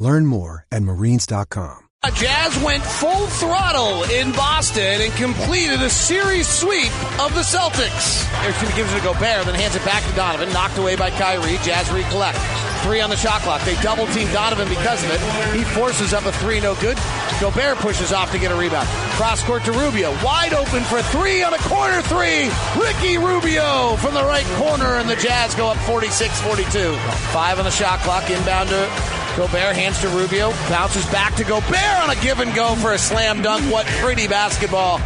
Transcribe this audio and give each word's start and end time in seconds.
Learn 0.00 0.24
more 0.24 0.66
at 0.72 0.82
marines.com. 0.82 1.88
Jazz 2.14 2.56
went 2.64 2.82
full 2.82 3.26
throttle 3.26 4.04
in 4.04 4.32
Boston 4.32 5.02
and 5.02 5.12
completed 5.12 5.82
a 5.82 5.90
series 5.90 6.48
sweep 6.48 6.90
of 7.20 7.34
the 7.34 7.44
Celtics. 7.44 8.24
Erickson 8.42 8.74
gives 8.74 8.90
it 8.92 8.96
to 8.96 9.04
Gobert, 9.04 9.44
then 9.44 9.54
hands 9.54 9.76
it 9.76 9.84
back 9.84 10.02
to 10.08 10.16
Donovan. 10.16 10.50
Knocked 10.50 10.78
away 10.78 10.96
by 10.96 11.10
Kyrie. 11.10 11.58
Jazz 11.62 11.90
recollect. 11.92 12.38
Three 12.82 13.02
on 13.02 13.10
the 13.10 13.16
shot 13.16 13.42
clock. 13.42 13.60
They 13.64 13.74
double 13.82 14.06
team 14.08 14.26
Donovan 14.32 14.66
because 14.70 15.04
of 15.04 15.10
it. 15.10 15.20
He 15.54 15.62
forces 15.62 16.14
up 16.14 16.24
a 16.24 16.32
three, 16.32 16.58
no 16.60 16.74
good. 16.76 16.96
Gobert 17.38 17.76
pushes 17.78 18.12
off 18.12 18.32
to 18.32 18.38
get 18.38 18.50
a 18.50 18.56
rebound. 18.56 18.88
Cross 19.20 19.44
court 19.44 19.64
to 19.64 19.72
Rubio. 19.72 20.10
Wide 20.24 20.54
open 20.54 20.82
for 20.84 21.02
three 21.02 21.42
on 21.42 21.52
a 21.52 21.58
corner 21.68 22.00
three. 22.00 22.48
Ricky 22.80 23.18
Rubio 23.18 23.96
from 23.96 24.14
the 24.14 24.24
right 24.24 24.46
corner, 24.56 24.96
and 24.96 25.08
the 25.08 25.16
Jazz 25.16 25.54
go 25.54 25.68
up 25.68 25.76
46 25.84 26.40
42. 26.40 26.96
Five 27.32 27.58
on 27.58 27.66
the 27.66 27.70
shot 27.70 28.00
clock. 28.00 28.30
Inbound 28.30 28.70
to 28.70 29.19
Gobert 29.36 29.76
hands 29.76 30.00
to 30.00 30.08
Rubio, 30.08 30.50
bounces 30.68 31.06
back 31.06 31.34
to 31.36 31.44
Gobert 31.44 32.00
on 32.02 32.10
a 32.10 32.16
give 32.20 32.40
and 32.40 32.54
go 32.54 32.74
for 32.76 32.92
a 32.92 32.98
slam 32.98 33.42
dunk. 33.42 33.72
What 33.72 33.86
pretty 33.86 34.26
basketball 34.26 35.00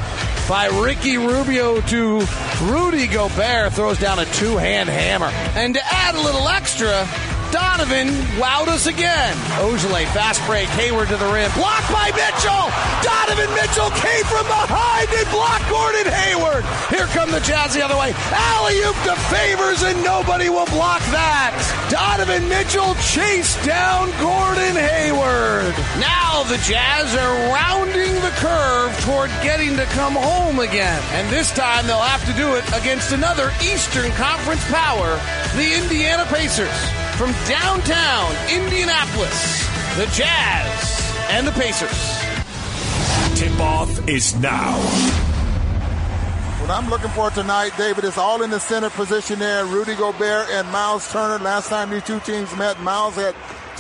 by 0.49 0.67
Ricky 0.67 1.19
Rubio 1.19 1.81
to 1.81 2.27
Rudy 2.63 3.07
Gobert 3.07 3.73
throws 3.73 3.99
down 3.99 4.19
a 4.19 4.25
two 4.27 4.57
hand 4.57 4.89
hammer. 4.89 5.31
And 5.55 5.75
to 5.75 5.81
add 5.85 6.15
a 6.15 6.21
little 6.21 6.49
extra, 6.49 7.07
Donovan 7.55 8.09
wowed 8.35 8.67
us 8.67 8.89
again. 8.91 9.31
Ojale, 9.63 10.11
fast 10.11 10.43
break, 10.43 10.67
Hayward 10.75 11.07
to 11.07 11.17
the 11.17 11.31
rim, 11.31 11.47
blocked 11.55 11.87
by 11.87 12.11
Mitchell. 12.11 12.67
Donovan 12.99 13.47
Mitchell 13.55 13.95
came 13.95 14.27
from 14.27 14.43
behind 14.51 15.07
and 15.15 15.29
blocked 15.31 15.71
Gordon 15.71 16.11
Hayward. 16.11 16.67
Here 16.91 17.07
come 17.15 17.31
the 17.31 17.39
Jazz 17.47 17.71
the 17.71 17.87
other 17.87 17.95
way. 17.95 18.11
Alley 18.35 18.83
oop 18.83 18.99
to 19.07 19.15
Favors, 19.31 19.87
and 19.87 20.03
nobody 20.03 20.51
will 20.51 20.67
block 20.75 20.99
that. 21.15 21.55
Donovan 21.87 22.49
Mitchell 22.51 22.99
chased 23.07 23.63
down 23.63 24.11
Gordon 24.19 24.75
Hayward. 24.75 25.79
Now 26.03 26.43
the 26.51 26.59
Jazz 26.67 27.15
are 27.15 27.55
rounding 27.55 28.19
the 28.19 28.35
curve 28.43 28.91
toward 29.07 29.31
getting 29.47 29.79
to 29.79 29.87
come 29.95 30.19
home 30.19 30.59
again. 30.59 30.99
And 31.15 31.31
this 31.31 31.55
time 31.55 31.87
they'll 31.87 32.03
have 32.03 32.27
to 32.27 32.35
do 32.35 32.59
it 32.59 32.67
against 32.75 33.13
another 33.13 33.55
Eastern 33.63 34.11
Conference 34.19 34.67
power, 34.75 35.23
the 35.55 35.71
Indiana 35.79 36.27
Pacers 36.35 36.75
from 37.15 37.33
downtown 37.49 38.35
Indianapolis, 38.51 39.67
the 39.97 40.07
Jazz 40.07 41.17
and 41.31 41.47
the 41.47 41.53
Pacers. 41.53 42.25
Tip 43.39 43.61
off 43.61 44.09
is 44.09 44.35
now. 44.37 44.79
What 46.61 46.71
I'm 46.71 46.89
looking 46.89 47.11
for 47.11 47.29
tonight, 47.31 47.73
David, 47.77 48.05
is 48.05 48.17
all 48.17 48.43
in 48.43 48.49
the 48.49 48.59
center 48.59 48.89
position 48.89 49.39
there. 49.39 49.67
Rudy 49.67 49.95
Gobert 49.95 50.49
and 50.49 50.67
Miles 50.71 51.11
Turner. 51.13 51.43
Last 51.43 51.69
time 51.69 51.91
these 51.91 52.05
two 52.05 52.21
teams 52.21 52.55
met, 52.57 52.81
Miles 52.81 53.17
had 53.17 53.35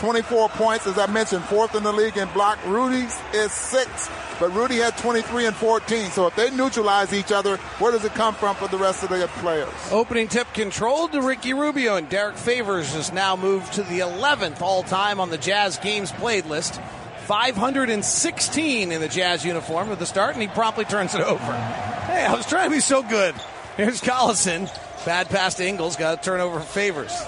24 0.05 0.51
points, 0.51 0.87
as 0.87 0.99
I 0.99 1.07
mentioned, 1.07 1.43
fourth 1.45 1.75
in 1.75 1.83
the 1.83 1.91
league 1.91 2.19
in 2.19 2.29
block. 2.35 2.59
Rudy's 2.67 3.19
is 3.33 3.51
six, 3.51 4.11
but 4.39 4.53
Rudy 4.53 4.77
had 4.77 4.99
23 4.99 5.47
and 5.47 5.57
14. 5.57 6.11
So 6.11 6.27
if 6.27 6.37
they 6.37 6.51
neutralize 6.51 7.15
each 7.15 7.33
other, 7.33 7.57
where 7.79 7.91
does 7.91 8.05
it 8.05 8.13
come 8.13 8.35
from 8.35 8.55
for 8.57 8.69
the 8.69 8.77
rest 8.77 9.03
of 9.03 9.09
the 9.09 9.27
players? 9.39 9.73
Opening 9.91 10.29
tip 10.29 10.47
controlled 10.53 11.13
to 11.13 11.23
Ricky 11.23 11.55
Rubio, 11.55 11.97
and 11.97 12.07
Derrick 12.11 12.37
Favors 12.37 12.93
has 12.93 13.15
now 13.15 13.35
moved 13.35 13.73
to 13.73 13.83
the 13.83 14.01
11th 14.01 14.61
all 14.61 14.83
time 14.83 15.21
on 15.21 15.31
the 15.31 15.39
Jazz 15.39 15.79
games 15.79 16.13
played 16.13 16.45
list. 16.45 16.79
516 17.25 18.93
in 18.93 19.01
the 19.01 19.09
Jazz 19.09 19.43
uniform 19.43 19.91
at 19.91 19.99
the 19.99 20.05
start, 20.05 20.35
and 20.35 20.43
he 20.43 20.49
promptly 20.49 20.85
turns 20.85 21.15
it 21.15 21.23
over. 21.23 21.43
Hey, 21.43 22.27
I 22.27 22.35
was 22.37 22.45
trying 22.45 22.69
to 22.69 22.77
be 22.77 22.81
so 22.81 23.03
good. 23.03 23.35
Here's 23.79 24.03
Collison. 24.03 24.71
Bad 25.07 25.31
pass 25.31 25.55
to 25.55 25.67
Ingles. 25.67 25.97
Got 25.97 26.19
a 26.19 26.23
turnover 26.23 26.61
for 26.61 26.67
Favors. 26.67 27.19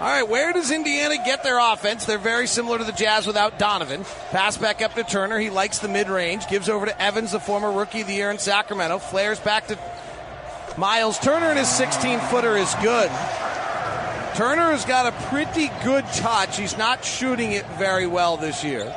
All 0.00 0.08
right, 0.08 0.28
where 0.28 0.52
does 0.52 0.72
Indiana 0.72 1.16
get 1.24 1.44
their 1.44 1.58
offense? 1.58 2.04
They're 2.04 2.18
very 2.18 2.48
similar 2.48 2.78
to 2.78 2.84
the 2.84 2.92
Jazz 2.92 3.28
without 3.28 3.60
Donovan. 3.60 4.04
Pass 4.30 4.56
back 4.56 4.82
up 4.82 4.94
to 4.94 5.04
Turner. 5.04 5.38
He 5.38 5.50
likes 5.50 5.78
the 5.78 5.88
mid 5.88 6.08
range. 6.08 6.48
Gives 6.48 6.68
over 6.68 6.86
to 6.86 7.00
Evans, 7.00 7.30
the 7.30 7.38
former 7.38 7.70
rookie 7.70 8.00
of 8.00 8.08
the 8.08 8.14
year 8.14 8.30
in 8.32 8.38
Sacramento. 8.38 8.98
Flares 8.98 9.38
back 9.38 9.68
to 9.68 9.78
Miles 10.76 11.16
Turner, 11.20 11.46
and 11.46 11.58
his 11.58 11.68
16 11.68 12.18
footer 12.20 12.56
is 12.56 12.74
good. 12.82 13.08
Turner 14.34 14.72
has 14.72 14.84
got 14.84 15.06
a 15.06 15.12
pretty 15.28 15.70
good 15.84 16.04
touch. 16.06 16.58
He's 16.58 16.76
not 16.76 17.04
shooting 17.04 17.52
it 17.52 17.64
very 17.78 18.08
well 18.08 18.36
this 18.36 18.64
year. 18.64 18.92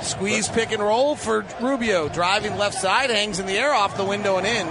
Squeeze 0.00 0.48
pick 0.48 0.72
and 0.72 0.82
roll 0.82 1.14
for 1.14 1.44
Rubio. 1.60 2.08
Driving 2.08 2.56
left 2.56 2.78
side, 2.78 3.10
hangs 3.10 3.38
in 3.38 3.44
the 3.44 3.58
air 3.58 3.74
off 3.74 3.98
the 3.98 4.04
window 4.04 4.38
and 4.38 4.46
in 4.46 4.66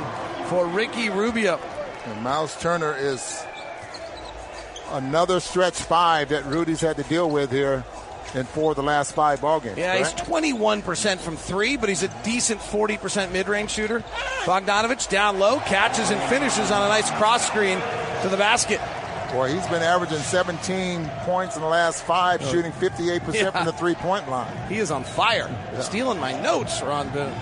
for 0.48 0.66
Ricky 0.66 1.10
Rubio. 1.10 1.60
And 2.06 2.24
Miles 2.24 2.60
Turner 2.60 2.96
is 2.96 3.44
another 4.92 5.40
stretch 5.40 5.76
five 5.76 6.30
that 6.30 6.46
Rudy's 6.46 6.82
had 6.82 6.98
to 6.98 7.04
deal 7.04 7.30
with 7.30 7.52
here 7.52 7.84
in 8.34 8.46
four 8.46 8.72
of 8.72 8.76
the 8.76 8.84
last 8.84 9.14
five 9.14 9.42
ball 9.42 9.60
games. 9.60 9.78
Yeah, 9.78 9.98
correct? 9.98 10.20
he's 10.20 10.30
21% 10.30 11.20
from 11.20 11.38
three, 11.38 11.78
but 11.78 11.90
he's 11.90 12.04
a 12.04 12.10
decent 12.24 12.60
40% 12.60 13.32
mid-range 13.32 13.72
shooter. 13.72 14.02
Bogdanovich 14.44 15.10
down 15.10 15.40
low, 15.40 15.60
catches 15.60 16.12
and 16.12 16.22
finishes 16.30 16.72
on 16.72 16.82
a 16.84 16.88
nice 16.90 17.10
cross 17.12 17.48
screen 17.48 17.80
to 18.22 18.30
the 18.30 18.38
basket. 18.38 18.82
Boy, 19.32 19.54
he's 19.54 19.66
been 19.68 19.82
averaging 19.82 20.20
17 20.20 21.10
points 21.24 21.56
in 21.56 21.62
the 21.62 21.68
last 21.68 22.04
five, 22.04 22.42
oh. 22.44 22.52
shooting 22.52 22.72
58% 22.74 23.34
Yeah. 23.34 23.52
from 23.52 23.66
the 23.66 23.74
three 23.74 23.96
point 23.96 24.30
line. 24.30 24.70
He 24.70 24.78
is 24.78 24.92
on 24.92 25.04
fire. 25.04 25.50
Stealing 25.82 26.20
my 26.20 26.40
notes, 26.42 26.82
Ron 26.82 27.10
Boone. 27.10 27.34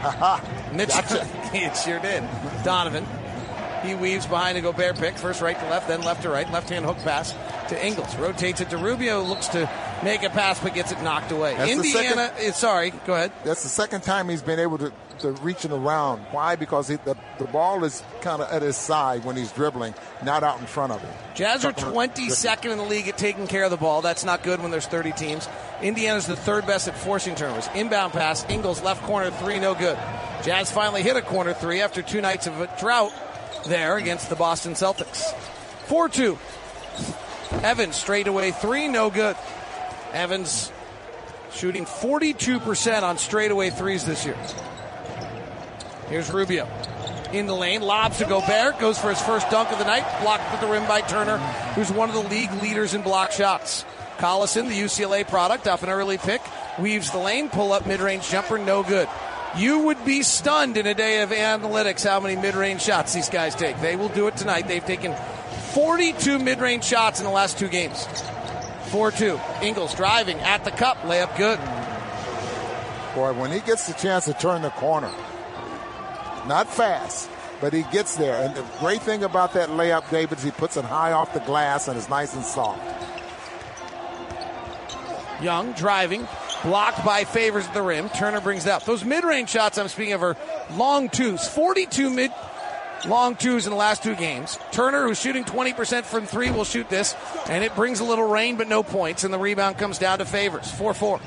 Haha. 0.00 0.40
Mitch, 0.72 0.90
Gotcha. 0.90 1.26
it 1.52 1.76
sure 1.76 1.98
did. 1.98 2.22
Donovan. 2.64 3.04
He 3.82 3.94
weaves 3.94 4.26
behind 4.26 4.58
a 4.58 4.60
Gobert 4.60 4.96
pick. 4.96 5.16
First 5.16 5.40
right 5.40 5.58
to 5.58 5.68
left, 5.70 5.88
then 5.88 6.02
left 6.02 6.22
to 6.22 6.30
right. 6.30 6.50
Left 6.50 6.68
hand 6.68 6.84
hook 6.84 6.98
pass 6.98 7.34
to 7.68 7.86
Ingles. 7.86 8.14
Rotates 8.16 8.60
it 8.60 8.70
to 8.70 8.78
Rubio. 8.78 9.22
Looks 9.22 9.48
to 9.48 9.70
make 10.02 10.22
a 10.22 10.30
pass, 10.30 10.60
but 10.60 10.74
gets 10.74 10.92
it 10.92 11.02
knocked 11.02 11.32
away. 11.32 11.54
That's 11.56 11.72
Indiana. 11.72 12.32
is 12.40 12.56
sorry, 12.56 12.92
go 13.06 13.14
ahead. 13.14 13.32
That's 13.44 13.62
the 13.62 13.68
second 13.68 14.02
time 14.02 14.28
he's 14.28 14.42
been 14.42 14.58
able 14.58 14.78
to, 14.78 14.92
to 15.20 15.32
reach 15.32 15.64
it 15.64 15.72
around. 15.72 16.20
Why? 16.30 16.56
Because 16.56 16.88
he, 16.88 16.96
the, 16.96 17.16
the 17.38 17.44
ball 17.46 17.84
is 17.84 18.02
kind 18.20 18.42
of 18.42 18.50
at 18.50 18.62
his 18.62 18.76
side 18.76 19.24
when 19.24 19.36
he's 19.36 19.52
dribbling, 19.52 19.94
not 20.22 20.42
out 20.42 20.60
in 20.60 20.66
front 20.66 20.92
of 20.92 21.00
him. 21.00 21.10
Jazz 21.34 21.64
are 21.64 21.72
22nd 21.72 22.70
in 22.70 22.78
the 22.78 22.84
league 22.84 23.08
at 23.08 23.18
taking 23.18 23.46
care 23.46 23.64
of 23.64 23.70
the 23.70 23.76
ball. 23.76 24.02
That's 24.02 24.24
not 24.24 24.42
good 24.42 24.60
when 24.60 24.70
there's 24.70 24.86
30 24.86 25.12
teams. 25.12 25.48
Indiana's 25.82 26.26
the 26.26 26.36
third 26.36 26.66
best 26.66 26.88
at 26.88 26.96
forcing 26.96 27.34
turnovers. 27.34 27.68
Inbound 27.74 28.12
pass, 28.12 28.48
Ingles 28.48 28.82
left 28.82 29.02
corner 29.02 29.30
three, 29.30 29.58
no 29.58 29.74
good. 29.74 29.98
Jazz 30.42 30.70
finally 30.70 31.02
hit 31.02 31.16
a 31.16 31.22
corner 31.22 31.52
three 31.52 31.80
after 31.80 32.02
two 32.02 32.20
nights 32.20 32.46
of 32.46 32.60
a 32.60 32.68
drought 32.78 33.12
there 33.68 33.96
against 33.96 34.28
the 34.28 34.36
Boston 34.36 34.72
Celtics. 34.72 35.32
4 35.86 36.08
2. 36.08 36.38
Evans 37.62 37.96
straight 37.96 38.26
away 38.28 38.50
three, 38.50 38.88
no 38.88 39.10
good. 39.10 39.36
Evans 40.12 40.72
shooting 41.52 41.84
42% 41.84 43.02
on 43.02 43.18
straightaway 43.18 43.70
threes 43.70 44.04
this 44.04 44.24
year. 44.24 44.36
Here's 46.08 46.30
Rubio. 46.30 46.68
In 47.32 47.46
the 47.46 47.54
lane, 47.54 47.82
lobs 47.82 48.18
to 48.18 48.24
Gobert, 48.24 48.78
goes 48.78 48.98
for 48.98 49.10
his 49.10 49.20
first 49.20 49.50
dunk 49.50 49.70
of 49.70 49.78
the 49.78 49.84
night, 49.84 50.04
blocked 50.22 50.44
at 50.44 50.60
the 50.60 50.66
rim 50.66 50.86
by 50.86 51.02
Turner, 51.02 51.36
who's 51.74 51.92
one 51.92 52.08
of 52.08 52.14
the 52.14 52.28
league 52.28 52.50
leaders 52.62 52.94
in 52.94 53.02
block 53.02 53.32
shots. 53.32 53.84
Collison, 54.18 54.68
the 54.68 54.80
UCLA 54.80 55.28
product, 55.28 55.68
off 55.68 55.82
an 55.82 55.90
early 55.90 56.16
pick, 56.16 56.40
weaves 56.78 57.10
the 57.10 57.18
lane, 57.18 57.50
pull 57.50 57.72
up 57.72 57.86
mid 57.86 58.00
range 58.00 58.28
jumper, 58.30 58.58
no 58.58 58.82
good. 58.82 59.08
You 59.58 59.80
would 59.80 60.04
be 60.04 60.22
stunned 60.22 60.76
in 60.76 60.86
a 60.86 60.94
day 60.94 61.20
of 61.22 61.30
analytics 61.30 62.08
how 62.08 62.20
many 62.20 62.36
mid 62.36 62.54
range 62.54 62.80
shots 62.80 63.12
these 63.12 63.28
guys 63.28 63.56
take. 63.56 63.80
They 63.80 63.96
will 63.96 64.08
do 64.08 64.28
it 64.28 64.36
tonight. 64.36 64.68
They've 64.68 64.84
taken 64.84 65.16
42 65.72 66.38
mid 66.38 66.60
range 66.60 66.84
shots 66.84 67.18
in 67.18 67.26
the 67.26 67.32
last 67.32 67.58
two 67.58 67.66
games. 67.66 68.06
4 68.90 69.10
2. 69.10 69.40
Ingles 69.62 69.94
driving 69.96 70.38
at 70.40 70.64
the 70.64 70.70
cup, 70.70 70.98
layup 70.98 71.36
good. 71.36 71.58
Boy, 73.16 73.32
when 73.32 73.50
he 73.50 73.58
gets 73.60 73.88
the 73.88 73.94
chance 73.94 74.26
to 74.26 74.32
turn 74.32 74.62
the 74.62 74.70
corner, 74.70 75.12
not 76.46 76.68
fast, 76.68 77.28
but 77.60 77.72
he 77.72 77.82
gets 77.90 78.16
there. 78.16 78.40
And 78.40 78.54
the 78.54 78.64
great 78.78 79.02
thing 79.02 79.24
about 79.24 79.54
that 79.54 79.70
layup, 79.70 80.08
David, 80.08 80.38
is 80.38 80.44
he 80.44 80.52
puts 80.52 80.76
it 80.76 80.84
high 80.84 81.12
off 81.12 81.34
the 81.34 81.40
glass 81.40 81.88
and 81.88 81.98
it's 81.98 82.08
nice 82.08 82.34
and 82.34 82.44
soft. 82.44 82.80
Young 85.42 85.72
driving, 85.72 86.26
blocked 86.62 87.04
by 87.04 87.24
favors 87.24 87.66
at 87.66 87.74
the 87.74 87.82
rim. 87.82 88.08
Turner 88.10 88.40
brings 88.40 88.66
it 88.66 88.70
up. 88.70 88.84
Those 88.84 89.04
mid-range 89.04 89.48
shots 89.48 89.78
I'm 89.78 89.88
speaking 89.88 90.14
of 90.14 90.22
are 90.22 90.36
long 90.72 91.08
twos. 91.08 91.46
42 91.48 92.10
mid 92.10 92.32
long 93.06 93.36
twos 93.36 93.66
in 93.66 93.70
the 93.70 93.76
last 93.76 94.02
two 94.02 94.14
games. 94.14 94.58
Turner, 94.72 95.06
who's 95.06 95.20
shooting 95.20 95.44
20% 95.44 96.04
from 96.04 96.26
three, 96.26 96.50
will 96.50 96.64
shoot 96.64 96.88
this, 96.88 97.14
and 97.48 97.62
it 97.62 97.74
brings 97.74 98.00
a 98.00 98.04
little 98.04 98.28
rain 98.28 98.56
but 98.56 98.68
no 98.68 98.82
points, 98.82 99.24
and 99.24 99.32
the 99.32 99.38
rebound 99.38 99.78
comes 99.78 99.98
down 99.98 100.18
to 100.18 100.24
Favors. 100.24 100.70
4 100.70 100.94
4. 100.94 101.20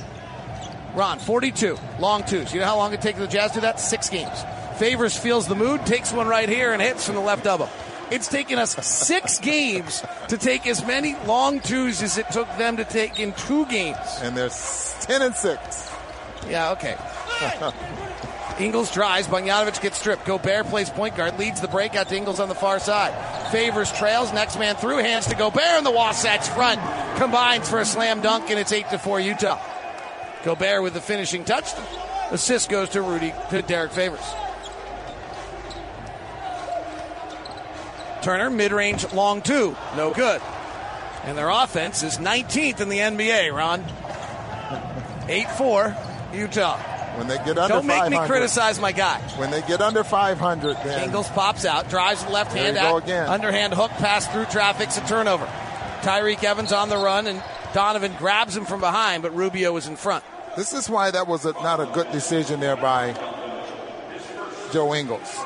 Ron, 0.94 1.20
42, 1.20 1.78
long 2.00 2.24
twos. 2.24 2.54
You 2.54 2.60
know 2.60 2.66
how 2.66 2.76
long 2.76 2.94
it 2.94 3.02
takes 3.02 3.18
the 3.18 3.28
Jazz 3.28 3.52
to 3.52 3.56
do 3.56 3.62
that? 3.62 3.80
Six 3.80 4.10
games. 4.10 4.38
Favors 4.78 5.16
feels 5.18 5.48
the 5.48 5.56
mood, 5.56 5.86
takes 5.86 6.12
one 6.12 6.28
right 6.28 6.50
here, 6.50 6.74
and 6.74 6.82
hits 6.82 7.06
from 7.06 7.16
the 7.16 7.22
left 7.22 7.46
elbow. 7.46 7.70
It's 8.12 8.28
taken 8.28 8.60
us 8.60 8.76
six 8.86 9.40
games 9.40 10.04
to 10.28 10.38
take 10.38 10.68
as 10.68 10.86
many 10.86 11.16
long 11.26 11.62
twos 11.62 12.04
as 12.04 12.18
it 12.18 12.30
took 12.30 12.48
them 12.58 12.76
to 12.76 12.84
take 12.84 13.22
in 13.22 13.32
two 13.34 13.66
games. 13.68 13.98
And 14.22 14.36
they're 14.36 14.50
10 14.50 15.22
and 15.22 15.34
6. 15.34 15.92
Yeah, 16.50 16.72
okay. 16.72 16.98
Ingles 18.60 18.92
drives. 18.92 19.28
Bogdanovich 19.28 19.82
gets 19.82 19.98
stripped. 19.98 20.26
Gobert 20.26 20.66
plays 20.68 20.90
point 20.90 21.16
guard, 21.16 21.40
leads 21.40 21.62
the 21.62 21.70
breakout 21.70 22.10
to 22.10 22.18
Ingles 22.18 22.42
on 22.42 22.50
the 22.50 22.56
far 22.56 22.80
side. 22.80 23.14
Favors 23.50 23.92
trails. 23.94 24.34
Next 24.34 24.60
man 24.60 24.76
through. 24.76 24.98
Hands 24.98 25.26
to 25.28 25.36
Gobert, 25.36 25.64
and 25.64 25.86
the 25.86 25.92
Wasatch 25.92 26.50
front 26.50 26.82
combines 27.18 27.70
for 27.70 27.80
a 27.80 27.86
slam 27.86 28.22
dunk, 28.22 28.50
and 28.50 28.60
it's 28.60 28.74
8 28.74 28.90
to 28.90 29.00
4 29.00 29.22
Utah. 29.22 29.60
Gobert 30.44 30.84
with 30.84 30.94
the 30.94 31.02
finishing 31.02 31.46
touch. 31.46 31.72
Assist 32.32 32.70
goes 32.70 32.90
to 32.90 33.02
Rudy, 33.02 33.34
to 33.52 33.62
Derrick 33.62 33.94
Favors. 33.94 34.20
Turner, 38.22 38.50
mid 38.50 38.72
range, 38.72 39.12
long 39.14 39.42
two. 39.42 39.76
No 39.96 40.14
good. 40.14 40.42
And 41.24 41.38
their 41.38 41.50
offense 41.50 42.04
is 42.04 42.18
19th 42.18 42.80
in 42.80 42.90
the 42.90 42.98
NBA, 42.98 43.54
Ron. 43.56 43.84
8 45.28 45.50
4, 45.52 45.96
Utah. 46.34 46.78
When 47.18 47.28
they 47.28 47.38
get 47.38 47.58
under 47.58 47.76
Don't 47.76 47.86
make 47.86 47.98
500, 48.00 48.22
me 48.22 48.28
criticize 48.28 48.80
my 48.80 48.92
guy. 48.92 49.20
When 49.38 49.52
they 49.52 49.62
get 49.62 49.82
under 49.82 50.04
500, 50.04 50.78
then 50.78 51.04
Ingles 51.04 51.28
pops 51.30 51.66
out, 51.66 51.90
drives 51.90 52.24
the 52.24 52.32
left 52.32 52.54
hand 52.54 52.78
out, 52.78 53.04
again. 53.04 53.28
underhand 53.28 53.74
hook 53.74 53.92
pass 53.92 54.26
through 54.28 54.46
traffic's 54.46 54.98
a 54.98 55.02
turnover. 55.02 55.46
Tyreke 56.02 56.44
Evans 56.44 56.72
on 56.72 56.90
the 56.90 56.98
run, 56.98 57.28
and 57.28 57.44
Donovan 57.74 58.14
grabs 58.18 58.56
him 58.56 58.66
from 58.66 58.80
behind, 58.80 59.24
but 59.24 59.36
Rubio 59.36 59.76
is 59.76 59.88
in 59.88 59.96
front. 59.98 60.24
This 60.56 60.74
is 60.74 60.90
why 60.90 61.12
that 61.12 61.28
was 61.28 61.46
a, 61.46 61.52
not 61.54 61.80
a 61.80 61.86
good 61.86 62.12
decision 62.12 62.60
there 62.60 62.76
by 62.76 63.14
Joe 64.72 64.94
Ingles. 64.96 65.38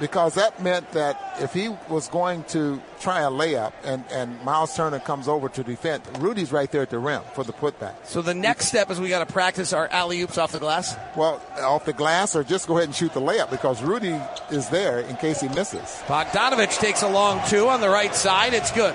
Because 0.00 0.34
that 0.34 0.60
meant 0.60 0.90
that 0.92 1.38
if 1.40 1.52
he 1.52 1.68
was 1.88 2.08
going 2.08 2.42
to 2.44 2.80
try 2.98 3.20
a 3.20 3.30
layup 3.30 3.72
and, 3.84 4.04
and 4.10 4.42
Miles 4.42 4.74
Turner 4.74 4.98
comes 4.98 5.28
over 5.28 5.48
to 5.50 5.62
defend, 5.62 6.02
Rudy's 6.18 6.50
right 6.50 6.70
there 6.70 6.82
at 6.82 6.90
the 6.90 6.98
rim 6.98 7.22
for 7.34 7.44
the 7.44 7.52
putback. 7.52 7.94
So 8.04 8.20
the 8.20 8.34
next 8.34 8.66
step 8.66 8.90
is 8.90 9.00
we 9.00 9.08
got 9.08 9.26
to 9.26 9.32
practice 9.32 9.72
our 9.72 9.86
alley 9.88 10.20
oops 10.22 10.36
off 10.36 10.50
the 10.50 10.58
glass. 10.58 10.96
Well, 11.16 11.40
off 11.60 11.84
the 11.84 11.92
glass 11.92 12.34
or 12.34 12.42
just 12.42 12.66
go 12.66 12.76
ahead 12.76 12.88
and 12.88 12.94
shoot 12.94 13.12
the 13.14 13.20
layup 13.20 13.50
because 13.50 13.82
Rudy 13.82 14.20
is 14.50 14.68
there 14.68 15.00
in 15.00 15.16
case 15.16 15.40
he 15.40 15.48
misses. 15.48 16.02
Bogdanovich 16.06 16.78
takes 16.80 17.02
a 17.02 17.08
long 17.08 17.40
two 17.48 17.68
on 17.68 17.80
the 17.80 17.88
right 17.88 18.14
side. 18.14 18.52
It's 18.52 18.72
good. 18.72 18.94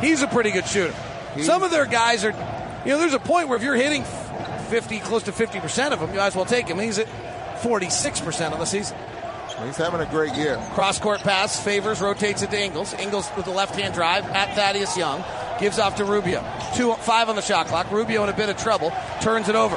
He's 0.00 0.20
a 0.22 0.26
pretty 0.26 0.50
good 0.50 0.66
shooter. 0.66 0.94
Some 1.40 1.62
of 1.62 1.70
their 1.70 1.86
guys 1.86 2.24
are, 2.24 2.32
you 2.84 2.92
know, 2.92 2.98
there's 2.98 3.14
a 3.14 3.18
point 3.18 3.48
where 3.48 3.56
if 3.56 3.62
you're 3.62 3.74
hitting 3.74 4.04
50, 4.68 5.00
close 5.00 5.22
to 5.24 5.32
50% 5.32 5.92
of 5.92 6.00
them, 6.00 6.10
you 6.10 6.16
might 6.16 6.26
as 6.26 6.36
well 6.36 6.44
take 6.44 6.68
him. 6.68 6.78
He's 6.78 6.98
at 6.98 7.06
46% 7.62 8.52
on 8.52 8.58
the 8.58 8.64
season. 8.64 8.96
He's 9.64 9.76
having 9.76 10.00
a 10.00 10.06
great 10.06 10.34
year. 10.34 10.56
Cross 10.74 11.00
court 11.00 11.20
pass, 11.20 11.62
favors, 11.62 12.00
rotates 12.00 12.42
it 12.42 12.50
to 12.50 12.60
Ingles. 12.60 12.92
Ingles 12.94 13.30
with 13.36 13.46
the 13.46 13.50
left 13.50 13.74
hand 13.74 13.94
drive 13.94 14.24
at 14.26 14.54
Thaddeus 14.54 14.96
Young. 14.96 15.24
Gives 15.58 15.78
off 15.78 15.96
to 15.96 16.04
Rubio. 16.04 16.44
Two, 16.74 16.92
five 16.94 17.28
on 17.28 17.36
the 17.36 17.42
shot 17.42 17.66
clock. 17.66 17.90
Rubio 17.90 18.22
in 18.22 18.28
a 18.28 18.36
bit 18.36 18.50
of 18.50 18.58
trouble. 18.58 18.92
Turns 19.22 19.48
it 19.48 19.54
over. 19.54 19.76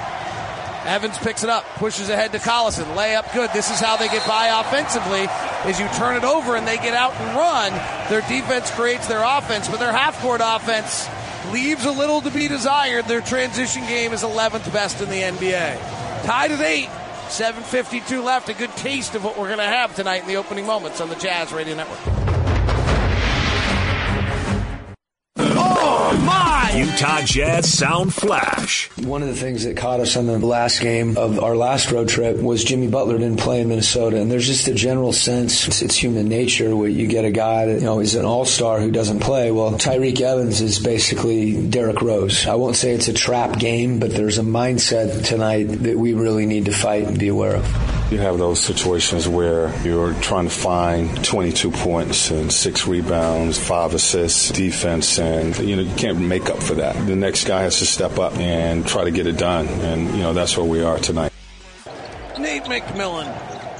Evans 0.86 1.18
picks 1.18 1.44
it 1.44 1.50
up, 1.50 1.64
pushes 1.76 2.10
ahead 2.10 2.32
to 2.32 2.40
Collison. 2.40 2.86
Layup 2.96 3.34
good. 3.34 3.52
This 3.54 3.70
is 3.70 3.80
how 3.80 3.98
they 3.98 4.08
get 4.08 4.26
by 4.28 4.48
offensively. 4.48 5.28
Is 5.70 5.80
you 5.80 5.88
turn 5.98 6.16
it 6.16 6.24
over 6.24 6.56
and 6.56 6.68
they 6.68 6.78
get 6.78 6.94
out 6.94 7.14
and 7.16 7.38
run. 7.38 7.72
Their 8.10 8.22
defense 8.22 8.72
creates 8.72 9.08
their 9.08 9.22
offense, 9.24 9.68
but 9.68 9.80
their 9.80 9.92
half 9.92 10.20
court 10.22 10.42
offense 10.44 11.08
leaves 11.52 11.86
a 11.86 11.92
little 11.92 12.22
to 12.22 12.32
be 12.32 12.48
desired. 12.48 13.06
Their 13.06 13.22
transition 13.22 13.86
game 13.88 14.14
is 14.14 14.24
11th 14.24 14.72
best 14.74 15.02
in 15.02 15.10
the 15.10 15.22
NBA. 15.22 16.24
Tied 16.26 16.52
at 16.52 16.62
eight. 16.62 16.90
7.52 17.30 18.24
left. 18.24 18.50
A 18.50 18.54
good 18.54 18.72
taste 18.72 19.16
of 19.16 19.24
what 19.24 19.38
we're 19.38 19.48
going 19.48 19.60
to 19.60 19.64
have 19.64 19.96
tonight 19.96 20.24
in 20.24 20.28
the 20.28 20.36
opening 20.36 20.66
moments 20.66 21.00
on 21.00 21.10
the 21.10 21.16
Jazz 21.16 21.54
Radio 21.54 21.76
Network. 21.76 22.39
Utah 26.80 27.22
Jazz 27.24 27.78
Sound 27.78 28.14
Flash. 28.14 28.90
One 29.00 29.22
of 29.22 29.28
the 29.28 29.36
things 29.36 29.66
that 29.66 29.76
caught 29.76 30.00
us 30.00 30.16
on 30.16 30.28
the 30.28 30.40
last 30.40 30.80
game 30.80 31.18
of 31.18 31.38
our 31.38 31.54
last 31.54 31.92
road 31.92 32.08
trip 32.08 32.38
was 32.38 32.64
Jimmy 32.64 32.88
Butler 32.88 33.18
didn't 33.18 33.42
play 33.42 33.60
in 33.60 33.68
Minnesota, 33.68 34.16
and 34.16 34.32
there's 34.32 34.48
just 34.48 34.66
a 34.70 34.74
general 34.74 35.12
sense 35.12 35.68
it's, 35.68 35.82
it's 35.82 35.98
human 35.98 36.30
nature 36.30 36.74
where 36.74 36.88
you 36.88 37.08
get 37.08 37.26
a 37.26 37.32
guy 37.32 37.66
that 37.66 37.82
you 37.82 37.86
know 37.86 38.00
is 38.00 38.16
an 38.16 38.24
all-star 38.24 38.80
who 38.80 38.92
doesn't 38.92 39.20
play. 39.20 39.52
Well, 39.52 39.74
Tyreke 39.74 40.22
Evans 40.22 40.62
is 40.62 40.80
basically 40.80 41.68
Derrick 41.68 42.02
Rose. 42.02 42.48
I 42.48 42.56
won't 42.56 42.78
say 42.78 42.94
it's 42.94 43.10
a 43.10 43.14
trap 43.14 43.60
game, 43.60 44.00
but 44.00 44.12
there's 44.12 44.38
a 44.38 44.44
mindset 44.44 45.26
tonight 45.26 45.66
that 45.66 45.98
we 45.98 46.14
really 46.14 46.46
need 46.46 46.64
to 46.68 46.72
fight 46.72 47.04
and 47.04 47.20
be 47.20 47.28
aware 47.28 47.58
of. 47.58 47.99
You 48.12 48.18
have 48.18 48.40
those 48.40 48.60
situations 48.60 49.28
where 49.28 49.72
you're 49.84 50.16
trying 50.16 50.46
to 50.46 50.54
find 50.54 51.24
22 51.24 51.70
points 51.70 52.32
and 52.32 52.52
six 52.52 52.88
rebounds, 52.88 53.60
five 53.60 53.94
assists, 53.94 54.50
defense, 54.50 55.20
and 55.20 55.56
you 55.60 55.76
know 55.76 55.84
you 55.84 55.96
can't 55.96 56.20
make 56.20 56.50
up 56.50 56.58
for 56.58 56.74
that. 56.74 56.96
The 57.06 57.16
next 57.16 57.46
guy 57.46 57.62
has 57.62 57.78
to 57.80 57.86
step 57.86 58.18
up 58.18 58.36
and 58.38 58.88
try 58.88 59.04
to 59.04 59.12
get 59.12 59.28
it 59.28 59.38
done, 59.38 59.68
and 59.68 60.10
you 60.16 60.24
know 60.24 60.34
that's 60.34 60.58
where 60.58 60.66
we 60.66 60.82
are 60.82 60.98
tonight. 60.98 61.32
Nate 62.40 62.64
McMillan 62.64 63.28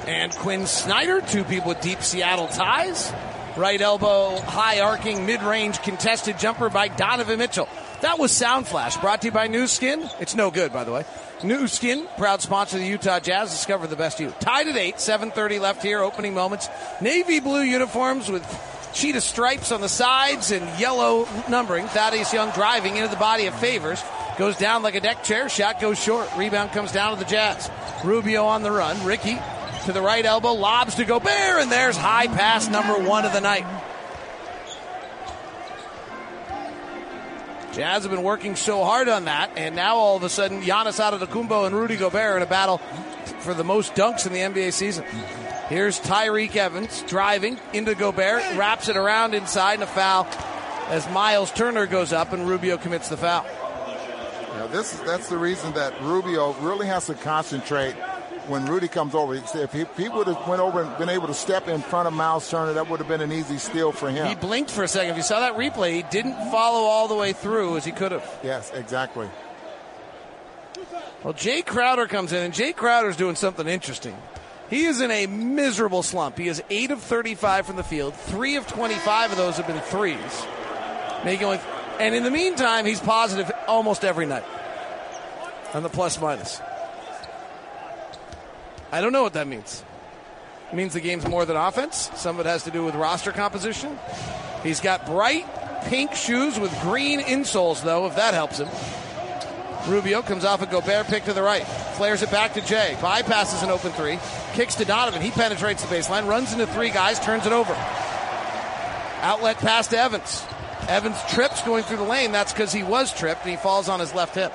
and 0.08 0.32
Quin 0.34 0.68
Snyder, 0.68 1.22
two 1.22 1.44
people 1.44 1.70
with 1.70 1.82
deep 1.82 2.04
Seattle 2.04 2.48
ties. 2.50 3.12
Right 3.58 3.82
elbow, 3.82 4.40
high 4.42 4.80
arcing, 4.80 5.26
mid 5.26 5.42
range 5.42 5.82
contested 5.82 6.38
jumper 6.38 6.70
by 6.70 6.88
Donovan 6.88 7.40
Mitchell. 7.40 7.68
That 8.02 8.20
was 8.20 8.32
Sound 8.32 8.68
Flash, 8.68 8.96
brought 8.98 9.22
to 9.24 9.30
you 9.30 9.32
by 9.32 9.48
Nu 9.48 9.66
Skin. 9.66 10.08
It's 10.20 10.36
no 10.36 10.52
good, 10.52 10.72
by 10.72 10.84
the 10.84 10.92
way. 10.92 11.04
Nu 11.44 11.68
Skin, 11.68 12.06
proud 12.18 12.42
sponsor 12.42 12.78
of 12.78 12.84
the 12.84 12.90
Utah 12.90 13.20
Jazz. 13.20 13.52
Discover 13.52 13.88
the 13.88 13.96
best 13.96 14.20
you. 14.20 14.34
Tied 14.40 14.68
at 14.68 14.76
8, 14.76 14.96
7.30 14.96 15.62
left 15.62 15.82
here, 15.82 16.02
opening 16.02 16.34
moments. 16.34 16.68
Navy 17.02 17.40
blue 17.40 17.62
uniforms 17.62 18.30
with 18.30 18.44
cheetah 18.94 19.22
stripes 19.22 19.72
on 19.72 19.80
the 19.80 19.90
sides 19.90 20.52
and 20.52 20.80
yellow 20.80 21.28
numbering. 21.50 21.88
Thaddeus 21.88 22.34
Young 22.34 22.52
driving 22.52 22.98
into 22.98 23.10
the 23.10 23.16
body 23.16 23.46
of 23.46 23.56
Favors. 23.56 24.04
Goes 24.38 24.58
down 24.58 24.84
like 24.84 24.96
a 24.96 25.02
deck 25.02 25.24
chair. 25.24 25.48
Shot 25.50 25.80
goes 25.80 26.02
short. 26.02 26.30
Rebound 26.38 26.72
comes 26.72 26.92
down 26.92 27.18
to 27.18 27.24
the 27.24 27.30
Jazz. 27.30 27.70
Rubio 28.04 28.46
on 28.46 28.64
the 28.64 28.72
run. 28.72 29.06
Ricky 29.06 29.38
to 29.86 29.94
the 29.94 30.02
right 30.02 30.26
elbow. 30.26 30.54
Lobs 30.54 30.96
to 30.96 31.06
Gobert. 31.06 31.62
And 31.62 31.72
there's 31.72 31.98
high 31.98 32.28
pass 32.28 32.70
number 32.70 32.98
one 32.98 33.26
of 33.26 33.34
the 33.34 33.42
night. 33.42 33.66
Jazz 37.74 38.04
have 38.04 38.12
been 38.12 38.24
working 38.24 38.56
so 38.56 38.84
hard 38.84 39.08
on 39.10 39.26
that, 39.26 39.52
and 39.56 39.76
now 39.76 39.96
all 39.96 40.18
of 40.18 40.24
a 40.24 40.30
sudden, 40.30 40.62
Giannis 40.62 41.00
Antetokounmpo 41.00 41.68
and 41.68 41.76
Rudy 41.76 41.98
Gobert 41.98 42.38
in 42.38 42.44
a 42.44 42.50
battle 42.50 42.80
for 43.40 43.54
the 43.54 43.64
most 43.64 43.94
dunks 43.94 44.26
in 44.26 44.34
the 44.34 44.40
NBA 44.40 44.74
season. 44.74 45.06
Here's 45.68 46.00
Tyreke 46.00 46.56
Evans 46.56 47.04
driving 47.04 47.60
into 47.74 47.94
Gobert, 47.94 48.42
wraps 48.56 48.90
it 48.90 48.98
around 48.98 49.36
inside, 49.36 49.76
and 49.76 49.84
a 49.84 49.88
foul 49.88 50.28
as 50.88 51.08
Miles 51.12 51.52
Turner 51.52 51.86
goes 51.86 52.12
up 52.12 52.34
and 52.34 52.48
Rubio 52.48 52.78
commits 52.78 53.10
the 53.10 53.18
foul. 53.18 53.46
Know, 54.58 54.68
this 54.68 54.94
is, 54.94 55.00
that's 55.02 55.30
the 55.30 55.38
reason 55.38 55.72
that 55.74 56.02
Rubio 56.02 56.54
really 56.54 56.88
has 56.88 57.06
to 57.06 57.14
concentrate 57.14 57.96
when 58.50 58.66
Rudy 58.66 58.88
comes 58.88 59.16
over. 59.16 59.36
If 59.36 59.74
he, 59.74 59.82
if 59.82 59.98
he 59.98 60.10
would 60.10 60.28
have 60.28 60.48
went 60.48 60.62
over 60.62 60.82
and 60.82 60.98
been 60.98 61.10
able 61.10 61.28
to 61.28 61.34
step 61.34 61.68
in 61.68 61.82
front 61.82 62.08
of 62.08 62.14
Miles 62.14 62.50
Turner, 62.50 62.74
that 62.74 62.90
would 62.90 63.00
have 63.00 63.08
been 63.08 63.22
an 63.22 63.32
easy 63.32 63.58
steal 63.58 63.92
for 63.92 64.10
him. 64.10 64.28
He 64.28 64.36
blinked 64.36 64.72
for 64.72 64.84
a 64.84 64.88
second. 64.88 65.12
If 65.12 65.18
you 65.18 65.24
saw 65.24 65.40
that 65.40 65.56
replay, 65.56 65.94
he 65.94 66.04
didn't 66.04 66.36
follow 66.52 66.80
all 66.82 67.08
the 67.08 67.16
way 67.16 67.34
through 67.34 67.78
as 67.78 67.86
he 67.86 67.92
could 67.92 68.12
have. 68.12 68.40
yes, 68.44 68.72
exactly. 68.74 69.30
Well, 71.24 71.34
Jae 71.34 71.66
Crowder 71.66 72.08
comes 72.08 72.32
in, 72.32 72.44
and 72.44 72.54
Jae 72.54 72.74
Crowder's 72.76 73.18
doing 73.18 73.36
something 73.36 73.68
interesting. 73.68 74.18
He 74.70 74.86
is 74.86 75.02
in 75.02 75.12
a 75.12 75.26
miserable 75.28 76.04
slump. 76.04 76.38
He 76.38 76.48
is 76.48 76.64
8 76.70 76.92
of 76.92 77.02
35 77.02 77.66
from 77.66 77.76
the 77.76 77.84
field. 77.84 78.16
3 78.16 78.56
of 78.56 78.68
25 78.68 79.32
of 79.32 79.38
those 79.38 79.58
have 79.58 79.68
been 79.68 79.82
threes. 79.82 80.46
Making 81.26 81.60
and 82.00 82.16
in 82.16 82.24
the 82.24 82.32
meantime, 82.32 82.86
he's 82.86 83.02
positive 83.02 83.52
almost 83.68 84.06
every 84.06 84.26
night 84.26 84.46
on 85.74 85.84
the 85.84 85.90
plus 85.90 86.20
minus. 86.20 86.62
I 88.92 89.02
don't 89.02 89.12
know 89.12 89.24
what 89.24 89.34
that 89.34 89.48
means. 89.48 89.84
It 90.72 90.76
means 90.76 90.94
the 90.94 91.02
game's 91.02 91.28
more 91.28 91.46
than 91.46 91.58
offense. 91.58 92.10
Some 92.16 92.40
of 92.40 92.46
it 92.46 92.50
has 92.50 92.64
to 92.64 92.72
do 92.72 92.86
with 92.86 92.96
roster 92.96 93.32
composition. 93.32 93.98
He's 94.64 94.80
got 94.80 95.06
bright 95.06 95.46
pink 95.86 96.14
shoes 96.14 96.60
with 96.60 96.78
green 96.82 97.20
insoles, 97.22 97.84
though, 97.84 98.06
if 98.06 98.16
that 98.16 98.34
helps 98.34 98.60
him. 98.60 98.68
Rubio 99.88 100.22
comes 100.22 100.46
off 100.46 100.62
a 100.62 100.66
Gobert 100.66 101.08
pick 101.08 101.24
to 101.24 101.34
the 101.34 101.42
right. 101.42 101.66
Flares 101.96 102.22
it 102.22 102.30
back 102.32 102.54
to 102.54 102.62
Jae. 102.62 102.96
Bypasses 102.96 103.64
an 103.64 103.70
open 103.70 103.92
three. 103.92 104.20
Kicks 104.54 104.76
to 104.76 104.86
Donovan. 104.86 105.22
He 105.22 105.32
penetrates 105.32 105.84
the 105.84 105.96
baseline. 105.96 106.28
Runs 106.28 106.54
into 106.54 106.68
three 106.68 106.90
guys. 106.90 107.20
Turns 107.20 107.46
it 107.46 107.54
over. 107.54 107.74
Outlet 109.22 109.58
pass 109.58 109.88
to 109.88 109.98
Evans. 109.98 110.44
Evans 110.88 111.18
trips 111.30 111.64
going 111.64 111.84
through 111.84 111.98
the 111.98 112.04
lane. 112.04 112.32
That's 112.32 112.54
because 112.54 112.72
he 112.72 112.84
was 112.84 113.14
tripped 113.14 113.42
and 113.42 113.52
he 113.52 113.58
falls 113.58 113.90
on 113.90 114.00
his 114.00 114.14
left 114.14 114.36
hip. 114.36 114.54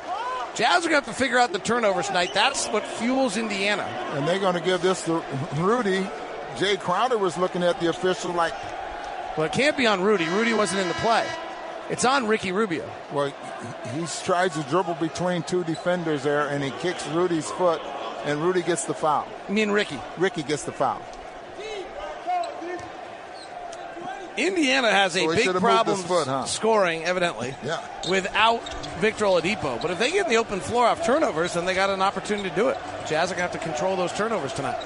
Jazz 0.54 0.87
are 0.87 0.88
going 0.88 1.02
to 1.02 1.06
have 1.06 1.16
to 1.16 1.23
figure 1.23 1.38
out 1.38 1.52
the 1.52 1.58
turnovers 1.58 2.06
tonight. 2.06 2.32
That's 2.32 2.68
what 2.68 2.87
fuels 2.87 3.37
Indiana. 3.37 3.82
And 4.14 4.26
they're 4.26 4.38
going 4.38 4.54
to 4.54 4.61
give 4.61 4.82
this 4.82 5.04
to 5.06 5.23
Rudy 5.56 6.06
Jae 6.56 6.78
Crowder 6.78 7.18
was 7.18 7.37
looking 7.37 7.64
at 7.64 7.80
the 7.80 7.88
official 7.88 8.32
like, 8.32 8.54
Well, 9.37 9.46
it 9.46 9.52
can't 9.52 9.76
be 9.76 9.87
on 9.87 10.02
Rudy. 10.02 10.25
Rudy 10.26 10.54
wasn't 10.54 10.80
in 10.82 10.88
the 10.88 10.94
play. 10.94 11.26
It's 11.90 12.04
on 12.04 12.28
Ricky 12.28 12.52
Rubio. 12.52 12.88
well, 13.12 13.32
he 13.92 14.06
tries 14.25 14.54
to 14.54 14.62
dribble 14.70 14.94
between 14.94 15.42
two 15.42 15.64
defenders 15.64 16.23
there, 16.23 16.49
and 16.49 16.62
he 16.62 16.70
kicks 16.70 17.06
Rudy's 17.08 17.50
foot, 17.50 17.82
and 18.25 18.40
Rudy 18.40 18.62
gets 18.62 18.84
the 18.84 18.94
foul. 18.94 19.28
I 19.49 19.52
mean, 19.52 19.70
Ricky. 19.70 19.99
Ricky 20.16 20.42
gets 20.44 20.62
the 20.62 20.73
foul. 20.73 21.02
Indiana 24.37 24.91
has 24.91 25.14
a 25.17 25.21
So 25.21 25.35
big 25.35 25.55
problem 25.57 25.99
foot, 26.03 26.26
huh? 26.26 26.45
scoring, 26.47 27.05
evidently, 27.05 27.55
Yeah. 27.62 27.79
without 28.09 28.62
Victor 28.99 29.25
Oladipo. 29.26 29.81
But 29.81 29.91
if 29.93 29.99
they 29.99 30.11
get 30.11 30.25
in 30.25 30.31
the 30.31 30.38
open 30.38 30.61
floor 30.61 30.87
off 30.87 31.05
turnovers, 31.07 31.53
then 31.55 31.64
they 31.67 31.75
got 31.75 31.91
an 31.91 32.03
opportunity 32.03 32.50
to 32.50 32.57
do 32.57 32.69
it. 32.69 32.79
Jazz 33.07 33.31
are 33.31 33.37
going 33.37 33.49
to 33.49 33.53
have 33.53 33.53
to 33.53 33.59
control 33.59 33.97
those 33.97 34.12
turnovers 34.12 34.53
tonight. 34.53 34.79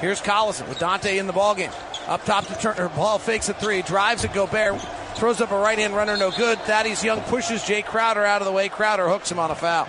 Here's 0.00 0.20
Collison 0.20 0.68
with 0.68 0.78
Dante 0.78 1.16
in 1.16 1.26
the 1.26 1.32
ballgame. 1.32 1.72
Up 2.06 2.22
top 2.24 2.46
to 2.48 2.54
Turner. 2.58 2.90
Ball 2.90 3.18
fakes 3.18 3.48
a 3.48 3.54
three. 3.54 3.80
Drives 3.80 4.24
at 4.24 4.34
Gobert. 4.34 4.78
Throws 5.14 5.40
up 5.40 5.50
a 5.52 5.58
right 5.58 5.78
hand 5.78 5.94
runner, 5.96 6.16
no 6.16 6.30
good. 6.30 6.58
Thaddeus 6.60 7.02
Young 7.04 7.20
pushes 7.22 7.62
Jae 7.62 7.84
Crowder 7.84 8.24
out 8.24 8.42
of 8.42 8.46
the 8.46 8.52
way. 8.52 8.68
Crowder 8.68 9.08
hooks 9.08 9.30
him 9.30 9.38
on 9.38 9.50
a 9.50 9.54
foul. 9.54 9.86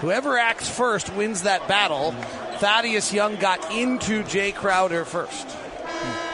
Whoever 0.00 0.36
acts 0.36 0.68
first 0.68 1.12
wins 1.14 1.42
that 1.42 1.66
battle. 1.66 2.12
Thaddeus 2.58 3.12
Young 3.12 3.36
got 3.36 3.72
into 3.72 4.22
Jae 4.24 4.54
Crowder 4.54 5.04
first. 5.04 5.48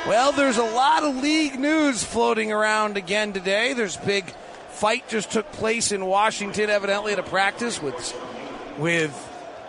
Well, 0.07 0.33
there's 0.33 0.57
a 0.57 0.64
lot 0.64 1.02
of 1.02 1.16
league 1.16 1.61
news 1.61 2.02
floating 2.02 2.52
around 2.52 2.97
again 2.97 3.35
today. 3.35 3.75
There's 3.75 3.97
a 3.97 4.07
big 4.07 4.30
fight 4.71 5.07
just 5.09 5.30
took 5.30 5.52
place 5.52 5.92
in 5.92 6.07
Washington, 6.07 6.71
evidently 6.71 7.12
at 7.12 7.19
a 7.19 7.23
practice 7.23 7.83
with 7.83 8.19
with 8.78 9.14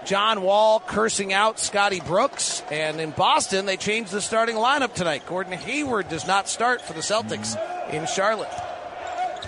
John 0.05 0.41
Wall 0.41 0.79
cursing 0.79 1.33
out 1.33 1.59
Scotty 1.59 1.99
Brooks, 1.99 2.63
and 2.71 3.01
in 3.01 3.11
Boston 3.11 3.65
they 3.65 3.75
changed 3.75 4.13
the 4.13 4.21
starting 4.21 4.55
lineup 4.55 4.93
tonight. 4.93 5.23
Gordon 5.27 5.51
Hayward 5.51 6.07
does 6.07 6.25
not 6.25 6.47
start 6.47 6.81
for 6.81 6.93
the 6.93 7.01
Celtics 7.01 7.57
in 7.91 8.07
Charlotte. 8.07 8.49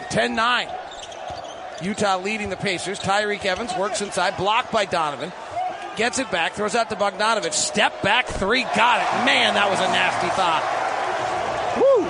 10-9. 0.09 0.69
Utah 1.81 2.17
leading 2.17 2.49
the 2.49 2.57
Pacers. 2.57 2.99
Tyreke 2.99 3.45
Evans 3.45 3.71
works 3.79 4.01
inside, 4.01 4.35
blocked 4.35 4.71
by 4.71 4.83
Donovan. 4.83 5.31
Gets 5.95 6.17
it 6.17 6.31
back, 6.31 6.53
throws 6.53 6.73
out 6.73 6.89
to 6.89 6.95
Bogdanovich. 6.95 7.53
Step 7.53 8.01
back 8.01 8.25
three, 8.25 8.63
got 8.63 8.99
it. 8.99 9.05
Man, 9.25 9.53
that 9.53 9.69
was 9.69 9.79
a 9.79 9.85
nasty 9.93 10.27
thought. 10.29 10.63
Woo! 11.77 12.03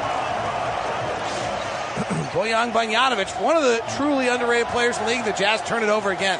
Bojan 2.32 2.72
Bogdanovich, 2.72 3.42
one 3.42 3.58
of 3.58 3.64
the 3.64 3.82
truly 3.98 4.30
underrated 4.30 4.68
players 4.68 4.98
in 4.98 5.04
the 5.04 5.10
league. 5.10 5.26
The 5.26 5.34
Jazz 5.34 5.62
turn 5.68 5.84
it 5.84 5.90
over 5.90 6.12
again. 6.12 6.40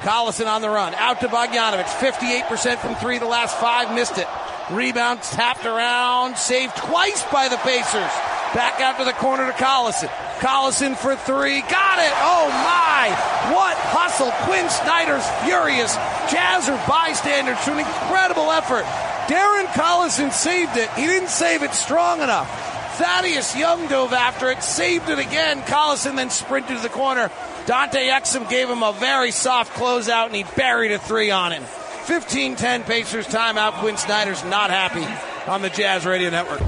Collison 0.00 0.46
on 0.46 0.60
the 0.60 0.68
run. 0.68 0.94
Out 0.94 1.20
to 1.20 1.28
Bogdanovich. 1.28 1.86
58% 1.86 2.76
from 2.78 2.96
three. 2.96 3.16
The 3.18 3.24
last 3.24 3.56
five 3.56 3.94
missed 3.94 4.18
it. 4.18 4.28
Rebound 4.70 5.22
tapped 5.22 5.64
around. 5.64 6.36
Saved 6.36 6.76
twice 6.76 7.24
by 7.32 7.48
the 7.48 7.56
Pacers. 7.56 8.12
Back 8.54 8.78
out 8.80 8.98
to 8.98 9.04
the 9.04 9.14
corner 9.14 9.46
to 9.46 9.52
Collison. 9.52 10.10
Collison 10.38 10.96
for 10.96 11.16
three. 11.16 11.60
Got 11.62 11.98
it. 11.98 12.12
Oh 12.20 12.48
my. 12.50 13.10
What 13.54 13.76
hustle. 13.76 14.30
Quin 14.44 14.68
Snyder's 14.68 15.26
furious. 15.44 15.94
Jazz 16.30 16.68
are 16.68 16.88
bystanders 16.88 17.58
to 17.64 17.72
an 17.72 17.78
incredible 17.80 18.50
effort. 18.50 18.84
Darren 19.26 19.66
Collison 19.74 20.32
saved 20.32 20.76
it. 20.76 20.90
He 20.90 21.06
didn't 21.06 21.28
save 21.28 21.62
it 21.62 21.74
strong 21.74 22.22
enough. 22.22 22.48
Thaddeus 22.96 23.54
Young 23.56 23.88
dove 23.88 24.14
after 24.14 24.50
it, 24.50 24.62
saved 24.62 25.10
it 25.10 25.18
again. 25.18 25.60
Collison 25.62 26.16
then 26.16 26.30
sprinted 26.30 26.76
to 26.76 26.82
the 26.82 26.88
corner. 26.88 27.30
Dante 27.66 28.08
Exum 28.08 28.48
gave 28.48 28.70
him 28.70 28.82
a 28.82 28.92
very 28.92 29.32
soft 29.32 29.74
closeout, 29.74 30.26
and 30.26 30.34
he 30.34 30.44
buried 30.56 30.92
a 30.92 30.98
three 30.98 31.30
on 31.30 31.52
him. 31.52 31.62
15-10 32.06 32.86
Pacers 32.86 33.26
timeout. 33.26 33.72
Quin 33.80 33.96
Snyder's 33.96 34.42
not 34.44 34.70
happy 34.70 35.04
on 35.50 35.60
the 35.60 35.68
Jazz 35.68 36.06
Radio 36.06 36.30
Network. 36.30 36.60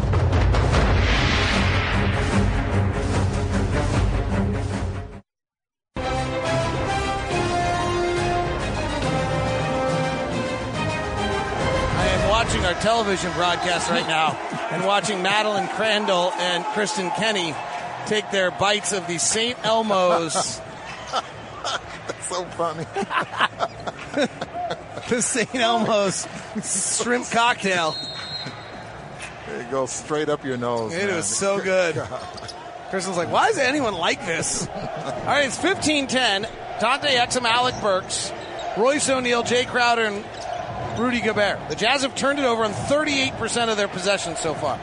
Television 12.88 13.30
broadcast 13.34 13.90
right 13.90 14.08
now 14.08 14.30
and 14.70 14.82
watching 14.86 15.22
Madeline 15.22 15.68
Crandall 15.68 16.32
and 16.32 16.64
Kristen 16.72 17.10
Kenny 17.10 17.54
take 18.06 18.30
their 18.30 18.50
bites 18.50 18.94
of 18.94 19.06
the 19.06 19.18
St. 19.18 19.62
Elmo's, 19.62 20.34
So 22.22 22.44
funny. 22.56 22.84
the 25.10 25.20
St. 25.20 25.54
Elmo's 25.54 26.26
shrimp 26.64 27.30
cocktail. 27.30 27.94
It 29.58 29.70
goes 29.70 29.92
straight 29.92 30.30
up 30.30 30.42
your 30.42 30.56
nose. 30.56 30.94
It 30.94 31.08
man. 31.08 31.16
was 31.16 31.26
so 31.26 31.60
good. 31.60 32.02
Kristen's 32.88 33.18
like, 33.18 33.30
why 33.30 33.48
is 33.48 33.58
anyone 33.58 33.92
like 33.92 34.24
this? 34.24 34.66
All 34.66 35.26
right, 35.26 35.46
it's 35.46 35.58
15-10. 35.58 36.48
Dante 36.80 37.08
Exum, 37.08 37.44
Alec 37.44 37.74
Burks, 37.82 38.32
Royce 38.78 39.10
O'Neale, 39.10 39.42
Jae 39.42 39.66
Crowder, 39.66 40.06
and 40.06 40.24
Rudy 40.98 41.20
Gobert. 41.20 41.68
The 41.68 41.76
Jazz 41.76 42.02
have 42.02 42.14
turned 42.14 42.38
it 42.38 42.44
over 42.44 42.64
on 42.64 42.72
38% 42.72 43.68
of 43.68 43.76
their 43.76 43.88
possessions 43.88 44.40
so 44.40 44.54
far. 44.54 44.76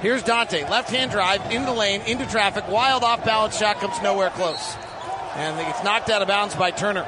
Here's 0.00 0.22
Dante, 0.22 0.68
left-hand 0.68 1.10
drive, 1.10 1.52
in 1.52 1.64
the 1.64 1.72
lane, 1.72 2.00
into 2.02 2.24
traffic, 2.26 2.66
wild 2.68 3.04
off-balance 3.04 3.56
shot 3.58 3.76
comes 3.78 4.00
nowhere 4.02 4.30
close. 4.30 4.76
And 5.34 5.58
it's 5.68 5.84
knocked 5.84 6.08
out 6.08 6.22
of 6.22 6.28
bounds 6.28 6.54
by 6.54 6.70
Turner. 6.70 7.06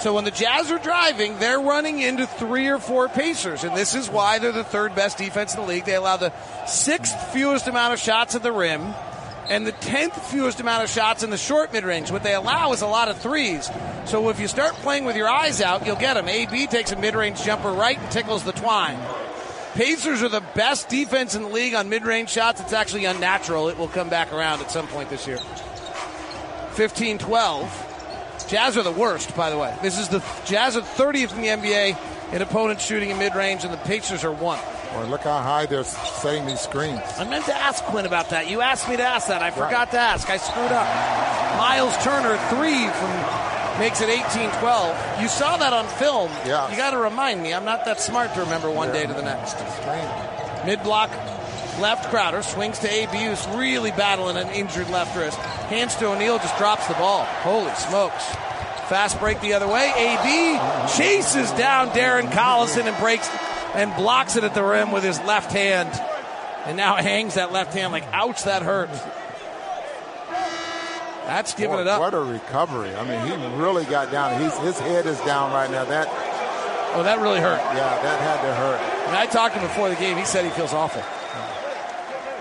So 0.00 0.14
when 0.14 0.24
the 0.24 0.30
Jazz 0.30 0.70
are 0.70 0.78
driving, 0.78 1.38
they're 1.38 1.60
running 1.60 2.00
into 2.00 2.26
three 2.26 2.68
or 2.68 2.78
four 2.78 3.08
Pacers, 3.08 3.64
and 3.64 3.76
this 3.76 3.94
is 3.94 4.08
why 4.08 4.38
they're 4.38 4.50
the 4.50 4.64
third 4.64 4.94
best 4.94 5.18
defense 5.18 5.54
in 5.54 5.60
the 5.60 5.66
league. 5.66 5.84
They 5.84 5.94
allow 5.94 6.16
the 6.16 6.32
sixth 6.66 7.32
fewest 7.32 7.68
amount 7.68 7.92
of 7.92 7.98
shots 7.98 8.34
at 8.34 8.42
the 8.42 8.52
rim 8.52 8.94
and 9.50 9.66
the 9.66 9.72
tenth 9.72 10.16
fewest 10.30 10.60
amount 10.60 10.84
of 10.84 10.88
shots 10.88 11.24
in 11.24 11.30
the 11.30 11.36
short 11.36 11.72
mid 11.72 11.84
range. 11.84 12.10
What 12.10 12.22
they 12.22 12.34
allow 12.34 12.72
is 12.72 12.82
a 12.82 12.86
lot 12.86 13.08
of 13.08 13.18
threes. 13.18 13.68
So 14.06 14.30
if 14.30 14.38
you 14.40 14.46
start 14.46 14.72
playing 14.74 15.04
with 15.04 15.16
your 15.16 15.28
eyes 15.28 15.60
out, 15.60 15.84
you'll 15.84 15.96
get 15.96 16.14
them. 16.14 16.28
AB 16.28 16.68
takes 16.68 16.92
a 16.92 16.96
mid 16.96 17.14
range 17.14 17.42
jumper 17.42 17.72
right 17.72 17.98
and 17.98 18.10
tickles 18.12 18.44
the 18.44 18.52
twine. 18.52 18.98
Pacers 19.74 20.22
are 20.22 20.28
the 20.28 20.42
best 20.54 20.88
defense 20.88 21.34
in 21.34 21.42
the 21.42 21.48
league 21.48 21.74
on 21.74 21.88
mid 21.88 22.04
range 22.04 22.30
shots. 22.30 22.60
It's 22.60 22.72
actually 22.72 23.04
unnatural. 23.04 23.68
It 23.68 23.76
will 23.76 23.88
come 23.88 24.08
back 24.08 24.32
around 24.32 24.60
at 24.60 24.70
some 24.70 24.86
point 24.86 25.10
this 25.10 25.26
year. 25.26 25.38
15 26.72 27.18
12. 27.18 27.86
Jazz 28.48 28.76
are 28.76 28.82
the 28.82 28.92
worst, 28.92 29.36
by 29.36 29.50
the 29.50 29.58
way. 29.58 29.76
This 29.82 29.98
is 29.98 30.08
the 30.08 30.24
Jazz 30.46 30.76
are 30.76 30.80
30th 30.80 31.34
in 31.34 31.42
the 31.42 31.48
NBA 31.48 32.32
in 32.32 32.42
opponents 32.42 32.84
shooting 32.84 33.10
in 33.10 33.18
mid 33.18 33.34
range, 33.34 33.64
and 33.64 33.72
the 33.72 33.78
Pacers 33.78 34.22
are 34.22 34.32
one. 34.32 34.60
Boy, 34.94 35.04
look 35.04 35.22
how 35.22 35.40
high 35.40 35.66
they're 35.66 35.84
setting 35.84 36.46
these 36.46 36.60
screens. 36.60 37.00
I 37.16 37.24
meant 37.24 37.44
to 37.46 37.54
ask 37.54 37.84
Quin 37.84 38.06
about 38.06 38.30
that. 38.30 38.48
You 38.50 38.60
asked 38.60 38.88
me 38.88 38.96
to 38.96 39.04
ask 39.04 39.28
that. 39.28 39.42
I 39.42 39.50
forgot 39.50 39.92
to 39.92 39.98
ask. 39.98 40.28
I 40.28 40.36
screwed 40.36 40.72
up. 40.72 40.86
Miles 41.58 41.96
Turner, 42.02 42.36
three 42.48 42.88
from 42.88 43.40
makes 43.78 44.00
it 44.02 44.08
18-12. 44.08 45.22
You 45.22 45.28
saw 45.28 45.56
that 45.56 45.72
on 45.72 45.86
film. 45.86 46.30
Yeah. 46.44 46.70
You 46.70 46.76
got 46.76 46.90
to 46.90 46.98
remind 46.98 47.42
me. 47.42 47.54
I'm 47.54 47.64
not 47.64 47.84
that 47.86 48.00
smart 48.00 48.34
to 48.34 48.40
remember 48.40 48.70
one 48.70 48.92
day 48.92 49.06
to 49.06 49.12
the 49.12 49.22
next. 49.22 49.56
Mid 50.66 50.82
block, 50.82 51.10
left 51.80 52.10
Crowder 52.10 52.42
swings 52.42 52.78
to 52.80 52.92
AB, 52.92 53.16
who's 53.16 53.46
really 53.48 53.90
battling 53.92 54.36
an 54.36 54.48
injured 54.48 54.90
left 54.90 55.16
wrist. 55.16 55.38
Hands 55.38 55.94
to 55.96 56.08
O'Neale, 56.08 56.38
just 56.38 56.58
drops 56.58 56.86
the 56.88 56.94
ball. 56.94 57.24
Holy 57.24 57.74
smokes. 57.76 58.26
Fast 58.90 59.18
break 59.20 59.40
the 59.40 59.54
other 59.54 59.68
way. 59.68 59.92
AB 59.96 60.58
chases 60.98 61.50
down 61.52 61.88
Darren 61.90 62.30
Collison 62.30 62.86
and 62.86 62.96
breaks 62.98 63.28
and 63.74 63.94
blocks 63.96 64.36
it 64.36 64.44
at 64.44 64.54
the 64.54 64.62
rim 64.62 64.92
with 64.92 65.04
his 65.04 65.18
left 65.20 65.52
hand. 65.52 65.88
And 66.66 66.76
now 66.76 66.96
hangs 66.96 67.34
that 67.34 67.52
left 67.52 67.72
hand 67.72 67.92
like, 67.92 68.04
ouch, 68.12 68.44
that 68.44 68.62
hurt. 68.62 68.90
That's 71.26 71.54
giving 71.54 71.76
Boy, 71.76 71.82
it 71.82 71.86
up. 71.86 72.00
What 72.00 72.14
a 72.14 72.20
recovery. 72.20 72.94
I 72.94 73.04
mean, 73.04 73.26
he 73.26 73.56
really 73.56 73.84
got 73.84 74.10
down. 74.10 74.40
He's, 74.40 74.56
his 74.58 74.78
head 74.78 75.06
is 75.06 75.18
down 75.20 75.52
right 75.52 75.70
now. 75.70 75.84
That, 75.84 76.08
Oh, 76.92 77.04
that 77.04 77.20
really 77.20 77.38
hurt. 77.38 77.58
yeah, 77.58 78.02
that 78.02 78.20
had 78.20 78.42
to 78.42 78.54
hurt. 78.54 78.80
I, 78.80 79.06
mean, 79.06 79.16
I 79.16 79.26
talked 79.26 79.54
to 79.54 79.60
him 79.60 79.68
before 79.68 79.88
the 79.88 79.94
game. 79.94 80.16
He 80.16 80.24
said 80.24 80.44
he 80.44 80.50
feels 80.50 80.72
awful. 80.74 81.02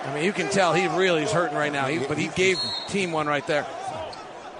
I 0.05 0.15
mean, 0.15 0.23
you 0.23 0.33
can 0.33 0.49
tell 0.49 0.73
he 0.73 0.87
really 0.87 1.21
is 1.21 1.31
hurting 1.31 1.55
right 1.55 1.71
now. 1.71 1.85
He, 1.85 1.99
but 1.99 2.17
he 2.17 2.29
gave 2.29 2.57
team 2.87 3.11
one 3.11 3.27
right 3.27 3.45
there. 3.45 3.67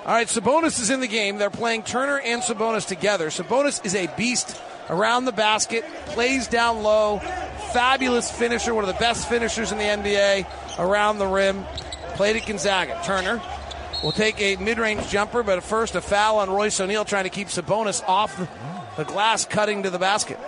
All 0.05 0.13
right, 0.13 0.27
Sabonis 0.27 0.79
is 0.79 0.91
in 0.91 0.99
the 0.99 1.07
game. 1.07 1.37
They're 1.37 1.49
playing 1.49 1.83
Turner 1.83 2.19
and 2.19 2.43
Sabonis 2.43 2.87
together. 2.87 3.29
Sabonis 3.29 3.83
is 3.83 3.95
a 3.95 4.05
beast 4.15 4.61
around 4.89 5.25
the 5.25 5.31
basket, 5.31 5.83
plays 6.07 6.47
down 6.47 6.83
low, 6.83 7.19
fabulous 7.73 8.29
finisher, 8.31 8.73
one 8.73 8.83
of 8.83 8.93
the 8.93 8.99
best 8.99 9.29
finishers 9.29 9.71
in 9.71 9.77
the 9.77 9.83
NBA 9.83 10.79
around 10.79 11.19
the 11.19 11.27
rim. 11.27 11.63
Played 12.15 12.37
at 12.37 12.45
Gonzaga. 12.45 13.01
Turner 13.05 13.41
will 14.03 14.11
take 14.11 14.41
a 14.41 14.55
mid-range 14.57 15.07
jumper, 15.09 15.43
but 15.43 15.63
first 15.63 15.95
a 15.95 16.01
foul 16.01 16.39
on 16.39 16.49
Royce 16.49 16.79
O'Neale 16.79 17.05
trying 17.05 17.25
to 17.25 17.29
keep 17.29 17.47
Sabonis 17.47 18.03
off 18.07 18.35
the, 18.97 19.05
glass, 19.05 19.45
cutting 19.45 19.83
to 19.83 19.89
the 19.89 19.99
basket. 19.99 20.39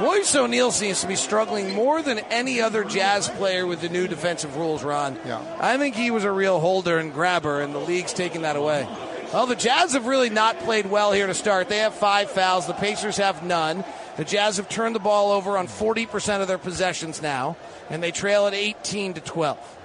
Royce 0.00 0.34
O'Neale 0.34 0.70
seems 0.70 1.00
to 1.00 1.06
be 1.06 1.16
struggling 1.16 1.74
more 1.74 2.00
than 2.00 2.20
any 2.30 2.60
other 2.60 2.84
Jazz 2.84 3.28
player 3.28 3.66
with 3.66 3.80
the 3.80 3.88
new 3.88 4.08
defensive 4.08 4.56
rules, 4.56 4.82
Ron. 4.82 5.18
Yeah. 5.26 5.42
I 5.60 5.76
think 5.76 5.94
he 5.94 6.10
was 6.10 6.24
a 6.24 6.30
real 6.30 6.60
holder 6.60 6.98
and 6.98 7.12
grabber, 7.12 7.60
and 7.60 7.74
the 7.74 7.80
league's 7.80 8.12
taking 8.12 8.42
that 8.42 8.56
away. 8.56 8.86
Well, 9.32 9.46
the 9.46 9.54
Jazz 9.54 9.92
have 9.92 10.06
really 10.06 10.28
not 10.28 10.58
played 10.58 10.86
well 10.86 11.12
here 11.12 11.28
to 11.28 11.34
start. 11.34 11.68
They 11.68 11.78
have 11.78 11.94
five 11.94 12.30
fouls. 12.32 12.66
The 12.66 12.72
Pacers 12.72 13.16
have 13.18 13.44
none. 13.44 13.84
The 14.16 14.24
Jazz 14.24 14.56
have 14.56 14.68
turned 14.68 14.96
the 14.96 15.00
ball 15.00 15.30
over 15.30 15.56
on 15.56 15.68
40% 15.68 16.42
of 16.42 16.48
their 16.48 16.58
possessions 16.58 17.22
now, 17.22 17.56
and 17.90 18.02
they 18.02 18.10
trail 18.10 18.48
at 18.48 18.54
18 18.54 19.14
to 19.14 19.20
12. 19.20 19.78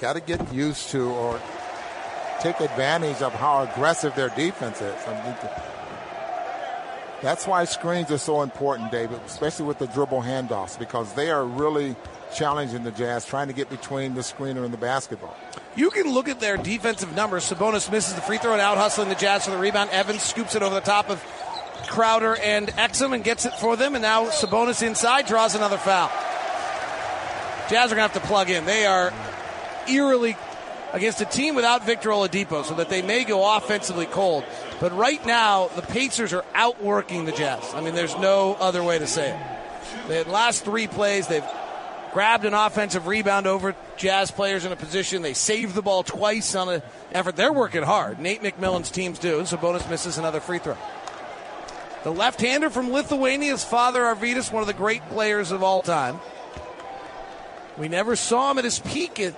Got 0.00 0.14
to 0.14 0.20
get 0.20 0.54
used 0.54 0.88
to 0.90 1.10
or 1.10 1.40
take 2.40 2.60
advantage 2.60 3.20
of 3.20 3.34
how 3.34 3.62
aggressive 3.62 4.14
their 4.14 4.30
defense 4.30 4.80
is. 4.80 5.06
I 5.06 5.22
mean, 5.22 5.36
that's 7.22 7.46
why 7.46 7.64
screens 7.64 8.10
are 8.10 8.18
so 8.18 8.40
important, 8.40 8.90
David, 8.90 9.20
especially 9.26 9.66
with 9.66 9.78
the 9.78 9.86
dribble 9.86 10.22
handoffs, 10.22 10.78
because 10.78 11.12
they 11.12 11.30
are 11.30 11.44
really 11.44 11.94
challenging 12.34 12.84
the 12.84 12.90
Jazz, 12.90 13.26
trying 13.26 13.48
to 13.48 13.54
get 13.54 13.68
between 13.68 14.14
the 14.14 14.22
screener 14.22 14.64
and 14.64 14.72
the 14.72 14.78
basketball. 14.78 15.36
You 15.76 15.90
can 15.90 16.10
look 16.10 16.28
at 16.28 16.40
their 16.40 16.56
defensive 16.56 17.14
numbers. 17.14 17.48
Sabonis 17.48 17.90
misses 17.92 18.14
the 18.14 18.22
free 18.22 18.38
throw 18.38 18.52
and 18.52 18.62
out 18.62 18.78
hustling 18.78 19.10
the 19.10 19.14
Jazz 19.14 19.44
for 19.44 19.50
the 19.50 19.58
rebound. 19.58 19.90
Evans 19.90 20.22
scoops 20.22 20.54
it 20.54 20.62
over 20.62 20.74
the 20.74 20.80
top 20.80 21.10
of 21.10 21.22
Crowder 21.86 22.34
and 22.36 22.68
Exum 22.68 23.14
and 23.14 23.22
gets 23.22 23.44
it 23.44 23.52
for 23.54 23.76
them. 23.76 23.94
And 23.94 24.02
now 24.02 24.26
Sabonis 24.30 24.84
inside 24.84 25.26
draws 25.26 25.54
another 25.54 25.76
foul. 25.76 26.08
Jazz 27.68 27.92
are 27.92 27.96
going 27.96 28.08
to 28.08 28.12
have 28.12 28.14
to 28.14 28.26
plug 28.26 28.48
in. 28.48 28.64
They 28.64 28.86
are 28.86 29.12
eerily 29.86 30.36
against 30.92 31.20
a 31.20 31.26
team 31.26 31.54
without 31.54 31.84
Victor 31.84 32.08
Oladipo, 32.08 32.64
so 32.64 32.74
that 32.76 32.88
they 32.88 33.02
may 33.02 33.24
go 33.24 33.56
offensively 33.56 34.06
cold. 34.06 34.44
But 34.80 34.96
right 34.96 35.24
now, 35.26 35.68
the 35.68 35.82
Pacers 35.82 36.32
are 36.32 36.44
outworking 36.54 37.26
the 37.26 37.32
Jazz. 37.32 37.74
I 37.74 37.82
mean, 37.82 37.94
there's 37.94 38.16
no 38.16 38.54
other 38.54 38.82
way 38.82 38.98
to 38.98 39.06
say 39.06 39.30
it. 39.30 40.08
They 40.08 40.16
had 40.16 40.26
the 40.26 40.30
last 40.30 40.64
three 40.64 40.86
plays, 40.86 41.26
they've 41.26 41.44
grabbed 42.12 42.44
an 42.44 42.54
offensive 42.54 43.06
rebound 43.06 43.46
over 43.46 43.74
Jazz 43.96 44.30
players 44.30 44.64
in 44.64 44.72
a 44.72 44.76
position. 44.76 45.22
They 45.22 45.34
saved 45.34 45.74
the 45.74 45.82
ball 45.82 46.02
twice 46.02 46.54
on 46.54 46.68
an 46.68 46.82
effort. 47.12 47.36
They're 47.36 47.52
working 47.52 47.82
hard. 47.82 48.18
Nate 48.18 48.42
McMillan's 48.42 48.90
teams 48.90 49.18
do. 49.18 49.40
Sabonis 49.42 49.88
misses 49.90 50.18
another 50.18 50.40
free 50.40 50.58
throw. 50.58 50.76
The 52.04 52.12
left-hander 52.12 52.70
from 52.70 52.92
Lithuania's 52.92 53.64
father 53.64 54.02
Arvydas, 54.02 54.52
one 54.52 54.62
of 54.62 54.68
the 54.68 54.74
great 54.74 55.02
players 55.08 55.50
of 55.50 55.62
all 55.62 55.82
time. 55.82 56.20
We 57.76 57.88
never 57.88 58.16
saw 58.16 58.50
him 58.50 58.58
at 58.58 58.64
his 58.64 58.78
peak. 58.78 59.34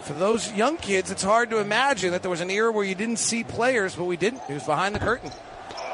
For 0.00 0.12
those 0.12 0.52
young 0.52 0.76
kids, 0.76 1.10
it's 1.10 1.22
hard 1.22 1.50
to 1.50 1.58
imagine 1.58 2.12
that 2.12 2.22
there 2.22 2.30
was 2.30 2.40
an 2.40 2.50
era 2.50 2.72
where 2.72 2.84
you 2.84 2.94
didn't 2.94 3.18
see 3.18 3.44
players, 3.44 3.94
but 3.94 4.04
we 4.04 4.16
didn't. 4.16 4.42
He 4.48 4.54
was 4.54 4.64
behind 4.64 4.94
the 4.94 4.98
curtain. 4.98 5.30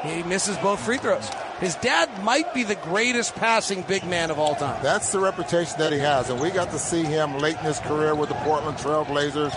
He 0.07 0.23
misses 0.23 0.57
both 0.57 0.79
free 0.79 0.97
throws. 0.97 1.29
His 1.59 1.75
dad 1.75 2.23
might 2.23 2.53
be 2.53 2.63
the 2.63 2.75
greatest 2.75 3.35
passing 3.35 3.81
big 3.83 4.05
man 4.05 4.29
of 4.29 4.39
all 4.39 4.55
time. 4.55 4.81
That's 4.83 5.11
the 5.11 5.19
reputation 5.19 5.75
that 5.79 5.93
he 5.93 5.99
has, 5.99 6.29
and 6.29 6.39
we 6.39 6.51
got 6.51 6.71
to 6.71 6.79
see 6.79 7.03
him 7.03 7.37
late 7.39 7.57
in 7.57 7.63
his 7.63 7.79
career 7.79 8.13
with 8.13 8.29
the 8.29 8.35
Portland 8.35 8.77
Trailblazers. 8.77 9.53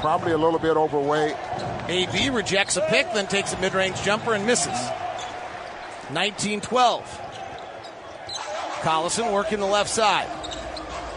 Probably 0.00 0.32
a 0.32 0.38
little 0.38 0.58
bit 0.58 0.76
overweight. 0.76 1.34
AB 1.88 2.30
rejects 2.30 2.76
a 2.76 2.82
pick, 2.82 3.12
then 3.14 3.26
takes 3.26 3.52
a 3.52 3.60
mid-range 3.60 4.02
jumper 4.02 4.34
and 4.34 4.46
misses. 4.46 4.78
19-12. 6.08 7.02
Collison 8.82 9.32
working 9.32 9.58
the 9.58 9.66
left 9.66 9.90
side. 9.90 10.28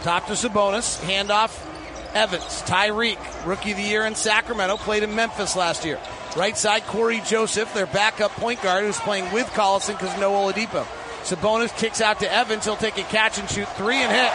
Top 0.03 0.25
to 0.27 0.33
Sabonis. 0.33 0.99
Handoff. 1.01 1.67
Evans. 2.13 2.63
Tyreke, 2.63 3.45
rookie 3.45 3.71
of 3.71 3.77
the 3.77 3.83
year 3.83 4.05
in 4.05 4.15
Sacramento, 4.15 4.77
played 4.77 5.03
in 5.03 5.15
Memphis 5.15 5.55
last 5.55 5.85
year. 5.85 5.99
Right 6.35 6.57
side, 6.57 6.83
Cory 6.87 7.21
Joseph, 7.25 7.73
their 7.73 7.87
backup 7.87 8.31
point 8.31 8.61
guard, 8.61 8.85
who's 8.85 8.99
playing 8.99 9.31
with 9.33 9.47
Collison 9.47 9.99
because 9.99 10.17
no 10.19 10.31
Oladipo. 10.31 10.85
Sabonis 11.23 11.75
kicks 11.77 11.99
out 11.99 12.19
to 12.19 12.31
Evans. 12.31 12.63
He'll 12.63 12.77
take 12.77 12.97
a 12.97 13.03
catch 13.03 13.37
and 13.37 13.49
shoot 13.49 13.67
three 13.69 13.97
and 13.97 14.11
hit. 14.11 14.31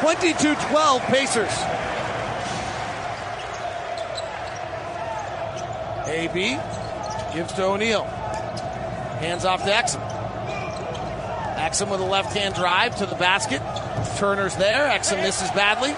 22 0.00 0.54
12 0.70 1.02
Pacers. 1.02 1.52
AB 6.06 6.58
gives 7.32 7.52
to 7.52 7.64
O'Neale. 7.64 8.02
Hands 8.02 9.44
off 9.44 9.62
to 9.62 9.70
Exum. 9.70 10.02
Exum 11.56 11.90
with 11.90 12.00
a 12.00 12.04
left 12.04 12.36
hand 12.36 12.56
drive 12.56 12.96
to 12.96 13.06
the 13.06 13.14
basket. 13.14 13.62
Turner's 14.18 14.56
there. 14.56 14.88
Exum 14.90 15.22
misses 15.22 15.50
badly. 15.52 15.94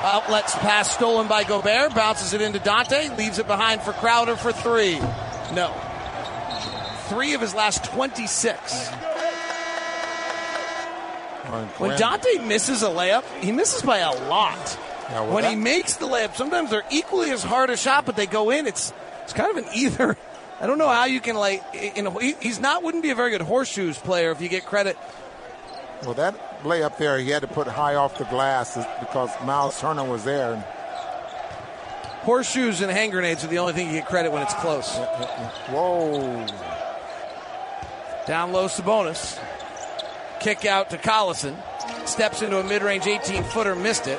Outlets 0.00 0.54
pass 0.56 0.94
stolen 0.94 1.26
by 1.26 1.44
Gobert. 1.44 1.94
Bounces 1.94 2.32
it 2.32 2.40
into 2.40 2.58
Dante. 2.58 3.08
Leaves 3.16 3.38
it 3.38 3.46
behind 3.46 3.82
for 3.82 3.92
Crowder 3.92 4.36
for 4.36 4.52
three. 4.52 4.98
No. 5.54 5.74
Three 7.08 7.34
of 7.34 7.40
his 7.40 7.54
last 7.54 7.84
26. 7.84 8.88
When 11.78 11.98
Dante 11.98 12.38
misses 12.46 12.82
a 12.82 12.88
layup, 12.88 13.24
he 13.40 13.52
misses 13.52 13.82
by 13.82 13.98
a 13.98 14.12
lot. 14.28 14.78
Well, 15.10 15.26
when 15.28 15.44
that- 15.44 15.50
he 15.50 15.56
makes 15.56 15.96
the 15.96 16.06
layup, 16.06 16.36
sometimes 16.36 16.70
they're 16.70 16.84
equally 16.90 17.30
as 17.30 17.42
hard 17.42 17.70
a 17.70 17.76
shot, 17.76 18.04
but 18.04 18.16
they 18.16 18.26
go 18.26 18.50
in. 18.50 18.66
It's 18.66 18.92
it's 19.24 19.32
kind 19.32 19.50
of 19.50 19.56
an 19.64 19.70
either. 19.74 20.16
I 20.60 20.66
don't 20.66 20.76
know 20.78 20.88
how 20.88 21.06
you 21.06 21.20
can 21.20 21.36
like. 21.36 21.62
You 21.96 22.02
know, 22.02 22.18
he's 22.18 22.60
not 22.60 22.82
wouldn't 22.82 23.02
be 23.02 23.10
a 23.10 23.14
very 23.14 23.30
good 23.30 23.40
horseshoes 23.40 23.96
player 23.96 24.30
if 24.32 24.40
you 24.42 24.48
get 24.48 24.66
credit. 24.66 24.98
Well, 26.04 26.14
that 26.14 26.62
layup 26.62 26.96
there, 26.96 27.18
he 27.18 27.30
had 27.30 27.42
to 27.42 27.48
put 27.48 27.66
high 27.66 27.96
off 27.96 28.18
the 28.18 28.24
glass 28.24 28.76
because 29.00 29.30
Miles 29.44 29.80
Turner 29.80 30.04
was 30.04 30.24
there. 30.24 30.56
Horseshoes 32.22 32.80
and 32.80 32.90
hand 32.90 33.12
grenades 33.12 33.44
are 33.44 33.48
the 33.48 33.58
only 33.58 33.72
thing 33.72 33.88
you 33.88 33.94
get 33.94 34.06
credit 34.06 34.30
when 34.30 34.42
it's 34.42 34.54
close. 34.54 34.96
Whoa. 35.68 36.46
Down 38.26 38.52
low, 38.52 38.66
Sabonis. 38.66 39.38
Kick 40.40 40.64
out 40.64 40.90
to 40.90 40.98
Collison. 40.98 41.56
Steps 42.06 42.42
into 42.42 42.58
a 42.58 42.64
mid 42.64 42.82
range 42.82 43.06
18 43.06 43.42
footer, 43.44 43.74
missed 43.74 44.06
it. 44.06 44.18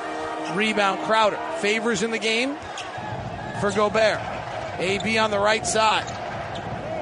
Rebound 0.54 1.00
Crowder. 1.06 1.38
Favors 1.60 2.02
in 2.02 2.10
the 2.10 2.18
game 2.18 2.56
for 3.60 3.70
Gobert. 3.70 4.20
AB 4.78 5.16
on 5.18 5.30
the 5.30 5.38
right 5.38 5.66
side. 5.66 6.06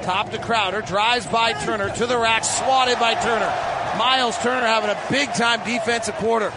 Top 0.03 0.29
to 0.31 0.37
Crowder. 0.37 0.81
Drives 0.81 1.25
by 1.25 1.53
Turner 1.53 1.89
to 1.95 2.05
the 2.05 2.17
rack. 2.17 2.43
Swatted 2.43 2.99
by 2.99 3.15
Turner. 3.15 3.78
Miles 3.99 4.37
Turner 4.37 4.65
having 4.65 4.89
a 4.89 4.99
big 5.11 5.31
time 5.33 5.59
defensive 5.65 6.15
quarter. 6.15 6.51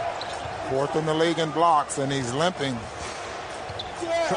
Fourth 0.71 0.95
in 0.95 1.05
the 1.07 1.13
league 1.15 1.41
in 1.41 1.51
blocks, 1.51 1.99
and 1.99 2.11
he's 2.11 2.33
limping. 2.33 2.79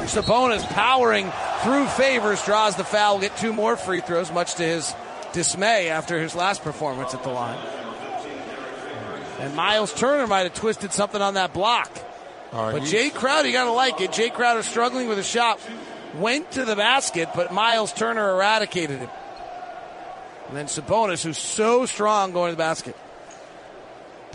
Sabonis 0.07 0.63
powering 0.69 1.31
through 1.61 1.85
favors, 1.85 2.43
draws 2.43 2.75
the 2.75 2.83
foul, 2.83 3.19
get 3.19 3.37
two 3.37 3.53
more 3.53 3.77
free 3.77 4.01
throws, 4.01 4.31
much 4.31 4.55
to 4.55 4.63
his 4.63 4.93
dismay 5.33 5.89
after 5.89 6.19
his 6.19 6.33
last 6.35 6.63
performance 6.63 7.13
at 7.13 7.21
the 7.23 7.29
line. 7.29 7.59
And 9.39 9.55
Miles 9.55 9.93
Turner 9.93 10.25
might 10.25 10.43
have 10.43 10.55
twisted 10.55 10.91
something 10.91 11.21
on 11.21 11.35
that 11.35 11.53
block. 11.53 11.89
Uh, 12.51 12.71
But 12.71 12.81
Jae 12.83 13.13
Crowder, 13.13 13.47
you 13.47 13.53
got 13.53 13.65
to 13.65 13.71
like 13.71 14.01
it. 14.01 14.11
Jae 14.11 14.33
Crowder 14.33 14.63
struggling 14.63 15.07
with 15.07 15.19
a 15.19 15.23
shot, 15.23 15.59
went 16.15 16.51
to 16.51 16.65
the 16.65 16.75
basket, 16.75 17.29
but 17.35 17.53
Miles 17.53 17.93
Turner 17.93 18.31
eradicated 18.31 18.99
him. 18.99 19.09
And 20.47 20.57
then 20.57 20.65
Sabonis, 20.67 21.23
who's 21.23 21.37
so 21.37 21.85
strong 21.85 22.31
going 22.31 22.51
to 22.51 22.55
the 22.55 22.61
basket. 22.61 22.95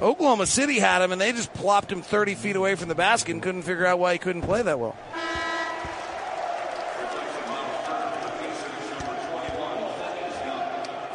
Oklahoma 0.00 0.46
City 0.46 0.78
had 0.78 1.02
him, 1.02 1.12
and 1.12 1.20
they 1.20 1.32
just 1.32 1.52
plopped 1.52 1.92
him 1.92 2.02
30 2.02 2.34
feet 2.34 2.56
away 2.56 2.74
from 2.74 2.88
the 2.88 2.94
basket 2.94 3.32
and 3.32 3.42
couldn't 3.42 3.62
figure 3.62 3.86
out 3.86 3.98
why 3.98 4.14
he 4.14 4.18
couldn't 4.18 4.42
play 4.42 4.62
that 4.62 4.78
well. 4.78 4.96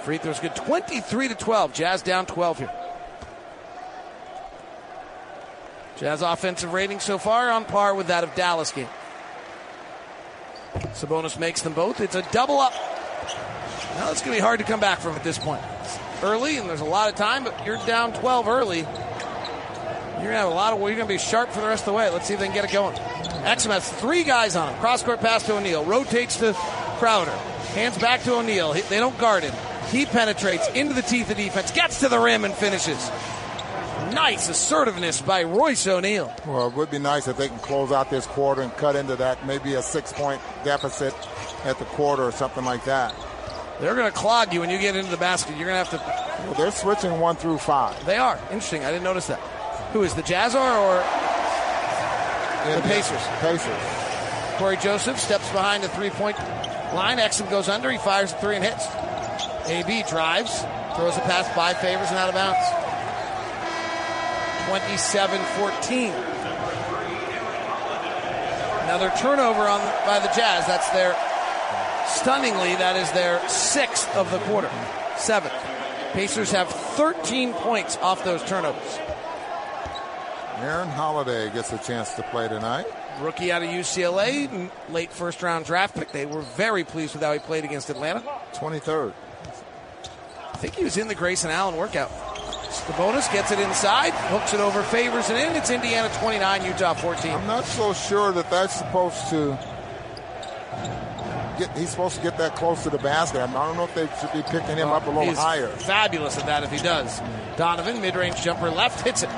Free 0.04 0.20
throws 0.20 0.40
good. 0.40 0.56
23 0.56 1.30
to 1.30 1.36
12. 1.36 1.74
Jazz 1.74 2.04
down 2.04 2.28
12 2.28 2.60
here. 2.60 2.72
Jazz 5.98 6.22
offensive 6.22 6.74
rating 6.74 7.00
so 7.00 7.18
far 7.18 7.50
on 7.50 7.66
par 7.66 7.96
with 7.96 8.08
that 8.08 8.24
of 8.24 8.36
Dallas 8.36 8.72
game. 8.72 8.88
Sabonis 10.94 11.40
makes 11.40 11.64
them 11.64 11.74
both. 11.74 12.02
It's 12.02 12.16
a 12.16 12.22
double 12.32 12.60
up. 12.60 12.74
Now 13.96 14.12
it's 14.12 14.22
going 14.22 14.34
to 14.36 14.38
be 14.38 14.44
hard 14.44 14.60
to 14.60 14.66
come 14.66 14.80
back 14.80 15.00
from 15.00 15.16
at 15.16 15.24
this 15.24 15.38
point. 15.38 15.62
Early 16.22 16.58
and 16.58 16.70
there's 16.70 16.82
a 16.82 16.86
lot 16.86 17.10
of 17.10 17.16
time, 17.16 17.44
but 17.44 17.66
you're 17.66 17.78
down 17.86 18.14
12 18.14 18.48
early. 18.48 18.80
You're 18.80 18.86
going 20.34 20.34
to 20.34 20.38
have 20.38 20.52
a 20.52 20.54
lot 20.56 20.74
of. 20.74 20.80
You're 20.80 20.90
going 20.96 21.02
to 21.08 21.14
be 21.14 21.18
sharp 21.18 21.50
for 21.52 21.62
the 21.62 21.68
rest 21.68 21.82
of 21.84 21.88
the 21.88 21.94
way. 21.94 22.10
Let's 22.10 22.28
see 22.28 22.34
if 22.34 22.40
they 22.40 22.48
can 22.48 22.56
get 22.56 22.66
it 22.66 22.72
going. 22.72 22.96
Exum 22.96 23.72
has 23.72 23.90
three 23.92 24.24
guys 24.24 24.56
on 24.56 24.74
him. 24.74 24.80
Cross 24.80 25.04
court 25.04 25.20
pass 25.20 25.44
to 25.46 25.56
O'Neale. 25.58 25.84
Rotates 25.86 26.38
to 26.38 26.54
Crowder. 26.98 27.32
Hands 27.74 27.98
back 27.98 28.24
to 28.24 28.34
O'Neale. 28.36 28.74
He- 28.74 28.82
They 28.82 28.98
don't 29.00 29.18
guard 29.20 29.44
him. 29.44 29.54
He 29.92 30.06
penetrates 30.06 30.68
into 30.70 30.94
the 30.94 31.02
teeth 31.04 31.30
of 31.30 31.38
defense. 31.38 31.72
Gets 31.72 32.00
to 32.00 32.10
the 32.10 32.18
rim 32.20 32.44
and 32.44 32.54
finishes. 32.56 32.98
Nice 34.14 34.50
assertiveness 34.50 35.22
by 35.22 35.44
Royce 35.44 35.86
O'Neale. 35.86 36.34
Well, 36.48 36.68
it 36.68 36.74
would 36.74 36.90
be 36.90 37.00
nice 37.00 37.28
if 37.28 37.38
they 37.38 37.50
can 37.50 37.60
close 37.60 37.92
out 37.92 38.10
this 38.10 38.26
quarter 38.26 38.62
and 38.62 38.76
cut 38.78 38.96
into 38.96 39.16
that 39.18 39.46
maybe 39.46 39.74
a 39.76 39.82
six 39.84 40.12
point 40.14 40.42
deficit 40.64 41.14
at 41.66 41.78
the 41.78 41.86
quarter 41.86 42.24
or 42.24 42.32
something 42.32 42.64
like 42.66 42.86
that. 42.86 43.14
They're 43.80 43.96
going 43.96 44.12
to 44.12 44.18
clog 44.18 44.54
you 44.54 44.62
when 44.62 44.70
you 44.70 44.78
get 44.78 44.96
into 44.96 45.12
the 45.12 45.18
basket. 45.18 45.58
You're 45.58 45.68
going 45.68 45.84
to 45.84 45.90
have 45.90 46.00
to. 46.00 46.46
Well, 46.46 46.54
they're 46.54 46.72
switching 46.72 47.20
one 47.20 47.36
through 47.36 47.58
five. 47.58 48.06
They 48.06 48.18
are. 48.18 48.40
Interesting. 48.46 48.86
I 48.86 48.92
didn't 48.92 49.04
notice 49.04 49.28
that. 49.28 49.40
Who 49.92 50.04
is 50.04 50.14
the 50.14 50.22
Jazz 50.22 50.56
are 50.56 50.78
or 50.78 50.98
In 52.72 52.82
The 52.82 52.88
Pacers. 52.88 53.22
Pacers. 53.40 54.06
Cory 54.58 54.78
Joseph 54.78 55.20
steps 55.20 55.52
behind 55.52 55.84
the 55.84 55.90
three 55.90 56.10
point 56.10 56.38
line. 56.94 57.18
Exum 57.18 57.50
goes 57.50 57.68
under. 57.68 57.92
He 57.92 57.98
fires 57.98 58.32
a 58.32 58.36
three 58.38 58.56
and 58.56 58.64
hits. 58.64 58.88
AB 59.68 60.04
drives, 60.10 60.60
throws 60.96 61.18
a 61.18 61.22
pass 61.22 61.54
by 61.56 61.74
favors 61.74 62.10
and 62.10 62.18
out 62.18 62.30
of 62.30 62.36
bounds. 62.36 62.64
27 64.70 65.42
14. 65.42 66.12
Another 68.86 69.12
turnover 69.18 69.68
on 69.68 69.82
by 70.06 70.20
the 70.20 70.32
Jazz. 70.36 70.66
That's 70.68 70.90
their 70.92 71.14
stunningly, 72.08 72.76
that 72.76 72.96
is 72.96 73.12
their 73.12 73.48
sixth 73.48 74.14
of 74.16 74.32
the 74.32 74.40
quarter. 74.40 74.70
seventh. 75.18 75.54
Pacers 76.14 76.52
have 76.52 76.70
13 76.70 77.54
points 77.54 77.98
off 77.98 78.24
those 78.24 78.42
turnovers. 78.44 79.00
Aaron 80.60 80.88
Holiday 80.88 81.52
gets 81.52 81.74
a 81.74 81.78
chance 81.78 82.14
to 82.14 82.24
play 82.24 82.48
tonight. 82.48 82.86
Rookie 83.20 83.52
out 83.52 83.62
of 83.64 83.70
UCLA, 83.70 84.70
late 84.90 85.12
first 85.12 85.44
round 85.44 85.66
draft 85.66 85.96
pick. 85.96 86.12
They 86.12 86.26
were 86.26 86.42
very 86.42 86.84
pleased 86.84 87.14
with 87.14 87.24
how 87.24 87.34
he 87.34 87.40
played 87.40 87.66
against 87.66 87.90
Atlanta. 87.90 88.24
23rd. 88.54 89.14
I 90.54 90.58
think 90.58 90.76
he 90.76 90.84
was 90.86 90.96
in 90.98 91.10
the 91.10 91.16
Grayson 91.16 91.52
Allen 91.52 91.76
workout. 91.76 92.10
bonus 92.98 93.28
gets 93.28 93.52
it 93.52 93.60
inside, 93.60 94.14
hooks 94.14 94.54
it 94.54 94.62
over, 94.62 94.82
favors 94.84 95.30
it 95.30 95.36
in. 95.36 95.56
It's 95.56 95.70
Indiana 95.70 96.10
29, 96.20 96.66
Utah 96.66 96.94
14. 96.94 97.32
I'm 97.32 97.48
not 97.48 97.66
so 97.66 97.92
sure 97.92 98.32
that 98.32 98.50
that's 98.50 98.76
supposed 98.76 99.30
to 99.32 99.58
get. 101.58 101.76
He's 101.78 101.90
supposed 101.90 102.16
to 102.18 102.22
get 102.22 102.38
that 102.38 102.56
close 102.56 102.84
to 102.84 102.90
the 102.90 102.98
basket. 102.98 103.42
I 103.42 103.48
don't 103.48 103.78
know 103.78 103.86
if 103.86 103.96
they 103.96 104.08
should 104.20 104.34
be 104.34 104.44
picking 104.44 104.78
him 104.78 104.90
up 104.90 105.06
a 105.06 105.10
little 105.10 105.26
He's 105.26 105.38
higher. 105.38 105.68
Fabulous 105.68 106.38
at 106.38 106.46
that 106.46 106.64
if 106.64 106.72
he 106.72 106.78
does. 106.78 107.22
Donovan, 107.58 108.02
mid-range 108.02 108.42
jumper 108.42 108.70
left, 108.70 109.02
hits 109.02 109.24
it. 109.24 109.30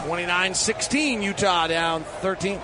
29-16, 0.00 1.22
Utah 1.22 1.66
down 1.66 2.02
13. 2.04 2.58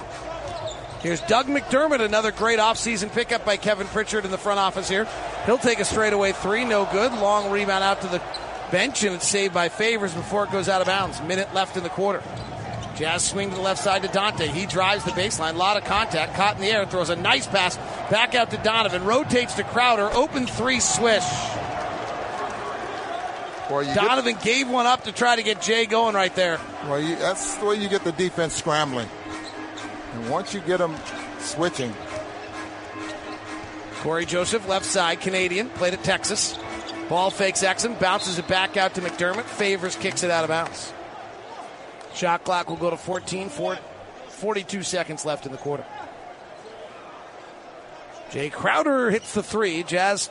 Here's 1.01 1.21
Doug 1.23 1.47
McDermott, 1.47 2.01
another 2.01 2.33
great 2.33 2.59
offseason 2.59 3.13
pickup 3.13 3.45
by 3.45 3.57
Kevin 3.59 3.87
Pritchard 3.87 4.25
in 4.25 4.31
the 4.31 4.39
front 4.39 4.59
office 4.59 4.89
here. 4.89 5.07
He'll 5.45 5.59
take 5.59 5.79
a 5.79 5.85
straightaway 5.85 6.33
three, 6.33 6.65
no 6.65 6.89
good. 6.91 7.13
Long 7.13 7.51
rebound 7.51 7.85
out 7.85 8.01
to 8.01 8.09
the 8.09 8.23
bench, 8.73 9.05
and 9.05 9.15
it's 9.15 9.29
saved 9.29 9.55
by 9.55 9.69
Favors 9.69 10.15
before 10.15 10.45
it 10.45 10.51
goes 10.51 10.69
out 10.69 10.81
of 10.81 10.87
bounds. 10.87 11.21
Minute 11.23 11.53
left 11.55 11.77
in 11.77 11.83
the 11.83 11.91
quarter. 11.91 12.23
Jazz 12.97 13.25
swing 13.25 13.51
to 13.51 13.57
the 13.57 13.61
left 13.61 13.83
side 13.83 14.03
to 14.03 14.09
Dante. 14.09 14.47
He 14.47 14.65
drives 14.65 15.05
the 15.05 15.11
baseline. 15.11 15.55
A 15.55 15.59
lot 15.59 15.77
of 15.77 15.85
contact. 15.85 16.35
Caught 16.35 16.57
in 16.57 16.63
the 16.63 16.69
air. 16.69 16.87
Throws 16.87 17.11
a 17.11 17.17
nice 17.17 17.47
pass 17.47 17.77
back 18.11 18.35
out 18.35 18.51
to 18.51 18.57
Donovan. 18.59 19.05
Rotates 19.05 19.55
to 19.55 19.65
Crowder. 19.65 20.09
Open 20.15 20.47
three 20.47 20.81
swish. 20.81 21.25
Well, 23.71 23.85
Donovan 23.95 24.35
get, 24.35 24.43
gave 24.43 24.69
one 24.71 24.87
up 24.87 25.05
to 25.05 25.13
try 25.13 25.37
to 25.37 25.43
get 25.43 25.59
Jae 25.59 25.89
going 25.89 26.15
right 26.15 26.35
there. 26.35 26.61
well, 26.85 27.01
you, 27.01 27.17
that's 27.17 27.57
the 27.57 27.67
way 27.67 27.75
you 27.75 27.89
get 27.89 28.05
the 28.05 28.13
defense 28.13 28.55
scrambling. 28.55 29.09
And 30.15 30.31
once 30.31 30.55
you 30.55 30.61
get 30.61 30.79
them 30.79 30.97
switching, 31.41 31.93
Cory 33.97 34.25
Joseph, 34.25 34.69
left 34.69 34.87
side, 34.87 35.21
Canadian, 35.21 35.69
played 35.71 35.95
at 35.95 36.05
Texas. 36.05 36.57
Ball 37.09 37.31
fakes 37.31 37.63
Exum, 37.65 37.99
bounces 37.99 38.39
it 38.39 38.47
back 38.47 38.77
out 38.77 38.95
to 38.95 39.01
McDermott. 39.01 39.45
Favors 39.45 39.97
kicks 39.97 40.23
it 40.23 40.31
out 40.31 40.45
of 40.45 40.49
bounds. 40.49 40.93
Shot 42.17 42.45
clock 42.45 42.71
will 42.71 42.77
go 42.77 42.89
to 42.89 42.97
14, 42.97 43.51
four, 43.51 43.77
42 44.29 44.83
seconds 44.83 45.27
left 45.27 45.45
in 45.45 45.53
the 45.53 45.59
quarter. 45.59 45.85
Jae 48.31 48.51
Crowder 48.51 49.11
hits 49.11 49.35
the 49.35 49.43
three. 49.43 49.83
Jazz 49.83 50.31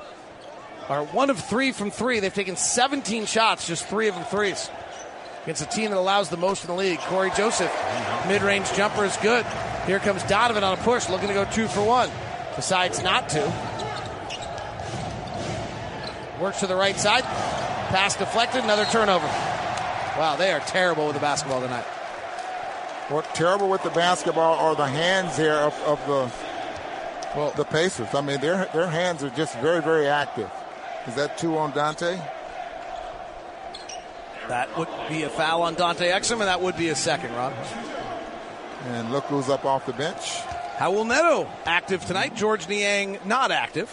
are 0.89 1.05
one 1.05 1.29
of 1.29 1.39
three 1.39 1.71
from 1.71 1.91
three. 1.91 2.19
They've 2.19 2.33
taken 2.33 2.55
17 2.55 3.27
shots, 3.27 3.67
just 3.67 3.85
three 3.85 4.07
of 4.07 4.15
them 4.15 4.23
threes. 4.25 4.67
Against 5.43 5.61
a 5.61 5.67
team 5.67 5.91
that 5.91 5.99
allows 5.99 6.29
the 6.29 6.37
most 6.37 6.63
in 6.63 6.69
the 6.69 6.75
league. 6.75 6.97
Cory 7.01 7.29
Joseph, 7.37 7.71
mid 8.27 8.41
range 8.41 8.71
jumper 8.73 9.05
is 9.05 9.15
good. 9.17 9.45
Here 9.85 9.99
comes 9.99 10.23
Donovan 10.23 10.63
on 10.63 10.79
a 10.79 10.81
push, 10.81 11.07
looking 11.07 11.27
to 11.27 11.35
go 11.35 11.45
two 11.45 11.67
for 11.67 11.85
one. 11.85 12.09
Decides 12.55 13.03
not 13.03 13.29
to. 13.29 13.41
Works 16.41 16.61
to 16.61 16.67
the 16.67 16.75
right 16.75 16.97
side. 16.97 17.23
Pass 17.23 18.17
deflected, 18.17 18.63
another 18.63 18.85
turnover. 18.85 19.27
Wow, 20.17 20.35
they 20.37 20.51
are 20.51 20.61
terrible 20.61 21.07
with 21.07 21.15
the 21.15 21.21
basketball 21.21 21.61
tonight. 21.61 21.85
what 23.09 23.25
terrible 23.35 23.69
with 23.69 23.83
the 23.83 23.89
basketball 23.89 24.53
are 24.55 24.75
the 24.75 24.87
hands 24.87 25.35
here 25.35 25.53
of, 25.53 25.73
of 25.83 25.99
the 26.07 26.31
Well, 27.35 27.51
the 27.57 27.65
Pacers. 27.65 28.13
I 28.15 28.21
mean, 28.21 28.39
their 28.39 28.69
their 28.73 28.87
hands 28.87 29.23
are 29.23 29.29
just 29.31 29.57
very 29.59 29.81
very 29.81 30.07
active. 30.07 30.49
Is 31.07 31.15
that 31.15 31.37
two 31.37 31.57
on 31.57 31.71
Dante? 31.71 32.17
that 34.47 34.77
would 34.77 34.87
be 35.09 35.23
a 35.23 35.29
foul 35.29 35.63
on 35.63 35.75
Dante 35.75 36.09
Exum, 36.09 36.33
and 36.33 36.41
that 36.41 36.61
would 36.61 36.77
be 36.77 36.89
a 36.89 36.95
second, 36.95 37.33
Ron. 37.33 37.53
And 38.85 39.11
look 39.11 39.25
who's 39.25 39.49
up 39.49 39.65
off 39.65 39.85
the 39.85 39.93
bench. 39.93 40.39
Raul 40.77 41.07
Neto 41.07 41.47
active 41.65 42.05
tonight. 42.05 42.35
Georges 42.35 42.69
Niang 42.69 43.17
not 43.25 43.51
active. 43.51 43.89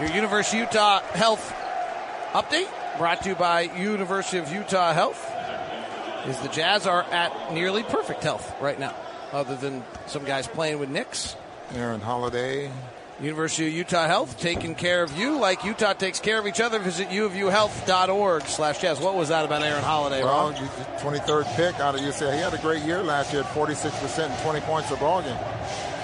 Your 0.00 0.10
University 0.10 0.58
Utah 0.58 1.00
Health 1.00 1.52
update 2.32 2.68
brought 2.98 3.22
to 3.22 3.28
you 3.30 3.34
by 3.34 3.62
University 3.62 4.38
of 4.38 4.52
Utah 4.52 4.92
Health. 4.92 5.24
Is 6.26 6.38
the 6.40 6.48
Jazz 6.48 6.86
are 6.86 7.04
at 7.04 7.54
nearly 7.54 7.82
perfect 7.84 8.22
health 8.22 8.54
right 8.60 8.78
now, 8.78 8.94
other 9.32 9.54
than 9.56 9.82
some 10.06 10.24
guys 10.24 10.46
playing 10.46 10.78
with 10.78 10.90
nicks. 10.90 11.36
Aaron 11.74 12.00
Holiday. 12.00 12.70
University 13.20 13.66
of 13.68 13.72
Utah 13.72 14.06
Health 14.06 14.38
taking 14.38 14.74
care 14.76 15.02
of 15.02 15.16
you 15.16 15.38
like 15.40 15.64
Utah 15.64 15.92
takes 15.92 16.20
care 16.20 16.38
of 16.38 16.46
each 16.46 16.60
other. 16.60 16.78
Visit 16.78 17.08
uofuhealth.org 17.08 18.42
slash 18.44 18.80
jazz. 18.80 19.00
What 19.00 19.16
was 19.16 19.28
that 19.30 19.44
about 19.44 19.62
Aaron 19.62 19.82
Holiday, 19.82 20.22
Well, 20.22 20.50
Ron? 20.52 20.54
23rd 21.00 21.56
pick 21.56 21.80
out 21.80 21.94
of 21.96 22.00
UCLA. 22.00 22.34
He 22.34 22.40
had 22.40 22.54
a 22.54 22.58
great 22.58 22.82
year 22.84 23.02
last 23.02 23.32
year 23.32 23.42
46% 23.42 24.30
and 24.30 24.42
20 24.42 24.60
points 24.60 24.90
a 24.92 24.96
ball 24.96 25.22
game. 25.22 25.36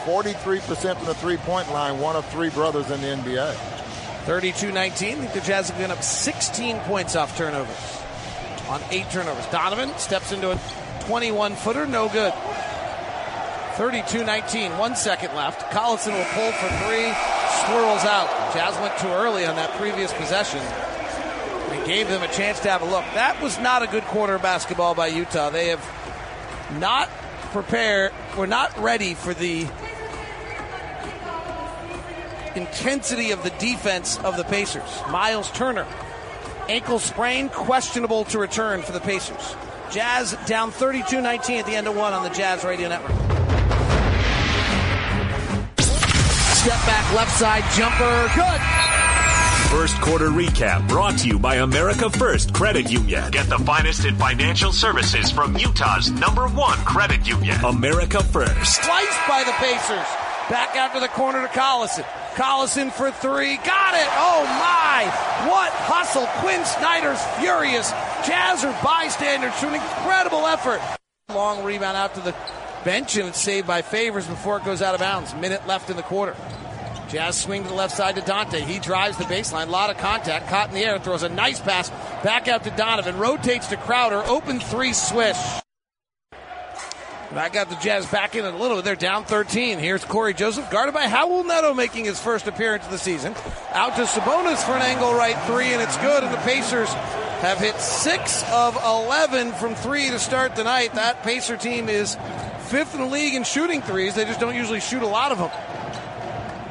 43% 0.06 0.96
from 0.96 1.06
the 1.06 1.14
three-point 1.14 1.70
line, 1.72 1.98
one 2.00 2.16
of 2.16 2.26
three 2.30 2.50
brothers 2.50 2.90
in 2.90 3.00
the 3.00 3.06
NBA. 3.08 3.83
32-19. 4.24 4.76
I 4.76 4.88
think 4.90 5.32
the 5.32 5.40
Jazz 5.40 5.68
have 5.68 5.78
given 5.78 5.90
up 5.90 6.02
16 6.02 6.78
points 6.80 7.14
off 7.14 7.36
turnovers 7.36 8.02
on 8.68 8.80
eight 8.90 9.08
turnovers. 9.10 9.46
Donovan 9.46 9.90
steps 9.98 10.32
into 10.32 10.50
a 10.50 10.54
21-footer, 11.00 11.86
no 11.86 12.08
good. 12.08 12.32
32-19, 13.74 14.78
one 14.78 14.96
second 14.96 15.34
left. 15.34 15.70
Collison 15.72 16.12
will 16.12 16.24
pull 16.32 16.52
for 16.52 16.68
three, 16.84 17.12
swirls 17.66 18.04
out. 18.04 18.28
Jazz 18.54 18.78
went 18.80 18.96
too 18.98 19.08
early 19.08 19.44
on 19.44 19.56
that 19.56 19.76
previous 19.78 20.12
possession 20.14 20.60
and 20.60 21.86
gave 21.86 22.08
them 22.08 22.22
a 22.22 22.28
chance 22.28 22.60
to 22.60 22.70
have 22.70 22.82
a 22.82 22.86
look. 22.86 23.04
That 23.14 23.42
was 23.42 23.58
not 23.58 23.82
a 23.82 23.86
good 23.86 24.04
quarter 24.04 24.36
of 24.36 24.42
basketball 24.42 24.94
by 24.94 25.08
Utah. 25.08 25.50
They 25.50 25.68
have 25.68 25.84
not 26.78 27.08
prepared, 27.52 28.12
were 28.36 28.46
not 28.46 28.76
ready 28.78 29.14
for 29.14 29.34
the 29.34 29.66
intensity 32.56 33.30
of 33.30 33.42
the 33.42 33.50
defense 33.50 34.18
of 34.18 34.36
the 34.36 34.44
Pacers. 34.44 34.82
Miles 35.10 35.50
Turner, 35.52 35.86
ankle 36.68 36.98
sprain, 36.98 37.48
questionable 37.48 38.24
to 38.26 38.38
return 38.38 38.82
for 38.82 38.92
the 38.92 39.00
Pacers. 39.00 39.56
Jazz 39.90 40.36
down 40.46 40.70
32 40.70 41.20
19 41.20 41.58
at 41.58 41.66
the 41.66 41.76
end 41.76 41.86
of 41.86 41.96
one 41.96 42.12
on 42.12 42.22
the 42.22 42.30
Jazz 42.30 42.64
Radio 42.64 42.88
Network. 42.88 43.12
Step 45.78 46.80
back 46.86 47.14
left 47.14 47.36
side 47.36 47.64
jumper, 47.76 48.30
good. 48.34 48.84
First 49.70 50.00
quarter 50.00 50.28
recap 50.28 50.86
brought 50.88 51.18
to 51.18 51.28
you 51.28 51.38
by 51.38 51.56
America 51.56 52.08
First 52.08 52.54
Credit 52.54 52.90
Union. 52.90 53.30
Get 53.32 53.48
the 53.48 53.58
finest 53.58 54.04
in 54.04 54.14
financial 54.16 54.72
services 54.72 55.30
from 55.30 55.56
Utah's 55.56 56.10
number 56.10 56.46
one 56.48 56.78
credit 56.78 57.26
union. 57.26 57.62
America 57.64 58.22
First. 58.22 58.82
Sliced 58.82 59.28
by 59.28 59.42
the 59.44 59.52
Pacers. 59.52 60.06
Back 60.48 60.76
out 60.76 60.94
to 60.94 61.00
the 61.00 61.08
corner 61.08 61.42
to 61.42 61.48
Collison. 61.48 62.06
Collison 62.34 62.92
for 62.92 63.10
three. 63.10 63.56
Got 63.58 63.94
it. 63.94 64.08
Oh 64.18 64.44
my. 64.44 65.04
What 65.48 65.72
hustle. 65.72 66.26
Quin 66.40 66.64
Snyder's 66.64 67.22
furious. 67.38 67.90
Jazz 68.26 68.64
are 68.64 68.82
bystanders 68.82 69.54
to 69.60 69.68
an 69.68 69.74
incredible 69.74 70.46
effort. 70.46 70.80
Long 71.28 71.64
rebound 71.64 71.96
out 71.96 72.14
to 72.14 72.20
the 72.20 72.34
bench 72.84 73.16
and 73.16 73.28
it's 73.28 73.40
saved 73.40 73.66
by 73.66 73.82
Favors 73.82 74.26
before 74.26 74.56
it 74.58 74.64
goes 74.64 74.82
out 74.82 74.94
of 74.94 75.00
bounds. 75.00 75.34
Minute 75.34 75.66
left 75.66 75.90
in 75.90 75.96
the 75.96 76.02
quarter. 76.02 76.36
Jazz 77.08 77.40
swing 77.40 77.62
to 77.62 77.68
the 77.68 77.74
left 77.74 77.96
side 77.96 78.16
to 78.16 78.22
Dante. 78.22 78.60
He 78.60 78.80
drives 78.80 79.16
the 79.16 79.24
baseline. 79.24 79.68
A 79.68 79.70
lot 79.70 79.90
of 79.90 79.98
contact. 79.98 80.48
Caught 80.48 80.70
in 80.70 80.74
the 80.74 80.84
air. 80.84 80.98
Throws 80.98 81.22
a 81.22 81.28
nice 81.28 81.60
pass 81.60 81.90
back 82.24 82.48
out 82.48 82.64
to 82.64 82.70
Donovan. 82.70 83.18
Rotates 83.18 83.68
to 83.68 83.76
Crowder. 83.76 84.22
Open 84.26 84.58
three 84.58 84.92
swish. 84.92 85.36
That 87.34 87.52
got 87.52 87.68
the 87.68 87.74
Jazz 87.76 88.06
back 88.06 88.36
in 88.36 88.44
a 88.44 88.56
little 88.56 88.76
bit. 88.76 88.84
They're 88.84 88.94
down 88.94 89.24
13. 89.24 89.80
Here's 89.80 90.04
Cory 90.04 90.34
Joseph, 90.34 90.70
guarded 90.70 90.94
by 90.94 91.06
Raul 91.06 91.44
Neto, 91.44 91.74
making 91.74 92.04
his 92.04 92.20
first 92.20 92.46
appearance 92.46 92.84
of 92.84 92.92
the 92.92 92.98
season. 92.98 93.34
Out 93.72 93.96
to 93.96 94.02
Sabonis 94.02 94.64
for 94.64 94.72
an 94.72 94.82
angle 94.82 95.12
right 95.14 95.36
three, 95.46 95.72
and 95.72 95.82
it's 95.82 95.96
good. 95.98 96.22
And 96.22 96.32
the 96.32 96.38
Pacers 96.38 96.88
have 97.42 97.58
hit 97.58 97.74
six 97.80 98.44
of 98.52 98.76
11 98.76 99.50
from 99.54 99.74
three 99.74 100.10
to 100.10 100.18
start 100.20 100.54
tonight. 100.54 100.94
That 100.94 101.24
Pacer 101.24 101.56
team 101.56 101.88
is 101.88 102.16
fifth 102.68 102.94
in 102.94 103.00
the 103.00 103.06
league 103.06 103.34
in 103.34 103.42
shooting 103.42 103.82
threes. 103.82 104.14
They 104.14 104.24
just 104.24 104.38
don't 104.38 104.54
usually 104.54 104.80
shoot 104.80 105.02
a 105.02 105.08
lot 105.08 105.32
of 105.32 105.38
them. 105.38 105.50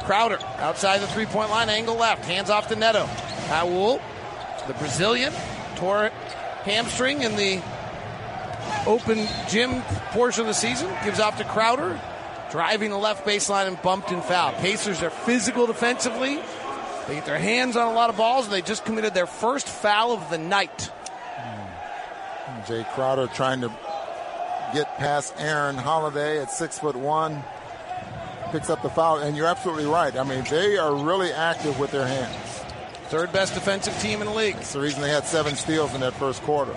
Crowder 0.05 0.39
outside 0.59 0.99
the 1.01 1.07
three 1.07 1.25
point 1.25 1.49
line, 1.49 1.67
angle 1.67 1.95
left, 1.95 2.23
hands 2.23 2.49
off 2.49 2.69
to 2.69 2.77
Neto. 2.77 3.05
Raul, 3.49 3.99
the 4.67 4.73
Brazilian, 4.75 5.33
tore 5.75 6.09
hamstring 6.63 7.21
in 7.21 7.35
the 7.35 7.61
open 8.85 9.27
gym 9.49 9.81
portion 10.11 10.41
of 10.41 10.47
the 10.47 10.53
season. 10.53 10.89
Gives 11.03 11.19
off 11.19 11.37
to 11.37 11.43
Crowder, 11.43 11.99
driving 12.51 12.91
the 12.91 12.97
left 12.97 13.25
baseline 13.25 13.67
and 13.67 13.81
bumped 13.81 14.11
and 14.11 14.23
fouled. 14.23 14.55
Pacers 14.55 15.01
are 15.01 15.09
physical 15.09 15.67
defensively. 15.67 16.39
They 17.07 17.15
get 17.15 17.25
their 17.25 17.39
hands 17.39 17.75
on 17.75 17.87
a 17.87 17.93
lot 17.93 18.09
of 18.09 18.17
balls. 18.17 18.45
And 18.45 18.53
they 18.53 18.61
just 18.61 18.85
committed 18.85 19.13
their 19.13 19.27
first 19.27 19.67
foul 19.67 20.11
of 20.13 20.29
the 20.29 20.37
night. 20.37 20.89
Hmm. 21.35 22.61
Jae 22.71 22.93
Crowder 22.93 23.27
trying 23.27 23.61
to 23.61 23.69
get 24.73 24.97
past 24.97 25.33
Aaron 25.37 25.75
Holiday 25.75 26.41
at 26.41 26.49
six 26.49 26.79
foot 26.79 26.95
one. 26.95 27.43
picks 28.51 28.69
up 28.69 28.81
the 28.83 28.89
foul, 28.89 29.17
and 29.17 29.35
you're 29.35 29.47
absolutely 29.47 29.85
right. 29.85 30.15
I 30.15 30.23
mean, 30.23 30.43
they 30.49 30.77
are 30.77 30.95
really 30.95 31.31
active 31.31 31.79
with 31.79 31.91
their 31.91 32.07
hands. 32.07 32.35
Third 33.07 33.31
best 33.33 33.53
defensive 33.53 33.97
team 33.99 34.21
in 34.21 34.27
the 34.27 34.33
league. 34.33 34.55
That's 34.55 34.73
the 34.73 34.79
reason 34.79 35.01
they 35.01 35.09
had 35.09 35.25
seven 35.25 35.55
steals 35.55 35.93
in 35.93 36.01
that 36.01 36.13
first 36.13 36.41
quarter. 36.43 36.73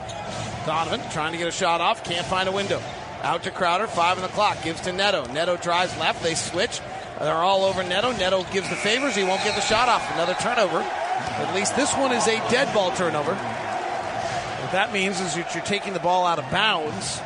Donovan 0.67 1.01
trying 1.11 1.33
to 1.33 1.39
get 1.39 1.47
a 1.47 1.53
shot 1.53 1.81
off, 1.81 2.05
can't 2.05 2.27
find 2.27 2.49
a 2.49 2.53
window. 2.53 2.83
Out 3.23 3.45
to 3.45 3.51
Crowder, 3.51 3.87
five 3.87 4.19
on 4.19 4.23
the 4.23 4.29
clock, 4.29 4.63
gives 4.63 4.81
to 4.83 4.93
Neto. 4.93 5.25
Neto 5.33 5.57
drives 5.57 5.97
left, 5.99 6.23
they 6.23 6.35
switch. 6.35 6.81
They're 7.19 7.35
all 7.35 7.65
over 7.65 7.83
Neto. 7.83 8.13
Neto 8.13 8.43
gives 8.53 8.69
the 8.69 8.77
favors, 8.77 9.15
he 9.17 9.25
won't 9.25 9.43
get 9.43 9.55
the 9.55 9.63
shot 9.63 9.89
off. 9.89 10.03
Another 10.15 10.35
turnover. 10.35 10.81
At 10.81 11.55
least 11.55 11.77
this 11.77 11.95
one 11.95 12.13
is 12.13 12.27
a 12.27 12.37
dead 12.51 12.73
ball 12.75 12.91
turnover. 12.91 13.35
What 13.35 14.73
that 14.73 14.93
means 14.93 15.21
is 15.21 15.35
that 15.35 15.55
you're 15.55 15.65
taking 15.65 15.93
the 15.93 16.01
ball 16.01 16.27
out 16.27 16.39
of 16.39 16.51
bounds, 16.51 17.21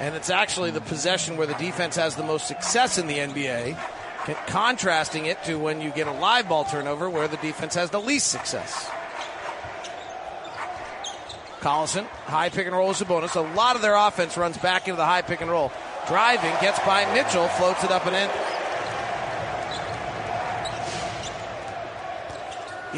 and 0.00 0.14
it's 0.14 0.30
actually 0.30 0.70
the 0.70 0.80
possession 0.80 1.36
where 1.36 1.46
the 1.46 1.54
defense 1.54 1.96
has 1.96 2.16
the 2.16 2.24
most 2.24 2.48
success 2.48 2.98
in 2.98 3.06
the 3.06 3.18
NBA, 3.18 3.76
contrasting 4.46 5.26
it 5.26 5.42
to 5.44 5.58
when 5.58 5.80
you 5.80 5.90
get 5.90 6.06
a 6.06 6.12
live 6.12 6.48
ball 6.48 6.64
turnover 6.64 7.08
where 7.08 7.28
the 7.28 7.36
defense 7.36 7.74
has 7.74 7.90
the 7.90 8.00
least 8.00 8.28
success. 8.28 8.90
Collison, 11.66 12.04
high 12.26 12.48
pick 12.48 12.68
and 12.68 12.76
roll 12.76 12.90
with 12.90 12.98
Sabonis. 12.98 13.34
A 13.34 13.56
lot 13.56 13.74
of 13.74 13.82
their 13.82 13.96
offense 13.96 14.36
runs 14.36 14.56
back 14.56 14.86
into 14.86 14.96
the 14.96 15.04
high 15.04 15.22
pick 15.22 15.40
and 15.40 15.50
roll. 15.50 15.72
Driving, 16.06 16.52
gets 16.60 16.78
by 16.86 17.12
Mitchell, 17.12 17.48
floats 17.48 17.82
it 17.82 17.90
up 17.90 18.06
and 18.06 18.14
in. 18.14 18.30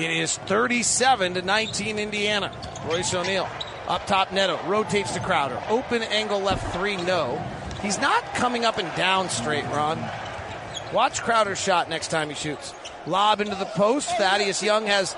It 0.05 0.11
is 0.19 0.37
37 0.37 1.33
to 1.35 1.43
19 1.43 1.99
Indiana. 1.99 2.53
Royce 2.87 3.15
O'Neale 3.15 3.49
up 3.87 4.07
top 4.07 4.33
Neto 4.33 4.63
rotates 4.67 5.15
to 5.15 5.21
Crowder. 5.21 5.63
Open 5.71 6.03
angle 6.03 6.41
left 6.41 6.75
three, 6.75 6.99
no. 6.99 7.43
He's 7.81 7.99
not 7.99 8.23
coming 8.35 8.67
up 8.67 8.77
and 8.77 8.95
down 8.99 9.31
straight, 9.31 9.65
Ron. 9.65 9.99
Watch 10.93 11.23
Crowder's 11.23 11.59
shot 11.59 11.89
next 11.89 12.09
time 12.09 12.29
he 12.29 12.35
shoots. 12.35 12.75
Lob 13.07 13.41
into 13.41 13.55
the 13.55 13.65
post. 13.65 14.11
Thaddeus 14.19 14.63
Young 14.63 14.85
has 14.85 15.17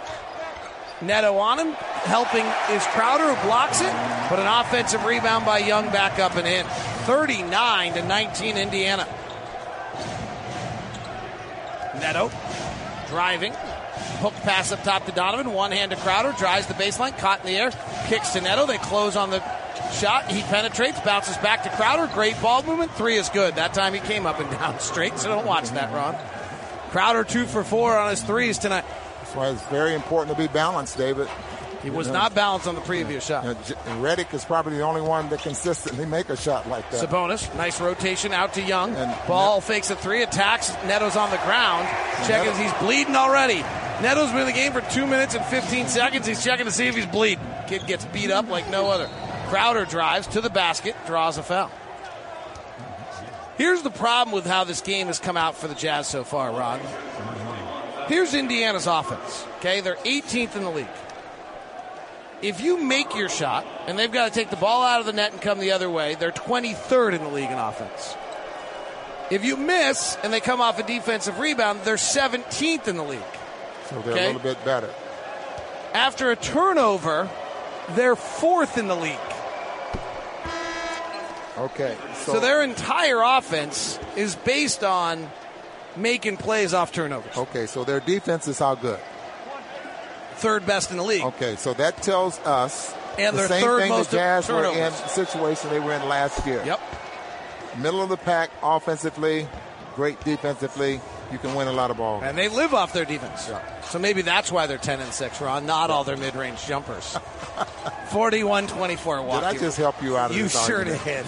Neto 1.03 1.37
on 1.39 1.59
him. 1.59 1.73
Helping 1.73 2.45
is 2.75 2.85
Crowder 2.89 3.35
who 3.35 3.47
blocks 3.47 3.81
it, 3.81 3.93
but 4.29 4.39
an 4.39 4.47
offensive 4.47 5.05
rebound 5.05 5.47
by 5.47 5.59
Young 5.59 5.87
back 5.91 6.19
up 6.19 6.37
and 6.37 6.47
in. 6.47 6.67
39 7.07 7.95
to 7.95 8.03
19 8.07 8.57
Indiana. 8.57 9.07
Neto 12.01 12.31
driving. 13.09 13.53
Hook 14.21 14.35
pass 14.43 14.73
up 14.73 14.83
top 14.83 15.07
to 15.07 15.13
Donovan. 15.13 15.53
One 15.53 15.73
hand 15.73 15.91
to 15.91 15.97
Crowder. 15.97 16.33
Drives 16.39 16.67
the 16.67 16.75
baseline. 16.75 17.17
Caught 17.19 17.41
in 17.41 17.47
the 17.47 17.57
air. 17.59 17.71
Kicks 18.07 18.31
to 18.31 18.41
Neto. 18.41 18.67
They 18.67 18.79
close 18.79 19.17
on 19.17 19.31
the 19.31 19.43
shot. 19.93 20.31
He 20.31 20.43
penetrates. 20.43 21.01
Bounces 21.01 21.37
back 21.39 21.65
to 21.65 21.71
Crowder. 21.71 22.07
Great 22.13 22.41
ball 22.41 22.63
movement. 22.63 22.93
Three 22.93 23.17
is 23.17 23.29
good. 23.31 23.57
That 23.57 23.75
time 23.75 23.95
he 23.95 24.01
came 24.01 24.27
up 24.27 24.39
and 24.41 24.51
down 24.59 24.79
straight, 24.81 25.19
so 25.19 25.29
don't 25.29 25.47
watch 25.47 25.71
that, 25.71 25.93
Ron. 25.93 26.17
Crowder 26.91 27.25
two 27.25 27.47
for 27.47 27.65
four 27.65 27.97
on 27.97 28.11
his 28.11 28.23
threes 28.23 28.59
tonight. 28.59 28.85
That's 29.31 29.37
why 29.37 29.49
it's 29.51 29.63
very 29.69 29.95
important 29.95 30.37
to 30.37 30.43
be 30.43 30.49
balanced, 30.49 30.99
David. 30.99 31.29
He 31.85 31.91
was 31.91 32.09
know, 32.09 32.15
not 32.15 32.35
balanced 32.35 32.67
on 32.67 32.75
the 32.75 32.81
previous 32.81 33.25
shot. 33.25 33.45
You 33.45 33.51
know, 33.51 34.03
Redick 34.03 34.35
is 34.35 34.45
probably 34.45 34.77
the 34.77 34.83
only 34.83 35.03
one 35.03 35.29
that 35.29 35.41
consistently 35.41 36.05
make 36.05 36.31
a 36.31 36.37
shot 36.37 36.69
like 36.69 36.91
that. 36.91 37.09
Sabonis, 37.09 37.55
nice 37.57 37.81
rotation 37.81 38.33
out 38.33 38.55
to 38.55 38.61
Young. 38.61 38.93
And 38.97 39.17
Ball 39.29 39.59
Net- 39.59 39.65
fakes 39.65 39.91
a 39.91 39.95
three, 39.95 40.25
attacks. 40.25 40.73
Neto's 40.85 41.15
on 41.15 41.31
the 41.31 41.37
ground. 41.39 41.89
Checking, 42.27 42.61
he's 42.61 42.73
bleeding 42.75 43.15
already. 43.15 43.63
Neto's 44.03 44.31
been 44.33 44.41
in 44.41 44.47
the 44.47 44.53
game 44.53 44.73
for 44.73 44.81
two 44.81 45.07
minutes 45.07 45.37
and 45.37 45.45
15 45.45 45.87
seconds. 45.87 46.27
He's 46.27 46.43
checking 46.43 46.67
to 46.67 46.73
see 46.73 46.89
if 46.89 46.97
he's 46.97 47.07
bleeding. 47.07 47.45
Kid 47.69 47.87
gets 47.87 48.05
beat 48.07 48.33
up 48.33 48.49
like 48.49 48.69
no 48.69 48.91
other. 48.91 49.09
Crowder 49.47 49.85
drives 49.85 50.27
to 50.29 50.41
the 50.41 50.51
basket, 50.51 50.97
draws 51.07 51.39
a 51.39 51.45
foul. 51.45 51.71
Here's 53.57 53.83
the 53.83 53.91
problem 53.91 54.35
with 54.35 54.45
how 54.45 54.65
this 54.65 54.81
game 54.81 55.07
has 55.07 55.21
come 55.21 55.37
out 55.37 55.55
for 55.55 55.69
the 55.69 55.75
Jazz 55.77 56.09
so 56.09 56.25
far, 56.25 56.51
Ron. 56.51 56.81
Mm-hmm. 56.81 57.50
Here's 58.11 58.35
Indiana's 58.35 58.89
offense. 58.89 59.47
Okay, 59.59 59.81
they're 59.83 59.95
18th 59.95 60.57
in 60.57 60.65
the 60.65 60.71
league. 60.71 60.89
If 62.43 62.61
you 62.61 62.83
make 62.83 63.15
your 63.15 63.29
shot, 63.29 63.65
and 63.87 63.97
they've 63.97 64.11
got 64.11 64.25
to 64.25 64.35
take 64.35 64.51
the 64.51 64.57
ball 64.57 64.83
out 64.83 64.99
of 64.99 65.07
the 65.07 65.13
net 65.13 65.31
and 65.31 65.41
come 65.41 65.61
the 65.61 65.71
other 65.71 65.89
way, 65.89 66.17
they're 66.17 66.33
23rd 66.33 67.15
in 67.15 67.23
the 67.23 67.29
league 67.29 67.53
in 67.53 67.57
offense. 67.57 68.17
If 69.31 69.45
you 69.45 69.57
miss 69.57 70.19
and 70.25 70.33
they 70.33 70.41
come 70.41 70.61
off 70.61 70.81
a 70.81 70.83
defensive 70.83 71.39
rebound, 71.39 71.83
they're 71.85 71.95
17th 71.95 72.89
in 72.89 72.97
the 72.97 73.05
league. 73.05 73.23
So 73.89 74.03
they're 74.03 74.15
okay? 74.15 74.25
a 74.25 74.27
little 74.27 74.43
bit 74.43 74.65
better. 74.65 74.93
After 75.95 76.33
a 76.33 76.37
turnover, 76.37 77.31
they're 77.91 78.17
fourth 78.17 78.77
in 78.77 78.89
the 78.89 78.97
league. 78.97 79.19
Okay. 81.57 81.97
So, 82.15 82.33
so 82.33 82.41
their 82.41 82.65
entire 82.65 83.21
offense 83.23 84.01
is 84.17 84.35
based 84.35 84.83
on 84.83 85.31
making 85.97 86.37
plays 86.37 86.75
off 86.75 86.93
turnovers. 86.93 87.37
Okay, 87.37 87.67
so 87.67 87.85
their 87.85 88.01
defense 88.01 88.49
is 88.49 88.59
how 88.59 88.75
good? 88.75 88.99
Third 90.37 90.67
best 90.67 90.91
in 90.91 90.97
the 90.97 91.03
league. 91.03 91.23
Okay, 91.23 91.57
so 91.57 91.75
that 91.75 92.03
tells 92.03 92.39
us 92.41 92.95
and 93.19 93.37
the 93.37 93.47
same 93.47 93.79
thing 93.79 93.93
the 93.93 94.09
Jazz 94.11 94.49
were 94.49 94.65
in 94.65 94.93
situation 94.93 95.71
they 95.71 95.81
were 95.81 95.93
in 95.93 96.09
last 96.09 96.47
year. 96.47 96.63
Yep. 96.65 96.81
Middle 97.79 98.03
of 98.03 98.09
the 98.09 98.17
pack 98.17 98.51
offensively, 98.63 99.47
great 99.95 100.23
defensively. 100.25 101.01
You 101.31 101.39
can 101.39 101.55
win 101.55 101.69
a 101.69 101.73
lot 101.73 101.91
of 101.91 101.97
balls. 101.97 102.25
And 102.25 102.37
they 102.37 102.49
live 102.49 102.75
off 102.75 102.93
their 102.93 103.05
defense. 103.05 103.47
Yeah. 103.49 103.81
So 103.83 103.99
maybe 103.99 104.23
that's 104.23 104.51
why 104.51 104.67
they're 104.67 104.79
10 104.79 105.01
and 105.01 105.13
6, 105.13 105.41
Ron. 105.41 105.65
Not 105.65 105.91
all 105.91 106.03
their 106.03 106.17
mid 106.17 106.35
range 106.35 106.65
jumpers. 106.67 107.17
41 108.11 108.67
24 108.67 109.17
Did 109.17 109.31
I 109.45 109.57
just 109.57 109.77
help 109.77 110.03
you 110.03 110.17
out 110.17 110.31
of 110.31 110.37
you 110.37 110.49
sure 110.49 110.79
argument? 110.79 111.05
did. 111.05 111.27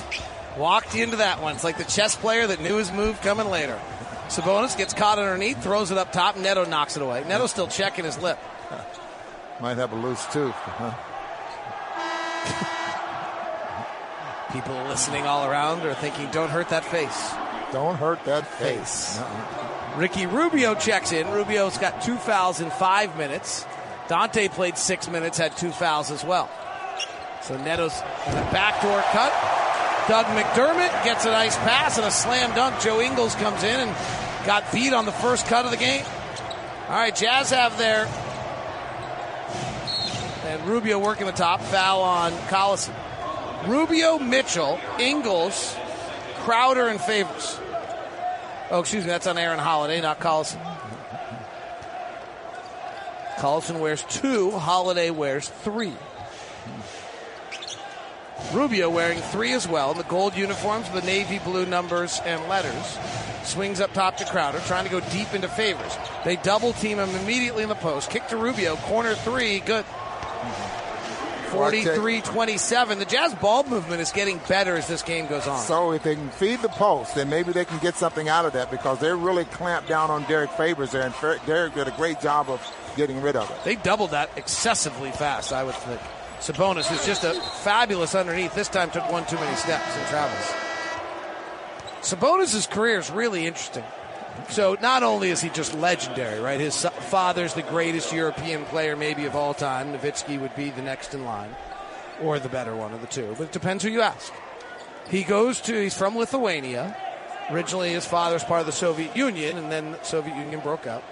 Walked 0.57 0.95
into 0.97 1.17
that 1.17 1.41
one. 1.41 1.55
It's 1.55 1.65
like 1.65 1.79
the 1.79 1.85
chess 1.85 2.17
player 2.17 2.47
that 2.47 2.61
knew 2.61 2.77
his 2.77 2.93
move 2.93 3.21
coming 3.21 3.49
later. 3.49 3.81
Sabonis 4.29 4.77
gets 4.77 4.95
caught 4.95 5.19
underneath, 5.19 5.63
throws 5.63 5.91
it 5.91 5.99
up 5.99 6.13
top. 6.13 6.37
Neto 6.37 6.65
knocks 6.65 6.97
it 6.97 7.03
away. 7.03 7.25
Neto's 7.29 7.51
still 7.51 7.69
checking 7.69 8.05
his 8.05 8.19
lip. 8.19 8.39
Might 9.61 9.77
have 9.77 9.93
a 9.93 9.97
loose 9.97 10.25
tooth, 10.33 10.55
huh? 10.55 10.93
People 14.53 14.75
listening 14.85 15.27
all 15.27 15.49
around 15.49 15.83
are 15.83 15.95
thinking, 15.95 16.29
don't 16.31 16.51
hurt 16.51 16.69
that 16.71 16.85
face. 16.85 17.33
Don't 17.73 17.97
hurt 17.97 18.23
that 18.25 18.47
face. 18.47 19.19
Uh-uh. 19.19 19.99
Ricky 19.99 20.27
Rubio 20.27 20.75
checks 20.75 21.13
in. 21.13 21.27
Rubio's 21.31 21.79
got 21.79 22.03
two 22.03 22.17
fouls 22.17 22.61
in 22.61 22.71
five 22.71 23.17
minutes. 23.17 23.65
Dante 24.09 24.49
played 24.49 24.77
six 24.77 25.09
minutes, 25.09 25.39
had 25.39 25.57
two 25.57 25.71
fouls 25.71 26.11
as 26.11 26.25
well. 26.25 26.51
So 27.43 27.57
Neto's 27.57 27.99
in 28.27 28.35
backdoor 28.53 29.01
cut. 29.13 29.33
Doug 30.09 30.27
McDermott 30.27 31.05
gets 31.05 31.25
a 31.25 31.31
nice 31.31 31.57
pass 31.59 31.97
and 31.97 32.07
a 32.07 32.11
slam 32.11 32.55
dunk. 32.55 32.81
Joe 32.81 33.01
Ingles 33.01 33.35
comes 33.37 33.63
in 33.63 33.81
and 33.81 33.97
got 34.45 34.71
beat 34.73 34.93
on 34.93 35.07
the 35.07 35.13
first 35.13 35.47
cut 35.47 35.65
of 35.65 35.71
the 35.71 35.77
game. 35.77 36.05
All 36.89 36.97
right, 36.97 37.15
Jazz 37.15 37.51
have 37.51 37.79
their 37.79 38.07
and 40.45 40.67
Rubio 40.67 40.99
working 40.99 41.27
the 41.27 41.33
top 41.33 41.61
foul 41.61 42.03
on 42.03 42.33
Collison. 42.49 42.93
Rubio, 43.67 44.19
Mitchell, 44.19 44.79
Ingles, 44.99 45.77
Crowder, 46.39 46.89
and 46.89 47.01
Favors. 47.01 47.59
Oh, 48.71 48.81
excuse 48.81 49.05
me, 49.05 49.09
that's 49.11 49.27
on 49.27 49.39
Aaron 49.39 49.59
Holiday, 49.59 50.01
not 50.01 50.19
Collison. 50.19 50.61
Collison 53.37 53.81
wears 53.81 54.03
two, 54.05 54.51
Holiday 54.51 55.11
wears 55.11 55.49
three. 55.49 55.95
Rubio 58.53 58.91
wearing 58.91 59.19
three 59.19 59.53
as 59.53 59.67
well 59.67 59.93
in 59.93 59.99
the 59.99 60.05
gold 60.05 60.37
uniforms 60.37 60.91
with 60.91 61.03
the 61.03 61.07
navy 61.07 61.39
blue 61.39 61.67
numbers 61.67 62.21
and 62.25 62.49
letters. 62.49 62.99
Swings 63.45 63.81
up 63.81 63.93
top 63.93 64.17
to 64.19 64.25
Crowder, 64.25 64.61
trying 64.61 64.85
to 64.85 64.91
go 64.91 65.01
deep 65.11 65.35
into 65.35 65.49
favors. 65.49 65.97
They 66.25 66.37
double 66.37 66.73
team 66.75 66.99
him 66.99 67.11
immediately 67.17 67.63
in 67.63 67.69
the 67.69 67.75
post. 67.75 68.11
Kick 68.11 68.29
to 68.29 68.37
Rubio, 68.37 68.77
corner 68.77 69.15
three, 69.15 69.61
good. 69.61 69.85
43 71.53 72.23
27. 72.23 72.99
The 72.99 73.05
Jazz 73.05 73.35
ball 73.35 73.65
movement 73.65 74.01
is 74.01 74.11
getting 74.11 74.41
better 74.49 74.75
as 74.75 74.89
this 74.89 75.03
game 75.03 75.27
goes 75.27 75.47
on. 75.47 75.61
So 75.61 75.93
if 75.93 76.03
they 76.03 76.15
can 76.15 76.31
feed 76.31 76.63
the 76.63 76.71
post, 76.71 77.15
then 77.15 77.29
maybe 77.29 77.53
they 77.53 77.67
can 77.67 77.79
get 77.79 77.95
something 77.95 78.29
out 78.29 78.47
of 78.47 78.55
that 78.55 78.71
because 78.71 78.99
they're 79.01 79.17
really 79.17 79.45
clamped 79.45 79.89
down 79.89 80.11
on 80.11 80.25
Derrick 80.25 80.51
Favors 80.53 80.93
there, 80.93 81.03
and 81.03 81.15
Derrick 81.47 81.75
did 81.75 81.89
a 81.89 81.91
great 81.93 82.21
job 82.21 82.49
of 82.49 82.61
getting 82.97 83.21
rid 83.21 83.37
of 83.37 83.51
it. 83.51 83.65
They 83.65 83.77
doubled 83.77 84.13
that 84.13 84.31
excessively 84.37 85.11
fast, 85.11 85.53
I 85.53 85.63
would 85.63 85.75
think. 85.75 86.01
Sabonis 86.43 86.91
is 86.91 87.07
just 87.07 87.23
a 87.23 87.35
fabulous 87.63 88.17
underneath. 88.17 88.53
This 88.53 88.69
time 88.69 88.91
took 88.91 89.09
one 89.13 89.25
too 89.27 89.37
many 89.37 89.55
steps 89.55 89.97
and 89.97 90.07
travels. 90.09 90.53
Sabonis' 92.01 92.69
career 92.69 92.99
is 92.99 93.13
really 93.13 93.47
interesting. 93.47 93.85
So 94.49 94.77
not 94.83 95.05
only 95.05 95.31
is 95.31 95.41
he 95.41 95.51
just 95.51 95.73
legendary, 95.73 96.41
right? 96.41 96.59
His 96.59 96.85
father's 96.85 97.55
the 97.55 97.63
greatest 97.63 98.13
European 98.13 98.65
player 98.65 98.97
maybe 98.97 99.25
of 99.27 99.37
all 99.37 99.55
time. 99.55 99.93
Nowitzki 99.93 100.41
would 100.41 100.57
be 100.57 100.71
the 100.71 100.83
next 100.83 101.15
in 101.15 101.25
line, 101.25 101.55
or 102.21 102.41
the 102.41 102.49
better 102.49 102.75
one 102.75 102.93
of 102.93 103.03
the 103.03 103.07
two. 103.07 103.37
But 103.39 103.45
it 103.45 103.53
depends 103.53 103.85
who 103.85 103.91
you 103.91 104.01
ask. 104.01 104.33
He 105.09 105.23
goes 105.23 105.61
to. 105.61 105.81
He's 105.81 105.97
from 105.97 106.19
Lithuania. 106.19 106.97
Originally, 107.51 107.91
his 107.91 108.05
father's 108.05 108.43
part 108.43 108.59
of 108.59 108.67
the 108.67 108.73
Soviet 108.73 109.17
Union, 109.17 109.59
and 109.59 109.71
then 109.71 109.93
the 109.93 110.03
Soviet 110.03 110.37
Union 110.37 110.59
broke 110.59 110.89
up. 110.89 111.05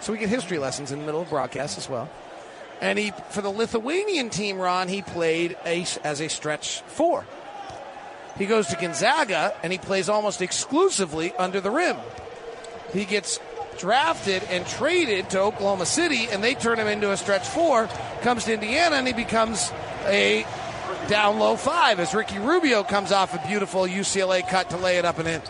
So 0.00 0.12
we 0.12 0.18
get 0.18 0.28
history 0.28 0.58
lessons 0.58 0.90
in 0.90 0.98
the 0.98 1.06
middle 1.06 1.20
of 1.20 1.30
broadcast 1.30 1.78
as 1.78 1.88
well. 1.88 2.10
And 2.82 2.98
he, 2.98 3.12
for 3.30 3.40
the 3.40 3.48
Lithuanian 3.48 4.28
team, 4.28 4.58
Ron, 4.58 4.88
he 4.88 5.02
played 5.02 5.56
a, 5.64 5.86
as 6.02 6.20
a 6.20 6.28
stretch 6.28 6.80
four. 6.82 7.24
He 8.36 8.46
goes 8.46 8.66
to 8.68 8.76
Gonzaga 8.76 9.54
and 9.62 9.72
he 9.72 9.78
plays 9.78 10.08
almost 10.08 10.42
exclusively 10.42 11.32
under 11.36 11.60
the 11.60 11.70
rim. 11.70 11.96
he 12.92 13.04
gets 13.04 13.38
drafted 13.78 14.42
and 14.50 14.66
traded 14.66 15.30
to 15.30 15.40
Oklahoma 15.40 15.86
City, 15.86 16.28
and 16.30 16.42
they 16.42 16.54
turn 16.54 16.78
him 16.78 16.88
into 16.88 17.10
a 17.10 17.16
stretch 17.16 17.46
four. 17.46 17.88
Comes 18.20 18.44
to 18.44 18.54
Indiana, 18.54 18.96
and 18.96 19.06
he 19.06 19.12
becomes 19.12 19.72
a 20.04 20.44
down 21.08 21.38
low 21.38 21.56
five 21.56 21.98
as 22.00 22.14
Ricky 22.14 22.38
Rubio 22.38 22.82
comes 22.82 23.12
off 23.12 23.34
a 23.34 23.46
beautiful 23.46 23.82
UCLA 23.82 24.46
cut 24.46 24.70
to 24.70 24.76
lay 24.76 24.98
it 24.98 25.04
up 25.04 25.18
and 25.18 25.28
in. 25.28 25.42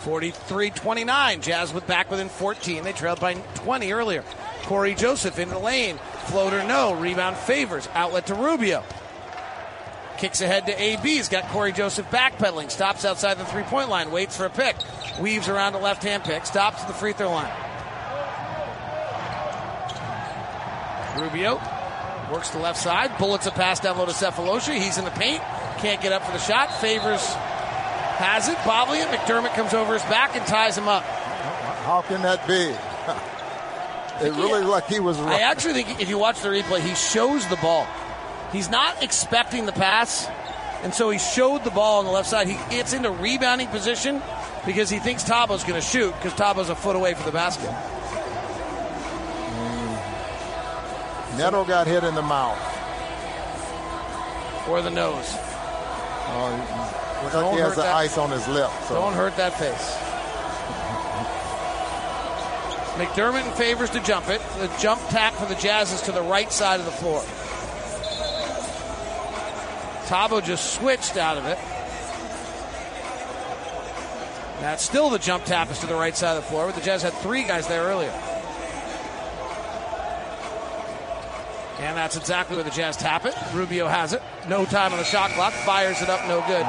43 0.00 0.70
29. 0.70 1.40
Jazz 1.40 1.72
with 1.72 1.86
back 1.86 2.10
within 2.10 2.28
14. 2.28 2.84
They 2.84 2.92
trailed 2.92 3.20
by 3.20 3.34
20 3.34 3.92
earlier. 3.92 4.24
Cory 4.62 4.94
Joseph 4.94 5.38
in 5.38 5.48
the 5.48 5.58
lane. 5.58 5.98
Floater 6.26 6.62
no. 6.64 6.94
Rebound 6.94 7.36
Favors. 7.36 7.88
Outlet 7.94 8.26
to 8.26 8.34
Rubio. 8.34 8.84
Kicks 10.18 10.40
ahead 10.40 10.66
to 10.66 10.82
AB. 10.82 11.02
He's 11.02 11.28
got 11.28 11.48
Cory 11.48 11.72
Joseph 11.72 12.08
backpedaling. 12.10 12.70
Stops 12.70 13.04
outside 13.04 13.38
the 13.38 13.44
three 13.44 13.64
point 13.64 13.88
line. 13.88 14.10
Waits 14.10 14.36
for 14.36 14.46
a 14.46 14.50
pick. 14.50 14.76
Weaves 15.20 15.48
around 15.48 15.74
a 15.74 15.78
left 15.78 16.02
hand 16.02 16.24
pick. 16.24 16.46
Stops 16.46 16.82
at 16.82 16.88
the 16.88 16.94
free 16.94 17.12
throw 17.12 17.30
line. 17.30 17.52
Rubio 21.18 21.60
works 22.32 22.50
the 22.50 22.58
left 22.58 22.78
side. 22.78 23.16
Bullets 23.18 23.46
a 23.46 23.50
pass 23.50 23.80
down 23.80 23.98
low 23.98 24.06
to 24.06 24.12
Sefolosha. 24.12 24.74
He's 24.74 24.96
in 24.96 25.04
the 25.04 25.10
paint. 25.10 25.42
Can't 25.78 26.00
get 26.00 26.12
up 26.12 26.24
for 26.24 26.32
the 26.32 26.38
shot. 26.38 26.72
Favors 26.80 27.26
has 28.16 28.48
it. 28.48 28.56
Bobbly 28.58 29.04
McDermott 29.06 29.54
comes 29.54 29.74
over 29.74 29.92
his 29.92 30.02
back 30.04 30.36
and 30.36 30.46
ties 30.46 30.78
him 30.78 30.88
up. 30.88 31.02
How 31.02 32.02
can 32.02 32.22
that 32.22 32.46
be? 32.46 32.74
It 34.22 34.32
really 34.32 34.60
looked 34.60 34.70
like 34.70 34.86
he 34.86 35.00
was. 35.00 35.18
I 35.18 35.40
actually 35.40 35.74
think 35.82 36.00
if 36.00 36.08
you 36.08 36.18
watch 36.18 36.40
the 36.40 36.48
replay, 36.48 36.80
he 36.80 36.94
shows 36.94 37.46
the 37.48 37.56
ball. 37.56 37.86
He's 38.52 38.68
not 38.70 39.02
expecting 39.02 39.66
the 39.66 39.72
pass, 39.72 40.28
and 40.82 40.94
so 40.94 41.10
he 41.10 41.18
showed 41.18 41.64
the 41.64 41.70
ball 41.70 42.00
on 42.00 42.04
the 42.04 42.10
left 42.10 42.28
side. 42.28 42.46
He 42.46 42.58
gets 42.70 42.92
into 42.92 43.10
rebounding 43.10 43.68
position 43.68 44.22
because 44.66 44.90
he 44.90 44.98
thinks 44.98 45.24
Thabo's 45.24 45.64
going 45.64 45.80
to 45.80 45.86
shoot 45.86 46.12
because 46.14 46.34
Thabo's 46.34 46.68
a 46.68 46.74
foot 46.74 46.96
away 46.96 47.14
from 47.14 47.24
the 47.24 47.32
basket. 47.32 47.70
Mm. 49.48 51.38
Neto 51.38 51.64
got 51.64 51.86
hit 51.86 52.04
in 52.04 52.14
the 52.14 52.22
mouth. 52.22 52.58
Or 54.68 54.80
the 54.80 54.90
nose. 54.90 55.34
Oh, 56.34 57.20
looks 57.24 57.34
like 57.34 57.54
he 57.54 57.60
has 57.60 57.74
the 57.74 57.82
that- 57.82 57.94
ice 57.96 58.16
on 58.16 58.30
his 58.30 58.46
lip. 58.48 58.70
So. 58.86 58.94
Don't 58.94 59.14
hurt 59.14 59.36
that 59.36 59.58
face. 59.58 59.96
McDermott 63.02 63.54
Favors 63.54 63.90
to 63.90 64.00
jump 64.00 64.28
it. 64.28 64.40
The 64.58 64.70
jump 64.78 65.00
tap 65.08 65.34
for 65.34 65.46
the 65.46 65.56
Jazz 65.56 65.92
is 65.92 66.02
to 66.02 66.12
the 66.12 66.22
right 66.22 66.52
side 66.52 66.78
of 66.78 66.86
the 66.86 66.92
floor. 66.92 67.20
Thabo 70.06 70.44
just 70.44 70.74
switched 70.74 71.16
out 71.16 71.36
of 71.36 71.46
it. 71.46 71.58
That's 74.60 74.84
still 74.84 75.10
the 75.10 75.18
jump 75.18 75.44
tap 75.44 75.68
is 75.72 75.80
to 75.80 75.86
the 75.86 75.96
right 75.96 76.16
side 76.16 76.36
of 76.36 76.44
the 76.44 76.48
floor, 76.48 76.66
but 76.66 76.76
the 76.76 76.80
Jazz 76.80 77.02
had 77.02 77.12
three 77.14 77.42
guys 77.42 77.66
there 77.66 77.82
earlier. 77.82 78.12
And 81.80 81.96
that's 81.96 82.16
exactly 82.16 82.54
where 82.54 82.64
the 82.64 82.70
Jazz 82.70 82.96
tap 82.96 83.26
it. 83.26 83.34
Rubio 83.52 83.88
has 83.88 84.12
it. 84.12 84.22
No 84.48 84.64
time 84.64 84.92
on 84.92 84.98
the 84.98 85.04
shot 85.04 85.30
clock. 85.30 85.52
Fires 85.52 86.00
it 86.00 86.08
up, 86.08 86.24
no 86.28 86.40
good. 86.46 86.64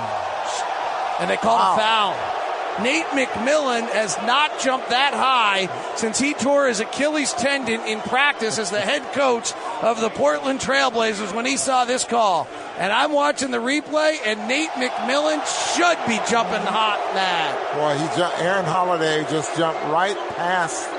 And 1.20 1.30
they 1.30 1.38
call 1.38 1.60
Wow. 1.60 1.76
a 1.76 1.78
foul. 1.78 2.33
Nate 2.82 3.06
McMillan 3.08 3.88
has 3.92 4.18
not 4.26 4.60
jumped 4.60 4.90
that 4.90 5.14
high 5.14 5.70
since 5.96 6.18
he 6.18 6.34
tore 6.34 6.68
his 6.68 6.80
Achilles 6.80 7.32
tendon 7.34 7.82
in 7.82 8.00
practice 8.02 8.58
as 8.58 8.72
the 8.72 8.82
head 8.82 9.04
coach 9.14 9.54
of 9.82 10.02
the 10.02 10.10
Portland 10.10 10.60
Trailblazers 10.60 11.36
when 11.36 11.46
he 11.46 11.58
saw 11.58 11.86
this 11.86 12.04
call. 12.04 12.48
And 12.80 12.92
I'm 12.92 13.12
watching 13.12 13.52
the 13.52 13.60
replay, 13.60 14.18
and 14.26 14.48
Nate 14.48 14.72
McMillan 14.72 15.46
should 15.76 15.98
be 16.08 16.20
jumping 16.30 16.66
hot 16.66 17.00
mad. 17.14 17.54
Boy, 17.76 18.02
he 18.02 18.18
jumped, 18.18 18.40
Aaron 18.40 18.66
Holiday 18.66 19.24
just 19.30 19.56
jumped 19.56 19.80
right 19.86 20.18
past 20.30 20.90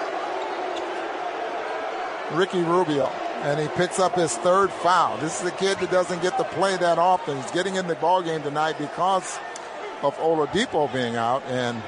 Ricky 2.33 2.63
Rubio, 2.63 3.07
and 3.43 3.59
he 3.59 3.67
picks 3.77 3.99
up 3.99 4.15
his 4.15 4.37
third 4.37 4.71
foul. 4.71 5.17
This 5.19 5.41
is 5.41 5.49
a 5.49 5.53
kid 5.53 5.79
that 5.79 5.91
doesn't 5.91 6.23
get 6.23 6.39
to 6.39 6.45
play 6.45 6.77
that 6.77 6.99
often. 6.99 7.37
He's 7.37 7.51
getting 7.51 7.75
in 7.75 7.89
the 7.89 7.97
ball 7.97 8.23
game 8.23 8.43
tonight 8.43 8.77
because 8.79 9.39
of 10.05 10.17
Oladipo 10.19 10.93
being 10.93 11.17
out, 11.17 11.43
and 11.49 11.83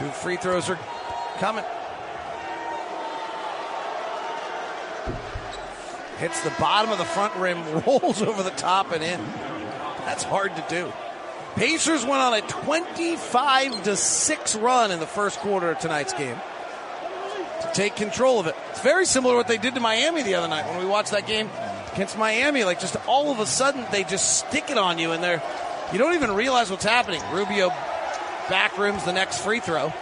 Two 0.00 0.08
free 0.08 0.36
throws 0.36 0.70
are 0.70 0.78
coming. 1.38 1.64
Hits 6.18 6.40
the 6.42 6.52
bottom 6.58 6.90
of 6.90 6.98
the 6.98 7.04
front 7.04 7.34
rim, 7.36 7.62
rolls 7.86 8.22
over 8.22 8.42
the 8.42 8.50
top 8.50 8.92
and 8.92 9.02
in. 9.02 9.20
That's 10.06 10.22
hard 10.22 10.54
to 10.56 10.64
do. 10.70 10.90
Pacers 11.56 12.02
went 12.02 12.22
on 12.22 12.34
a 12.34 12.40
25 12.40 13.82
to 13.84 13.96
6 13.96 14.56
run 14.56 14.90
in 14.90 15.00
the 15.00 15.06
first 15.06 15.38
quarter 15.40 15.70
of 15.72 15.78
tonight's 15.80 16.14
game 16.14 16.36
to 17.60 17.70
take 17.74 17.96
control 17.96 18.38
of 18.40 18.46
it. 18.46 18.54
It's 18.70 18.80
very 18.80 19.04
similar 19.04 19.34
to 19.34 19.36
what 19.36 19.48
they 19.48 19.58
did 19.58 19.74
to 19.74 19.80
Miami 19.80 20.22
the 20.22 20.36
other 20.36 20.48
night 20.48 20.66
when 20.66 20.78
we 20.78 20.86
watched 20.86 21.10
that 21.10 21.26
game 21.26 21.50
against 21.92 22.16
Miami. 22.16 22.64
Like 22.64 22.80
just 22.80 22.96
all 23.06 23.32
of 23.32 23.40
a 23.40 23.46
sudden 23.46 23.84
they 23.90 24.04
just 24.04 24.38
stick 24.38 24.70
it 24.70 24.78
on 24.78 24.98
you 24.98 25.10
and 25.10 25.22
they're 25.22 25.42
you 25.92 25.98
don't 25.98 26.14
even 26.14 26.32
realize 26.32 26.70
what's 26.70 26.84
happening. 26.84 27.22
Rubio 27.32 27.70
back 28.48 28.78
rims 28.78 29.04
the 29.04 29.12
next 29.12 29.38
free 29.38 29.60
throw. 29.60 29.92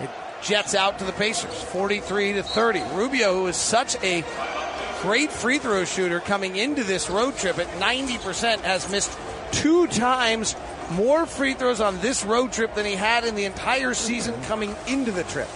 It 0.00 0.10
jets 0.42 0.74
out 0.74 0.98
to 0.98 1.04
the 1.04 1.12
Pacers, 1.12 1.62
43 1.62 2.34
to 2.34 2.42
30. 2.42 2.82
Rubio, 2.94 3.34
who 3.34 3.46
is 3.46 3.56
such 3.56 3.96
a 4.02 4.24
great 5.02 5.32
free 5.32 5.58
throw 5.58 5.84
shooter 5.84 6.20
coming 6.20 6.56
into 6.56 6.84
this 6.84 7.10
road 7.10 7.36
trip 7.36 7.58
at 7.58 7.68
90%, 7.80 8.60
has 8.60 8.90
missed 8.90 9.16
two 9.52 9.86
times 9.88 10.54
more 10.92 11.26
free 11.26 11.54
throws 11.54 11.80
on 11.80 11.98
this 12.00 12.24
road 12.24 12.52
trip 12.52 12.74
than 12.74 12.84
he 12.84 12.94
had 12.94 13.24
in 13.24 13.34
the 13.34 13.44
entire 13.44 13.94
season 13.94 14.40
coming 14.42 14.74
into 14.86 15.10
the 15.10 15.24
trip. 15.24 15.48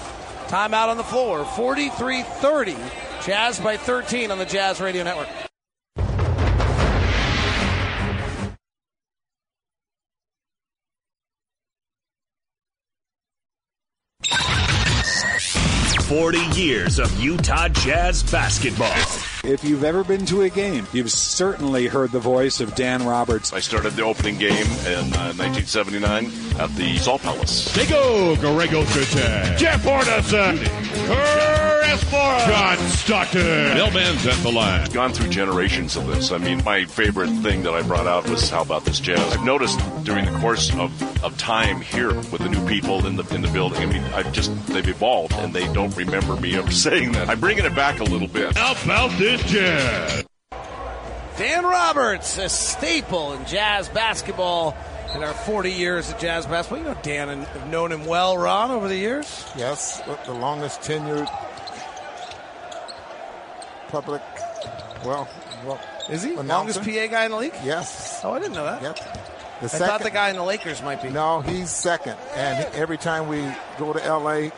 Timeout 0.48 0.88
on 0.88 0.96
the 0.96 1.04
floor, 1.04 1.44
43 1.44 2.22
30. 2.22 2.76
Jazz 3.24 3.58
by 3.58 3.76
13 3.76 4.30
on 4.30 4.38
the 4.38 4.44
Jazz 4.44 4.80
Radio 4.80 5.02
Network. 5.02 5.28
Forty 16.16 16.40
years 16.58 16.98
of 16.98 17.20
Utah 17.20 17.68
Jazz 17.68 18.22
basketball. 18.22 18.88
If 19.44 19.62
you've 19.62 19.84
ever 19.84 20.02
been 20.02 20.24
to 20.26 20.42
a 20.42 20.48
game, 20.48 20.86
you've 20.94 21.10
certainly 21.10 21.88
heard 21.88 22.10
the 22.10 22.18
voice 22.18 22.60
of 22.62 22.74
Dan 22.74 23.04
Roberts. 23.04 23.52
I 23.52 23.60
started 23.60 23.92
the 23.92 24.02
opening 24.02 24.38
game 24.38 24.66
in 24.86 25.12
uh, 25.12 25.34
1979 25.36 26.32
at 26.58 26.74
the 26.74 26.96
Salt 26.96 27.20
Palace. 27.20 27.70
They 27.74 27.84
go, 27.84 28.34
Greg 28.36 28.70
Ostertag. 28.70 29.58
Jeff 29.58 29.84
Hornacek. 29.84 31.65
Kerr 31.96 32.06
Espora. 32.06 32.46
John 32.46 32.78
Stockton. 32.88 33.74
Bill 33.74 33.90
Benz 33.90 34.26
at 34.26 34.36
the 34.42 34.52
line. 34.52 34.88
Gone 34.90 35.12
through 35.12 35.28
generations 35.28 35.96
of 35.96 36.06
this. 36.06 36.30
I 36.30 36.38
mean, 36.38 36.62
my 36.64 36.84
favorite 36.84 37.30
thing 37.42 37.62
that 37.62 37.72
I 37.72 37.82
brought 37.82 38.06
out 38.06 38.28
was 38.28 38.48
how 38.50 38.62
about 38.62 38.84
this 38.84 39.00
jazz? 39.00 39.20
I've 39.34 39.44
noticed 39.44 39.78
during 40.04 40.24
the 40.24 40.38
course 40.38 40.74
of, 40.74 41.24
of 41.24 41.36
time 41.38 41.80
here 41.80 42.14
with 42.14 42.38
the 42.38 42.48
new 42.48 42.66
people 42.66 43.06
in 43.06 43.16
the 43.16 43.24
in 43.34 43.42
the 43.42 43.48
building. 43.48 43.82
I 43.82 43.86
mean, 43.86 44.02
I've 44.14 44.32
just 44.32 44.54
they've 44.66 44.86
evolved 44.86 45.32
and 45.34 45.52
they 45.54 45.72
don't 45.72 45.94
remember 45.96 46.36
me 46.36 46.56
ever 46.56 46.70
saying 46.86 47.12
that. 47.12 47.28
I'm 47.28 47.40
bringing 47.40 47.64
it 47.64 47.74
back 47.74 48.00
a 48.00 48.04
little 48.04 48.28
bit. 48.28 48.56
How 48.56 48.74
about 48.84 49.10
this 49.18 49.42
jazz? 49.44 50.24
Dan 51.36 51.64
Roberts, 51.64 52.38
a 52.38 52.48
staple 52.48 53.34
in 53.34 53.44
jazz 53.44 53.90
basketball 53.90 54.74
in 55.14 55.22
our 55.22 55.34
40 55.34 55.70
years 55.70 56.10
of 56.10 56.18
jazz 56.18 56.46
basketball. 56.46 56.78
You 56.78 56.84
know 56.94 57.00
Dan 57.02 57.28
and 57.28 57.44
have 57.44 57.68
known 57.68 57.92
him 57.92 58.06
well, 58.06 58.36
Ron, 58.38 58.70
over 58.70 58.88
the 58.88 58.96
years. 58.96 59.44
yes, 59.56 60.00
the 60.24 60.32
longest 60.32 60.80
tenured 60.80 61.28
public. 63.88 64.22
Well, 65.04 65.28
well, 65.64 65.80
Is 66.10 66.22
he? 66.22 66.30
Announcer? 66.32 66.80
Longest 66.80 66.80
PA 66.82 67.06
guy 67.06 67.24
in 67.26 67.30
the 67.30 67.36
league? 67.36 67.54
yes, 67.64 68.20
Oh, 68.24 68.32
I 68.32 68.38
didn't 68.38 68.54
know 68.54 68.64
that. 68.64 68.82
yep. 68.82 68.96
The 69.60 69.66
I 69.66 69.68
thought 69.88 70.02
the 70.02 70.10
guy 70.10 70.28
in 70.30 70.36
the 70.36 70.42
Lakers 70.42 70.82
might 70.82 71.02
be. 71.02 71.08
No, 71.08 71.40
he's 71.40 71.70
second. 71.70 72.16
And 72.34 72.58
he- 72.58 72.78
every 72.78 72.98
time 72.98 73.26
we 73.28 73.42
go 73.78 73.92
to 73.94 74.04
L.A., 74.04 74.52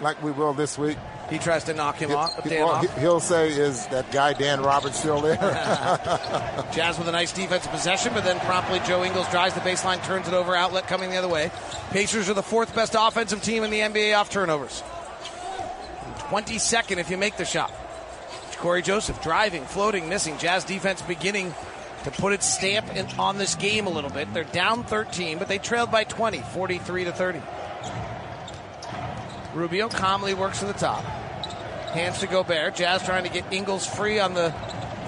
like 0.00 0.20
we 0.22 0.32
will 0.32 0.54
this 0.54 0.76
week, 0.78 0.96
He 1.28 1.38
tries 1.38 1.62
to 1.64 1.74
knock 1.74 1.96
him 1.98 2.08
he- 2.10 2.16
off. 2.16 2.42
he- 2.42 2.56
well, 2.56 2.70
off. 2.70 2.98
he'll 2.98 3.20
say, 3.20 3.50
"Is 3.50 3.86
that 3.88 4.10
guy 4.10 4.32
Dan 4.32 4.60
Roberts 4.62 4.98
still 4.98 5.20
there?" 5.20 5.36
Jazz 6.72 6.98
with 6.98 7.06
a 7.06 7.12
nice 7.12 7.32
defensive 7.32 7.70
possession, 7.70 8.12
but 8.14 8.24
then 8.24 8.40
promptly 8.40 8.80
Joe 8.80 9.04
Ingles 9.04 9.28
drives 9.30 9.54
the 9.54 9.60
baseline, 9.60 10.02
turns 10.04 10.26
it 10.26 10.34
over, 10.34 10.56
outlet 10.56 10.88
coming 10.88 11.10
the 11.10 11.16
other 11.18 11.28
way. 11.28 11.52
Pacers 11.90 12.28
are 12.28 12.34
the 12.34 12.42
fourth 12.42 12.74
best 12.74 12.96
offensive 12.98 13.42
team 13.42 13.62
in 13.62 13.70
the 13.70 13.80
NBA 13.80 14.18
off 14.18 14.30
turnovers. 14.30 14.82
22nd 16.30 16.98
if 16.98 17.10
you 17.10 17.16
make 17.16 17.36
the 17.36 17.44
shot. 17.44 17.72
Cory 18.60 18.82
Joseph 18.82 19.22
driving, 19.22 19.64
floating, 19.64 20.08
missing. 20.10 20.36
Jazz 20.36 20.64
defense 20.64 21.00
beginning 21.00 21.54
to 22.04 22.10
put 22.10 22.34
its 22.34 22.46
stamp 22.46 22.94
in, 22.94 23.06
on 23.18 23.38
this 23.38 23.54
game 23.54 23.86
a 23.86 23.90
little 23.90 24.10
bit. 24.10 24.32
They're 24.34 24.44
down 24.44 24.84
13, 24.84 25.38
but 25.38 25.48
they 25.48 25.58
trailed 25.58 25.90
by 25.90 26.04
20, 26.04 26.40
43 26.40 27.04
to 27.04 27.12
30. 27.12 27.42
Rubio 29.54 29.88
calmly 29.88 30.34
works 30.34 30.60
to 30.60 30.66
the 30.66 30.74
top. 30.74 31.02
Hands 31.02 32.16
to 32.18 32.26
Gobert. 32.26 32.76
Jazz 32.76 33.02
trying 33.02 33.24
to 33.24 33.30
get 33.30 33.50
Ingles 33.50 33.86
free 33.86 34.20
on 34.20 34.34
the 34.34 34.50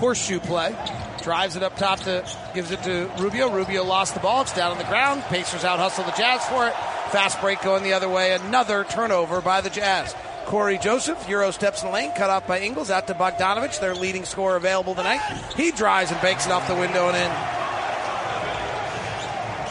horseshoe 0.01 0.41
play. 0.41 0.75
Drives 1.23 1.55
it 1.55 1.63
up 1.63 1.77
top 1.77 2.01
to 2.01 2.25
gives 2.55 2.71
it 2.71 2.83
to 2.83 3.09
Rubio. 3.19 3.51
Rubio 3.51 3.85
lost 3.85 4.15
the 4.15 4.21
ball. 4.21 4.43
It's 4.43 4.55
down 4.55 4.73
on 4.73 4.79
the 4.79 4.85
ground. 4.85 5.23
Pacers 5.25 5.63
out 5.63 5.79
hustle 5.79 6.05
the 6.05 6.11
Jazz 6.13 6.45
for 6.47 6.67
it. 6.67 6.75
Fast 7.13 7.41
break 7.41 7.61
going 7.63 7.85
the 7.85 7.93
other 7.93 8.09
way. 8.09 8.33
Another 8.33 8.83
turnover 8.83 9.41
by 9.41 9.61
the 9.61 9.71
Jazz. 9.71 10.15
Cory 10.47 10.79
Joseph, 10.79 11.29
Euro 11.29 11.51
steps 11.51 11.83
in 11.83 11.89
the 11.89 11.95
lane, 11.95 12.13
cut 12.13 12.31
off 12.31 12.47
by 12.47 12.61
Ingles, 12.61 12.91
out 12.91 13.07
to 13.07 13.15
Bogdanovich, 13.15 13.81
their 13.81 13.95
leading 13.95 14.25
scorer 14.25 14.57
available 14.57 14.95
tonight. 14.95 15.21
He 15.57 15.71
drives 15.73 16.11
and 16.11 16.21
banks 16.21 16.47
it 16.47 16.53
off 16.53 16.69
the 16.69 16.75
window 16.75 17.09
and 17.09 17.17
in. 17.17 17.31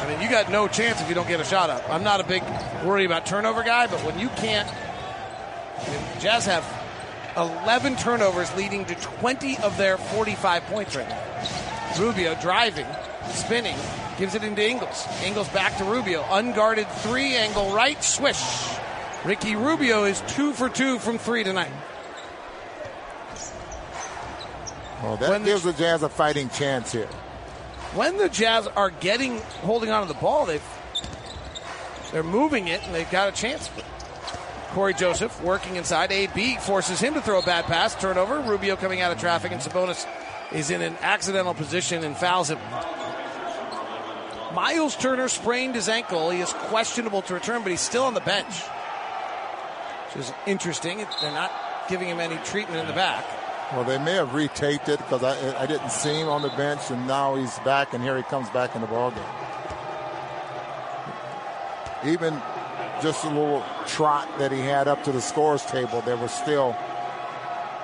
I 0.02 0.06
mean, 0.10 0.22
you 0.22 0.30
got 0.30 0.50
no 0.52 0.68
chance 0.68 1.00
if 1.00 1.08
you 1.08 1.16
don't 1.16 1.28
get 1.28 1.40
a 1.40 1.44
shot 1.44 1.70
up. 1.70 1.88
I'm 1.90 2.04
not 2.04 2.20
a 2.20 2.24
big 2.24 2.44
worry 2.84 3.06
about 3.06 3.26
turnover 3.26 3.64
guy, 3.64 3.88
but 3.88 4.00
when 4.04 4.18
you 4.18 4.30
can't, 4.30 4.68
I 4.68 5.90
mean, 5.90 6.00
Jazz 6.20 6.46
have 6.48 6.66
11 7.38 7.96
turnovers, 7.98 8.54
leading 8.56 8.86
to 8.86 8.96
20 8.96 9.58
of 9.60 9.78
their 9.78 9.98
45 9.98 10.64
points 10.64 10.96
right 10.96 11.08
now. 11.08 11.22
Rubio 12.00 12.36
driving, 12.42 12.88
spinning, 13.30 13.78
gives 14.18 14.36
it 14.36 14.44
into 14.44 14.68
Ingles. 14.68 15.06
Ingles 15.24 15.50
back 15.50 15.78
to 15.78 15.84
Rubio, 15.84 16.26
unguarded 16.32 16.88
three 16.88 17.36
angle 17.36 17.74
right, 17.74 18.02
swish. 18.04 18.42
Ricky 19.24 19.56
Rubio 19.56 20.06
is 20.06 20.22
two 20.28 20.54
for 20.54 20.68
two 20.70 20.98
from 21.00 21.18
three 21.18 21.44
tonight. 21.44 21.72
Well, 25.04 25.18
that 25.18 25.30
When 25.30 25.44
the- 25.44 25.50
gives 25.52 25.64
the 25.64 25.74
Jazz 25.74 26.04
a 26.04 26.10
fighting 26.10 26.50
chance 26.50 26.92
here. 26.92 27.08
When 27.94 28.18
the 28.18 28.30
Jazz 28.30 28.68
are 28.68 28.90
getting 28.90 29.42
holding 29.64 29.92
on 29.92 30.02
to 30.02 30.08
the 30.08 30.20
ball, 30.20 30.46
they've 30.46 30.62
they're 32.12 32.24
moving 32.24 32.68
it 32.68 32.82
and 32.84 32.94
they've 32.94 33.10
got 33.10 33.30
a 33.30 33.32
chance. 33.32 33.70
Cory 34.74 34.94
Joseph 34.94 35.42
working 35.42 35.76
inside. 35.76 36.12
AB 36.12 36.58
forces 36.58 37.00
him 37.00 37.14
to 37.14 37.22
throw 37.22 37.40
a 37.40 37.42
bad 37.42 37.66
pass. 37.66 37.94
Turnover. 37.96 38.40
Rubio 38.40 38.76
coming 38.76 39.02
out 39.02 39.12
of 39.12 39.20
traffic, 39.20 39.52
and 39.52 39.62
Sabonis 39.62 40.06
is 40.52 40.72
in 40.72 40.82
an 40.82 40.96
accidental 41.02 41.54
position 41.54 42.04
and 42.04 42.16
fouls 42.16 42.50
him. 42.50 42.60
Miles 44.54 44.96
Turner 44.96 45.28
sprained 45.30 45.76
his 45.76 45.88
ankle. 45.90 46.30
He 46.30 46.40
is 46.42 46.52
questionable 46.54 47.22
to 47.24 47.34
return, 47.34 47.64
but 47.64 47.72
he's 47.72 47.82
still 47.82 48.04
on 48.04 48.14
the 48.14 48.22
bench. 48.22 48.62
Which 50.14 50.26
is 50.26 50.34
interesting. 50.46 51.06
They're 51.22 51.32
not 51.32 51.52
giving 51.88 52.08
him 52.08 52.20
any 52.20 52.38
treatment 52.44 52.80
in 52.80 52.88
the 52.88 52.94
back. 52.94 53.26
Well, 53.74 53.86
they 53.86 53.98
may 53.98 54.14
have 54.14 54.30
retaped 54.30 54.90
it 54.90 54.98
because 54.98 55.24
I, 55.24 55.62
I 55.62 55.66
didn't 55.66 55.92
see 55.92 56.14
him 56.20 56.28
on 56.28 56.42
the 56.42 56.50
bench, 56.50 56.90
and 56.90 57.08
now 57.08 57.36
he's 57.36 57.58
back, 57.60 57.94
and 57.94 58.04
here 58.04 58.18
he 58.18 58.24
comes 58.24 58.50
back 58.50 58.76
in 58.76 58.82
the 58.82 58.88
ballgame. 58.88 59.24
Even 62.06 62.42
just 63.02 63.24
a 63.24 63.30
little 63.30 63.64
trot 63.88 64.28
that 64.40 64.52
he 64.52 64.60
had 64.60 64.90
up 64.90 65.04
to 65.06 65.12
the 65.14 65.22
scores 65.22 65.66
table, 65.66 66.02
there 66.02 66.18
was 66.18 66.32
still 66.32 66.76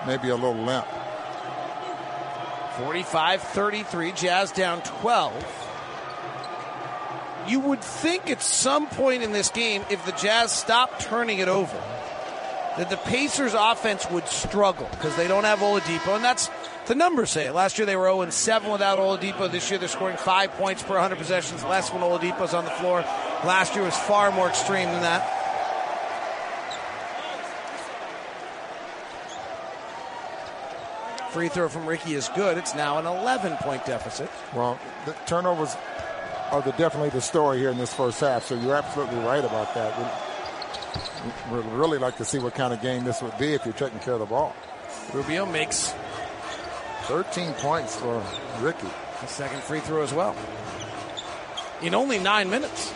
maybe 0.05 0.27
a 0.29 0.35
little 0.35 0.55
limp. 0.55 0.85
45 2.79 3.41
33, 3.41 4.11
Jazz 4.11 4.51
down 4.51 4.81
12. 4.81 5.63
You 7.47 7.61
would 7.61 7.81
think 7.81 8.29
at 8.29 8.41
some 8.41 8.87
point 8.87 9.23
in 9.23 9.31
this 9.31 9.49
game, 9.49 9.83
if 9.89 10.05
the 10.05 10.11
Jazz 10.11 10.51
stopped 10.51 11.01
turning 11.01 11.39
it 11.39 11.47
over, 11.47 11.81
that 12.77 12.89
the 12.91 12.97
Pacers' 12.97 13.55
offense 13.55 14.09
would 14.11 14.27
struggle 14.27 14.87
because 14.91 15.15
they 15.15 15.27
don't 15.27 15.43
have 15.43 15.59
Oladipo, 15.59 16.15
and 16.15 16.23
that's 16.23 16.49
the 16.85 16.95
numbers 16.95 17.31
say 17.31 17.47
it. 17.47 17.53
Last 17.53 17.77
year 17.77 17.85
they 17.85 17.95
were 17.95 18.05
0 18.05 18.29
7 18.29 18.71
without 18.71 18.99
Oladipo. 18.99 19.51
This 19.51 19.69
year 19.69 19.79
they're 19.79 19.89
scoring 19.89 20.17
five 20.17 20.51
points 20.51 20.83
per 20.83 20.93
100 20.93 21.17
possessions 21.17 21.63
less 21.63 21.91
when 21.91 22.01
Oladipo's 22.01 22.53
on 22.53 22.65
the 22.65 22.71
floor. 22.71 23.01
Last 23.43 23.75
year 23.75 23.83
was 23.83 23.97
far 23.97 24.31
more 24.31 24.47
extreme 24.47 24.87
than 24.89 25.01
that. 25.01 25.33
Free 31.31 31.49
throw 31.49 31.67
from 31.67 31.85
Ricky 31.85 32.13
is 32.13 32.29
good. 32.29 32.57
It's 32.57 32.73
now 32.73 32.99
an 32.99 33.05
11 33.05 33.57
point 33.57 33.85
deficit. 33.85 34.29
Well, 34.55 34.79
the 35.05 35.13
turnovers 35.25 35.75
are 36.51 36.61
the, 36.61 36.71
definitely 36.71 37.09
the 37.09 37.21
story 37.21 37.59
here 37.59 37.69
in 37.69 37.77
this 37.77 37.93
first 37.93 38.19
half, 38.21 38.45
so 38.45 38.55
you're 38.55 38.75
absolutely 38.75 39.19
right 39.19 39.43
about 39.43 39.73
that. 39.73 40.26
We'd, 41.51 41.63
we'd 41.63 41.65
really 41.73 41.97
like 41.97 42.17
to 42.17 42.25
see 42.25 42.39
what 42.39 42.55
kind 42.55 42.73
of 42.73 42.81
game 42.81 43.03
this 43.03 43.21
would 43.21 43.37
be 43.37 43.53
if 43.53 43.65
you're 43.65 43.73
taking 43.73 43.99
care 43.99 44.13
of 44.13 44.19
the 44.19 44.25
ball. 44.25 44.55
Rubio 45.13 45.45
makes 45.45 45.93
13 47.03 47.53
points 47.53 47.95
for 47.95 48.23
Ricky. 48.59 48.87
a 49.21 49.27
second 49.27 49.61
free 49.63 49.79
throw 49.79 50.01
as 50.01 50.13
well. 50.13 50.35
In 51.81 51.95
only 51.95 52.19
nine 52.19 52.49
minutes. 52.49 52.93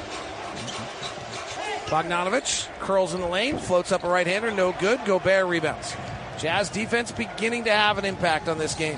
Bogdanovich 1.85 2.67
curls 2.79 3.13
in 3.13 3.19
the 3.19 3.27
lane, 3.27 3.57
floats 3.57 3.91
up 3.91 4.03
a 4.03 4.09
right 4.09 4.25
hander, 4.25 4.51
no 4.51 4.71
good. 4.73 4.99
Gobert 5.05 5.47
rebounds. 5.47 5.95
Jazz 6.37 6.69
defense 6.69 7.11
beginning 7.11 7.65
to 7.65 7.71
have 7.71 7.97
an 7.97 8.05
impact 8.05 8.47
on 8.47 8.57
this 8.57 8.73
game. 8.73 8.97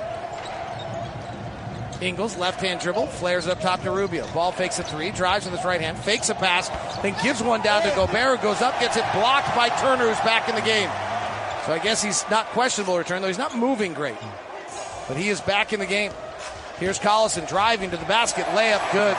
Ingles, 2.04 2.38
left 2.38 2.62
hand 2.62 2.80
dribble, 2.80 3.08
flares 3.08 3.48
up 3.48 3.60
top 3.62 3.82
to 3.82 3.92
Rubio. 3.92 4.28
Ball 4.34 4.52
fakes 4.52 4.78
a 4.80 4.84
three, 4.84 5.12
drives 5.12 5.46
with 5.46 5.56
his 5.56 5.66
right 5.66 5.82
hand, 5.82 5.98
fakes 5.98 6.30
a 6.30 6.36
pass, 6.36 6.70
then 7.02 7.16
gives 7.24 7.42
one 7.42 7.62
down 7.62 7.82
to 7.84 7.90
Gobert, 7.96 8.40
who 8.40 8.44
goes 8.44 8.62
up, 8.62 8.80
gets 8.80 8.98
it 8.98 9.06
blocked 9.14 9.56
by 9.56 9.70
Turner, 9.70 10.08
who's 10.08 10.20
back 10.20 10.50
in 10.50 10.56
the 10.56 10.62
game. 10.62 10.90
So 11.66 11.72
I 11.72 11.80
guess 11.82 12.04
he's 12.04 12.24
not 12.30 12.46
questionable 12.48 12.98
return, 12.98 13.22
though 13.22 13.30
he's 13.30 13.38
not 13.38 13.58
moving 13.58 13.94
great. 13.94 14.18
But 15.08 15.18
he 15.18 15.30
is 15.30 15.42
back 15.42 15.74
in 15.74 15.80
the 15.80 15.86
game. 15.86 16.12
Here's 16.80 17.00
Collison 17.00 17.48
driving 17.48 17.92
to 17.92 17.98
the 17.98 18.06
basket, 18.06 18.46
layup 18.48 18.92
good. 18.92 19.18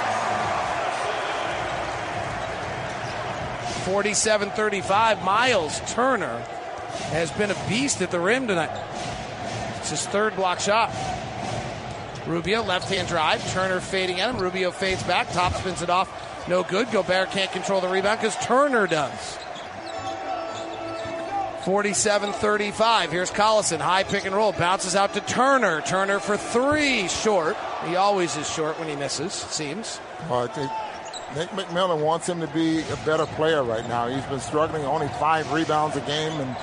47 3.84 4.50
35. 4.50 5.24
Miles 5.24 5.80
Turner 5.92 6.38
has 7.10 7.30
been 7.32 7.50
a 7.50 7.68
beast 7.68 8.00
at 8.00 8.10
the 8.10 8.18
rim 8.18 8.46
tonight. 8.46 8.70
It's 9.78 9.90
his 9.90 10.06
third 10.06 10.34
block 10.36 10.60
shot. 10.60 10.90
Rubio, 12.26 12.62
left 12.62 12.88
hand 12.88 13.08
drive. 13.08 13.46
Turner 13.52 13.80
fading 13.80 14.20
at 14.20 14.34
him. 14.34 14.40
Rubio 14.40 14.70
fades 14.70 15.02
back. 15.02 15.30
Top 15.32 15.52
spins 15.54 15.82
it 15.82 15.90
off. 15.90 16.48
No 16.48 16.62
good. 16.62 16.90
Gobert 16.90 17.30
can't 17.30 17.52
control 17.52 17.80
the 17.80 17.88
rebound 17.88 18.20
because 18.20 18.36
Turner 18.44 18.86
does. 18.86 19.38
47 21.64 22.32
35. 22.32 23.10
Here's 23.10 23.30
Collison. 23.30 23.80
High 23.80 24.04
pick 24.04 24.26
and 24.26 24.34
roll. 24.34 24.52
Bounces 24.52 24.94
out 24.94 25.14
to 25.14 25.20
Turner. 25.20 25.80
Turner 25.80 26.18
for 26.18 26.36
three. 26.36 27.08
Short. 27.08 27.56
He 27.86 27.96
always 27.96 28.36
is 28.36 28.50
short 28.50 28.78
when 28.78 28.88
he 28.88 28.96
misses, 28.96 29.32
seems. 29.32 29.98
Well, 30.28 30.44
I 30.44 30.46
think 30.48 30.70
Nick 31.34 31.48
McMillan 31.50 32.04
wants 32.04 32.28
him 32.28 32.40
to 32.40 32.46
be 32.48 32.80
a 32.80 32.96
better 33.04 33.26
player 33.26 33.62
right 33.62 33.86
now. 33.88 34.08
He's 34.08 34.24
been 34.26 34.40
struggling, 34.40 34.84
only 34.84 35.08
five 35.18 35.50
rebounds 35.52 35.96
a 35.96 36.00
game 36.02 36.32
and 36.40 36.56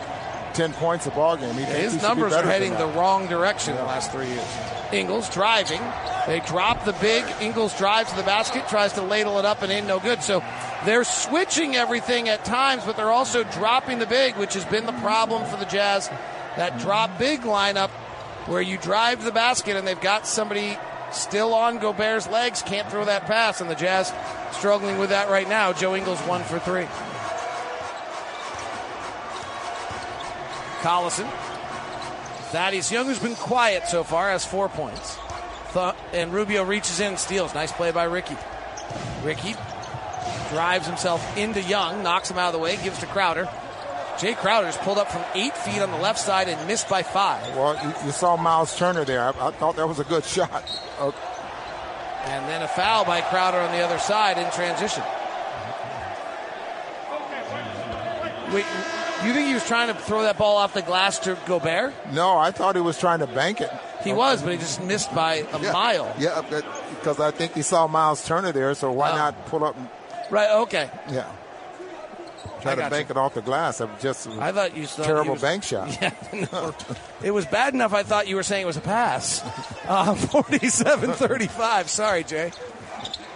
10 0.54 0.74
points 0.74 1.08
a 1.08 1.12
ball 1.12 1.38
game. 1.38 1.54
He 1.54 1.64
thinks 1.64 1.76
he 1.76 1.82
His 1.84 1.95
be 1.95 2.02
numbers 2.02 2.34
are 2.34 2.43
heading 2.43 2.74
the 2.74 2.88
wrong 2.88 3.28
direction 3.28 3.76
the 3.76 3.84
last 3.84 4.12
three 4.12 4.28
years. 4.28 4.47
Ingles 4.91 5.30
driving. 5.30 5.82
They 6.28 6.41
drop 6.41 6.86
the 6.86 6.93
big. 6.93 7.24
Ingles 7.39 7.78
drives 7.78 8.10
to 8.12 8.16
the 8.16 8.24
basket, 8.24 8.68
tries 8.68 8.93
to 8.93 9.02
ladle 9.02 9.39
it 9.39 9.45
up 9.45 9.62
and 9.62 9.72
in, 9.72 9.88
no 9.88 9.99
good. 9.99 10.22
So 10.22 10.43
they're 10.86 11.04
switching 11.04 11.76
everything 11.76 12.30
at 12.30 12.45
times, 12.45 12.84
but 12.86 12.97
they're 12.97 13.12
also 13.12 13.43
dropping 13.43 13.99
the 13.99 14.06
big, 14.06 14.36
which 14.36 14.54
has 14.54 14.66
been 14.66 14.86
the 14.86 14.91
problem 14.93 15.45
for 15.45 15.58
the 15.58 15.66
Jazz. 15.66 16.10
That 16.58 16.80
drop 16.80 17.18
big 17.18 17.41
lineup 17.41 17.89
where 18.47 18.62
you 18.62 18.78
drive 18.78 19.24
the 19.24 19.32
basket 19.32 19.78
and 19.78 19.88
they've 19.88 19.99
got 19.99 20.28
somebody 20.28 20.78
still 21.12 21.54
on 21.54 21.80
Gobert's 21.80 22.28
legs, 22.30 22.62
can't 22.62 22.89
throw 22.89 23.06
that 23.06 23.26
pass, 23.26 23.62
and 23.62 23.70
the 23.70 23.76
Jazz 23.76 24.14
struggling 24.52 24.97
with 24.97 25.10
that 25.10 25.30
right 25.30 25.47
now. 25.47 25.74
Joe 25.74 25.95
Ingles 25.95 26.20
one 26.22 26.43
for 26.43 26.60
three. 26.60 26.88
Collison. 30.82 31.29
Thaddeus 32.51 32.91
Young, 32.91 33.05
who's 33.05 33.19
been 33.19 33.36
quiet 33.36 33.88
so 33.88 34.03
far, 34.03 34.29
has 34.29 34.43
four 34.45 34.67
points. 34.69 35.17
Th- 35.73 35.93
and 36.13 36.34
Rubio 36.34 36.63
reaches 36.63 36.99
in 36.99 37.07
and 37.07 37.19
steals. 37.19 37.53
Nice 37.53 37.71
play 37.71 37.91
by 37.91 38.03
Ricky. 38.03 38.36
Ricky 39.23 39.55
drives 40.49 40.86
himself 40.86 41.38
into 41.38 41.61
Young, 41.61 42.03
knocks 42.03 42.29
him 42.29 42.38
out 42.38 42.47
of 42.47 42.53
the 42.53 42.59
way, 42.59 42.75
gives 42.84 42.99
to 42.99 43.05
Crowder. 43.05 43.45
Jae 44.17 44.36
Crowder's 44.36 44.75
pulled 44.77 44.97
up 44.97 45.09
from 45.09 45.23
eight 45.34 45.55
feet 45.55 45.82
on 45.82 45.89
the 45.91 45.97
left 45.97 46.19
side 46.19 46.49
and 46.49 46.67
missed 46.67 46.89
by 46.89 47.01
five. 47.03 47.55
Well, 47.55 47.75
you, 47.82 47.93
you 48.07 48.11
saw 48.11 48.36
Miles 48.36 48.75
Turner 48.77 49.05
there. 49.05 49.23
I, 49.23 49.29
I 49.29 49.51
thought 49.51 49.77
that 49.77 49.88
was 49.88 49.99
a 49.99 50.03
good 50.03 50.25
shot. 50.25 50.63
Uh, 50.99 51.11
And 52.25 52.47
then 52.49 52.61
a 52.61 52.67
foul 52.67 53.05
by 53.05 53.21
Crowder 53.21 53.57
on 53.59 53.71
the 53.71 53.82
other 53.82 53.97
side 53.97 54.38
in 54.38 54.51
transition. 54.51 55.03
Wait, 58.53 58.65
you 59.28 59.34
think 59.34 59.47
he 59.47 59.53
was 59.53 59.65
trying 59.67 59.88
to 59.88 59.93
throw 59.93 60.24
that 60.24 60.38
ball 60.38 60.57
off 60.57 60.74
the 60.74 60.82
glass 60.82 61.19
to 61.19 61.38
Gobert? 61.45 61.93
no, 62.13 62.38
I 62.38 62.51
thought 62.51 62.76
he 62.76 62.82
was 62.82 62.97
trying 62.99 63.19
to 63.19 63.28
bank 63.28 63.61
it. 63.61 63.72
He 64.03 64.13
was, 64.13 64.41
but 64.41 64.51
he 64.53 64.57
just 64.57 64.82
missed 64.84 65.13
by 65.13 65.45
a 65.53 65.59
Yeah. 65.59 65.72
mile. 65.74 66.15
Yeah, 66.17 66.41
because 66.89 67.19
I 67.19 67.32
think 67.32 67.53
he 67.53 67.61
saw 67.61 67.86
Miles 67.88 68.26
Turner 68.26 68.51
there, 68.51 68.74
so 68.74 68.91
why 68.91 69.11
Oh. 69.11 69.15
not 69.15 69.45
pull 69.47 69.63
up? 69.63 69.76
and- 69.78 69.88
Right, 70.32 70.49
okay. 70.49 70.89
Yeah. 71.09 71.26
Try 72.61 72.74
I 72.74 72.76
to 72.76 72.89
bank 72.89 73.09
you. 73.09 73.13
it 73.13 73.17
off 73.17 73.34
the 73.34 73.41
glass. 73.41 73.80
Was 73.80 73.89
just 74.01 74.28
I 74.39 74.51
thought 74.51 74.76
you 74.78 74.86
thought 74.88 75.05
terrible 75.05 75.34
was- 75.34 75.41
bank 75.41 75.63
shot. 75.63 75.89
Yeah, 76.01 76.11
no. 76.51 76.74
it 77.24 77.32
was 77.32 77.45
bad 77.45 77.74
enough 77.74 77.93
I 77.93 78.03
thought 78.03 78.28
you 78.28 78.36
were 78.36 78.43
saying 78.43 78.63
it 78.63 78.67
was 78.67 78.78
a 78.78 78.82
pass. 78.82 79.41
Uh, 79.88 80.13
47-35. 80.15 81.88
Sorry, 81.88 82.24
Jae. 82.24 82.53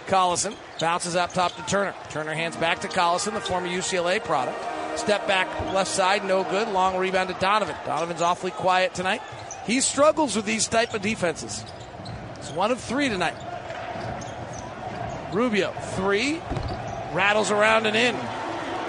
Collison 0.08 0.54
bounces 0.78 1.16
up 1.16 1.32
top 1.32 1.54
to 1.56 1.62
Turner. 1.62 1.94
Turner 2.10 2.34
hands 2.34 2.56
back 2.56 2.80
to 2.80 2.88
Collison, 2.88 3.32
the 3.34 3.40
former 3.40 3.66
UCLA 3.68 4.22
product. 4.22 4.56
Step 4.96 5.26
back 5.26 5.48
left 5.72 5.90
side, 5.90 6.24
no 6.24 6.42
good. 6.44 6.68
Long 6.68 6.96
rebound 6.96 7.28
to 7.28 7.34
Donovan. 7.38 7.76
Donovan's 7.84 8.22
awfully 8.22 8.50
quiet 8.50 8.94
tonight. 8.94 9.20
He 9.66 9.80
struggles 9.80 10.36
with 10.36 10.46
these 10.46 10.68
type 10.68 10.94
of 10.94 11.02
defenses. 11.02 11.64
It's 12.36 12.50
one 12.50 12.70
of 12.70 12.80
three 12.80 13.08
tonight. 13.08 13.36
Rubio, 15.32 15.72
three. 15.96 16.40
rattles 17.12 17.50
around 17.50 17.86
and 17.86 17.96
in. 17.96 18.16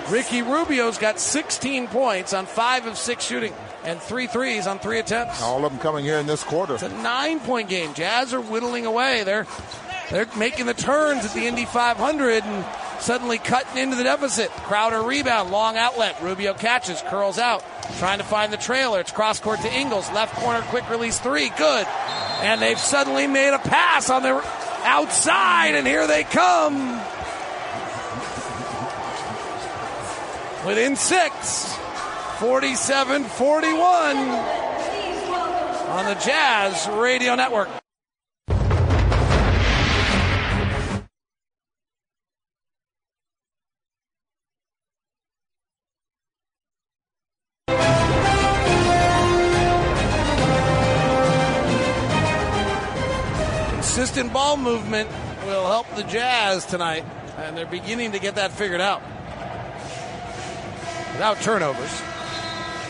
Ricky 0.09 0.41
Rubio's 0.41 0.97
got 0.97 1.19
16 1.19 1.87
points 1.87 2.33
on 2.33 2.45
five 2.45 2.85
of 2.87 2.97
six 2.97 3.25
shooting 3.25 3.53
and 3.83 3.99
three 4.01 4.27
threes 4.27 4.67
on 4.67 4.79
three 4.79 4.99
attempts. 4.99 5.41
All 5.41 5.65
of 5.65 5.71
them 5.71 5.79
coming 5.79 6.03
here 6.05 6.17
in 6.17 6.25
this 6.27 6.43
quarter. 6.43 6.75
It's 6.75 6.83
a 6.83 6.89
nine 7.01 7.39
point 7.39 7.69
game. 7.69 7.93
Jazz 7.93 8.33
are 8.33 8.41
whittling 8.41 8.85
away. 8.85 9.23
They're 9.23 9.45
they're 10.09 10.27
making 10.37 10.65
the 10.67 10.73
turns 10.73 11.25
at 11.25 11.33
the 11.33 11.45
Indy 11.47 11.65
500 11.65 12.43
and 12.43 12.65
suddenly 12.99 13.37
cutting 13.37 13.77
into 13.77 13.95
the 13.95 14.03
deficit. 14.03 14.49
Crowder 14.49 15.01
rebound, 15.01 15.51
long 15.51 15.77
outlet. 15.77 16.21
Rubio 16.21 16.53
catches, 16.53 17.01
curls 17.03 17.37
out, 17.37 17.63
trying 17.97 18.17
to 18.19 18.23
find 18.23 18.51
the 18.51 18.57
trailer. 18.57 18.99
It's 18.99 19.11
cross 19.11 19.39
court 19.39 19.61
to 19.61 19.73
Ingles. 19.73 20.11
Left 20.11 20.35
corner, 20.35 20.61
quick 20.63 20.89
release 20.89 21.19
three. 21.19 21.49
Good. 21.49 21.87
And 22.41 22.61
they've 22.61 22.79
suddenly 22.79 23.27
made 23.27 23.53
a 23.53 23.59
pass 23.59 24.09
on 24.09 24.23
their 24.23 24.41
outside, 24.83 25.75
and 25.75 25.87
here 25.87 26.07
they 26.07 26.23
come. 26.23 27.01
Within 30.65 30.95
six. 30.95 31.77
47 32.39 33.23
41 33.23 34.17
on 35.87 36.05
the 36.05 36.13
Jazz 36.23 36.87
Radio 36.89 37.33
Network. 37.33 37.67
Consistent 53.97 54.31
ball 54.31 54.57
movement 54.57 55.09
will 55.47 55.65
help 55.65 55.87
the 55.95 56.03
Jazz 56.03 56.67
tonight, 56.67 57.03
and 57.35 57.57
they're 57.57 57.65
beginning 57.65 58.11
to 58.11 58.19
get 58.19 58.35
that 58.35 58.51
figured 58.51 58.79
out. 58.79 59.01
Without 61.13 61.41
turnovers 61.41 62.03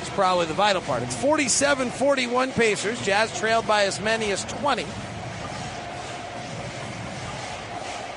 it's 0.02 0.10
probably 0.10 0.48
the 0.48 0.54
vital 0.54 0.82
part. 0.82 1.04
It's 1.04 1.16
47 1.16 1.92
41 1.92 2.52
Pacers. 2.52 3.02
Jazz 3.06 3.40
trailed 3.40 3.66
by 3.66 3.84
as 3.84 4.02
many 4.02 4.32
as 4.32 4.44
20. 4.44 4.86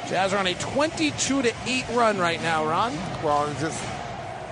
Jazz 0.08 0.32
are 0.32 0.38
on 0.38 0.48
a 0.48 0.54
22 0.54 1.42
to 1.42 1.54
8 1.66 1.84
run 1.90 2.18
right 2.18 2.42
now, 2.42 2.66
Ron. 2.66 2.92
Well, 3.22 3.54
just 3.60 3.80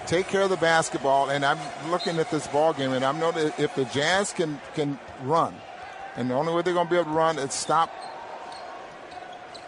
take 0.07 0.29
care 0.29 0.43
of 0.43 0.51
the 0.51 0.57
basketball, 0.59 1.29
and 1.31 1.45
I'm 1.45 1.59
looking 1.91 2.21
at 2.21 2.31
this 2.31 2.47
ball 2.47 2.73
game, 2.73 2.93
and 2.93 3.05
I'm 3.05 3.19
noting 3.19 3.51
if 3.59 3.75
the 3.75 3.85
Jazz 3.87 4.33
can 4.33 4.61
can 4.77 4.97
run, 5.25 5.57
and 6.15 6.31
the 6.31 6.35
only 6.35 6.55
way 6.55 6.63
they're 6.63 6.73
going 6.73 6.87
to 6.87 6.91
be 6.91 7.01
able 7.01 7.11
to 7.11 7.17
run 7.17 7.37
is 7.41 7.53
stop 7.53 7.91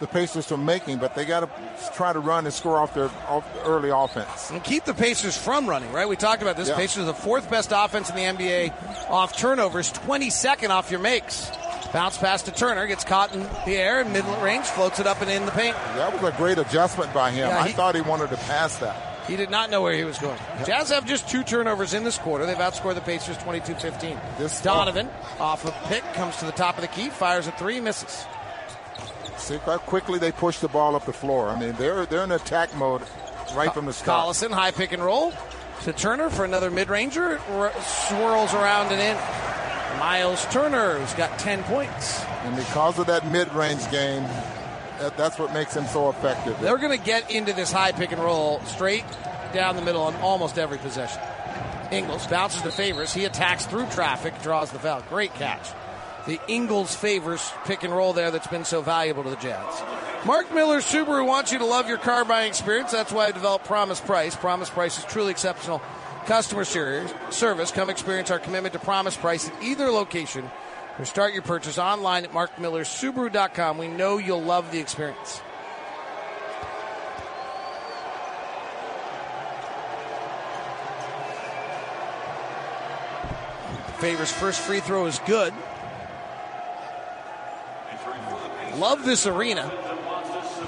the 0.01 0.07
Pacers 0.07 0.47
from 0.47 0.65
making, 0.65 0.97
but 0.97 1.15
they 1.15 1.23
got 1.23 1.41
to 1.41 1.93
try 1.93 2.11
to 2.11 2.19
run 2.19 2.45
and 2.45 2.53
score 2.53 2.77
off 2.77 2.93
their 2.93 3.09
off 3.29 3.47
early 3.65 3.91
offense. 3.91 4.49
And 4.49 4.61
keep 4.63 4.83
the 4.83 4.93
Pacers 4.93 5.37
from 5.37 5.69
running, 5.69 5.91
right? 5.93 6.09
We 6.09 6.17
talked 6.17 6.41
about 6.41 6.57
this. 6.57 6.67
Yeah. 6.67 6.75
Pacers 6.75 7.03
are 7.03 7.05
the 7.05 7.13
fourth 7.13 7.49
best 7.49 7.71
offense 7.73 8.09
in 8.09 8.15
the 8.15 8.23
NBA 8.23 9.09
off 9.09 9.37
turnovers, 9.37 9.93
22nd 9.93 10.69
off 10.69 10.91
your 10.91 10.99
makes. 10.99 11.49
Bounce 11.93 12.17
pass 12.17 12.41
to 12.43 12.51
Turner, 12.51 12.87
gets 12.87 13.03
caught 13.03 13.33
in 13.33 13.41
the 13.65 13.75
air 13.75 14.01
in 14.01 14.11
mid 14.11 14.25
range, 14.41 14.65
floats 14.65 14.99
it 14.99 15.07
up 15.07 15.21
and 15.21 15.29
in 15.29 15.45
the 15.45 15.51
paint. 15.51 15.75
That 15.95 16.13
was 16.13 16.33
a 16.33 16.35
great 16.37 16.57
adjustment 16.57 17.13
by 17.13 17.31
him. 17.31 17.47
Yeah, 17.49 17.63
he, 17.63 17.69
I 17.69 17.73
thought 17.73 17.95
he 17.95 18.01
wanted 18.01 18.29
to 18.29 18.37
pass 18.37 18.77
that. 18.77 19.11
He 19.27 19.35
did 19.35 19.49
not 19.49 19.69
know 19.69 19.81
where 19.81 19.93
he 19.93 20.03
was 20.03 20.17
going. 20.17 20.37
Jazz 20.65 20.89
have 20.89 21.05
just 21.05 21.29
two 21.29 21.43
turnovers 21.43 21.93
in 21.93 22.03
this 22.03 22.17
quarter. 22.17 22.45
They've 22.45 22.57
outscored 22.57 22.95
the 22.95 23.01
Pacers 23.01 23.37
22 23.37 23.75
15. 23.75 24.17
Donovan, 24.63 25.09
off 25.39 25.65
a 25.65 25.71
pick, 25.87 26.03
comes 26.13 26.37
to 26.37 26.45
the 26.45 26.51
top 26.51 26.75
of 26.75 26.81
the 26.81 26.87
key, 26.87 27.09
fires 27.09 27.45
a 27.47 27.51
three, 27.51 27.79
misses. 27.79 28.25
See 29.41 29.57
how 29.57 29.79
quickly 29.79 30.19
they 30.19 30.31
push 30.31 30.59
the 30.59 30.67
ball 30.67 30.95
up 30.95 31.05
the 31.05 31.13
floor. 31.13 31.49
I 31.49 31.59
mean, 31.59 31.73
they're 31.73 32.05
they're 32.05 32.23
in 32.23 32.31
attack 32.31 32.75
mode 32.75 33.01
right 33.55 33.73
from 33.73 33.85
the 33.85 33.93
start. 33.93 34.27
Collison, 34.27 34.51
high 34.51 34.71
pick 34.71 34.91
and 34.91 35.03
roll 35.03 35.33
to 35.83 35.93
Turner 35.93 36.29
for 36.29 36.45
another 36.45 36.69
mid-ranger. 36.69 37.39
R- 37.49 37.73
swirls 37.81 38.53
around 38.53 38.91
and 38.91 39.01
in. 39.01 39.17
Miles 39.99 40.45
Turner, 40.45 40.99
who's 40.99 41.13
got 41.15 41.37
10 41.39 41.63
points. 41.63 42.23
And 42.43 42.55
because 42.55 42.99
of 42.99 43.07
that 43.07 43.31
mid-range 43.31 43.89
game, 43.91 44.23
that, 44.99 45.17
that's 45.17 45.39
what 45.39 45.53
makes 45.53 45.75
him 45.75 45.85
so 45.85 46.09
effective. 46.09 46.59
They're 46.59 46.77
going 46.77 46.97
to 46.97 47.03
get 47.03 47.29
into 47.31 47.53
this 47.53 47.71
high 47.71 47.91
pick 47.91 48.11
and 48.11 48.21
roll 48.21 48.59
straight 48.61 49.05
down 49.53 49.75
the 49.75 49.81
middle 49.81 50.03
on 50.03 50.15
almost 50.17 50.57
every 50.59 50.77
possession. 50.77 51.21
Ingles 51.91 52.25
bounces 52.27 52.61
to 52.61 52.71
Favors. 52.71 53.13
He 53.13 53.25
attacks 53.25 53.65
through 53.65 53.87
traffic, 53.87 54.39
draws 54.41 54.71
the 54.71 54.79
foul. 54.79 55.01
Great 55.09 55.33
catch 55.33 55.67
the 56.27 56.39
Ingles 56.47 56.95
Favors 56.95 57.51
pick 57.65 57.83
and 57.83 57.93
roll 57.93 58.13
there 58.13 58.31
that's 58.31 58.47
been 58.47 58.65
so 58.65 58.81
valuable 58.81 59.23
to 59.23 59.29
the 59.29 59.35
Jazz. 59.37 59.83
Mark 60.25 60.53
Miller 60.53 60.79
Subaru 60.79 61.25
wants 61.25 61.51
you 61.51 61.57
to 61.59 61.65
love 61.65 61.89
your 61.89 61.97
car 61.97 62.23
buying 62.25 62.47
experience. 62.47 62.91
That's 62.91 63.11
why 63.11 63.25
I 63.27 63.31
developed 63.31 63.65
Promise 63.65 64.01
Price. 64.01 64.35
Promise 64.35 64.69
Price 64.69 64.99
is 64.99 65.05
truly 65.05 65.31
exceptional 65.31 65.81
customer 66.25 66.63
service. 66.63 67.71
Come 67.71 67.89
experience 67.89 68.29
our 68.29 68.39
commitment 68.39 68.73
to 68.73 68.79
Promise 68.79 69.17
Price 69.17 69.49
at 69.49 69.63
either 69.63 69.89
location 69.89 70.49
or 70.99 71.05
start 71.05 71.33
your 71.33 71.41
purchase 71.41 71.79
online 71.79 72.23
at 72.23 72.31
markmillersubaru.com. 72.31 73.77
We 73.79 73.87
know 73.87 74.19
you'll 74.19 74.43
love 74.43 74.71
the 74.71 74.79
experience. 74.79 75.41
Favors 83.97 84.31
first 84.31 84.59
free 84.61 84.79
throw 84.79 85.05
is 85.05 85.19
good. 85.25 85.53
Love 88.75 89.05
this 89.05 89.27
arena. 89.27 89.71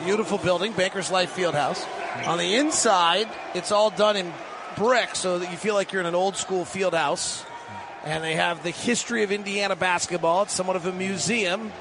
Beautiful 0.04 0.38
building, 0.38 0.74
Bankers 0.74 1.10
Life 1.10 1.36
Fieldhouse. 1.36 1.86
On 2.28 2.38
the 2.38 2.56
inside, 2.56 3.30
it's 3.54 3.72
all 3.72 3.90
done 3.90 4.18
in 4.18 4.34
brick 4.76 5.16
so 5.16 5.40
that 5.40 5.52
you 5.52 5.58
feel 5.58 5.74
like 5.74 5.92
you're 5.92 6.02
in 6.02 6.08
an 6.08 6.16
old 6.16 6.36
school 6.36 6.66
field 6.66 6.94
house. 6.94 7.46
And 8.04 8.24
they 8.24 8.36
have 8.36 8.64
the 8.64 8.72
history 8.72 9.24
of 9.24 9.32
Indiana 9.32 9.76
basketball. 9.76 10.44
It's 10.44 10.54
somewhat 10.54 10.76
of 10.76 10.86
a 10.86 10.92
museum. 10.92 11.72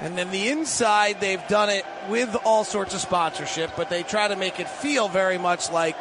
And 0.00 0.16
then 0.16 0.30
the 0.30 0.48
inside, 0.48 1.20
they've 1.20 1.46
done 1.48 1.70
it 1.70 1.84
with 2.08 2.36
all 2.44 2.64
sorts 2.64 2.94
of 2.94 3.00
sponsorship, 3.00 3.72
but 3.76 3.90
they 3.90 4.02
try 4.02 4.28
to 4.28 4.36
make 4.36 4.60
it 4.60 4.68
feel 4.68 5.08
very 5.08 5.38
much 5.38 5.70
like 5.70 5.96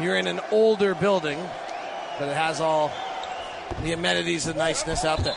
you're 0.00 0.16
in 0.16 0.26
an 0.26 0.40
older 0.50 0.94
building, 0.94 1.38
but 2.18 2.28
it 2.28 2.34
has 2.34 2.60
all 2.60 2.92
the 3.82 3.92
amenities 3.92 4.46
and 4.46 4.58
niceness 4.58 5.04
out 5.04 5.20
there. 5.20 5.36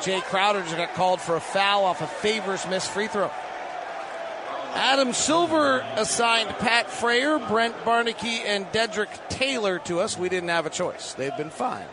Jae 0.00 0.22
Crowder 0.22 0.62
just 0.62 0.76
got 0.76 0.94
called 0.94 1.20
for 1.20 1.36
a 1.36 1.40
foul 1.40 1.84
off 1.84 2.00
a 2.00 2.06
Favors 2.06 2.66
missed 2.68 2.90
free 2.90 3.08
throw. 3.08 3.30
Adam 4.74 5.14
Silver 5.14 5.84
assigned 5.96 6.50
Pat 6.58 6.88
Fraher, 6.88 7.46
Brent 7.48 7.74
Barnaky, 7.78 8.44
and 8.44 8.66
Dedrick 8.66 9.08
Taylor 9.30 9.78
to 9.80 10.00
us. 10.00 10.18
We 10.18 10.28
didn't 10.28 10.50
have 10.50 10.66
a 10.66 10.70
choice. 10.70 11.14
They've 11.14 11.36
been 11.36 11.50
fine. 11.50 11.86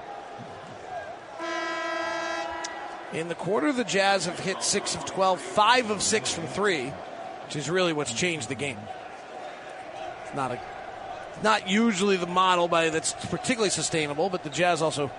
In 3.14 3.30
the 3.30 3.36
quarter, 3.36 3.72
the 3.72 3.84
Jazz 3.84 4.26
have 4.26 4.40
hit 4.40 4.62
6 4.62 4.96
of 4.96 5.06
12, 5.06 5.40
5 5.40 5.90
of 5.92 6.02
6 6.02 6.34
from 6.34 6.48
3, 6.48 6.88
which 7.46 7.56
is 7.56 7.70
really 7.70 7.94
what's 7.94 8.12
changed 8.12 8.50
the 8.50 8.56
game. 8.56 8.80
It's 10.26 10.36
not 10.36 10.52
a 10.52 10.60
not 11.42 11.68
usually 11.68 12.18
the 12.18 12.28
model 12.28 12.68
by 12.68 12.90
that's 12.90 13.14
particularly 13.28 13.70
sustainable, 13.70 14.30
but 14.30 14.44
the 14.44 14.50
Jazz 14.50 14.82
also 14.82 15.10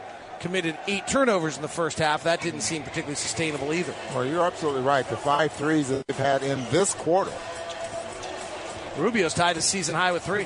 committed 0.45 0.77
eight 0.87 1.07
turnovers 1.07 1.57
in 1.57 1.63
the 1.63 1.69
first 1.69 1.99
half. 1.99 2.25
That 2.25 2.43
didn't 2.43 2.61
seem 2.61 2.83
particularly 2.83 3.15
sustainable 3.15 3.73
either. 3.73 3.95
Well, 4.15 4.27
you're 4.27 4.45
absolutely 4.45 4.83
right. 4.83 5.09
The 5.09 5.17
five 5.17 5.53
threes 5.53 5.89
that 5.89 6.07
they've 6.07 6.19
had 6.19 6.43
in 6.43 6.63
this 6.71 6.93
quarter. 6.93 7.33
Rubio's 8.99 9.33
tied 9.33 9.57
a 9.57 9.63
season 9.63 9.95
high 9.95 10.13
with 10.13 10.23
three. 10.23 10.45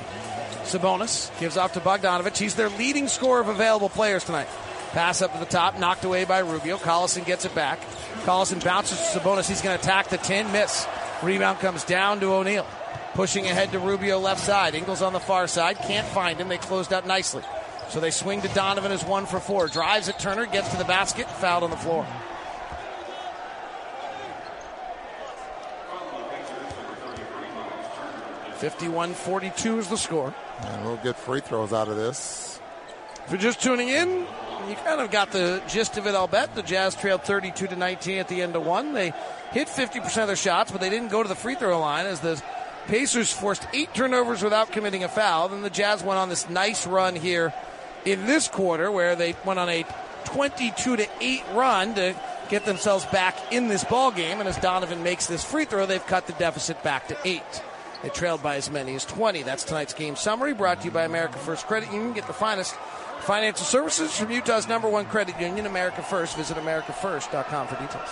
Sabonis 0.63 1.37
gives 1.41 1.57
off 1.57 1.73
to 1.73 1.81
Bogdanovich. 1.81 2.37
He's 2.37 2.55
their 2.55 2.69
leading 2.69 3.09
scorer 3.09 3.41
of 3.41 3.49
available 3.49 3.89
players 3.89 4.23
tonight. 4.23 4.47
Pass 4.91 5.21
up 5.21 5.33
to 5.33 5.39
the 5.39 5.45
top, 5.45 5.77
knocked 5.77 6.05
away 6.05 6.23
by 6.23 6.39
Rubio. 6.39 6.77
Collison 6.77 7.25
gets 7.25 7.43
it 7.43 7.53
back. 7.53 7.81
Collison 8.23 8.63
bounces 8.63 8.97
to 8.97 9.19
Sabonis. 9.19 9.49
He's 9.49 9.61
going 9.61 9.77
to 9.77 9.83
attack 9.83 10.07
the 10.07 10.17
10, 10.17 10.53
miss. 10.53 10.87
Rebound 11.21 11.59
comes 11.59 11.83
down 11.83 12.21
to 12.21 12.27
O'Neale. 12.27 12.65
Pushing 13.15 13.47
ahead 13.47 13.73
to 13.73 13.79
Rubio 13.79 14.17
left 14.17 14.39
side. 14.39 14.75
Ingles 14.75 15.01
on 15.01 15.11
the 15.11 15.19
far 15.19 15.47
side. 15.47 15.77
Can't 15.79 16.07
find 16.07 16.39
him. 16.39 16.47
They 16.47 16.57
closed 16.57 16.93
out 16.93 17.05
nicely. 17.05 17.43
So 17.89 17.99
they 17.99 18.11
swing 18.11 18.41
to 18.43 18.47
Donovan 18.49 18.91
as 18.91 19.03
one 19.03 19.25
for 19.25 19.39
four. 19.39 19.67
Drives 19.67 20.09
at 20.09 20.19
Turner, 20.19 20.45
gets 20.45 20.69
to 20.69 20.77
the 20.77 20.83
basket, 20.85 21.27
fouled 21.27 21.63
on 21.63 21.71
the 21.71 21.77
floor. 21.77 22.05
Fifty-one 28.57 29.13
forty-two 29.13 29.79
is 29.79 29.87
the 29.87 29.97
score. 29.97 30.33
And 30.61 30.85
we'll 30.85 30.97
get 30.97 31.15
free 31.15 31.39
throws 31.39 31.73
out 31.73 31.87
of 31.87 31.95
this. 31.95 32.59
If 33.25 33.31
you're 33.31 33.39
just 33.39 33.61
tuning 33.61 33.89
in, 33.89 34.27
you 34.67 34.75
kind 34.83 35.01
of 35.01 35.09
got 35.09 35.31
the 35.31 35.61
gist 35.67 35.97
of 35.97 36.05
it, 36.05 36.13
I'll 36.13 36.27
bet. 36.27 36.53
The 36.53 36.61
Jazz 36.61 36.95
trailed 36.95 37.23
32 37.23 37.67
to 37.67 37.75
19 37.75 38.17
at 38.17 38.27
the 38.27 38.41
end 38.41 38.55
of 38.55 38.65
one. 38.65 38.93
They 38.93 39.13
hit 39.51 39.67
50% 39.67 40.21
of 40.21 40.27
their 40.27 40.35
shots, 40.35 40.71
but 40.71 40.81
they 40.81 40.89
didn't 40.89 41.09
go 41.09 41.23
to 41.23 41.29
the 41.29 41.35
free 41.35 41.55
throw 41.55 41.79
line 41.79 42.05
as 42.05 42.19
the 42.19 42.41
Pacers 42.87 43.31
forced 43.31 43.65
eight 43.73 43.93
turnovers 43.93 44.43
without 44.43 44.71
committing 44.71 45.03
a 45.03 45.07
foul. 45.07 45.49
Then 45.49 45.61
the 45.61 45.69
Jazz 45.69 46.03
went 46.03 46.19
on 46.19 46.27
this 46.29 46.49
nice 46.49 46.85
run 46.85 47.15
here 47.15 47.53
in 48.05 48.25
this 48.25 48.47
quarter 48.47 48.91
where 48.91 49.15
they 49.15 49.35
went 49.45 49.59
on 49.59 49.69
a 49.69 49.85
22 50.25 50.97
to 50.97 51.07
8 51.21 51.43
run 51.53 51.95
to 51.95 52.15
get 52.49 52.65
themselves 52.65 53.05
back 53.07 53.35
in 53.53 53.67
this 53.67 53.83
ball 53.83 54.11
game 54.11 54.39
and 54.39 54.49
as 54.49 54.57
Donovan 54.57 55.03
makes 55.03 55.27
this 55.27 55.43
free 55.43 55.65
throw 55.65 55.85
they've 55.85 56.05
cut 56.05 56.27
the 56.27 56.33
deficit 56.33 56.81
back 56.83 57.07
to 57.09 57.17
8 57.23 57.41
They 58.03 58.09
trailed 58.09 58.41
by 58.41 58.55
as 58.55 58.69
many 58.71 58.95
as 58.95 59.05
20. 59.05 59.43
That's 59.43 59.63
tonight's 59.63 59.93
game 59.93 60.15
summary 60.15 60.53
brought 60.53 60.79
to 60.81 60.85
you 60.85 60.91
by 60.91 61.03
America 61.03 61.37
First 61.37 61.67
Credit 61.67 61.91
Union. 61.91 62.13
Get 62.13 62.27
the 62.27 62.33
finest 62.33 62.75
financial 63.21 63.65
services 63.65 64.17
from 64.17 64.31
Utah's 64.31 64.67
number 64.67 64.89
one 64.89 65.05
credit 65.05 65.39
union, 65.39 65.65
America 65.65 66.01
First. 66.01 66.37
Visit 66.37 66.57
AmericaFirst.com 66.57 67.67
for 67.67 67.75
details. 67.75 68.09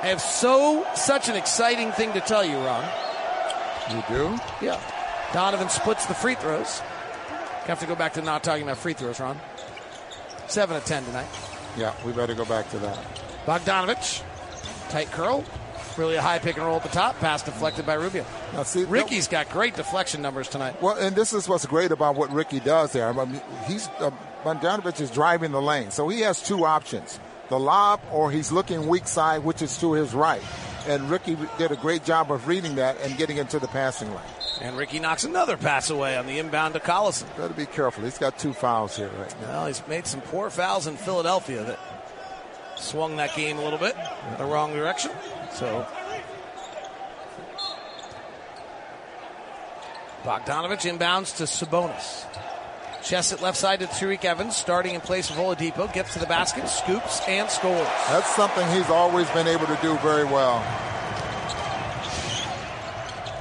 I 0.00 0.06
have 0.06 0.20
so 0.20 0.86
such 0.94 1.28
an 1.28 1.34
exciting 1.34 1.90
thing 1.92 2.12
to 2.12 2.20
tell 2.20 2.44
you, 2.44 2.56
Ron. 2.58 2.84
You 3.90 4.02
do? 4.08 4.38
Yeah. 4.62 4.80
Donovan 5.32 5.68
splits 5.68 6.06
the 6.06 6.14
free 6.14 6.36
throws. 6.36 6.80
You 7.68 7.72
have 7.72 7.80
to 7.80 7.86
go 7.86 7.94
back 7.94 8.14
to 8.14 8.22
not 8.22 8.42
talking 8.42 8.62
about 8.62 8.78
free 8.78 8.94
throws, 8.94 9.20
Ron. 9.20 9.38
Seven 10.46 10.74
of 10.74 10.86
ten 10.86 11.04
tonight. 11.04 11.26
Yeah, 11.76 11.92
we 12.06 12.12
better 12.12 12.32
go 12.34 12.46
back 12.46 12.70
to 12.70 12.78
that. 12.78 12.98
Bogdanovich, 13.44 14.22
tight 14.88 15.10
curl, 15.10 15.44
really 15.98 16.16
a 16.16 16.22
high 16.22 16.38
pick 16.38 16.56
and 16.56 16.64
roll 16.64 16.76
at 16.76 16.82
the 16.82 16.88
top. 16.88 17.18
Pass 17.18 17.42
deflected 17.42 17.84
by 17.84 17.92
Rubio. 17.92 18.24
Now, 18.54 18.62
see, 18.62 18.84
Ricky's 18.84 19.28
got 19.28 19.50
great 19.50 19.76
deflection 19.76 20.22
numbers 20.22 20.48
tonight. 20.48 20.80
Well, 20.80 20.96
and 20.96 21.14
this 21.14 21.34
is 21.34 21.46
what's 21.46 21.66
great 21.66 21.92
about 21.92 22.16
what 22.16 22.32
Ricky 22.32 22.58
does 22.58 22.92
there. 22.92 23.06
I 23.06 23.24
mean, 23.26 23.42
he's 23.66 23.86
uh, 23.98 24.12
Bogdanovich 24.44 25.02
is 25.02 25.10
driving 25.10 25.52
the 25.52 25.60
lane, 25.60 25.90
so 25.90 26.08
he 26.08 26.22
has 26.22 26.42
two 26.42 26.64
options: 26.64 27.20
the 27.50 27.58
lob, 27.58 28.00
or 28.10 28.30
he's 28.30 28.50
looking 28.50 28.88
weak 28.88 29.06
side, 29.06 29.44
which 29.44 29.60
is 29.60 29.76
to 29.80 29.92
his 29.92 30.14
right. 30.14 30.42
And 30.86 31.10
Ricky 31.10 31.36
did 31.58 31.70
a 31.70 31.76
great 31.76 32.02
job 32.02 32.32
of 32.32 32.48
reading 32.48 32.76
that 32.76 32.98
and 33.02 33.14
getting 33.18 33.36
into 33.36 33.58
the 33.58 33.68
passing 33.68 34.08
lane. 34.08 34.24
And 34.60 34.76
Ricky 34.76 34.98
knocks 34.98 35.24
another 35.24 35.56
pass 35.56 35.90
away 35.90 36.16
on 36.16 36.26
the 36.26 36.38
inbound 36.38 36.74
to 36.74 36.80
Collison. 36.80 37.26
Better 37.36 37.54
be 37.54 37.66
careful. 37.66 38.04
He's 38.04 38.18
got 38.18 38.38
two 38.38 38.52
fouls 38.52 38.96
here 38.96 39.10
right 39.18 39.40
now. 39.40 39.48
Well, 39.48 39.66
he's 39.66 39.86
made 39.86 40.06
some 40.06 40.20
poor 40.20 40.50
fouls 40.50 40.86
in 40.86 40.96
Philadelphia 40.96 41.62
that 41.64 41.78
swung 42.76 43.16
that 43.16 43.34
game 43.36 43.58
a 43.58 43.62
little 43.62 43.78
bit 43.78 43.96
in 44.30 44.38
the 44.38 44.44
wrong 44.44 44.72
direction. 44.72 45.12
So 45.52 45.86
Bogdanovich 50.24 50.90
inbounds 50.90 51.36
to 51.36 51.44
Sabonis. 51.44 52.26
Chest 53.02 53.32
at 53.32 53.40
left 53.40 53.56
side 53.56 53.78
to 53.80 53.86
Tyreke 53.86 54.24
Evans, 54.24 54.56
starting 54.56 54.94
in 54.94 55.00
place 55.00 55.30
of 55.30 55.36
Oladipo, 55.36 55.92
gets 55.92 56.14
to 56.14 56.18
the 56.18 56.26
basket, 56.26 56.68
scoops, 56.68 57.20
and 57.28 57.48
scores. 57.48 57.86
That's 58.08 58.34
something 58.34 58.68
he's 58.72 58.90
always 58.90 59.30
been 59.30 59.46
able 59.46 59.66
to 59.66 59.78
do 59.80 59.96
very 59.98 60.24
well. 60.24 60.58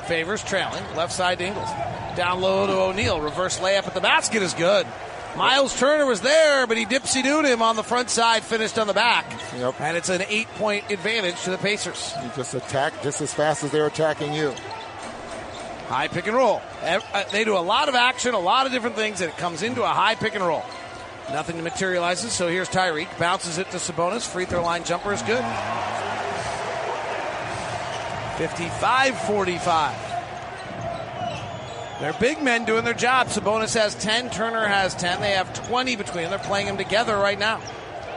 Favors 0.08 0.44
trailing, 0.44 0.84
left 0.96 1.12
side 1.14 1.40
to 1.40 1.46
Ingles. 1.46 1.70
Down 2.16 2.42
low 2.42 2.66
to 2.66 2.74
O'Neale, 2.74 3.22
reverse 3.22 3.60
layup 3.60 3.88
at 3.88 3.94
the 3.94 4.02
basket 4.02 4.42
is 4.42 4.54
good. 4.54 4.88
Miles 5.36 5.78
Turner 5.78 6.06
was 6.06 6.22
there, 6.22 6.66
but 6.66 6.78
he 6.78 6.86
dipsy 6.86 7.22
dooed 7.22 7.46
him 7.46 7.62
on 7.62 7.76
the 7.76 7.84
front 7.84 8.10
side, 8.10 8.44
finished 8.44 8.80
on 8.80 8.88
the 8.88 8.94
back. 8.94 9.26
Yep. 9.56 9.80
And 9.80 9.96
it's 9.96 10.10
an 10.10 10.24
eight 10.30 10.48
point 10.56 10.90
advantage 10.90 11.40
to 11.44 11.52
the 11.52 11.58
Pacers. 11.60 12.14
You 12.24 12.32
just 12.36 12.56
attack 12.56 13.04
just 13.04 13.22
as 13.22 13.34
fast 13.34 13.64
as 13.64 13.72
they're 13.72 13.86
attacking 13.86 14.34
you. 14.34 14.56
High 15.90 16.08
pick 16.08 16.28
and 16.28 16.36
roll. 16.36 16.62
Uh, 16.82 17.24
they 17.32 17.44
do 17.44 17.56
a 17.56 17.60
lot 17.60 17.88
of 17.88 17.96
action, 17.96 18.34
a 18.34 18.40
lot 18.40 18.66
of 18.66 18.72
different 18.72 18.96
things, 18.96 19.22
and 19.22 19.30
it 19.30 19.38
comes 19.38 19.62
into 19.62 19.84
a 19.84 19.88
high 19.88 20.16
pick 20.16 20.34
and 20.34 20.44
roll. 20.44 20.64
Nothing 21.32 21.62
materializes, 21.64 22.34
so 22.34 22.48
here's 22.48 22.70
Tyreke. 22.70 23.20
Bounces 23.20 23.58
it 23.58 23.70
to 23.72 23.78
Sabonis. 23.78 24.28
Free 24.28 24.46
throw 24.46 24.64
line 24.64 24.84
jumper 24.86 25.14
is 25.14 25.22
good. 25.22 25.44
55 28.38 29.20
45. 29.22 30.18
They're 32.00 32.14
big 32.14 32.44
men 32.44 32.66
doing 32.66 32.86
their 32.86 32.94
job. 32.94 33.28
Sabonis 33.28 33.74
has 33.74 33.96
10, 33.96 34.30
Turner 34.30 34.68
has 34.68 34.94
10. 34.96 35.20
They 35.20 35.32
have 35.32 35.52
20 35.68 35.96
between 35.96 36.24
them. 36.24 36.30
They're 36.30 36.40
playing 36.40 36.68
them 36.68 36.78
together 36.78 37.18
right 37.18 37.40
now. 37.40 37.60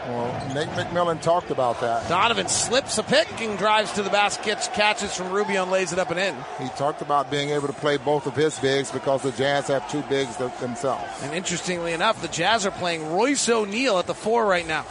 Well, 0.07 0.55
Nate 0.55 0.69
McMillan 0.71 1.23
talked 1.23 1.51
about 1.51 1.81
that. 1.81 2.09
Donovan 2.09 2.49
slips 2.49 2.99
a 2.99 3.03
pick 3.03 3.41
and 3.41 3.57
drives 3.59 3.93
to 3.93 4.03
the 4.03 4.11
basket, 4.11 4.59
catches 4.75 5.15
from 5.15 5.31
Rubio 5.31 5.63
and 5.63 5.71
lays 5.71 5.93
it 5.93 5.99
up 5.99 6.11
and 6.11 6.19
in. 6.19 6.35
He 6.59 6.69
talked 6.71 7.01
about 7.01 7.31
being 7.31 7.51
able 7.51 7.69
to 7.69 7.73
play 7.75 7.97
both 7.97 8.27
of 8.27 8.35
his 8.35 8.59
bigs 8.59 8.91
because 8.91 9.23
the 9.23 9.33
Jazz 9.33 9.69
have 9.69 9.91
two 9.91 10.03
bigs 10.03 10.37
themselves. 10.37 11.23
And 11.23 11.35
interestingly 11.35 11.93
enough, 11.93 12.21
the 12.21 12.29
Jazz 12.29 12.67
are 12.67 12.71
playing 12.71 13.11
Royce 13.11 13.49
O'Neale 13.49 13.99
at 13.99 14.07
the 14.07 14.15
four 14.15 14.47
right 14.47 14.67
now. 14.67 14.85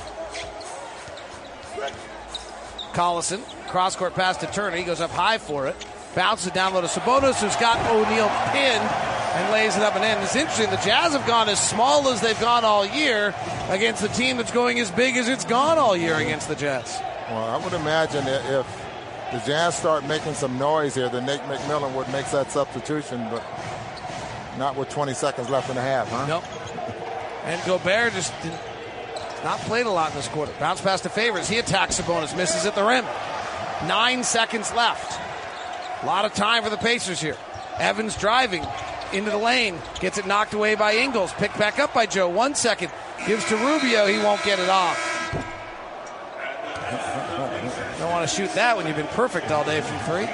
Collison, 2.93 3.41
cross 3.69 3.95
court 3.95 4.15
pass 4.15 4.37
to 4.37 4.47
Turner. 4.47 4.75
He 4.75 4.83
goes 4.83 4.99
up 4.99 5.11
high 5.11 5.37
for 5.37 5.67
it. 5.67 5.75
Bounces 6.15 6.47
it 6.47 6.53
down 6.53 6.73
low 6.73 6.81
to 6.81 6.87
Sabonis, 6.87 7.39
who's 7.41 7.55
got 7.57 7.77
O'Neale 7.91 8.29
pinned 8.51 8.83
and 8.83 9.53
lays 9.53 9.77
it 9.77 9.83
up 9.83 9.95
and 9.95 10.03
in. 10.03 10.21
It's 10.23 10.35
interesting. 10.35 10.69
The 10.71 10.77
Jazz 10.77 11.13
have 11.13 11.25
gone 11.27 11.47
as 11.49 11.59
small 11.59 12.09
as 12.09 12.19
they've 12.19 12.39
gone 12.39 12.65
all 12.65 12.85
year 12.85 13.33
against 13.69 14.03
a 14.03 14.07
team 14.09 14.37
that's 14.37 14.51
going 14.51 14.79
as 14.79 14.89
big 14.89 15.17
as 15.17 15.29
it's 15.29 15.45
gone 15.45 15.77
all 15.77 15.95
year 15.95 16.15
against 16.15 16.47
the 16.47 16.55
Jazz. 16.55 16.99
Well, 17.29 17.43
I 17.43 17.63
would 17.63 17.73
imagine 17.73 18.23
if 18.27 18.85
the 19.31 19.39
Jazz 19.45 19.75
start 19.75 20.03
making 20.05 20.33
some 20.33 20.57
noise 20.57 20.95
here, 20.95 21.09
then 21.09 21.27
Nate 21.27 21.41
McMillan 21.41 21.93
would 21.93 22.09
make 22.09 22.25
that 22.31 22.51
substitution, 22.51 23.27
but 23.29 23.43
not 24.57 24.75
with 24.75 24.89
20 24.89 25.13
seconds 25.13 25.49
left 25.49 25.69
in 25.69 25.75
the 25.75 25.81
half, 25.81 26.09
huh? 26.09 26.25
Nope. 26.25 26.43
And 27.45 27.61
Gobert 27.67 28.13
just 28.13 28.33
not 29.43 29.59
played 29.59 29.85
a 29.85 29.91
lot 29.91 30.09
in 30.09 30.17
this 30.17 30.27
quarter. 30.27 30.51
Bounce 30.59 30.81
pass 30.81 31.01
to 31.01 31.09
Favors. 31.09 31.47
He 31.47 31.59
attacks 31.59 32.01
Sabonis, 32.01 32.35
misses 32.35 32.65
at 32.65 32.73
the 32.73 32.83
rim. 32.83 33.05
Nine 33.87 34.23
seconds 34.23 34.73
left. 34.73 35.19
A 36.03 36.05
lot 36.05 36.25
of 36.25 36.33
time 36.33 36.63
for 36.63 36.69
the 36.69 36.77
Pacers 36.77 37.19
here. 37.21 37.37
Evans 37.77 38.17
driving 38.17 38.65
into 39.13 39.31
the 39.31 39.37
lane, 39.37 39.79
gets 39.99 40.17
it 40.17 40.25
knocked 40.25 40.53
away 40.53 40.75
by 40.75 40.93
Ingles. 40.95 41.33
Picked 41.33 41.57
back 41.57 41.79
up 41.79 41.93
by 41.93 42.05
Joe. 42.05 42.29
One 42.29 42.55
second. 42.55 42.91
Gives 43.25 43.45
to 43.49 43.55
Rubio. 43.55 44.05
He 44.05 44.17
won't 44.17 44.43
get 44.43 44.59
it 44.59 44.69
off. 44.69 44.97
Don't 47.99 48.11
want 48.11 48.29
to 48.29 48.35
shoot 48.35 48.53
that 48.53 48.77
when 48.77 48.87
you've 48.87 48.95
been 48.95 49.07
perfect 49.07 49.51
all 49.51 49.63
day 49.63 49.81
from 49.81 49.99
three. 49.99 50.27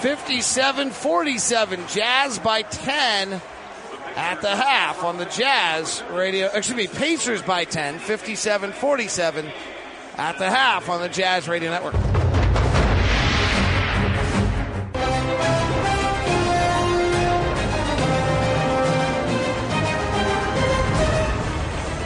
57 0.00 0.90
47. 0.90 1.86
Jazz 1.88 2.38
by 2.38 2.62
10 2.62 3.40
at 4.16 4.40
the 4.40 4.54
half 4.54 5.02
on 5.04 5.16
the 5.18 5.24
Jazz 5.26 6.02
radio. 6.10 6.48
Excuse 6.48 6.76
me, 6.76 6.86
Pacers 6.86 7.42
by 7.42 7.64
10. 7.64 7.98
57 7.98 8.72
47 8.72 9.50
at 10.16 10.38
the 10.38 10.50
half 10.50 10.88
on 10.88 11.00
the 11.00 11.08
Jazz 11.08 11.48
Radio 11.48 11.70
Network. 11.70 11.94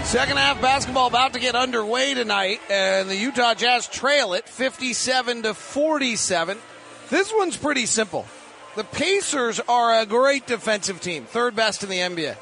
Second 0.07 0.37
half 0.37 0.61
basketball 0.63 1.09
about 1.09 1.33
to 1.33 1.41
get 1.41 1.57
underway 1.57 2.15
tonight, 2.15 2.61
and 2.71 3.11
the 3.11 3.17
Utah 3.17 3.55
Jazz 3.55 3.89
trail 3.89 4.35
it 4.35 4.49
57 4.49 5.43
to 5.43 5.53
47. 5.53 6.59
This 7.11 7.33
one's 7.35 7.57
pretty 7.57 7.87
simple. 7.87 8.25
The 8.77 8.85
Pacers 8.85 9.59
are 9.69 10.01
a 10.01 10.07
great 10.07 10.47
defensive 10.47 11.01
team, 11.01 11.25
third 11.25 11.57
best 11.57 11.83
in 11.83 11.89
the 11.89 11.99
NBA. 11.99 12.37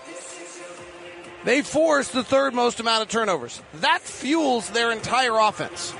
They 1.44 1.62
force 1.62 2.08
the 2.08 2.22
third 2.22 2.52
most 2.52 2.80
amount 2.80 3.02
of 3.02 3.08
turnovers. 3.08 3.62
That 3.76 4.02
fuels 4.02 4.68
their 4.68 4.92
entire 4.92 5.38
offense. 5.38 5.92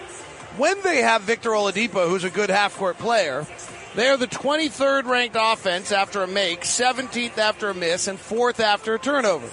When 0.58 0.80
they 0.82 1.00
have 1.00 1.22
Victor 1.22 1.50
Oladipo, 1.50 2.06
who's 2.10 2.24
a 2.24 2.30
good 2.30 2.50
half 2.50 2.76
court 2.76 2.98
player, 2.98 3.46
they're 3.94 4.18
the 4.18 4.26
23rd 4.26 5.06
ranked 5.06 5.36
offense 5.40 5.92
after 5.92 6.22
a 6.22 6.26
make, 6.26 6.60
17th 6.60 7.38
after 7.38 7.70
a 7.70 7.74
miss, 7.74 8.06
and 8.06 8.18
4th 8.18 8.60
after 8.60 8.94
a 8.94 8.98
turnover. 8.98 9.48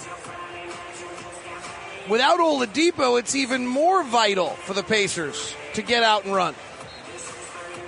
Without 2.09 2.39
Oladipo, 2.39 3.19
it's 3.19 3.35
even 3.35 3.65
more 3.67 4.03
vital 4.03 4.49
for 4.49 4.73
the 4.73 4.83
Pacers 4.83 5.55
to 5.73 5.81
get 5.81 6.03
out 6.03 6.25
and 6.25 6.33
run. 6.33 6.55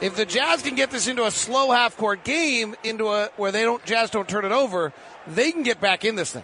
If 0.01 0.15
the 0.15 0.25
Jazz 0.25 0.61
can 0.61 0.75
get 0.75 0.91
this 0.91 1.07
into 1.07 1.25
a 1.25 1.31
slow 1.31 1.71
half 1.71 1.97
court 1.97 2.23
game, 2.23 2.75
into 2.83 3.07
a 3.07 3.29
where 3.37 3.51
they 3.51 3.63
don't 3.63 3.83
Jazz 3.85 4.09
don't 4.09 4.27
turn 4.27 4.45
it 4.45 4.51
over, 4.51 4.91
they 5.27 5.51
can 5.51 5.63
get 5.63 5.79
back 5.79 6.05
in 6.05 6.15
this 6.15 6.33
thing. 6.33 6.43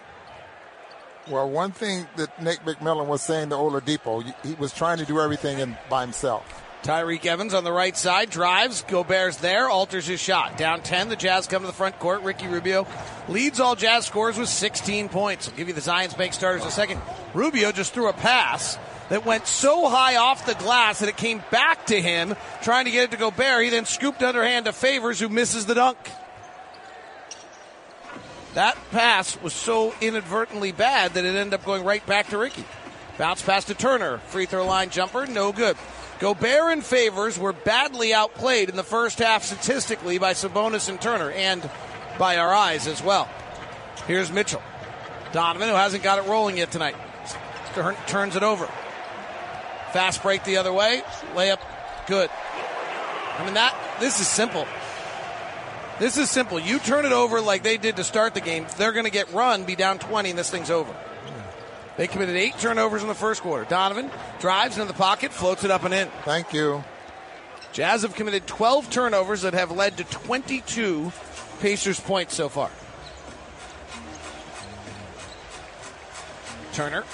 Well, 1.28 1.48
one 1.48 1.70
thing 1.70 2.08
that 2.16 2.42
Nate 2.42 2.60
McMillan 2.64 3.06
was 3.06 3.22
saying 3.22 3.50
to 3.50 3.56
Oladipo, 3.56 4.34
he 4.44 4.54
was 4.54 4.72
trying 4.72 4.98
to 4.98 5.04
do 5.04 5.20
everything 5.20 5.58
in, 5.58 5.76
by 5.88 6.00
himself. 6.00 6.44
Tyreke 6.82 7.26
Evans 7.26 7.52
on 7.52 7.62
the 7.62 7.72
right 7.72 7.96
side 7.96 8.30
drives. 8.30 8.82
Gobert's 8.82 9.36
there, 9.36 9.68
alters 9.68 10.06
his 10.06 10.20
shot. 10.20 10.56
Down 10.56 10.80
10, 10.80 11.10
the 11.10 11.16
Jazz 11.16 11.46
come 11.46 11.62
to 11.62 11.66
the 11.66 11.72
front 11.72 11.98
court. 11.98 12.22
Ricky 12.22 12.48
Rubio 12.48 12.86
leads 13.28 13.60
all 13.60 13.76
Jazz 13.76 14.06
scores 14.06 14.38
with 14.38 14.48
16 14.48 15.10
points. 15.10 15.48
I'll 15.48 15.54
give 15.56 15.68
you 15.68 15.74
the 15.74 15.82
Zions 15.82 16.16
Bank 16.16 16.32
starters 16.32 16.64
a 16.64 16.70
second. 16.70 17.00
Rubio 17.34 17.70
just 17.72 17.92
threw 17.92 18.08
a 18.08 18.14
pass 18.14 18.78
that 19.10 19.26
went 19.26 19.46
so 19.46 19.88
high 19.88 20.16
off 20.16 20.46
the 20.46 20.54
glass 20.54 21.00
that 21.00 21.08
it 21.08 21.16
came 21.16 21.42
back 21.50 21.86
to 21.86 22.00
him, 22.00 22.34
trying 22.62 22.86
to 22.86 22.90
get 22.90 23.04
it 23.04 23.10
to 23.10 23.16
Gobert. 23.18 23.64
He 23.64 23.70
then 23.70 23.84
scooped 23.84 24.22
underhand 24.22 24.64
to 24.64 24.72
Favors, 24.72 25.20
who 25.20 25.28
misses 25.28 25.66
the 25.66 25.74
dunk. 25.74 25.98
That 28.54 28.76
pass 28.90 29.40
was 29.42 29.52
so 29.52 29.94
inadvertently 30.00 30.72
bad 30.72 31.14
that 31.14 31.24
it 31.24 31.36
ended 31.36 31.54
up 31.54 31.64
going 31.64 31.84
right 31.84 32.04
back 32.06 32.28
to 32.28 32.38
Ricky. 32.38 32.64
Bounce 33.18 33.42
pass 33.42 33.66
to 33.66 33.74
Turner. 33.74 34.18
Free 34.18 34.46
throw 34.46 34.66
line 34.66 34.90
jumper, 34.90 35.26
no 35.26 35.52
good. 35.52 35.76
Gobert 36.20 36.72
and 36.72 36.84
Favors 36.84 37.38
were 37.38 37.54
badly 37.54 38.12
outplayed 38.12 38.68
in 38.68 38.76
the 38.76 38.84
first 38.84 39.18
half 39.18 39.42
statistically 39.42 40.18
by 40.18 40.34
Sabonis 40.34 40.90
and 40.90 41.00
Turner, 41.00 41.30
and 41.30 41.68
by 42.18 42.36
our 42.36 42.52
eyes 42.52 42.86
as 42.86 43.02
well. 43.02 43.26
Here's 44.06 44.30
Mitchell. 44.30 44.62
Donovan, 45.32 45.70
who 45.70 45.74
hasn't 45.74 46.02
got 46.02 46.18
it 46.18 46.28
rolling 46.28 46.58
yet 46.58 46.70
tonight, 46.70 46.94
turns 48.06 48.36
it 48.36 48.42
over. 48.42 48.66
Fast 49.92 50.22
break 50.22 50.44
the 50.44 50.58
other 50.58 50.72
way. 50.72 51.02
Layup, 51.34 51.58
good. 52.06 52.28
I 53.38 53.44
mean, 53.44 53.54
that, 53.54 53.74
this 53.98 54.20
is 54.20 54.28
simple. 54.28 54.66
This 55.98 56.18
is 56.18 56.30
simple. 56.30 56.60
You 56.60 56.78
turn 56.78 57.06
it 57.06 57.12
over 57.12 57.40
like 57.40 57.62
they 57.62 57.78
did 57.78 57.96
to 57.96 58.04
start 58.04 58.34
the 58.34 58.40
game, 58.42 58.66
they're 58.76 58.92
going 58.92 59.06
to 59.06 59.10
get 59.10 59.32
run, 59.32 59.64
be 59.64 59.74
down 59.74 59.98
20, 59.98 60.30
and 60.30 60.38
this 60.38 60.50
thing's 60.50 60.70
over. 60.70 60.94
They 62.00 62.06
committed 62.06 62.34
eight 62.34 62.56
turnovers 62.58 63.02
in 63.02 63.08
the 63.08 63.14
first 63.14 63.42
quarter. 63.42 63.66
Donovan 63.66 64.10
drives 64.38 64.78
into 64.78 64.90
the 64.90 64.96
pocket, 64.96 65.34
floats 65.34 65.64
it 65.64 65.70
up 65.70 65.84
and 65.84 65.92
in. 65.92 66.08
Thank 66.24 66.54
you. 66.54 66.82
Jazz 67.74 68.00
have 68.00 68.14
committed 68.14 68.46
12 68.46 68.88
turnovers 68.88 69.42
that 69.42 69.52
have 69.52 69.70
led 69.70 69.98
to 69.98 70.04
22 70.04 71.12
Pacers 71.60 72.00
points 72.00 72.34
so 72.34 72.48
far. 72.48 72.70
Turner 76.72 77.04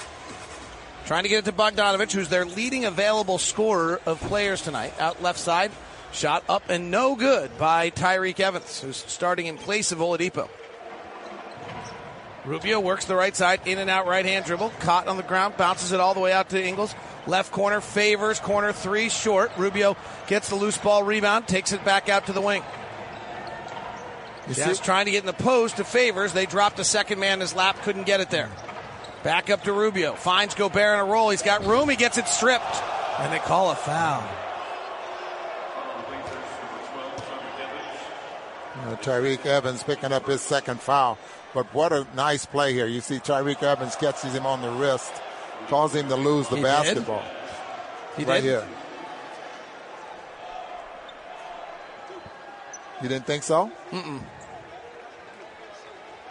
trying 1.05 1.23
to 1.23 1.29
get 1.29 1.39
it 1.39 1.51
to 1.51 1.51
Bogdanovich, 1.51 2.13
who's 2.13 2.29
their 2.29 2.45
leading 2.45 2.85
available 2.85 3.39
scorer 3.39 3.99
of 4.05 4.21
players 4.21 4.61
tonight. 4.61 4.93
Out 5.01 5.21
left 5.21 5.39
side, 5.39 5.73
shot 6.13 6.45
up 6.47 6.63
and 6.69 6.91
no 6.91 7.17
good 7.17 7.57
by 7.57 7.89
Tyreke 7.89 8.39
Evans, 8.39 8.79
who's 8.79 8.95
starting 8.95 9.47
in 9.47 9.57
place 9.57 9.91
of 9.91 9.97
Oladipo. 9.97 10.47
Rubio 12.47 12.79
works 12.79 13.03
the 13.03 13.15
right 13.15 13.35
side, 13.35 13.59
in 13.65 13.77
and 13.77 13.89
out 13.89 14.07
right 14.07 14.25
hand 14.25 14.45
dribble, 14.45 14.69
caught 14.79 15.09
on 15.09 15.17
the 15.17 15.23
ground, 15.23 15.57
bounces 15.57 15.91
it 15.91 15.99
all 15.99 16.13
the 16.13 16.21
way 16.21 16.31
out 16.31 16.49
to 16.49 16.63
Ingles. 16.63 16.95
Left 17.27 17.51
corner 17.51 17.81
Favors, 17.81 18.39
corner 18.39 18.71
three 18.71 19.09
short. 19.09 19.51
Rubio 19.57 19.97
gets 20.27 20.47
the 20.47 20.55
loose 20.55 20.77
ball 20.77 21.03
rebound, 21.03 21.45
takes 21.45 21.73
it 21.73 21.83
back 21.83 22.07
out 22.07 22.27
to 22.27 22.33
the 22.33 22.39
wing. 22.39 22.63
Jazz 24.53 24.79
trying 24.79 25.05
to 25.05 25.11
get 25.11 25.23
in 25.23 25.25
the 25.25 25.33
post 25.33 25.75
to 25.75 25.83
Favors. 25.83 26.31
They 26.31 26.45
dropped 26.45 26.79
a 26.79 26.85
second 26.85 27.19
man 27.19 27.33
in 27.33 27.39
his 27.41 27.53
lap, 27.53 27.81
couldn't 27.81 28.05
get 28.05 28.21
it 28.21 28.29
there. 28.29 28.49
Back 29.23 29.49
up 29.49 29.63
to 29.63 29.73
Rubio. 29.73 30.13
Finds 30.13 30.55
Gobert 30.55 30.93
in 30.93 30.99
a 31.01 31.05
roll. 31.05 31.31
He's 31.31 31.41
got 31.41 31.65
room. 31.65 31.89
He 31.89 31.97
gets 31.97 32.17
it 32.17 32.29
stripped. 32.29 32.63
And 33.19 33.33
they 33.33 33.39
call 33.39 33.71
a 33.71 33.75
foul. 33.75 34.23
Uh, 38.77 38.79
you 38.79 38.89
know, 38.89 38.95
Tyreke 38.97 39.45
Evans 39.45 39.83
picking 39.83 40.13
up 40.13 40.27
his 40.27 40.39
second 40.39 40.79
foul. 40.79 41.17
But 41.57 41.73
what 41.73 41.91
a 41.91 42.05
nice 42.15 42.45
play 42.45 42.71
here. 42.71 42.85
You 42.85 43.01
see 43.01 43.15
Tyreke 43.15 43.63
Evans 43.63 43.95
catches 43.95 44.31
him 44.31 44.45
on 44.45 44.61
the 44.61 44.69
wrist, 44.69 45.11
causes 45.69 45.99
him 45.99 46.07
to 46.09 46.15
lose 46.15 46.47
the 46.49 46.57
He 46.57 46.61
basketball. 46.61 47.23
He 48.15 48.25
right 48.25 48.43
did? 48.43 48.43
here. 48.43 48.67
You 53.01 53.09
didn't 53.09 53.25
think 53.25 53.41
so? 53.41 53.71
Mm-mm. 53.89 54.21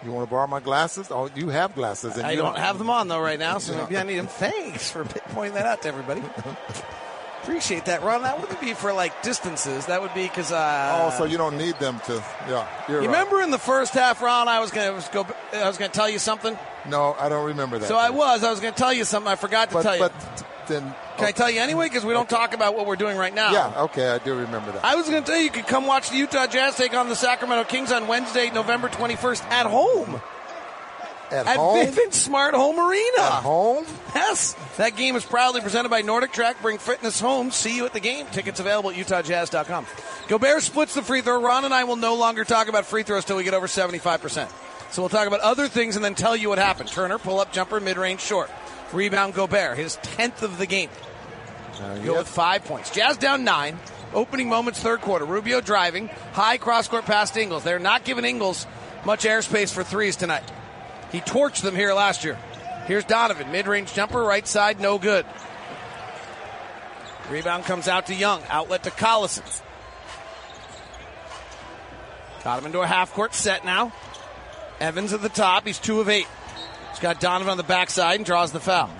You 0.05 0.13
want 0.13 0.29
to 0.29 0.31
borrow 0.31 0.47
my 0.47 0.61
glasses? 0.61 1.09
Oh, 1.11 1.29
you 1.35 1.49
have 1.49 1.75
glasses. 1.75 2.17
And 2.17 2.25
I 2.25 2.31
you 2.31 2.37
don't 2.37 2.57
have 2.57 2.79
them 2.79 2.89
on 2.89 3.09
though 3.09 3.21
right 3.21 3.41
now, 3.41 3.59
so 3.59 3.77
maybe 3.83 3.97
I 3.97 4.05
need 4.05 4.19
them. 4.19 4.29
Thanks 4.29 4.93
for 4.93 5.05
pointing 5.35 5.55
that 5.55 5.67
out 5.67 5.83
to 5.83 5.89
everybody. 5.89 6.23
Appreciate 7.47 7.85
that, 7.85 8.03
Ron. 8.03 8.23
That 8.23 8.41
wouldn't 8.41 8.61
be 8.61 8.75
for 8.75 8.93
like 8.93 9.23
distances. 9.23 9.87
That 9.87 10.03
would 10.03 10.13
be 10.15 10.25
because. 10.25 10.51
Uh, 10.51 11.05
Oh, 11.07 11.17
so 11.17 11.25
you 11.25 11.39
don't 11.39 11.57
need 11.57 11.79
them 11.79 12.01
to. 12.07 12.15
Yeah, 12.49 12.67
you 12.89 12.97
right. 12.97 13.07
remember 13.07 13.41
in 13.41 13.53
the 13.53 13.59
first 13.59 13.95
half, 13.95 14.21
Ron? 14.21 14.49
I 14.49 14.59
was 14.59 14.73
going 14.73 15.01
to 15.01 15.13
go. 15.13 15.27
I 15.53 15.69
was 15.69 15.79
going 15.79 15.89
to 15.89 15.97
tell 15.97 16.11
you 16.11 16.19
something. 16.19 16.59
No, 16.89 17.15
I 17.19 17.29
don't 17.29 17.47
remember 17.47 17.79
that. 17.79 17.87
So 17.87 17.97
I 17.97 18.11
was. 18.11 18.43
I 18.43 18.51
was 18.51 18.59
going 18.59 18.75
to 18.75 18.79
tell 18.79 18.93
you 18.93 19.05
something. 19.05 19.31
I 19.31 19.37
forgot 19.37 19.69
to 19.69 19.75
but, 19.75 19.83
tell 19.83 19.95
you. 19.95 20.01
but 20.01 20.45
then. 20.67 20.95
Can 21.19 21.27
I 21.27 21.31
tell 21.31 21.49
you 21.49 21.61
anyway? 21.61 21.87
Because 21.87 22.05
we 22.05 22.13
don't 22.13 22.29
talk 22.29 22.53
about 22.53 22.77
what 22.77 22.85
we're 22.87 22.97
doing 22.97 23.17
right 23.17 23.33
now. 23.33 23.53
Yeah, 23.53 23.83
okay, 23.85 24.09
I 24.09 24.19
do 24.19 24.35
remember 24.35 24.73
that. 24.73 24.85
I 24.85 24.97
was 24.97 25.09
going 25.09 25.23
to 25.23 25.27
tell 25.27 25.39
you 25.39 25.45
you 25.45 25.51
could 25.51 25.69
come 25.69 25.87
watch 25.87 26.11
the 26.11 26.17
Utah 26.17 26.49
Jazz 26.49 26.77
take 26.77 26.95
on 26.95 27.09
the 27.09 27.15
Sacramento 27.17 27.65
Kings 27.69 27.93
on 27.93 28.09
Wednesday, 28.09 28.51
November 28.51 28.89
21st 28.89 29.43
at 29.45 29.67
home. 29.67 30.21
At, 31.31 31.47
At 31.47 31.57
home? 31.57 31.87
Vivint 31.87 32.13
Smart 32.13 32.55
Home 32.55 32.79
Arena. 32.79 33.21
At 33.21 33.43
home? 33.43 33.85
Yes. 34.15 34.55
That 34.77 34.97
game 34.97 35.17
is 35.17 35.25
proudly 35.25 35.61
presented 35.61 35.89
by 35.89 36.03
Nordic 36.03 36.33
Track. 36.33 36.61
Bring 36.63 36.79
fitness 36.79 37.21
home. 37.21 37.51
See 37.51 37.77
you 37.77 37.85
at 37.87 37.93
the 37.93 38.01
game. 38.01 38.27
Tickets 38.33 38.61
available 38.61 38.91
at 38.91 38.97
UtahJazz.com. 38.97 39.87
Gobert 40.29 40.63
splits 40.63 40.95
the 40.95 41.03
free 41.03 41.23
throw. 41.23 41.43
Ron 41.43 41.65
and 41.65 41.75
I 41.75 41.85
will 41.85 41.97
no 41.97 42.15
longer 42.15 42.45
talk 42.45 42.69
about 42.69 42.87
free 42.87 43.03
throws 43.03 43.25
till 43.25 43.37
we 43.37 43.45
get 43.45 43.55
over 43.55 43.67
75%. 43.67 44.49
So 44.93 45.03
we'll 45.03 45.09
talk 45.09 45.27
about 45.27 45.41
other 45.41 45.69
things 45.69 45.97
and 45.97 46.05
then 46.05 46.15
tell 46.15 46.37
you 46.37 46.49
what 46.49 46.59
happened. 46.59 46.89
Turner, 46.89 47.19
pull 47.19 47.41
up 47.41 47.53
jumper, 47.53 47.81
mid 47.81 47.97
range 47.97 48.21
short. 48.21 48.51
Rebound 48.93 49.35
Gobert, 49.35 49.77
his 49.77 49.97
10th 49.97 50.43
of 50.43 50.59
the 50.59 50.67
game. 50.67 50.91
Uh, 51.81 51.99
Go 51.99 52.19
with 52.19 52.29
five 52.29 52.65
points. 52.65 52.91
Jazz 52.91 53.17
down 53.17 53.45
nine. 53.45 53.79
Opening 54.15 54.49
moments, 54.49 54.81
third 54.81 55.01
quarter. 55.01 55.25
Rubio 55.25 55.61
driving. 55.61 56.07
High 56.33 56.57
cross 56.57 56.89
court 56.89 57.05
pass 57.05 57.33
to 57.33 57.43
Ingles. 57.43 57.65
They're 57.65 57.79
not 57.79 58.05
giving 58.05 58.25
Ingles 58.25 58.67
much 59.05 59.25
airspace 59.25 59.73
for 59.73 59.83
threes 59.85 60.17
tonight. 60.17 60.45
He 61.13 61.21
torched 61.21 61.63
them 61.63 61.75
here 61.75 61.95
last 61.95 62.25
year. 62.25 62.39
Here's 62.87 63.05
Donovan. 63.05 63.51
Mid 63.51 63.67
range 63.67 63.93
jumper, 63.95 64.23
right 64.23 64.47
side, 64.47 64.81
no 64.81 64.99
good. 64.99 65.27
Rebound 67.31 67.65
comes 67.65 67.89
out 67.89 68.07
to 68.07 68.15
Young. 68.15 68.43
Outlet 68.49 68.85
to 68.85 68.91
Collison. 68.91 69.63
Got 72.45 72.61
him 72.61 72.67
into 72.67 72.81
a 72.81 72.87
half 72.87 73.13
court 73.13 73.35
set 73.35 73.65
now. 73.65 73.93
Evans 74.79 75.13
at 75.13 75.23
the 75.23 75.29
top. 75.29 75.67
He's 75.67 75.79
two 75.79 76.01
of 76.01 76.09
eight. 76.09 76.29
He's 76.91 77.01
got 77.01 77.19
Donovan 77.19 77.51
on 77.51 77.57
the 77.57 77.65
backside 77.65 78.17
and 78.17 78.25
draws 78.25 78.53
the 78.53 78.61
foul. 78.61 78.91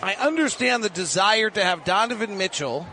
I 0.00 0.14
understand 0.14 0.84
the 0.84 0.90
desire 0.90 1.50
to 1.50 1.64
have 1.64 1.84
Donovan 1.84 2.38
Mitchell 2.38 2.86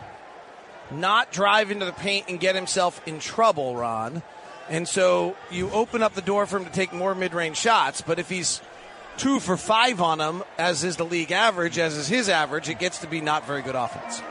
not 0.90 1.32
drive 1.32 1.70
into 1.70 1.84
the 1.84 1.92
paint 1.92 2.26
and 2.28 2.38
get 2.38 2.54
himself 2.54 3.00
in 3.06 3.18
trouble, 3.18 3.76
Ron. 3.76 4.22
And 4.68 4.88
so 4.88 5.36
you 5.50 5.70
open 5.70 6.02
up 6.02 6.14
the 6.14 6.22
door 6.22 6.46
for 6.46 6.58
him 6.58 6.64
to 6.64 6.72
take 6.72 6.92
more 6.92 7.14
mid 7.14 7.34
range 7.34 7.56
shots. 7.56 8.00
But 8.00 8.18
if 8.18 8.28
he's 8.28 8.60
two 9.16 9.40
for 9.40 9.56
five 9.56 10.00
on 10.00 10.20
him, 10.20 10.42
as 10.58 10.84
is 10.84 10.96
the 10.96 11.04
league 11.04 11.32
average, 11.32 11.78
as 11.78 11.96
is 11.96 12.08
his 12.08 12.28
average, 12.28 12.68
it 12.68 12.78
gets 12.78 12.98
to 12.98 13.06
be 13.06 13.20
not 13.20 13.46
very 13.46 13.62
good 13.62 13.76
offense. 13.76 14.22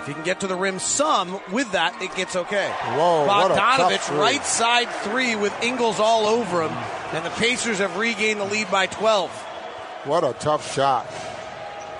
If 0.00 0.08
he 0.08 0.14
can 0.14 0.22
get 0.22 0.40
to 0.40 0.46
the 0.46 0.56
rim 0.56 0.78
some 0.80 1.40
with 1.50 1.72
that, 1.72 2.02
it 2.02 2.14
gets 2.14 2.36
okay. 2.36 2.68
Whoa, 2.68 3.26
what 3.26 3.52
a 3.52 3.54
tough 3.54 3.80
Bogdanovich, 3.80 4.18
right 4.18 4.44
side 4.44 4.90
three 5.02 5.34
with 5.34 5.54
Ingles 5.62 5.98
all 5.98 6.26
over 6.26 6.62
him. 6.62 6.72
And 7.12 7.24
the 7.24 7.30
Pacers 7.30 7.78
have 7.78 7.96
regained 7.96 8.38
the 8.38 8.44
lead 8.44 8.70
by 8.70 8.86
12. 8.86 9.30
What 10.04 10.22
a 10.22 10.34
tough 10.34 10.74
shot. 10.74 11.06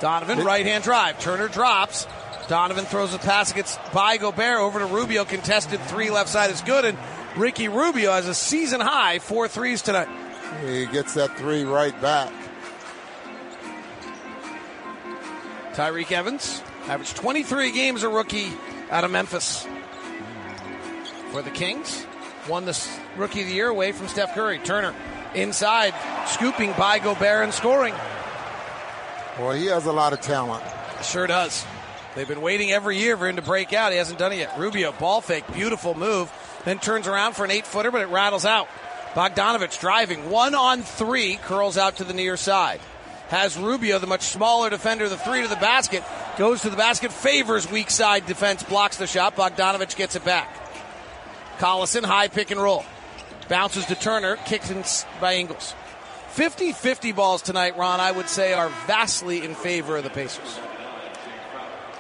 Donovan, 0.01 0.45
right 0.45 0.65
hand 0.67 0.85
drive. 0.85 1.19
Turner 1.21 1.49
drops. 1.49 2.07
Donovan 2.49 2.85
throws 2.85 3.15
a 3.15 3.19
pass, 3.19 3.53
gets 3.53 3.79
by 3.93 4.19
Gobert 4.19 4.59
over 4.59 4.79
to 4.79 4.87
Rubio. 4.87 5.25
Contested 5.25 5.81
three 5.83 6.11
left 6.11 6.29
side 6.29 6.51
is 6.51 6.61
good. 6.61 6.85
And 6.85 6.99
Ricky 7.37 7.69
Rubio 7.69 8.13
has 8.13 8.29
a 8.29 8.35
season 8.35 8.81
high 8.81 9.19
four 9.19 9.49
threes 9.49 9.83
tonight. 9.83 10.09
He 10.65 10.87
gets 10.87 11.15
that 11.15 11.37
three 11.37 11.65
right 11.65 11.99
back. 12.01 12.33
Tyreke 15.73 16.13
Evans 16.13 16.63
averaged 16.87 17.17
23 17.17 17.73
games 17.73 18.03
a 18.03 18.09
rookie 18.09 18.53
out 18.91 19.05
of 19.05 19.11
Memphis. 19.11 19.67
For 21.33 21.43
the 21.43 21.51
Kings, 21.51 22.07
won 22.49 22.65
the 22.65 22.89
rookie 23.17 23.41
of 23.41 23.49
the 23.49 23.55
year 23.55 23.69
away 23.69 23.91
from 23.91 24.07
Steph 24.07 24.35
Curry. 24.35 24.61
Turner 24.61 24.95
inside, 25.35 25.95
scooping 26.29 26.73
by 26.75 27.01
Gobert 27.01 27.43
and 27.43 27.53
scoring. 27.53 27.95
Well, 29.39 29.53
he 29.53 29.67
has 29.67 29.87
a 29.87 29.93
lot 29.93 30.13
of 30.13 30.21
talent. 30.21 30.63
Sure 31.03 31.27
does. 31.27 31.65
They've 32.15 32.29
been 32.29 32.41
waiting 32.41 32.71
every 32.71 32.99
year 32.99 33.17
for 33.17 33.27
him 33.27 33.37
to 33.37 33.43
break 33.43 33.73
out. 33.73 33.91
He 33.91 33.99
hasn't 33.99 34.19
done 34.19 34.33
it 34.33 34.39
yet. 34.39 34.57
Rubio, 34.59 34.93
ball 34.93 35.21
fake, 35.21 35.45
beautiful 35.53 35.95
move. 35.95 36.33
Then 36.65 36.79
turns 36.79 37.09
around 37.09 37.35
for 37.35 37.45
an 37.45 37.51
eight 37.51 37.67
footer, 37.67 37.91
but 37.91 38.03
it 38.03 38.09
rattles 38.09 38.45
out. 38.45 38.69
Bogdanovich 39.15 39.81
driving, 39.81 40.31
one 40.31 40.55
on 40.55 40.83
three, 40.83 41.37
curls 41.37 41.77
out 41.77 41.97
to 41.97 42.05
the 42.05 42.15
near 42.15 42.37
side. 42.37 42.81
Has 43.29 43.57
Rubio, 43.57 43.99
the 43.99 44.07
much 44.07 44.23
smaller 44.23 44.71
defender, 44.71 45.09
the 45.09 45.17
three 45.17 45.43
to 45.43 45.49
the 45.49 45.57
basket, 45.57 46.05
goes 46.37 46.63
to 46.63 46.71
the 46.71 46.77
basket, 46.77 47.13
Favors 47.13 47.71
weak 47.71 47.91
side 47.91 48.27
defense, 48.27 48.63
blocks 48.63 48.97
the 48.97 49.07
shot. 49.07 49.35
Bogdanovich 49.35 49.97
gets 49.97 50.15
it 50.15 50.25
back. 50.25 50.49
Collison, 51.59 52.05
high 52.05 52.29
pick 52.29 52.51
and 52.51 52.61
roll. 52.61 52.85
Bounces 53.49 53.87
to 53.87 53.95
Turner, 53.95 54.37
kicked 54.37 54.71
in 54.71 54.85
by 55.21 55.35
Ingles. 55.35 55.75
50 56.35 56.73
50 56.73 57.13
balls 57.13 57.43
tonight, 57.43 57.77
Ron, 57.77 58.01
I 58.01 58.11
would 58.11 58.29
say, 58.29 58.53
are 58.55 58.69
vastly 58.87 59.45
in 59.45 59.55
favor 59.55 59.97
of 59.97 60.03
the 60.05 60.11
Pacers. 60.11 60.59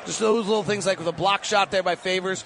Just 0.06 0.18
those 0.18 0.46
little 0.46 0.64
things 0.64 0.84
like 0.86 0.98
with 0.98 1.06
a 1.08 1.12
block 1.12 1.44
shot 1.44 1.70
there 1.70 1.82
by 1.84 1.94
Favors, 1.94 2.44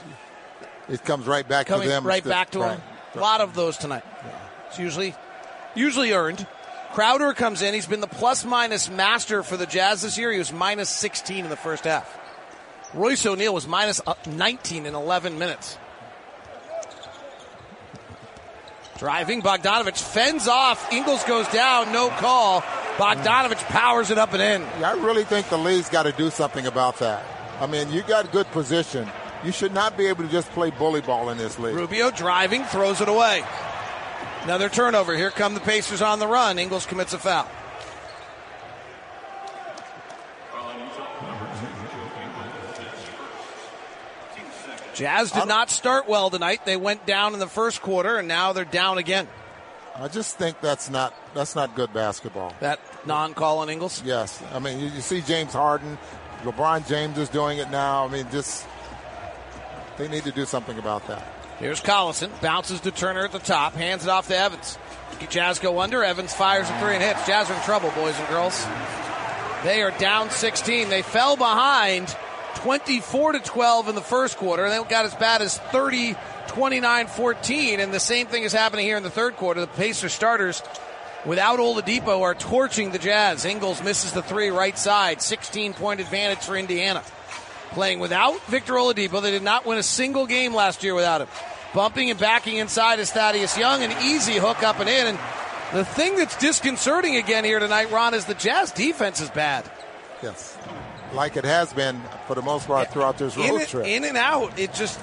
It 0.88 1.02
comes 1.04 1.26
right 1.26 1.46
back 1.48 1.66
coming 1.66 1.84
to 1.84 1.88
them. 1.88 2.06
right 2.06 2.22
back 2.22 2.50
to 2.50 2.60
Right. 2.60 2.72
him. 2.72 2.82
A 3.14 3.18
lot 3.20 3.40
of 3.40 3.54
those 3.54 3.76
tonight. 3.78 4.04
It's 4.68 4.78
usually 4.78 5.14
usually 5.74 6.12
earned. 6.12 6.46
Crowder 6.92 7.32
comes 7.34 7.62
in. 7.62 7.72
He's 7.74 7.86
been 7.86 8.00
the 8.00 8.06
plus 8.06 8.44
minus 8.44 8.88
master 8.90 9.42
for 9.42 9.56
the 9.56 9.66
Jazz 9.66 10.02
this 10.02 10.16
year. 10.18 10.30
He 10.30 10.38
was 10.38 10.52
minus 10.52 10.88
16 10.90 11.44
in 11.44 11.50
the 11.50 11.56
first 11.56 11.84
half. 11.84 12.18
Royce 12.94 13.24
O'Neale 13.26 13.52
was 13.54 13.66
minus 13.66 14.00
uh, 14.06 14.14
19 14.26 14.86
in 14.86 14.94
11 14.94 15.38
minutes. 15.38 15.76
Driving, 18.98 19.42
Bogdanovich 19.42 20.02
fends 20.02 20.48
off. 20.48 20.92
Ingles 20.92 21.22
goes 21.24 21.46
down, 21.48 21.92
no 21.92 22.08
call. 22.08 22.62
Bogdanovich 22.96 23.62
powers 23.66 24.10
it 24.10 24.18
up 24.18 24.32
and 24.32 24.42
in. 24.42 24.62
Yeah, 24.80 24.90
I 24.90 24.94
really 24.94 25.22
think 25.22 25.48
the 25.48 25.56
league's 25.56 25.88
got 25.88 26.02
to 26.02 26.12
do 26.12 26.30
something 26.30 26.66
about 26.66 26.98
that. 26.98 27.24
I 27.60 27.66
mean, 27.66 27.92
you 27.92 28.02
got 28.02 28.30
good 28.32 28.48
position. 28.48 29.08
You 29.44 29.52
should 29.52 29.72
not 29.72 29.96
be 29.96 30.06
able 30.06 30.24
to 30.24 30.30
just 30.30 30.50
play 30.50 30.70
bully 30.70 31.00
ball 31.00 31.30
in 31.30 31.38
this 31.38 31.60
league. 31.60 31.76
Rubio 31.76 32.10
driving, 32.10 32.64
throws 32.64 33.00
it 33.00 33.08
away. 33.08 33.44
Another 34.42 34.68
turnover. 34.68 35.16
Here 35.16 35.30
come 35.30 35.54
the 35.54 35.60
Pacers 35.60 36.02
on 36.02 36.18
the 36.18 36.26
run. 36.26 36.58
Ingles 36.58 36.86
commits 36.86 37.12
a 37.12 37.18
foul. 37.18 37.46
Jazz 44.98 45.30
did 45.30 45.46
not 45.46 45.70
start 45.70 46.08
well 46.08 46.28
tonight. 46.28 46.64
They 46.64 46.76
went 46.76 47.06
down 47.06 47.32
in 47.32 47.38
the 47.38 47.46
first 47.46 47.82
quarter, 47.82 48.16
and 48.16 48.26
now 48.26 48.52
they're 48.52 48.64
down 48.64 48.98
again. 48.98 49.28
I 49.94 50.08
just 50.08 50.36
think 50.36 50.60
that's 50.60 50.90
not 50.90 51.14
that's 51.34 51.54
not 51.54 51.76
good 51.76 51.92
basketball. 51.92 52.52
That 52.58 52.80
non-call 53.06 53.60
on 53.60 53.70
Ingles. 53.70 54.02
Yes, 54.04 54.42
I 54.52 54.58
mean 54.58 54.80
you, 54.80 54.86
you 54.88 55.00
see 55.00 55.20
James 55.20 55.52
Harden, 55.52 55.98
LeBron 56.42 56.88
James 56.88 57.16
is 57.16 57.28
doing 57.28 57.58
it 57.58 57.70
now. 57.70 58.06
I 58.06 58.08
mean 58.08 58.26
just 58.30 58.66
they 59.96 60.08
need 60.08 60.24
to 60.24 60.32
do 60.32 60.44
something 60.44 60.78
about 60.78 61.06
that. 61.06 61.26
Here's 61.58 61.80
Collison, 61.80 62.30
bounces 62.40 62.80
to 62.80 62.90
Turner 62.90 63.24
at 63.24 63.32
the 63.32 63.40
top, 63.40 63.74
hands 63.74 64.04
it 64.04 64.10
off 64.10 64.28
to 64.28 64.36
Evans. 64.36 64.78
Jazz 65.30 65.58
go 65.58 65.80
under. 65.80 66.04
Evans 66.04 66.32
fires 66.32 66.68
a 66.70 66.80
three 66.80 66.94
and 66.94 67.02
hits. 67.02 67.26
Jazz 67.26 67.50
are 67.50 67.54
in 67.54 67.62
trouble, 67.62 67.90
boys 67.92 68.18
and 68.18 68.28
girls. 68.28 68.64
They 69.64 69.82
are 69.82 69.90
down 69.98 70.30
16. 70.30 70.88
They 70.88 71.02
fell 71.02 71.36
behind 71.36 72.16
24 72.58 73.32
to 73.32 73.40
12 73.40 73.88
in 73.88 73.94
the 73.94 74.00
first 74.00 74.36
quarter. 74.36 74.64
and 74.64 74.72
They 74.72 74.88
got 74.88 75.04
as 75.04 75.14
bad 75.14 75.42
as 75.42 75.58
30 75.58 76.16
29 76.48 77.06
14. 77.06 77.80
And 77.80 77.94
the 77.94 78.00
same 78.00 78.26
thing 78.26 78.42
is 78.42 78.52
happening 78.52 78.84
here 78.84 78.96
in 78.96 79.02
the 79.04 79.10
third 79.10 79.36
quarter. 79.36 79.60
The 79.60 79.68
Pacers 79.68 80.12
starters 80.12 80.62
without 81.24 81.60
Oladipo 81.60 82.22
are 82.22 82.34
torching 82.34 82.90
the 82.90 82.98
Jazz. 82.98 83.44
Ingles 83.44 83.82
misses 83.82 84.12
the 84.12 84.22
three 84.22 84.48
right 84.48 84.76
side. 84.76 85.22
16 85.22 85.74
point 85.74 86.00
advantage 86.00 86.40
for 86.40 86.56
Indiana. 86.56 87.04
Playing 87.70 88.00
without 88.00 88.40
Victor 88.46 88.72
Oladipo. 88.74 89.22
They 89.22 89.30
did 89.30 89.42
not 89.42 89.64
win 89.64 89.78
a 89.78 89.82
single 89.82 90.26
game 90.26 90.52
last 90.52 90.82
year 90.82 90.94
without 90.94 91.20
him. 91.20 91.28
Bumping 91.74 92.10
and 92.10 92.18
backing 92.18 92.56
inside 92.56 92.98
is 92.98 93.12
Thaddeus 93.12 93.56
Young. 93.56 93.84
An 93.84 93.92
easy 94.02 94.34
hook 94.34 94.64
up 94.64 94.80
and 94.80 94.88
in. 94.88 95.06
And 95.06 95.18
the 95.74 95.84
thing 95.84 96.16
that's 96.16 96.36
disconcerting 96.38 97.16
again 97.16 97.44
here 97.44 97.60
tonight, 97.60 97.92
Ron, 97.92 98.14
is 98.14 98.24
the 98.24 98.34
Jazz 98.34 98.72
defense 98.72 99.20
is 99.20 99.30
bad. 99.30 99.70
Yes. 100.22 100.57
Like 101.12 101.36
it 101.36 101.44
has 101.44 101.72
been 101.72 102.00
for 102.26 102.34
the 102.34 102.42
most 102.42 102.66
part 102.66 102.92
throughout 102.92 103.18
this 103.18 103.36
road 103.36 103.60
in, 103.60 103.66
trip. 103.66 103.86
In 103.86 104.04
and 104.04 104.16
out. 104.16 104.58
It 104.58 104.74
just 104.74 105.00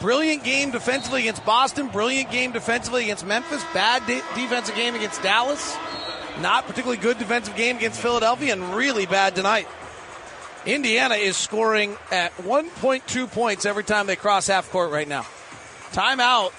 brilliant 0.00 0.44
game 0.44 0.70
defensively 0.70 1.20
against 1.20 1.44
Boston, 1.44 1.88
brilliant 1.88 2.30
game 2.30 2.52
defensively 2.52 3.04
against 3.04 3.26
Memphis, 3.26 3.62
bad 3.72 4.06
de- 4.06 4.22
defensive 4.34 4.74
game 4.74 4.94
against 4.94 5.22
Dallas, 5.22 5.76
not 6.40 6.66
particularly 6.66 7.00
good 7.00 7.18
defensive 7.18 7.54
game 7.54 7.76
against 7.76 8.00
Philadelphia, 8.00 8.52
and 8.52 8.74
really 8.74 9.06
bad 9.06 9.34
tonight. 9.34 9.68
Indiana 10.64 11.16
is 11.16 11.36
scoring 11.36 11.96
at 12.10 12.32
1.2 12.38 13.30
points 13.30 13.66
every 13.66 13.84
time 13.84 14.06
they 14.06 14.16
cross 14.16 14.46
half 14.46 14.70
court 14.70 14.90
right 14.90 15.08
now. 15.08 15.26
Timeout. 15.92 16.52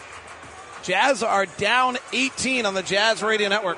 Jazz 0.84 1.24
are 1.24 1.46
down 1.46 1.98
18 2.12 2.66
on 2.66 2.74
the 2.74 2.84
Jazz 2.84 3.24
Radio 3.24 3.48
Network. 3.48 3.78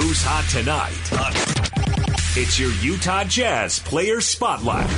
Who's 0.00 0.22
hot 0.22 0.46
tonight? 0.48 0.92
It's 2.36 2.56
your 2.56 2.70
Utah 2.74 3.24
Jazz 3.24 3.80
Player 3.80 4.20
Spotlight. 4.20 4.88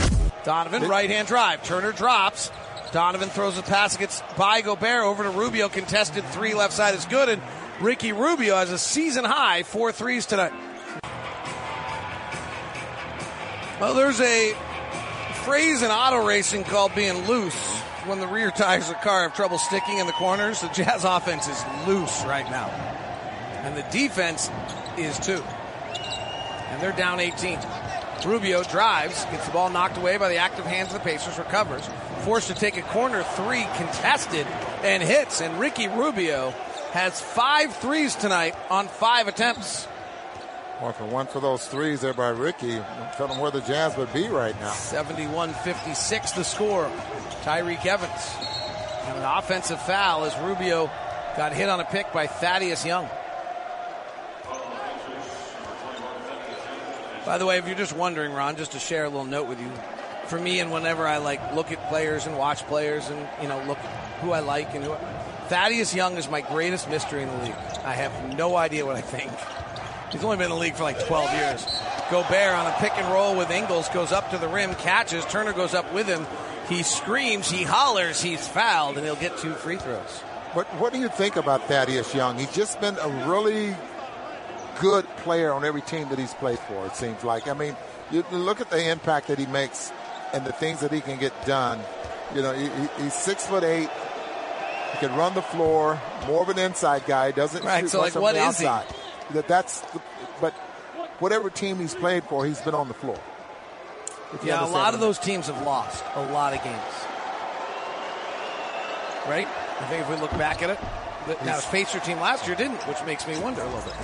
Donovan, 0.44 0.82
right 0.82 1.08
hand 1.08 1.26
drive. 1.26 1.64
Turner 1.64 1.92
drops. 1.92 2.50
Donovan 2.92 3.30
throws 3.30 3.56
a 3.56 3.62
pass, 3.62 3.96
gets 3.96 4.22
by 4.36 4.60
Gobert 4.60 5.04
over 5.04 5.22
to 5.22 5.30
Rubio. 5.30 5.70
Contested 5.70 6.22
three 6.26 6.52
left 6.52 6.74
side 6.74 6.94
is 6.94 7.06
good, 7.06 7.30
and 7.30 7.40
Ricky 7.80 8.12
Rubio 8.12 8.56
has 8.56 8.70
a 8.70 8.76
season 8.76 9.24
high 9.24 9.62
four 9.62 9.90
threes 9.90 10.26
tonight. 10.26 10.52
Well, 13.80 13.94
there's 13.94 14.20
a 14.20 14.54
phrase 15.44 15.80
in 15.80 15.90
auto 15.90 16.26
racing 16.26 16.64
called 16.64 16.94
being 16.94 17.26
loose. 17.26 17.56
When 18.04 18.20
the 18.20 18.28
rear 18.28 18.50
tires 18.50 18.90
of 18.90 18.96
the 18.96 19.00
car 19.00 19.22
have 19.22 19.34
trouble 19.34 19.56
sticking 19.56 19.96
in 19.96 20.06
the 20.06 20.12
corners, 20.12 20.60
the 20.60 20.68
Jazz 20.68 21.04
offense 21.04 21.48
is 21.48 21.64
loose 21.86 22.22
right 22.24 22.48
now. 22.50 22.66
And 23.62 23.76
the 23.76 23.84
defense 23.90 24.50
is 24.98 25.18
two. 25.18 25.42
And 26.70 26.80
they're 26.80 26.92
down 26.92 27.20
18. 27.20 27.58
Rubio 28.24 28.62
drives, 28.62 29.24
gets 29.26 29.46
the 29.46 29.52
ball 29.52 29.70
knocked 29.70 29.96
away 29.96 30.18
by 30.18 30.28
the 30.28 30.36
active 30.36 30.66
hands 30.66 30.92
of 30.92 31.02
the 31.02 31.08
Pacers, 31.08 31.38
recovers, 31.38 31.88
forced 32.20 32.48
to 32.48 32.54
take 32.54 32.76
a 32.76 32.82
corner 32.82 33.22
three, 33.22 33.66
contested, 33.76 34.46
and 34.82 35.02
hits. 35.02 35.40
And 35.40 35.58
Ricky 35.58 35.88
Rubio 35.88 36.50
has 36.92 37.20
five 37.20 37.74
threes 37.76 38.14
tonight 38.14 38.54
on 38.68 38.88
five 38.88 39.26
attempts. 39.28 39.86
Well, 40.80 40.90
if 40.90 41.00
it 41.00 41.12
went 41.12 41.30
for 41.30 41.40
those 41.40 41.66
threes 41.66 42.00
there 42.00 42.14
by 42.14 42.28
Ricky, 42.28 42.80
tell 43.16 43.28
them 43.28 43.38
where 43.38 43.50
the 43.50 43.60
Jazz 43.60 43.96
would 43.96 44.12
be 44.14 44.28
right 44.28 44.58
now. 44.60 44.72
71 44.72 45.52
56 45.52 46.32
the 46.32 46.44
score. 46.44 46.90
Tyreke 47.42 47.84
Evans. 47.84 48.36
And 49.06 49.18
an 49.18 49.24
offensive 49.24 49.80
foul 49.82 50.24
as 50.24 50.36
Rubio 50.38 50.90
got 51.36 51.52
hit 51.52 51.68
on 51.68 51.80
a 51.80 51.84
pick 51.84 52.12
by 52.12 52.26
Thaddeus 52.26 52.84
Young. 52.84 53.08
By 57.26 57.38
the 57.38 57.46
way, 57.46 57.58
if 57.58 57.66
you're 57.66 57.76
just 57.76 57.94
wondering, 57.94 58.32
Ron, 58.32 58.56
just 58.56 58.72
to 58.72 58.78
share 58.78 59.04
a 59.04 59.08
little 59.08 59.24
note 59.24 59.46
with 59.48 59.60
you, 59.60 59.70
for 60.26 60.38
me 60.38 60.60
and 60.60 60.72
whenever 60.72 61.06
I 61.06 61.18
like 61.18 61.54
look 61.54 61.72
at 61.72 61.88
players 61.88 62.26
and 62.26 62.38
watch 62.38 62.64
players 62.66 63.08
and 63.08 63.28
you 63.42 63.48
know 63.48 63.62
look 63.64 63.78
who 64.22 64.30
I 64.30 64.40
like 64.40 64.74
and 64.74 64.84
who 64.84 64.94
Thaddeus 65.48 65.92
Young 65.92 66.16
is 66.16 66.30
my 66.30 66.40
greatest 66.42 66.88
mystery 66.88 67.24
in 67.24 67.28
the 67.28 67.44
league. 67.44 67.54
I 67.84 67.92
have 67.92 68.36
no 68.36 68.54
idea 68.54 68.86
what 68.86 68.94
I 68.94 69.00
think. 69.00 69.32
He's 70.12 70.22
only 70.22 70.36
been 70.36 70.44
in 70.44 70.50
the 70.50 70.56
league 70.56 70.76
for 70.76 70.84
like 70.84 71.04
12 71.06 71.32
years. 71.32 71.66
Gobert 72.08 72.54
on 72.54 72.66
a 72.68 72.74
pick 72.78 72.92
and 72.96 73.12
roll 73.12 73.36
with 73.36 73.50
Ingles 73.50 73.88
goes 73.88 74.12
up 74.12 74.30
to 74.30 74.38
the 74.38 74.46
rim, 74.46 74.74
catches. 74.76 75.24
Turner 75.26 75.52
goes 75.52 75.74
up 75.74 75.92
with 75.92 76.06
him. 76.06 76.24
He 76.68 76.84
screams, 76.84 77.50
he 77.50 77.64
hollers, 77.64 78.22
he's 78.22 78.46
fouled, 78.46 78.96
and 78.96 79.04
he'll 79.04 79.16
get 79.16 79.38
two 79.38 79.54
free 79.54 79.76
throws. 79.76 80.22
But 80.54 80.66
what 80.78 80.92
do 80.92 81.00
you 81.00 81.08
think 81.08 81.34
about 81.34 81.66
Thaddeus 81.66 82.14
Young? 82.14 82.38
He's 82.38 82.52
just 82.52 82.80
been 82.80 82.96
a 82.98 83.08
really 83.28 83.74
good 84.80 85.06
player 85.18 85.52
on 85.52 85.64
every 85.64 85.82
team 85.82 86.08
that 86.08 86.18
he's 86.18 86.34
played 86.34 86.58
for, 86.58 86.86
it 86.86 86.96
seems 86.96 87.22
like. 87.22 87.46
I 87.48 87.52
mean, 87.52 87.76
you 88.10 88.24
look 88.32 88.60
at 88.60 88.70
the 88.70 88.90
impact 88.90 89.28
that 89.28 89.38
he 89.38 89.46
makes 89.46 89.92
and 90.32 90.44
the 90.44 90.52
things 90.52 90.80
that 90.80 90.90
he 90.92 91.00
can 91.00 91.18
get 91.18 91.32
done. 91.46 91.80
You 92.34 92.42
know, 92.42 92.52
he, 92.52 92.68
he's 93.02 93.14
six 93.14 93.46
foot 93.46 93.62
eight. 93.62 93.90
He 94.92 94.98
can 95.06 95.16
run 95.16 95.34
the 95.34 95.42
floor. 95.42 96.00
More 96.26 96.42
of 96.42 96.48
an 96.48 96.58
inside 96.58 97.04
guy. 97.06 97.30
Doesn't 97.30 97.64
right. 97.64 97.82
shoot 97.82 97.90
So, 97.90 98.00
like, 98.00 98.12
from 98.12 98.22
what 98.22 98.34
the 98.34 98.40
is 98.40 98.62
outside. 98.62 98.86
he? 99.28 99.34
That 99.34 99.48
that's. 99.48 99.80
The, 99.80 100.00
but 100.40 100.52
whatever 101.20 101.50
team 101.50 101.78
he's 101.78 101.94
played 101.94 102.24
for, 102.24 102.46
he's 102.46 102.60
been 102.60 102.74
on 102.74 102.88
the 102.88 102.94
floor. 102.94 103.18
Yeah, 104.44 104.64
a 104.64 104.70
lot 104.70 104.94
of 104.94 105.00
those 105.00 105.18
teams 105.18 105.48
have 105.48 105.66
lost 105.66 106.04
a 106.14 106.32
lot 106.32 106.54
of 106.54 106.62
games. 106.62 106.76
Right? 109.28 109.46
I 109.80 109.86
think 109.86 110.02
if 110.02 110.10
we 110.10 110.16
look 110.16 110.30
back 110.32 110.62
at 110.62 110.70
it, 110.70 110.78
the, 111.26 111.44
now 111.44 111.56
his 111.56 111.66
Pacer 111.66 111.98
team 112.00 112.20
last 112.20 112.46
year 112.46 112.56
didn't, 112.56 112.80
which 112.86 113.04
makes 113.04 113.26
me 113.26 113.36
wonder 113.38 113.62
a 113.62 113.66
little 113.66 113.82
bit. 113.82 113.94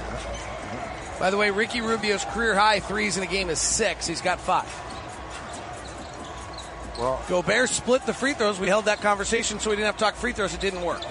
By 1.19 1.31
the 1.31 1.37
way, 1.37 1.51
Ricky 1.51 1.81
Rubio's 1.81 2.25
career 2.25 2.55
high 2.55 2.81
threes 2.81 3.17
in 3.17 3.23
a 3.23 3.27
game 3.27 3.49
is 3.49 3.59
six. 3.59 4.07
He's 4.07 4.21
got 4.21 4.39
five. 4.39 4.69
Well, 6.99 7.23
Gobert 7.29 7.69
split 7.69 8.07
the 8.07 8.15
free 8.15 8.35
throws. 8.35 8.59
We 8.59 8.69
held 8.69 8.87
that 8.87 9.01
conversation 9.01 9.61
so 9.61 9.71
we 9.71 9.77
didn't 9.77 9.87
have 9.87 9.97
to 9.97 10.05
talk 10.05 10.15
free 10.15 10.33
throws. 10.33 10.55
It 10.55 10.61
didn't 10.61 10.83
work. 10.83 11.03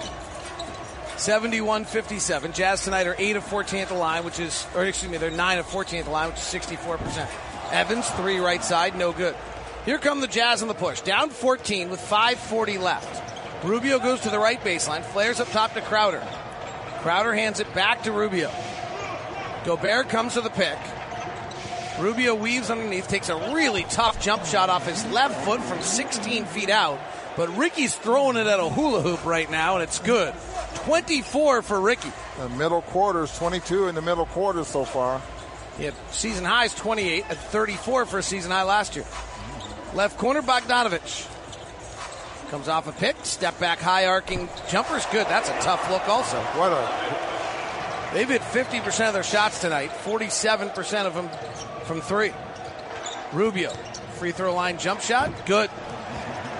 71-57. 1.16 2.54
Jazz 2.54 2.84
tonight 2.84 3.06
are 3.06 3.14
8 3.16 3.36
of 3.36 3.44
14 3.44 3.80
at 3.80 3.88
the 3.88 3.94
line, 3.94 4.24
which 4.24 4.38
is, 4.38 4.66
or 4.74 4.84
excuse 4.84 5.10
me, 5.10 5.18
they're 5.18 5.30
9 5.30 5.58
of 5.58 5.66
14 5.66 6.00
at 6.00 6.04
the 6.04 6.10
line, 6.10 6.28
which 6.28 6.38
is 6.38 6.44
64%. 6.44 7.28
Evans, 7.72 8.08
three 8.10 8.38
right 8.38 8.62
side, 8.62 8.96
no 8.96 9.12
good. 9.12 9.34
Here 9.84 9.98
come 9.98 10.20
the 10.20 10.26
Jazz 10.26 10.62
on 10.62 10.68
the 10.68 10.74
push. 10.74 11.00
Down 11.00 11.30
14 11.30 11.90
with 11.90 12.00
5.40 12.00 12.80
left. 12.80 13.64
Rubio 13.64 13.98
goes 13.98 14.20
to 14.20 14.30
the 14.30 14.38
right 14.38 14.60
baseline, 14.60 15.02
flares 15.02 15.40
up 15.40 15.48
top 15.50 15.72
to 15.74 15.80
Crowder. 15.80 16.26
Crowder 17.00 17.34
hands 17.34 17.60
it 17.60 17.72
back 17.72 18.02
to 18.02 18.12
Rubio. 18.12 18.50
Gobert 19.66 20.08
comes 20.08 20.34
to 20.34 20.40
the 20.40 20.50
pick. 20.50 20.78
Rubio 21.98 22.36
weaves 22.36 22.70
underneath, 22.70 23.08
takes 23.08 23.30
a 23.30 23.52
really 23.52 23.82
tough 23.82 24.22
jump 24.22 24.44
shot 24.44 24.70
off 24.70 24.86
his 24.86 25.04
left 25.06 25.44
foot 25.44 25.60
from 25.60 25.82
16 25.82 26.44
feet 26.44 26.70
out. 26.70 27.00
But 27.36 27.48
Ricky's 27.56 27.92
throwing 27.92 28.36
it 28.36 28.46
at 28.46 28.60
a 28.60 28.68
hula 28.68 29.02
hoop 29.02 29.26
right 29.26 29.50
now, 29.50 29.74
and 29.74 29.82
it's 29.82 29.98
good. 29.98 30.32
24 30.84 31.62
for 31.62 31.80
Ricky. 31.80 32.12
The 32.38 32.48
middle 32.50 32.80
quarters, 32.80 33.36
22 33.38 33.88
in 33.88 33.96
the 33.96 34.02
middle 34.02 34.26
quarters 34.26 34.68
so 34.68 34.84
far. 34.84 35.20
He 35.78 35.84
had 35.84 35.94
season 36.12 36.44
highs 36.44 36.72
28 36.72 37.24
and 37.28 37.36
34 37.36 38.06
for 38.06 38.18
a 38.18 38.22
season 38.22 38.52
high 38.52 38.62
last 38.62 38.94
year. 38.94 39.04
Left 39.94 40.16
corner 40.16 40.42
Bogdanovich. 40.42 41.28
Comes 42.50 42.68
off 42.68 42.86
a 42.86 42.92
pick, 42.92 43.16
step 43.24 43.58
back 43.58 43.80
high 43.80 44.06
arcing 44.06 44.48
jumper's 44.68 45.04
good. 45.06 45.26
That's 45.26 45.48
a 45.48 45.58
tough 45.60 45.90
look 45.90 46.08
also. 46.08 46.38
What 46.54 46.70
a 46.70 47.26
They've 48.16 48.26
hit 48.26 48.40
50% 48.40 49.08
of 49.08 49.12
their 49.12 49.22
shots 49.22 49.60
tonight, 49.60 49.90
47% 49.90 51.04
of 51.04 51.12
them 51.12 51.28
from 51.84 52.00
three. 52.00 52.32
Rubio, 53.34 53.68
free 54.18 54.32
throw 54.32 54.54
line 54.54 54.78
jump 54.78 55.02
shot, 55.02 55.30
good. 55.44 55.68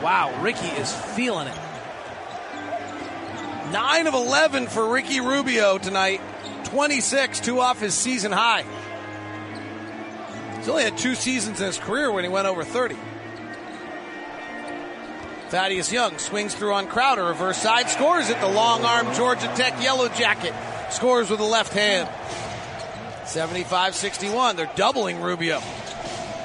Wow, 0.03 0.39
Ricky 0.43 0.67
is 0.67 0.95
feeling 0.95 1.49
it. 1.49 1.59
9 3.73 4.07
of 4.07 4.13
11 4.13 4.67
for 4.67 4.93
Ricky 4.93 5.21
Rubio 5.21 5.79
tonight, 5.79 6.21
26, 6.65 7.41
two 7.41 7.59
off 7.59 7.81
his 7.81 7.95
season 7.95 8.33
high. 8.33 8.67
He's 10.59 10.69
only 10.69 10.83
had 10.83 10.99
two 10.99 11.15
seasons 11.15 11.59
in 11.59 11.69
his 11.69 11.79
career 11.79 12.13
when 12.13 12.23
he 12.23 12.29
went 12.29 12.47
over 12.47 12.65
30. 12.65 12.97
Thaddeus 15.49 15.91
Young 15.91 16.19
swings 16.19 16.55
through 16.55 16.75
on 16.75 16.87
Crowder, 16.87 17.25
reverse 17.25 17.57
side, 17.57 17.89
scores 17.89 18.29
at 18.29 18.43
the 18.43 18.49
long 18.49 18.85
arm 18.85 19.15
Georgia 19.15 19.51
Tech 19.57 19.83
yellow 19.83 20.11
jacket. 20.11 20.53
Scores 20.91 21.31
with 21.31 21.39
the 21.39 21.45
left 21.45 21.73
hand. 21.73 22.09
75 23.27 23.95
61. 23.95 24.57
They're 24.57 24.71
doubling 24.77 25.21
Rubio. 25.21 25.61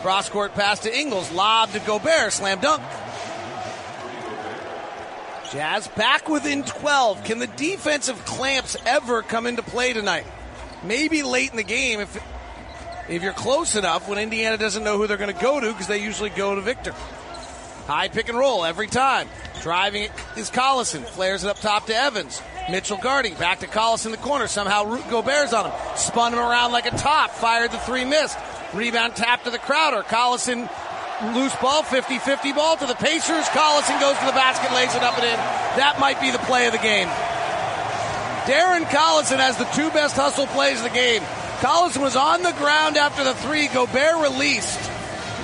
Cross 0.02 0.30
court 0.30 0.54
pass 0.54 0.80
to 0.80 0.98
Ingles. 0.98 1.32
Lob 1.32 1.72
to 1.72 1.80
Gobert. 1.80 2.34
Slam 2.34 2.60
dunk. 2.60 2.82
Jazz 5.52 5.88
back 5.90 6.30
within 6.30 6.64
12. 6.64 7.24
Can 7.24 7.40
the 7.40 7.48
defensive 7.48 8.24
clamps 8.26 8.78
ever 8.86 9.22
come 9.22 9.46
into 9.46 9.62
play 9.62 9.94
tonight? 9.94 10.26
Maybe 10.84 11.24
late 11.24 11.52
in 11.52 11.58
the 11.58 11.64
game 11.64 12.00
if 12.00 12.16
if 13.10 13.22
you're 13.22 13.34
close 13.34 13.76
enough 13.76 14.08
when 14.08 14.18
Indiana 14.18 14.58
doesn't 14.58 14.84
know 14.84 14.98
who 14.98 15.08
they're 15.08 15.18
going 15.18 15.34
to 15.34 15.42
go 15.42 15.60
to 15.60 15.68
because 15.68 15.88
they 15.88 16.02
usually 16.02 16.30
go 16.30 16.56
to 16.56 16.62
Victor. 16.62 16.94
High 17.86 18.08
pick 18.08 18.30
and 18.30 18.38
roll 18.38 18.64
every 18.64 18.88
time. 18.88 19.28
Driving 19.62 20.04
it 20.04 20.12
is 20.38 20.50
Collison. 20.50 21.04
Flares 21.04 21.44
it 21.44 21.50
up 21.50 21.60
top 21.60 21.88
to 21.88 21.96
Evans. 21.96 22.42
Mitchell 22.70 22.98
guarding. 22.98 23.34
Back 23.36 23.60
to 23.60 23.68
Collison 23.68 24.08
in 24.08 24.12
the 24.12 24.18
corner. 24.18 24.48
Somehow 24.48 24.84
Gobert's 25.10 25.54
on 25.54 25.72
him. 25.72 25.74
Spun 25.96 26.34
him 26.34 26.40
around 26.40 26.72
like 26.72 26.86
a 26.86 26.92
top. 26.92 27.32
Fired 27.32 27.72
the 27.72 27.80
three, 27.80 28.06
missed. 28.06 28.38
Rebound 28.74 29.16
tap 29.16 29.44
to 29.44 29.50
the 29.50 29.60
Crowder. 29.60 30.04
Collison 30.04 30.70
loose 31.36 31.56
ball, 31.58 31.84
50-50 31.84 32.56
ball 32.56 32.78
to 32.78 32.86
the 32.86 32.96
Pacers. 32.96 33.46
Collison 33.50 34.00
goes 34.00 34.18
to 34.18 34.26
the 34.26 34.32
basket, 34.32 34.74
lays 34.74 34.96
it 34.96 35.04
up 35.04 35.16
and 35.18 35.26
in. 35.26 35.38
That 35.78 35.98
might 36.00 36.20
be 36.20 36.32
the 36.32 36.40
play 36.40 36.68
of 36.68 36.74
the 36.74 36.80
game. 36.80 37.08
Darren 38.50 38.86
Collison 38.90 39.38
has 39.38 39.58
the 39.58 39.66
two 39.66 39.90
best 39.92 40.16
hustle 40.16 40.48
plays 40.48 40.78
of 40.78 40.84
the 40.84 40.90
game. 40.90 41.22
Collison 41.62 42.02
was 42.02 42.16
on 42.16 42.42
the 42.42 42.54
ground 42.54 42.98
after 42.98 43.24
the 43.24 43.36
three. 43.36 43.68
Gobert 43.68 44.22
released. 44.22 44.80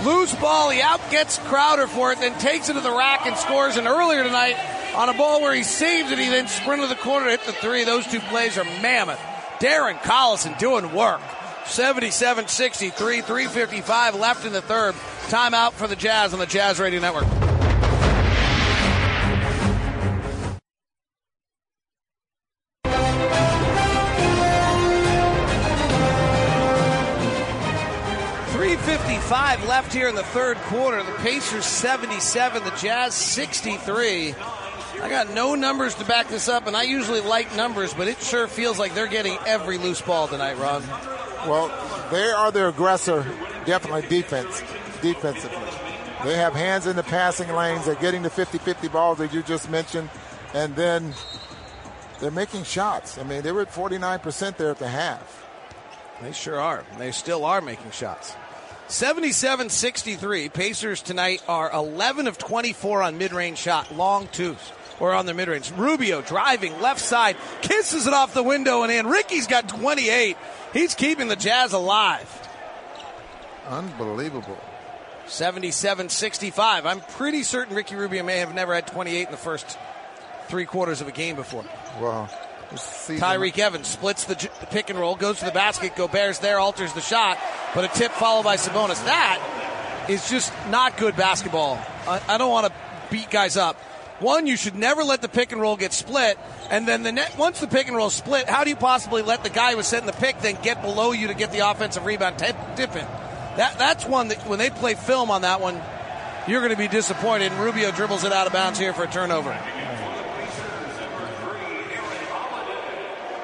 Loose 0.04 0.34
ball. 0.36 0.72
He 0.72 0.82
out 0.82 1.00
gets 1.12 1.38
Crowder 1.38 1.86
for 1.86 2.12
it, 2.12 2.20
then 2.20 2.38
takes 2.40 2.70
it 2.70 2.74
to 2.74 2.82
the 2.82 2.92
rack 2.92 3.28
and 3.28 3.38
scores. 3.38 3.78
And 3.78 3.88
earlier 3.88 4.24
tonight, 4.24 4.58
on 4.98 5.10
a 5.10 5.14
ball 5.14 5.42
where 5.42 5.54
he 5.54 5.62
saved 5.62 6.12
it, 6.12 6.18
he 6.18 6.28
then 6.28 6.48
sprinted 6.48 6.90
the 6.90 6.96
corner, 6.96 7.30
hit 7.30 7.44
the 7.46 7.54
three. 7.54 7.84
Those 7.84 8.08
two 8.08 8.20
plays 8.20 8.58
are 8.58 8.64
mammoth. 8.82 9.20
Darren 9.60 9.98
Collison 10.00 10.58
doing 10.58 10.92
work. 10.94 11.22
77 11.66 12.48
63, 12.48 13.22
355 13.22 14.16
left 14.16 14.46
in 14.46 14.54
the 14.54 14.62
third. 14.62 14.96
Timeout 15.28 15.74
for 15.74 15.88
the 15.88 15.96
Jazz 15.96 16.34
on 16.34 16.40
the 16.40 16.46
Jazz 16.46 16.80
Radio 16.80 17.00
Network. 17.00 17.26
Fifty-five 28.88 29.68
left 29.68 29.92
here 29.92 30.08
in 30.08 30.16
the 30.16 30.24
third 30.24 30.56
quarter. 30.58 31.04
The 31.04 31.12
Pacers 31.18 31.66
77, 31.66 32.64
the 32.64 32.72
Jazz 32.72 33.14
63. 33.14 34.34
I 35.02 35.10
got 35.10 35.30
no 35.30 35.56
numbers 35.56 35.96
to 35.96 36.06
back 36.06 36.28
this 36.28 36.50
up, 36.50 36.68
and 36.68 36.76
I 36.76 36.84
usually 36.84 37.22
like 37.22 37.56
numbers, 37.56 37.94
but 37.94 38.08
it 38.08 38.22
sure 38.22 38.48
feels 38.48 38.80
like 38.80 38.96
they're 38.96 39.08
getting 39.08 39.38
every 39.46 39.78
loose 39.78 40.02
ball 40.02 40.28
tonight, 40.28 40.58
Ron. 40.58 40.84
Well, 41.48 41.68
they 42.12 42.32
are 42.32 42.52
the 42.52 42.68
aggressor, 42.70 43.24
definitely 43.66 44.08
defense, 44.10 44.62
defensively. 45.02 45.58
They 46.24 46.36
have 46.36 46.54
hands 46.54 46.88
in 46.88 46.96
the 46.96 47.04
passing 47.04 47.54
lanes. 47.54 47.86
They're 47.86 47.96
getting 47.96 48.24
the 48.24 48.30
50-50 48.30 48.92
balls 48.92 49.20
that 49.20 49.34
you 49.34 49.44
just 49.44 49.70
mentioned, 49.70 50.10
and 50.54 50.76
then 50.76 51.14
they're 52.20 52.32
making 52.32 52.64
shots. 52.64 53.18
I 53.20 53.24
mean, 53.24 53.44
they 53.44 53.52
were 53.52 53.62
at 53.62 53.72
49% 53.72 54.58
there 54.58 54.72
at 54.72 54.80
the 54.80 54.88
half. 54.88 55.46
They 56.22 56.32
sure 56.32 56.60
are. 56.60 56.84
They 56.98 57.12
still 57.12 57.46
are 57.46 57.62
making 57.62 57.92
shots. 57.92 58.36
77 58.88 59.70
63. 59.70 60.50
Pacers 60.50 61.02
tonight 61.02 61.44
are 61.48 61.72
11 61.72 62.26
of 62.28 62.38
24 62.38 63.04
on 63.04 63.18
mid 63.18 63.34
range 63.34 63.58
shot, 63.58 63.94
long 63.94 64.28
twos, 64.32 64.72
or 65.00 65.14
on 65.14 65.26
the 65.26 65.34
mid 65.34 65.48
range. 65.48 65.72
Rubio 65.72 66.22
driving 66.22 66.80
left 66.82 67.02
side, 67.02 67.38
kisses 67.62 68.08
it 68.08 68.14
off 68.14 68.34
the 68.34 68.44
window 68.44 68.84
and 68.84 68.92
in. 68.92 69.08
Ricky's 69.08 69.48
got 69.48 69.68
28. 69.70 70.38
He's 70.74 70.96
keeping 70.96 71.28
the 71.28 71.36
Jazz 71.36 71.74
alive. 71.74 72.34
Unbelievable. 73.68 74.58
77 75.28 76.10
65. 76.10 76.86
I'm 76.86 77.02
pretty 77.02 77.44
certain 77.44 77.76
Ricky 77.76 77.96
Rubio 77.96 78.24
may 78.24 78.38
have 78.38 78.54
never 78.54 78.74
had 78.74 78.88
28 78.88 79.26
in 79.26 79.32
the 79.32 79.38
first 79.38 79.78
three 80.48 80.66
quarters 80.66 81.02
of 81.02 81.08
a 81.08 81.12
game 81.12 81.36
before. 81.36 81.66
Wow. 82.00 82.30
Tyreke 82.72 83.60
Evans 83.60 83.88
splits 83.88 84.26
the, 84.26 84.36
j- 84.36 84.50
the 84.60 84.66
pick 84.66 84.90
and 84.90 85.00
roll, 85.00 85.16
goes 85.16 85.40
to 85.40 85.46
the 85.46 85.52
basket. 85.52 85.96
Gobert's 85.96 86.40
there, 86.40 86.60
alters 86.60 86.94
the 86.94 87.02
shot, 87.02 87.38
but 87.74 87.86
a 87.86 87.88
tip 87.98 88.12
followed 88.12 88.44
by 88.44 88.58
Sabonis. 88.58 89.04
That 89.06 90.06
is 90.10 90.30
just 90.30 90.52
not 90.70 90.98
good 90.98 91.16
basketball. 91.16 91.80
I, 92.08 92.22
I 92.28 92.38
don't 92.38 92.52
want 92.52 92.68
to 92.68 92.74
beat 93.10 93.30
guys 93.30 93.56
up. 93.56 93.78
One, 94.20 94.48
you 94.48 94.58
should 94.58 94.76
never 94.76 95.04
let 95.04 95.22
the 95.22 95.28
pick 95.28 95.52
and 95.52 95.62
roll 95.62 95.78
get 95.78 95.94
split, 95.94 96.40
and 96.72 96.88
then 96.88 97.04
the 97.04 97.12
net 97.12 97.38
once 97.38 97.60
the 97.60 97.68
pick 97.68 97.88
and 97.88 97.96
roll 97.96 98.10
split, 98.10 98.50
how 98.50 98.64
do 98.64 98.72
you 98.72 98.76
possibly 98.76 99.22
let 99.22 99.44
the 99.44 99.50
guy 99.50 99.72
who 99.72 99.78
was 99.78 99.88
setting 99.88 100.08
the 100.08 100.14
pick 100.14 100.42
then 100.42 100.58
get 100.64 100.82
below 100.82 101.12
you 101.12 101.28
to 101.28 101.36
get 101.36 101.52
the 101.52 101.70
offensive 101.70 102.04
rebound, 102.04 102.40
tip? 102.40 102.56
That 103.58 103.78
that's 103.78 104.06
one 104.06 104.30
that 104.30 104.48
when 104.48 104.60
they 104.60 104.70
play 104.70 104.96
film 104.96 105.30
on 105.30 105.42
that 105.42 105.62
one, 105.62 105.82
you're 106.48 106.62
going 106.62 106.72
to 106.72 106.78
be 106.78 106.88
disappointed. 106.88 107.52
And 107.52 107.62
Rubio 107.62 107.92
dribbles 107.92 108.24
it 108.24 108.32
out 108.32 108.48
of 108.48 108.54
bounds 108.54 108.80
here 108.80 108.94
for 108.94 109.04
a 109.04 109.08
turnover. 109.08 109.52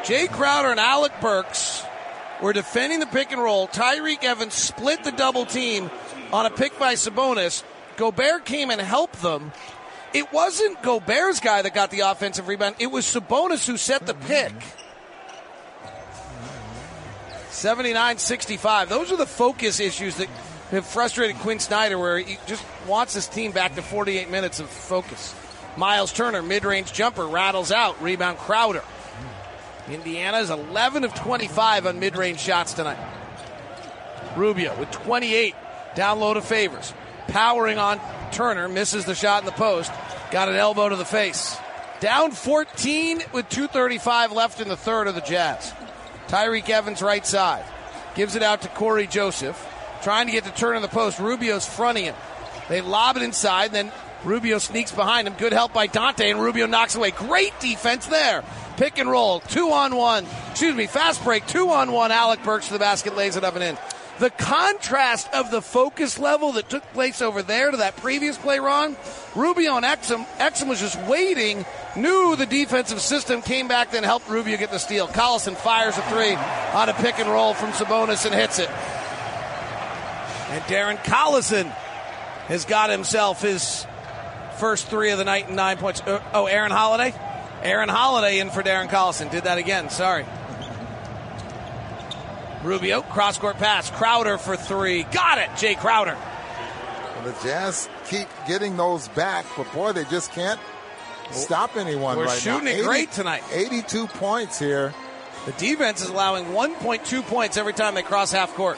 Jae 0.04 0.30
Crowder 0.30 0.70
and 0.70 0.80
Alec 0.80 1.14
Burks 1.22 1.84
were 2.42 2.52
defending 2.52 3.00
the 3.00 3.06
pick 3.06 3.32
and 3.32 3.42
roll. 3.42 3.68
Tyreke 3.68 4.24
Evans 4.24 4.54
split 4.54 5.04
the 5.04 5.12
double 5.12 5.46
team 5.46 5.90
on 6.32 6.46
a 6.46 6.50
pick 6.50 6.78
by 6.78 6.96
Sabonis. 6.96 7.64
Gobert 7.96 8.44
came 8.44 8.70
and 8.70 8.82
helped 8.82 9.22
them. 9.22 9.52
It 10.14 10.32
wasn't 10.32 10.82
Gobert's 10.84 11.40
guy 11.40 11.62
that 11.64 11.74
got 11.74 11.90
the 11.90 12.02
offensive 12.02 12.48
rebound. 12.48 12.76
It 12.80 12.88
was 12.88 13.06
Sabonis 13.06 13.66
who 13.66 13.78
set 13.78 14.06
the 14.06 14.14
pick. 14.14 14.54
79 17.50 18.18
65. 18.18 18.90
Those 18.90 19.12
are 19.12 19.18
the 19.18 19.26
focus 19.26 19.80
issues 19.80 20.18
that 20.18 20.28
have 20.72 20.86
frustrated 20.86 21.38
Quin 21.38 21.60
Snyder, 21.60 21.98
where 21.98 22.18
he 22.18 22.38
just 22.46 22.64
wants 22.88 23.14
his 23.14 23.28
team 23.28 23.52
back 23.52 23.76
to 23.76 23.82
48 23.82 24.30
minutes 24.30 24.60
of 24.60 24.70
focus. 24.70 25.34
Miles 25.78 26.12
Turner, 26.14 26.42
mid 26.42 26.66
range 26.66 26.94
jumper, 26.94 27.26
rattles 27.26 27.72
out. 27.72 28.02
Rebound 28.02 28.38
Crowder. 28.38 28.84
Indiana 29.90 30.38
is 30.38 30.50
11 30.50 31.04
of 31.04 31.14
25 31.14 31.88
on 31.88 32.00
mid 32.00 32.16
range 32.16 32.40
shots 32.40 32.74
tonight. 32.74 33.00
Rubio 34.36 34.78
with 34.80 34.92
28. 34.92 35.56
Down 35.96 36.20
low 36.20 36.34
to 36.34 36.42
Favors. 36.42 36.94
Powering 37.28 37.78
on 37.78 38.00
Turner. 38.32 38.68
Misses 38.68 39.06
the 39.06 39.16
shot 39.16 39.42
in 39.42 39.46
the 39.46 39.52
post. 39.52 39.92
Got 40.32 40.50
an 40.50 40.56
elbow 40.56 40.90
to 40.90 40.96
the 40.96 41.06
face. 41.06 41.58
Down 42.00 42.32
14 42.32 43.22
with 43.32 43.48
2.35 43.50 44.34
left 44.34 44.60
in 44.60 44.68
the 44.68 44.76
third 44.76 45.08
of 45.08 45.16
the 45.16 45.22
Jazz. 45.22 45.74
Tyreke 46.28 46.70
Evans 46.70 47.02
right 47.02 47.26
side. 47.26 47.64
Gives 48.16 48.36
it 48.36 48.44
out 48.44 48.64
to 48.64 48.68
Cory 48.68 49.08
Joseph. 49.08 49.58
Trying 50.04 50.26
to 50.26 50.34
get 50.34 50.44
to 50.44 50.52
turn 50.52 50.76
in 50.76 50.82
the 50.82 50.88
post. 50.88 51.20
Rubio's 51.20 51.66
fronting 51.66 52.06
him. 52.06 52.16
They 52.70 52.82
lob 52.82 53.18
it 53.18 53.24
inside, 53.24 53.72
then 53.72 53.92
Rubio 54.24 54.58
sneaks 54.58 54.92
behind 54.92 55.28
him. 55.28 55.36
Good 55.38 55.54
help 55.54 55.74
by 55.74 55.88
Dante, 55.88 56.30
and 56.30 56.42
Rubio 56.42 56.66
knocks 56.66 56.96
away. 56.96 57.12
Great 57.12 57.58
defense 57.60 58.06
there. 58.08 58.44
Pick 58.78 58.98
and 58.98 59.10
roll, 59.10 59.40
two 59.42 59.72
on 59.72 59.96
one. 59.96 60.26
Excuse 60.52 60.76
me, 60.76 60.88
fast 60.88 61.24
break, 61.24 61.46
two 61.46 61.70
on 61.70 61.92
one. 61.92 62.12
Alec 62.12 62.44
Burks 62.44 62.68
to 62.68 62.74
the 62.74 62.80
basket, 62.80 63.16
lays 63.16 63.36
it 63.36 63.44
up 63.44 63.56
and 63.56 63.64
in. 63.64 63.78
The 64.20 64.30
contrast 64.30 65.28
of 65.34 65.50
the 65.50 65.62
focus 65.62 66.20
level 66.20 66.52
that 66.54 66.70
took 66.70 66.84
place 66.94 67.22
over 67.22 67.42
there 67.42 67.72
to 67.72 67.78
that 67.78 67.98
previous 67.98 68.38
play, 68.38 68.60
Ron, 68.60 68.96
Rubio 69.36 69.76
and 69.76 69.86
Exum, 69.86 70.28
Exum 70.38 70.70
was 70.70 70.80
just 70.80 71.00
waiting, 71.08 71.66
knew 71.96 72.36
the 72.36 72.46
defensive 72.46 73.02
system, 73.02 73.42
came 73.42 73.68
back, 73.68 73.92
then 73.92 74.04
helped 74.04 74.30
Rubio 74.30 74.58
get 74.58 74.70
the 74.70 74.78
steal. 74.78 75.08
Collison 75.08 75.56
fires 75.56 75.98
a 75.98 76.02
three 76.04 76.36
on 76.36 76.90
a 76.90 76.94
pick 76.94 77.18
and 77.18 77.28
roll 77.28 77.56
from 77.56 77.72
Sabonis 77.72 78.26
and 78.26 78.36
hits 78.36 78.60
it. 78.60 78.70
And 78.70 80.64
Darren 80.66 80.98
Collison 81.04 81.66
has 82.48 82.66
got 82.66 82.92
himself 82.92 83.42
his 83.42 83.88
first 84.58 84.88
three 84.88 85.10
of 85.10 85.18
the 85.18 85.26
night 85.26 85.48
and 85.48 85.56
nine 85.56 85.78
points. 85.78 86.02
Uh, 86.02 86.22
oh, 86.34 86.46
Aaron 86.46 86.72
Holiday? 86.72 87.16
Aaron 87.64 87.90
Holiday 87.90 88.38
in 88.38 88.52
for 88.52 88.62
Darren 88.62 88.90
Collison. 88.90 89.32
Did 89.32 89.46
that 89.46 89.58
again. 89.58 89.90
Sorry. 89.90 90.26
Rubio, 92.64 93.02
cross 93.02 93.38
court 93.38 93.58
pass. 93.58 93.90
Crowder 93.92 94.38
for 94.38 94.56
three. 94.56 95.04
Got 95.04 95.38
it, 95.38 95.50
Jae 95.52 95.78
Crowder. 95.78 96.18
The 97.24 97.36
Jazz 97.44 97.90
keep 98.10 98.28
getting 98.48 98.76
those 98.76 99.08
back, 99.10 99.46
but 99.56 99.72
boy, 99.72 99.94
they 99.94 100.04
just 100.06 100.32
can't 100.34 100.60
oh, 101.30 101.32
stop 101.32 101.78
anyone 101.78 102.18
We're 102.18 102.26
right 102.26 102.38
shooting 102.38 102.66
now. 102.66 102.72
it 102.72 102.84
great 102.84 103.12
tonight. 103.12 103.44
82 103.54 104.08
points 104.08 104.60
here. 104.60 104.94
The 105.46 105.54
defense 105.54 106.02
is 106.02 106.10
allowing 106.10 106.46
1.2 106.46 107.24
points 107.24 107.56
every 107.56 107.74
time 107.74 107.96
they 107.96 108.02
cross 108.02 108.32
half 108.32 108.54
court. 108.56 108.78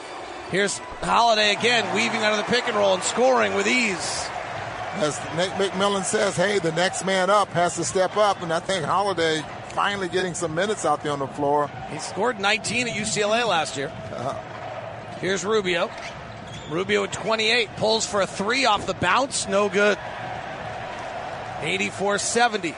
Here's 0.50 0.78
Holiday 0.78 1.52
again, 1.52 1.92
weaving 1.94 2.22
out 2.22 2.38
of 2.38 2.38
the 2.38 2.52
pick 2.52 2.68
and 2.68 2.76
roll 2.76 2.94
and 2.94 3.02
scoring 3.02 3.54
with 3.54 3.66
ease. 3.66 4.28
As 4.94 5.18
Nate 5.36 5.50
McMillan 5.52 6.04
says, 6.04 6.36
hey, 6.36 6.60
the 6.60 6.72
next 6.72 7.04
man 7.04 7.30
up 7.30 7.48
has 7.48 7.74
to 7.76 7.84
step 7.84 8.16
up, 8.16 8.42
and 8.42 8.52
I 8.52 8.60
think 8.60 8.84
Holiday 8.84 9.44
finally 9.76 10.08
getting 10.08 10.32
some 10.32 10.54
minutes 10.54 10.86
out 10.86 11.02
there 11.02 11.12
on 11.12 11.18
the 11.18 11.26
floor. 11.26 11.70
He 11.92 11.98
scored 11.98 12.40
19 12.40 12.88
at 12.88 12.94
UCLA 12.94 13.46
last 13.46 13.76
year. 13.76 13.92
Uh, 14.10 14.34
Here's 15.20 15.44
Rubio. 15.44 15.90
Rubio 16.70 17.04
at 17.04 17.12
28 17.12 17.68
pulls 17.76 18.06
for 18.06 18.22
a 18.22 18.26
three 18.26 18.64
off 18.64 18.86
the 18.86 18.94
bounce, 18.94 19.46
no 19.48 19.68
good. 19.68 19.98
84 21.60 22.16
70. 22.18 22.74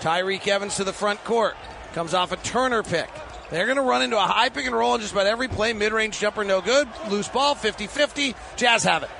Tyreke 0.00 0.46
Evans 0.48 0.76
to 0.76 0.84
the 0.84 0.92
front 0.92 1.24
court. 1.24 1.56
Comes 1.94 2.12
off 2.12 2.30
a 2.30 2.36
Turner 2.36 2.82
pick. 2.82 3.08
They're 3.50 3.64
going 3.64 3.76
to 3.76 3.82
run 3.82 4.02
into 4.02 4.18
a 4.18 4.20
high 4.20 4.50
pick 4.50 4.66
and 4.66 4.74
roll 4.76 4.94
in 4.94 5.00
just 5.00 5.12
about 5.12 5.26
every 5.26 5.48
play. 5.48 5.72
Mid 5.72 5.92
range 5.92 6.18
jumper, 6.20 6.44
no 6.44 6.60
good. 6.60 6.88
Loose 7.08 7.28
ball, 7.28 7.54
50 7.54 7.86
50. 7.86 8.34
Jazz 8.56 8.84
have 8.84 9.02
it. 9.02 9.10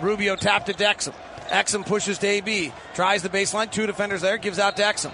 Rubio 0.00 0.36
tapped 0.36 0.66
to 0.66 0.74
Exum. 0.74 1.14
Exum 1.48 1.84
pushes 1.84 2.18
to 2.18 2.26
AB. 2.28 2.72
Tries 2.94 3.22
the 3.22 3.28
baseline. 3.28 3.70
Two 3.72 3.86
defenders 3.86 4.20
there. 4.20 4.38
Gives 4.38 4.60
out 4.60 4.76
to 4.76 4.82
Exum. 4.82 5.12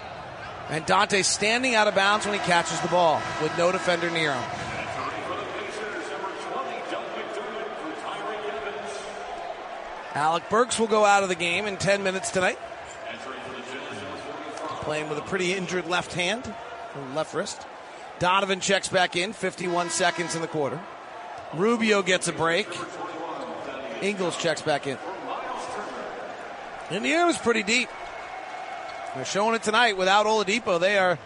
And 0.69 0.85
Dante 0.85 1.23
standing 1.23 1.73
out 1.73 1.87
of 1.87 1.95
bounds 1.95 2.25
when 2.25 2.37
he 2.37 2.45
catches 2.45 2.79
the 2.81 2.87
ball 2.89 3.21
with 3.41 3.57
no 3.57 3.71
defender 3.71 4.09
near 4.11 4.33
him. 4.33 4.43
Alec 10.13 10.49
Burks 10.49 10.79
will 10.79 10.87
go 10.87 11.05
out 11.05 11.23
of 11.23 11.29
the 11.29 11.35
game 11.35 11.65
in 11.65 11.77
10 11.77 12.03
minutes 12.03 12.29
tonight. 12.31 12.59
Playing 14.81 15.09
with 15.09 15.17
a 15.17 15.21
pretty 15.21 15.53
injured 15.53 15.87
left 15.87 16.13
hand, 16.13 16.53
left 17.13 17.33
wrist. 17.33 17.65
Donovan 18.19 18.59
checks 18.59 18.89
back 18.89 19.15
in, 19.15 19.33
51 19.33 19.89
seconds 19.89 20.35
in 20.35 20.41
the 20.41 20.47
quarter. 20.47 20.79
Rubio 21.53 22.01
gets 22.01 22.27
a 22.27 22.33
break. 22.33 22.67
Ingles 24.01 24.37
checks 24.37 24.61
back 24.61 24.87
in. 24.87 24.97
And 26.91 27.05
the 27.05 27.09
air 27.09 27.21
Indiana's 27.21 27.37
pretty 27.37 27.63
deep. 27.63 27.89
They're 29.15 29.25
showing 29.25 29.55
it 29.55 29.63
tonight 29.63 29.97
without 29.97 30.25
Oladipo. 30.25 30.79
They 30.79 30.97
are 30.97 31.17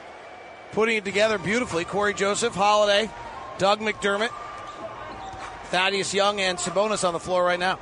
putting 0.71 0.97
it 0.97 1.05
together 1.05 1.38
beautifully. 1.38 1.86
Cory 1.86 2.13
Joseph, 2.13 2.55
Holiday, 2.55 3.09
Doug 3.57 3.79
McDermott, 3.79 4.31
Thaddeus 5.65 6.13
Young, 6.13 6.39
and 6.39 6.57
Sabonis 6.57 7.05
on 7.05 7.13
the 7.13 7.19
floor 7.19 7.43
right 7.43 7.59
now. 7.59 7.79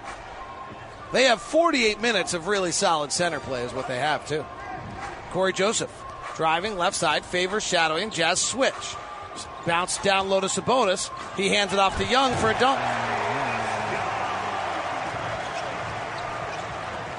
They 1.13 1.25
have 1.25 1.41
48 1.41 2.01
minutes 2.01 2.33
of 2.33 2.47
really 2.47 2.71
solid 2.71 3.11
center 3.11 3.39
play, 3.39 3.63
is 3.63 3.73
what 3.73 3.87
they 3.87 3.99
have, 3.99 4.27
too. 4.27 4.45
Cory 5.31 5.53
Joseph 5.53 5.91
driving 6.35 6.77
left 6.77 6.95
side, 6.95 7.23
favors 7.23 7.63
shadowing, 7.63 8.09
Jazz 8.09 8.39
switch. 8.41 8.73
Bounce 9.65 9.97
down 9.99 10.29
low 10.29 10.39
to 10.39 10.47
Sabonis. 10.47 11.11
He 11.37 11.49
hands 11.49 11.73
it 11.73 11.79
off 11.79 11.97
to 11.97 12.05
Young 12.05 12.33
for 12.35 12.49
a 12.49 12.59
dunk. 12.59 12.79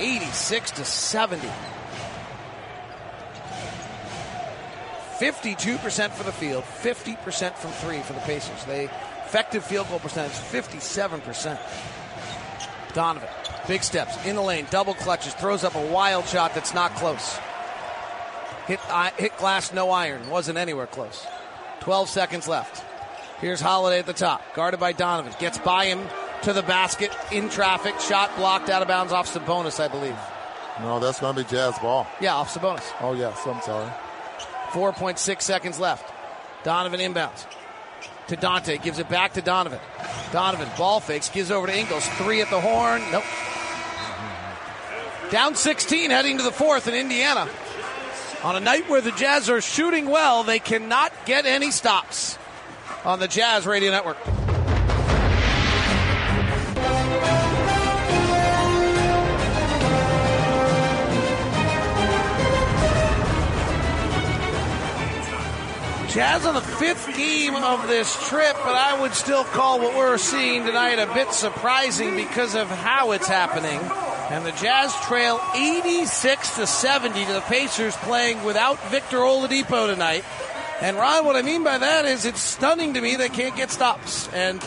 86 0.00 0.70
to 0.72 0.84
70. 0.84 1.48
52% 5.22 6.10
for 6.10 6.24
the 6.24 6.32
field, 6.32 6.64
50% 6.64 7.54
from 7.54 7.70
three 7.70 8.00
for 8.00 8.12
the 8.12 8.18
Pacers. 8.20 8.64
They 8.64 8.86
effective 9.24 9.64
field 9.64 9.88
goal 9.88 10.00
percentage 10.00 10.32
57%. 10.32 11.60
Donovan, 12.92 13.28
big 13.68 13.84
steps 13.84 14.26
in 14.26 14.34
the 14.34 14.42
lane, 14.42 14.66
double 14.70 14.94
clutches, 14.94 15.32
throws 15.34 15.62
up 15.62 15.76
a 15.76 15.86
wild 15.92 16.26
shot 16.26 16.54
that's 16.54 16.74
not 16.74 16.92
close. 16.96 17.38
Hit 18.66 18.80
uh, 18.88 19.10
hit 19.16 19.36
glass, 19.38 19.72
no 19.72 19.90
iron, 19.90 20.28
wasn't 20.28 20.58
anywhere 20.58 20.88
close. 20.88 21.24
12 21.80 22.08
seconds 22.08 22.48
left. 22.48 22.82
Here's 23.40 23.60
Holiday 23.60 24.00
at 24.00 24.06
the 24.06 24.12
top, 24.12 24.42
guarded 24.54 24.80
by 24.80 24.92
Donovan. 24.92 25.32
Gets 25.38 25.58
by 25.58 25.86
him 25.86 26.04
to 26.42 26.52
the 26.52 26.62
basket 26.62 27.12
in 27.30 27.48
traffic. 27.48 28.00
Shot 28.00 28.34
blocked 28.36 28.70
out 28.70 28.82
of 28.82 28.88
bounds 28.88 29.12
off 29.12 29.32
Sabonis, 29.32 29.78
I 29.78 29.86
believe. 29.86 30.18
No, 30.80 30.98
that's 30.98 31.20
going 31.20 31.36
to 31.36 31.44
be 31.44 31.48
Jazz 31.48 31.78
ball. 31.78 32.08
Yeah, 32.20 32.34
off 32.34 32.52
Sabonis. 32.52 32.92
Oh, 33.00 33.14
yes. 33.14 33.38
I'm 33.46 33.60
sorry. 33.62 33.88
4.6 34.72 35.42
seconds 35.42 35.78
left. 35.78 36.12
Donovan 36.64 37.00
inbounds 37.00 37.46
to 38.28 38.36
Dante. 38.36 38.78
Gives 38.78 38.98
it 38.98 39.08
back 39.08 39.34
to 39.34 39.42
Donovan. 39.42 39.80
Donovan 40.32 40.68
ball 40.76 41.00
fakes. 41.00 41.28
Gives 41.28 41.50
over 41.50 41.66
to 41.66 41.76
Ingles. 41.76 42.06
Three 42.10 42.40
at 42.40 42.50
the 42.50 42.60
horn. 42.60 43.02
Nope. 43.10 43.24
Down 45.30 45.54
16 45.54 46.10
heading 46.10 46.38
to 46.38 46.42
the 46.42 46.52
fourth 46.52 46.88
in 46.88 46.94
Indiana. 46.94 47.48
On 48.42 48.56
a 48.56 48.60
night 48.60 48.88
where 48.88 49.00
the 49.00 49.12
Jazz 49.12 49.48
are 49.48 49.60
shooting 49.60 50.06
well, 50.06 50.42
they 50.42 50.58
cannot 50.58 51.12
get 51.26 51.46
any 51.46 51.70
stops 51.70 52.38
on 53.04 53.20
the 53.20 53.28
Jazz 53.28 53.66
Radio 53.66 53.90
Network. 53.90 54.18
Jazz 66.12 66.44
on 66.44 66.52
the 66.52 66.60
fifth 66.60 67.16
game 67.16 67.54
of 67.54 67.88
this 67.88 68.28
trip, 68.28 68.54
but 68.56 68.74
I 68.74 69.00
would 69.00 69.14
still 69.14 69.44
call 69.44 69.78
what 69.78 69.96
we're 69.96 70.18
seeing 70.18 70.66
tonight 70.66 70.98
a 70.98 71.06
bit 71.14 71.32
surprising 71.32 72.16
because 72.16 72.54
of 72.54 72.68
how 72.68 73.12
it's 73.12 73.26
happening. 73.26 73.80
And 74.28 74.44
the 74.44 74.52
Jazz 74.52 74.94
trail 75.06 75.40
86 75.54 76.56
to 76.56 76.66
70 76.66 77.24
to 77.24 77.32
the 77.32 77.40
Pacers 77.40 77.96
playing 77.96 78.44
without 78.44 78.78
Victor 78.90 79.20
Oladipo 79.20 79.86
tonight. 79.86 80.22
And 80.82 80.96
Ron, 80.96 81.24
what 81.24 81.36
I 81.36 81.42
mean 81.42 81.62
by 81.62 81.78
that 81.78 82.06
is 82.06 82.24
it's 82.24 82.40
stunning 82.40 82.94
to 82.94 83.00
me 83.00 83.14
they 83.14 83.28
can't 83.28 83.54
get 83.54 83.70
stops. 83.70 84.28
And 84.32 84.60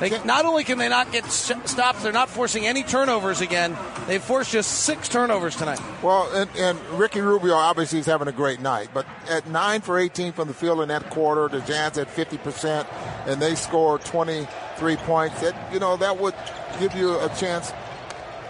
they, 0.00 0.10
not 0.24 0.44
only 0.44 0.64
can 0.64 0.76
they 0.76 0.88
not 0.88 1.12
get 1.12 1.24
stops, 1.26 2.02
they're 2.02 2.10
not 2.10 2.28
forcing 2.28 2.66
any 2.66 2.82
turnovers 2.82 3.40
again. 3.40 3.78
They've 4.08 4.20
forced 4.20 4.50
just 4.50 4.80
six 4.80 5.08
turnovers 5.08 5.54
tonight. 5.54 5.80
Well, 6.02 6.28
and, 6.34 6.50
and 6.56 6.80
Ricky 6.98 7.20
Rubio 7.20 7.54
obviously 7.54 8.00
is 8.00 8.06
having 8.06 8.26
a 8.26 8.32
great 8.32 8.60
night, 8.60 8.88
but 8.92 9.06
at 9.30 9.46
nine 9.46 9.82
for 9.82 10.00
18 10.00 10.32
from 10.32 10.48
the 10.48 10.54
field 10.54 10.80
in 10.80 10.88
that 10.88 11.08
quarter, 11.10 11.46
the 11.46 11.64
Jazz 11.64 11.96
at 11.96 12.10
50 12.10 12.38
percent, 12.38 12.88
and 13.26 13.40
they 13.40 13.54
scored 13.54 14.04
23 14.04 14.96
points. 14.96 15.40
That 15.42 15.72
you 15.72 15.78
know 15.78 15.96
that 15.96 16.18
would 16.18 16.34
give 16.80 16.92
you 16.96 17.20
a 17.20 17.28
chance 17.36 17.72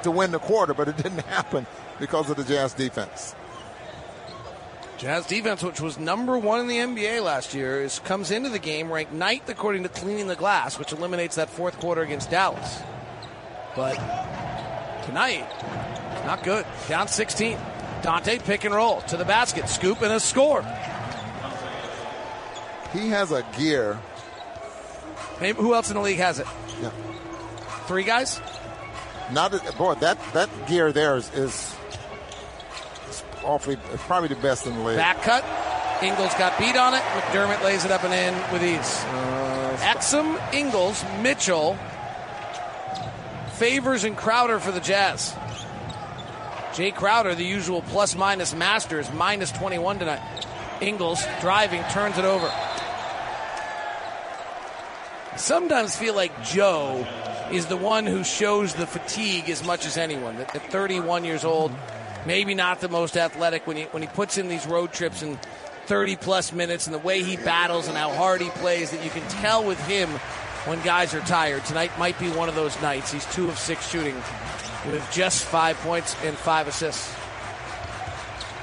to 0.05 0.11
win 0.11 0.31
the 0.31 0.39
quarter, 0.39 0.73
but 0.73 0.89
it 0.89 0.97
didn't 0.97 1.19
happen 1.27 1.67
because 2.01 2.31
of 2.31 2.39
the 2.39 2.45
Jazz 2.45 2.73
defense. 2.73 3.35
Jazz 5.03 5.27
defense, 5.27 5.65
which 5.65 5.81
was 5.81 5.99
number 5.99 6.39
one 6.39 6.61
in 6.61 6.69
the 6.69 6.77
NBA 6.77 7.25
last 7.25 7.55
year, 7.55 7.83
is 7.83 7.99
comes 7.99 8.31
into 8.31 8.51
the 8.51 8.61
game 8.61 8.89
ranked 8.89 9.13
ninth 9.13 9.49
according 9.49 9.83
to 9.83 9.89
Cleaning 9.89 10.29
the 10.29 10.37
Glass, 10.37 10.79
which 10.79 10.93
eliminates 10.93 11.35
that 11.35 11.51
fourth 11.51 11.77
quarter 11.81 12.03
against 12.03 12.31
Dallas. 12.31 12.81
But 13.75 13.95
tonight, 15.05 15.45
not 16.25 16.45
good. 16.45 16.65
Down 16.89 17.09
16. 17.09 17.59
Dante 18.03 18.39
pick 18.39 18.63
and 18.63 18.73
roll 18.73 19.01
to 19.01 19.17
the 19.17 19.25
basket, 19.25 19.69
scoop 19.69 20.03
and 20.03 20.13
a 20.13 20.21
score. 20.21 20.63
He 22.93 23.09
has 23.09 23.33
a 23.33 23.45
gear. 23.59 23.99
Maybe, 25.41 25.61
who 25.61 25.75
else 25.75 25.91
in 25.91 25.97
the 25.97 26.03
league 26.03 26.19
has 26.19 26.39
it? 26.39 26.47
Yeah. 26.81 26.91
Three 27.89 28.05
guys. 28.05 28.41
Not 29.33 29.51
boy 29.77 29.95
that 29.95 30.19
that 30.33 30.49
gear 30.69 30.93
there 30.93 31.17
is, 31.17 31.29
is 31.35 31.75
awfully, 33.45 33.77
probably 33.97 34.29
the 34.29 34.37
best 34.37 34.67
in 34.67 34.75
the 34.75 34.81
league. 34.81 34.97
Back 34.97 35.23
cut. 35.23 35.45
Ingles 36.03 36.35
got 36.35 36.59
beat 36.59 36.77
on 36.77 36.95
it. 36.95 37.01
McDermott 37.01 37.63
lays 37.63 37.85
it 37.85 37.91
up 37.91 38.03
and 38.05 38.13
in 38.13 38.53
with 38.53 38.63
ease. 38.63 39.05
Uh, 39.05 39.77
Exum, 39.83 40.53
Ingles, 40.53 41.05
Mitchell, 41.21 41.79
Favors 43.55 44.05
and 44.05 44.17
Crowder 44.17 44.59
for 44.59 44.73
the 44.73 44.81
Jazz. 44.81 45.35
Jae 46.73 46.95
Crowder, 46.95 47.35
the 47.35 47.45
usual 47.45 47.83
plus 47.83 48.17
minus 48.17 48.55
master, 48.55 48.99
is 48.99 49.13
minus 49.13 49.53
21 49.53 50.01
tonight. 50.01 50.21
Ingles 50.81 51.25
driving, 51.41 51.83
turns 51.85 52.19
it 52.19 52.25
over. 52.25 52.51
Sometimes 55.37 55.95
feel 55.97 56.15
like 56.15 56.43
Joe 56.43 57.07
is 57.53 57.67
the 57.67 57.77
one 57.77 58.07
who 58.07 58.25
shows 58.25 58.75
the 58.75 58.87
fatigue 58.87 59.51
as 59.51 59.65
much 59.65 59.87
as 59.87 59.97
anyone. 59.97 60.37
At 60.37 60.71
31 60.71 61.25
years 61.25 61.45
old, 61.45 61.71
maybe 62.27 62.55
not 62.55 62.81
the 62.81 62.89
most 62.89 63.17
athletic 63.17 63.67
when 63.67 63.77
he 63.77 63.85
when 63.85 64.03
he 64.03 64.09
puts 64.09 64.39
in 64.39 64.49
these 64.49 64.67
road 64.67 64.93
trips 64.93 65.23
and 65.23 65.39
30 65.87 66.17
plus 66.17 66.53
minutes 66.53 66.87
and 66.87 66.95
the 66.95 66.99
way 66.99 67.23
he 67.23 67.37
battles 67.37 67.89
and 67.89 67.97
how 67.97 68.13
hard 68.13 68.41
he 68.41 68.49
plays 68.51 68.91
that 68.93 69.05
you 69.05 69.11
can 69.11 69.27
tell 69.29 69.65
with 69.65 69.85
him 69.87 70.09
when 70.67 70.81
guys 70.83 71.13
are 71.15 71.21
tired. 71.21 71.65
Tonight 71.65 71.91
might 71.99 72.19
be 72.19 72.31
one 72.31 72.49
of 72.49 72.55
those 72.55 72.81
nights. 72.81 73.13
He's 73.13 73.27
two 73.35 73.49
of 73.49 73.59
six 73.59 73.89
shooting 73.89 74.15
with 74.87 75.07
just 75.13 75.45
five 75.45 75.77
points 75.79 76.17
and 76.25 76.37
five 76.37 76.69
assists. 76.69 77.13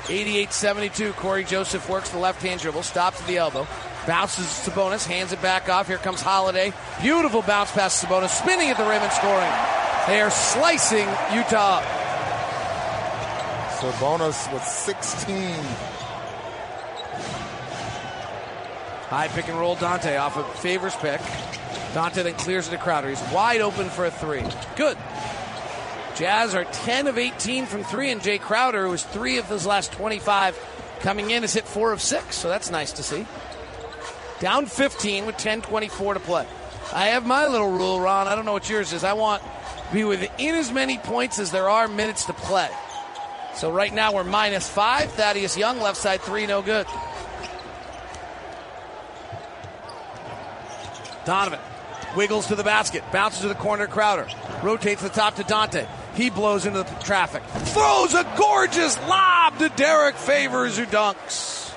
88-72. 0.06 1.14
Cory 1.14 1.44
Joseph 1.44 1.88
works 1.88 2.10
the 2.10 2.18
left 2.18 2.41
hand 2.41 2.61
dribble, 2.61 2.84
stops 2.84 3.22
at 3.22 3.27
the 3.27 3.38
elbow, 3.38 3.68
bounces 4.07 4.45
Sabonis, 4.45 5.06
hands 5.06 5.34
it 5.34 5.41
back 5.41 5.69
off. 5.69 5.88
Here 5.88 5.98
comes 5.98 6.22
Holiday. 6.22 6.73
Beautiful 7.02 7.44
bounce 7.44 7.72
pass 7.72 8.03
Sabonis, 8.03 8.30
spinning 8.30 8.69
at 8.69 8.77
the 8.77 8.84
rim 8.84 9.03
and 9.03 9.11
scoring. 9.11 9.52
They 10.07 10.22
are 10.22 10.31
slicing 10.31 11.07
Utah 11.31 11.84
Sabonis 13.80 14.51
with 14.51 14.61
16. 14.61 15.56
High 19.07 19.30
pick 19.30 19.47
and 19.47 19.57
roll 19.57 19.76
Dante 19.76 20.18
off 20.18 20.35
of 20.35 20.45
Favors 20.60 20.97
pick. 20.97 21.22
Dante 21.93 22.23
then 22.23 22.34
clears 22.34 22.68
it 22.68 22.72
to 22.72 22.77
Crowder. 22.77 23.07
He's 23.07 23.22
wide 23.31 23.61
open 23.61 23.89
for 23.89 24.06
a 24.06 24.11
three. 24.11 24.43
Good. 24.76 24.97
Jazz 26.18 26.56
are 26.56 26.65
10 26.65 27.07
of 27.07 27.18
18 27.18 27.68
from 27.68 27.85
three, 27.85 28.11
and 28.11 28.19
Jae 28.19 28.41
Crowder, 28.41 28.84
who 28.84 28.91
was 28.91 29.06
three 29.06 29.38
of 29.38 29.45
his 29.47 29.65
last 29.65 29.93
25 29.93 30.60
coming 30.99 31.31
in, 31.31 31.43
has 31.43 31.53
hit 31.53 31.64
four 31.64 31.93
of 31.93 32.01
six, 32.01 32.35
so 32.35 32.49
that's 32.49 32.69
nice 32.69 32.91
to 32.91 33.03
see. 33.03 33.26
Down 34.41 34.65
15 34.65 35.26
with 35.26 35.38
10.24 35.38 36.15
to 36.15 36.19
play. 36.19 36.45
I 36.91 37.07
have 37.07 37.26
my 37.26 37.47
little 37.47 37.72
rule, 37.72 38.01
Ron. 38.01 38.27
I 38.27 38.35
don't 38.35 38.43
know 38.43 38.51
what 38.51 38.69
yours 38.69 38.91
is. 38.91 39.06
I 39.06 39.14
want 39.14 39.41
to 39.41 39.93
be 39.93 40.03
within 40.03 40.56
as 40.56 40.69
many 40.69 40.97
points 40.97 41.39
as 41.39 41.51
there 41.51 41.69
are 41.69 41.88
minutes 41.88 42.26
to 42.26 42.34
play. 42.34 42.69
So 43.60 43.69
right 43.69 43.94
now 43.94 44.14
we're 44.14 44.23
minus 44.23 44.69
five. 44.69 45.11
Thaddeus 45.11 45.57
Young, 45.57 45.81
left 45.81 45.98
side 45.98 46.22
three, 46.22 46.48
no 46.48 46.61
good. 46.61 46.88
Donovan 51.26 51.60
wiggles 52.15 52.48
to 52.48 52.56
the 52.56 52.64
basket, 52.64 53.03
bounces 53.11 53.41
to 53.41 53.49
the 53.49 53.56
corner. 53.56 53.86
Crowder 53.86 54.30
rotates 54.64 55.02
the 55.02 55.10
top 55.10 55.36
to 55.36 55.44
Dante. 55.44 55.86
He 56.15 56.30
blows 56.30 56.65
into 56.65 56.84
the 56.84 56.90
traffic, 57.03 57.44
throws 57.44 58.14
a 58.14 58.23
gorgeous 58.38 58.98
lob 59.10 59.60
to 59.60 59.68
Derrick 59.68 60.15
Favors, 60.15 60.77
who 60.77 60.86
dunks. 60.86 61.76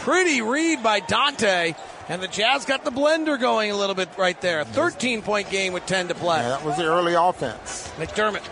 Pretty 0.00 0.42
read 0.42 0.82
by 0.82 1.00
Dante. 1.00 1.74
And 2.10 2.22
the 2.22 2.28
Jazz 2.28 2.66
got 2.66 2.84
the 2.84 2.92
blender 2.92 3.40
going 3.40 3.70
a 3.70 3.74
little 3.74 3.94
bit 3.94 4.10
right 4.18 4.38
there. 4.42 4.64
13 4.64 5.22
point 5.22 5.48
game 5.48 5.72
with 5.72 5.86
10 5.86 6.08
to 6.08 6.14
play. 6.14 6.40
Yeah, 6.40 6.50
that 6.50 6.64
was 6.64 6.76
the 6.76 6.84
early 6.84 7.14
offense. 7.14 7.90
McDermott. 7.96 8.42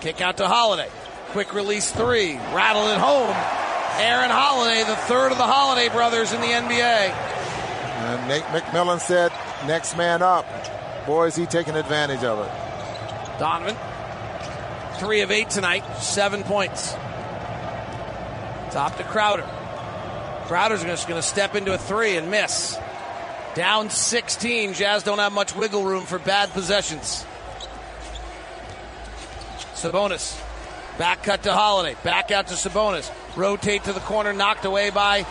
Kick 0.00 0.20
out 0.20 0.38
to 0.38 0.48
Holiday. 0.48 0.90
Quick 1.34 1.52
release 1.52 1.90
three. 1.90 2.34
Rattle 2.54 2.86
it 2.86 2.98
home. 2.98 3.34
Aaron 3.98 4.30
Holiday, 4.30 4.84
the 4.84 4.94
third 4.94 5.32
of 5.32 5.36
the 5.36 5.42
Holiday 5.42 5.88
brothers 5.88 6.32
in 6.32 6.40
the 6.40 6.46
NBA. 6.46 7.10
And 7.10 8.28
Nate 8.28 8.44
McMillan 8.44 9.00
said, 9.00 9.32
next 9.66 9.96
man 9.96 10.22
up. 10.22 10.46
Boy, 11.06 11.26
is 11.26 11.34
he 11.34 11.46
taking 11.46 11.74
advantage 11.74 12.22
of 12.22 12.38
it. 12.38 13.40
Donovan, 13.40 13.76
three 15.00 15.22
of 15.22 15.32
eight 15.32 15.50
tonight, 15.50 15.82
seven 15.96 16.44
points. 16.44 16.92
Top 18.70 18.96
to 18.98 19.02
Crowder. 19.02 19.50
Crowder's 20.44 20.84
just 20.84 21.08
going 21.08 21.20
to 21.20 21.26
step 21.26 21.56
into 21.56 21.74
a 21.74 21.78
three 21.78 22.16
and 22.16 22.30
miss. 22.30 22.78
Down 23.56 23.90
16. 23.90 24.74
Jazz 24.74 25.02
don't 25.02 25.18
have 25.18 25.32
much 25.32 25.56
wiggle 25.56 25.82
room 25.82 26.04
for 26.04 26.20
bad 26.20 26.50
possessions. 26.50 27.26
Sabonis. 29.74 30.40
Back 30.98 31.24
cut 31.24 31.42
to 31.42 31.52
Holiday. 31.52 31.96
Back 32.04 32.30
out 32.30 32.48
to 32.48 32.54
Sabonis. 32.54 33.10
Rotate 33.36 33.84
to 33.84 33.92
the 33.92 34.00
corner. 34.00 34.32
Knocked 34.32 34.64
away 34.64 34.90
by 34.90 35.26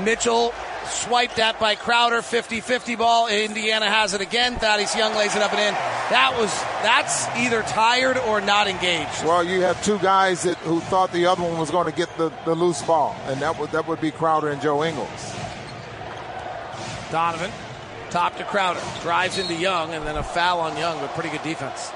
Mitchell. 0.00 0.52
Swiped 0.84 1.38
at 1.38 1.58
by 1.58 1.74
Crowder. 1.74 2.20
50 2.20 2.60
50 2.60 2.96
ball. 2.96 3.28
Indiana 3.28 3.88
has 3.88 4.12
it 4.12 4.20
again. 4.20 4.56
Thaddeus 4.56 4.94
Young 4.94 5.14
lays 5.14 5.34
it 5.34 5.42
up 5.42 5.52
and 5.52 5.60
in. 5.60 5.74
That 6.10 6.36
was, 6.38 6.52
that's 6.82 7.28
either 7.36 7.62
tired 7.62 8.18
or 8.18 8.40
not 8.40 8.66
engaged. 8.66 9.24
Well, 9.24 9.44
you 9.44 9.62
have 9.62 9.82
two 9.84 9.98
guys 10.00 10.42
that, 10.42 10.56
who 10.58 10.80
thought 10.80 11.12
the 11.12 11.26
other 11.26 11.42
one 11.42 11.58
was 11.58 11.70
going 11.70 11.86
to 11.86 11.96
get 11.96 12.14
the, 12.18 12.32
the 12.44 12.54
loose 12.54 12.82
ball, 12.82 13.16
and 13.26 13.40
that 13.40 13.58
would, 13.58 13.70
that 13.70 13.86
would 13.86 14.00
be 14.00 14.10
Crowder 14.10 14.50
and 14.50 14.60
Joe 14.60 14.82
Ingles. 14.82 15.36
Donovan, 17.12 17.50
top 18.10 18.36
to 18.38 18.44
Crowder. 18.44 18.80
Drives 19.02 19.38
into 19.38 19.54
Young, 19.54 19.94
and 19.94 20.04
then 20.04 20.16
a 20.16 20.22
foul 20.22 20.60
on 20.60 20.76
Young, 20.76 20.98
but 20.98 21.14
pretty 21.14 21.30
good 21.30 21.44
defense. 21.44 21.92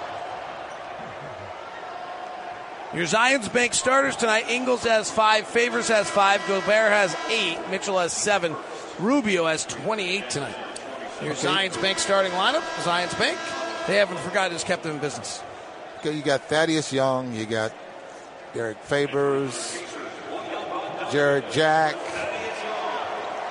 Your 2.94 3.06
Zions 3.06 3.52
Bank 3.52 3.74
starters 3.74 4.14
tonight. 4.14 4.48
Ingles 4.48 4.84
has 4.84 5.10
five, 5.10 5.46
Favors 5.48 5.88
has 5.88 6.08
five, 6.08 6.40
Gobert 6.46 6.92
has 6.92 7.16
eight, 7.28 7.58
Mitchell 7.68 7.98
has 7.98 8.12
seven, 8.12 8.54
Rubio 9.00 9.46
has 9.46 9.64
28 9.66 10.30
tonight. 10.30 10.56
Your 11.20 11.32
Okay. 11.32 11.48
Zions 11.48 11.80
Bank 11.82 11.98
starting 11.98 12.30
lineup, 12.32 12.62
Zions 12.84 13.18
Bank. 13.18 13.36
They 13.88 13.96
haven't 13.96 14.18
forgotten 14.20 14.52
who's 14.52 14.62
kept 14.64 14.84
them 14.84 14.92
in 14.92 14.98
business. 14.98 15.42
Okay, 15.98 16.12
you 16.12 16.22
got 16.22 16.42
Thaddeus 16.42 16.92
Young, 16.92 17.34
you 17.34 17.46
got 17.46 17.72
Derrick 18.52 18.78
Favors, 18.84 19.76
Jarrett 21.10 21.50
Jack, 21.50 21.96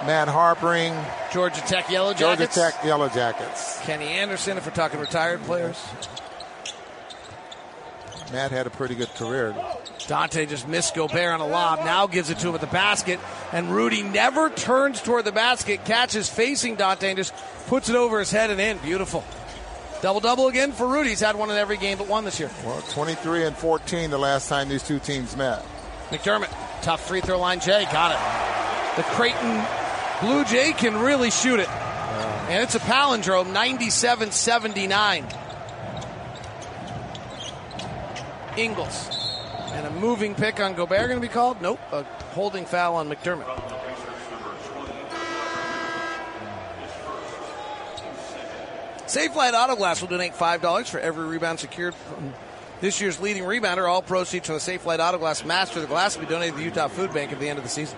Matt 0.05 0.27
Harpring, 0.29 0.93
Georgia 1.33 1.61
Tech 1.61 1.89
Yellow 1.89 2.13
Jackets. 2.13 2.55
Georgia 2.55 2.71
Tech 2.71 2.85
Yellow 2.85 3.09
Jackets. 3.09 3.79
Kenny 3.81 4.07
Anderson, 4.07 4.57
if 4.57 4.65
we're 4.65 4.71
talking 4.73 4.99
retired 5.01 5.41
players. 5.43 5.77
Matt 8.33 8.49
had 8.49 8.65
a 8.65 8.71
pretty 8.71 8.95
good 8.95 9.13
career. 9.13 9.55
Dante 10.07 10.47
just 10.47 10.67
missed 10.67 10.95
Gobert 10.95 11.33
on 11.33 11.39
a 11.39 11.47
lob. 11.47 11.85
Now 11.85 12.07
gives 12.07 12.31
it 12.31 12.39
to 12.39 12.49
him 12.49 12.55
at 12.55 12.61
the 12.61 12.67
basket. 12.67 13.19
And 13.51 13.69
Rudy 13.69 14.01
never 14.01 14.49
turns 14.49 15.01
toward 15.03 15.25
the 15.25 15.31
basket, 15.31 15.85
catches 15.85 16.27
facing 16.29 16.75
Dante, 16.75 17.09
and 17.09 17.17
just 17.17 17.31
puts 17.67 17.89
it 17.89 17.95
over 17.95 18.17
his 18.17 18.31
head 18.31 18.49
and 18.49 18.59
in. 18.59 18.79
Beautiful. 18.79 19.23
Double 20.01 20.19
double 20.19 20.47
again 20.47 20.71
for 20.71 20.87
Rudy. 20.87 21.11
He's 21.11 21.19
had 21.19 21.35
one 21.35 21.51
in 21.51 21.57
every 21.57 21.77
game 21.77 21.99
but 21.99 22.07
one 22.07 22.25
this 22.25 22.39
year. 22.39 22.49
Well, 22.65 22.81
23 22.89 23.45
and 23.45 23.55
14 23.55 24.09
the 24.09 24.17
last 24.17 24.49
time 24.49 24.67
these 24.67 24.83
two 24.83 24.97
teams 24.97 25.37
met. 25.37 25.63
McDermott, 26.09 26.51
tough 26.81 27.07
free 27.07 27.21
throw 27.21 27.39
line. 27.39 27.59
Jay 27.59 27.85
got 27.91 28.11
it. 28.11 28.97
The 28.97 29.03
Creighton 29.13 29.63
Blue 30.21 30.43
Jay 30.45 30.73
can 30.73 30.99
really 30.99 31.29
shoot 31.29 31.59
it. 31.59 31.69
And 31.69 32.63
it's 32.63 32.75
a 32.75 32.79
palindrome 32.79 33.53
97 33.53 34.31
79. 34.31 35.27
Ingles. 38.57 39.09
And 39.71 39.87
a 39.87 39.91
moving 39.91 40.35
pick 40.35 40.59
on 40.59 40.75
Gobert 40.75 41.07
going 41.07 41.19
to 41.21 41.27
be 41.27 41.33
called? 41.33 41.61
Nope. 41.61 41.79
A 41.91 42.03
holding 42.33 42.65
foul 42.65 42.95
on 42.95 43.09
McDermott. 43.09 43.47
Safelite 49.07 49.53
Auto 49.53 49.75
Glass 49.75 50.01
will 50.01 50.07
donate 50.07 50.33
$5 50.33 50.87
for 50.87 50.99
every 50.99 51.27
rebound 51.27 51.59
secured 51.59 51.93
from 51.93 52.33
this 52.81 52.99
year's 52.99 53.19
leading 53.19 53.43
rebounder. 53.43 53.87
All 53.87 54.01
proceeds 54.01 54.47
from 54.47 54.55
the 54.55 54.61
Safelite 54.61 54.99
Auto 54.99 55.17
Glass 55.17 55.45
Master 55.45 55.79
of 55.79 55.83
the 55.83 55.87
Glass 55.87 56.17
will 56.17 56.25
be 56.25 56.31
donated 56.31 56.53
to 56.53 56.57
the 56.57 56.63
Utah 56.65 56.87
Food 56.87 57.13
Bank 57.13 57.31
at 57.31 57.39
the 57.39 57.47
end 57.47 57.59
of 57.59 57.63
the 57.63 57.69
season. 57.69 57.97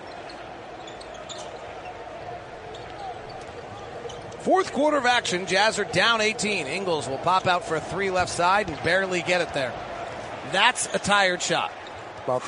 Fourth 4.40 4.72
quarter 4.72 4.96
of 4.96 5.06
action, 5.06 5.46
Jazz 5.46 5.78
are 5.78 5.84
down 5.84 6.20
18. 6.20 6.66
Ingles 6.66 7.08
will 7.08 7.18
pop 7.18 7.46
out 7.46 7.66
for 7.66 7.76
a 7.76 7.80
three 7.80 8.10
left 8.10 8.30
side 8.30 8.68
and 8.68 8.80
barely 8.84 9.22
get 9.22 9.40
it 9.40 9.52
there. 9.54 9.72
That's 10.52 10.86
a 10.94 10.98
tired 10.98 11.42
shot. 11.42 11.72
Well, 12.26 12.42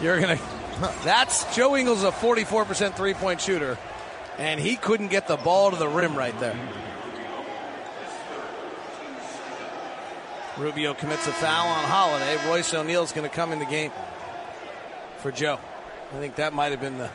You're 0.00 0.20
gonna. 0.20 0.38
That's 1.04 1.54
Joe 1.54 1.76
Ingles, 1.76 2.02
a 2.02 2.10
44% 2.10 2.94
three 2.94 3.14
point 3.14 3.40
shooter, 3.40 3.78
and 4.38 4.58
he 4.60 4.76
couldn't 4.76 5.08
get 5.08 5.28
the 5.28 5.36
ball 5.36 5.70
to 5.70 5.76
the 5.76 5.88
rim 5.88 6.16
right 6.16 6.38
there. 6.40 6.58
Rubio 10.58 10.92
commits 10.92 11.26
a 11.26 11.32
foul 11.32 11.68
on 11.68 11.84
Holiday. 11.84 12.36
Royce 12.48 12.74
O'Neale's 12.74 13.12
going 13.12 13.28
to 13.28 13.34
come 13.34 13.52
in 13.52 13.58
the 13.58 13.64
game 13.64 13.90
for 15.18 15.32
Joe. 15.32 15.58
I 16.14 16.18
think 16.18 16.36
that 16.36 16.52
might 16.52 16.72
have 16.72 16.80
been 16.80 16.98
the 16.98 17.10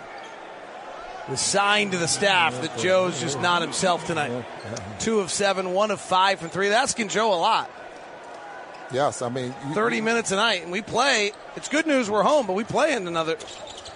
the 1.29 1.37
sign 1.37 1.91
to 1.91 1.97
the 1.97 2.07
staff 2.07 2.61
that 2.61 2.77
Joe's 2.77 3.19
just 3.19 3.39
not 3.41 3.61
himself 3.61 4.07
tonight. 4.07 4.45
Two 4.99 5.19
of 5.19 5.29
seven, 5.29 5.73
one 5.73 5.91
of 5.91 5.99
five 5.99 6.39
from 6.39 6.49
three. 6.49 6.69
That's 6.69 6.91
asking 6.91 7.09
Joe 7.09 7.33
a 7.33 7.35
lot. 7.35 7.69
Yes, 8.91 9.21
I 9.21 9.29
mean, 9.29 9.53
you, 9.67 9.73
30 9.73 10.01
minutes 10.01 10.31
a 10.31 10.37
night, 10.37 10.63
and 10.63 10.71
we 10.71 10.81
play. 10.81 11.33
It's 11.55 11.67
good 11.67 11.87
news 11.87 12.09
we're 12.09 12.23
home, 12.23 12.47
but 12.47 12.53
we 12.53 12.63
play 12.63 12.93
in 12.93 13.07
another. 13.07 13.37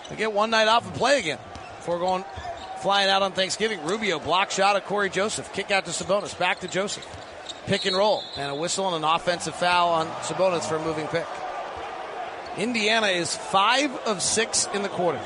We 0.10 0.18
get 0.18 0.34
one 0.34 0.50
night 0.50 0.68
off 0.68 0.86
and 0.86 0.94
play 0.94 1.20
again 1.20 1.40
before 1.78 1.98
going 2.00 2.26
flying 2.82 3.10
out 3.10 3.22
on 3.22 3.32
Thanksgiving. 3.32 3.84
Rubio 3.86 4.20
block 4.20 4.52
shot 4.52 4.76
of 4.76 4.84
Cory 4.86 5.10
Joseph, 5.10 5.54
kick 5.54 5.72
out 5.72 5.86
to 5.86 5.92
Sabonis, 5.92 6.38
back 6.38 6.60
to 6.62 6.68
Joseph, 6.68 7.06
pick 7.68 7.86
and 7.86 7.96
roll, 7.96 8.24
and 8.38 8.52
a 8.52 8.56
whistle 8.56 8.88
and 8.88 9.04
an 9.04 9.10
offensive 9.10 9.56
foul 9.56 9.90
on 9.90 10.08
Sabonis 10.24 10.68
for 10.68 10.76
a 10.76 10.84
moving 10.84 11.08
pick. 11.08 11.28
Indiana 12.58 13.08
is 13.08 13.36
five 13.36 13.96
of 14.06 14.22
six 14.22 14.68
in 14.74 14.82
the 14.82 14.90
quarter. 14.90 15.22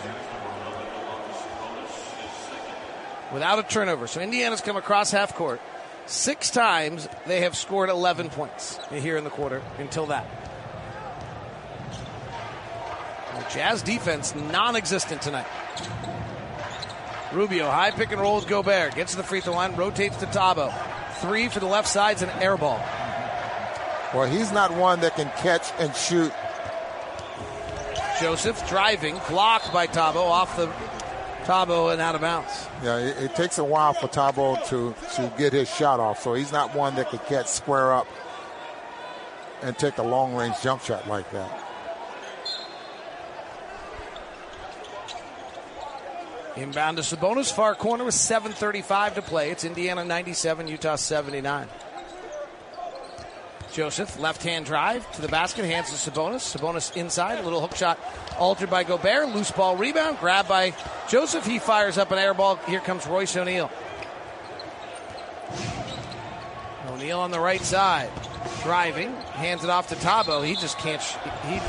Without 3.33 3.57
a 3.57 3.63
turnover. 3.63 4.05
So 4.05 4.21
Indiana's 4.21 4.61
come 4.61 4.77
across 4.77 5.09
half 5.09 5.33
court. 5.33 5.59
Six 6.07 6.51
times 6.51 7.07
they 7.25 7.41
have 7.41 7.55
scored 7.55 7.89
11 7.89 8.29
points 8.29 8.79
here 8.91 9.17
in 9.17 9.23
the 9.23 9.29
quarter 9.29 9.61
until 9.79 10.05
that. 10.07 10.25
The 13.35 13.45
Jazz 13.51 13.81
defense 13.81 14.35
non 14.35 14.75
existent 14.75 15.21
tonight. 15.21 15.47
Rubio, 17.33 17.69
high 17.69 17.91
pick 17.91 18.11
and 18.11 18.21
roll 18.21 18.35
with 18.35 18.47
Gobert. 18.47 18.95
Gets 18.95 19.11
to 19.11 19.17
the 19.17 19.23
free 19.23 19.41
throw 19.41 19.53
line, 19.53 19.75
rotates 19.75 20.17
to 20.17 20.25
Thabo. 20.27 20.73
Three 21.15 21.49
for 21.49 21.59
the 21.59 21.65
left 21.65 21.87
side's 21.87 22.21
an 22.21 22.29
air 22.41 22.55
ball. 22.55 22.79
well, 24.13 24.29
he's 24.29 24.51
not 24.51 24.71
one 24.71 25.01
that 25.01 25.15
can 25.15 25.29
catch 25.37 25.71
and 25.79 25.93
shoot. 25.95 26.31
Joseph 28.21 28.67
driving, 28.69 29.19
blocked 29.27 29.73
by 29.73 29.87
Thabo 29.87 30.17
off 30.17 30.55
the 30.55 30.67
Thabo 31.45 31.93
and 31.93 32.01
out 32.01 32.15
of 32.15 32.21
bounds. 32.21 32.67
Yeah, 32.83 32.97
it, 32.97 33.17
it 33.17 33.35
takes 33.35 33.59
a 33.59 33.63
while 33.63 33.93
for 33.93 34.07
Thabo 34.07 34.57
to, 34.69 34.95
to 35.15 35.33
get 35.37 35.53
his 35.53 35.73
shot 35.73 35.99
off, 35.99 36.21
so 36.23 36.33
he's 36.33 36.51
not 36.51 36.73
one 36.73 36.95
that 36.95 37.09
could 37.09 37.23
catch 37.25 37.47
square 37.47 37.93
up 37.93 38.07
and 39.61 39.77
take 39.77 39.99
a 39.99 40.03
long 40.03 40.35
range 40.35 40.55
jump 40.63 40.81
shot 40.81 41.07
like 41.07 41.29
that. 41.31 41.61
Inbound 46.57 46.97
to 46.97 47.03
Sabonis, 47.03 47.51
far 47.51 47.75
corner 47.75 48.05
with 48.05 48.15
7.35 48.15 49.15
to 49.15 49.21
play. 49.21 49.51
It's 49.51 49.65
Indiana 49.65 50.05
97, 50.05 50.67
Utah 50.67 50.95
79. 50.95 51.67
Joseph, 53.75 54.17
left 54.19 54.41
hand 54.41 54.65
drive 54.65 55.11
to 55.11 55.21
the 55.21 55.27
basket, 55.27 55.65
hands 55.65 55.89
to 55.89 56.09
Sabonis. 56.09 56.55
Sabonis 56.55 56.95
inside, 56.95 57.39
a 57.39 57.41
little 57.41 57.59
hook 57.59 57.75
shot 57.75 57.99
altered 58.39 58.69
by 58.69 58.85
Gobert. 58.85 59.35
Loose 59.35 59.51
ball 59.51 59.75
rebound, 59.75 60.17
grabbed 60.19 60.47
by 60.47 60.73
Joseph. 61.09 61.45
He 61.45 61.59
fires 61.59 61.97
up 61.97 62.09
an 62.11 62.17
air 62.17 62.33
ball. 62.33 62.55
Here 62.67 62.79
comes 62.79 63.05
Royce 63.05 63.35
O'Neale. 63.35 63.69
O'Neale 66.87 67.19
on 67.19 67.31
the 67.31 67.39
right 67.39 67.59
side, 67.59 68.09
driving, 68.63 69.13
hands 69.33 69.65
it 69.65 69.69
off 69.69 69.89
to 69.89 69.95
Thabo. 69.95 70.45
He 70.45 70.55
just 70.55 70.77
can't. 70.77 71.01
Sh- 71.01 71.17
he, 71.49 71.59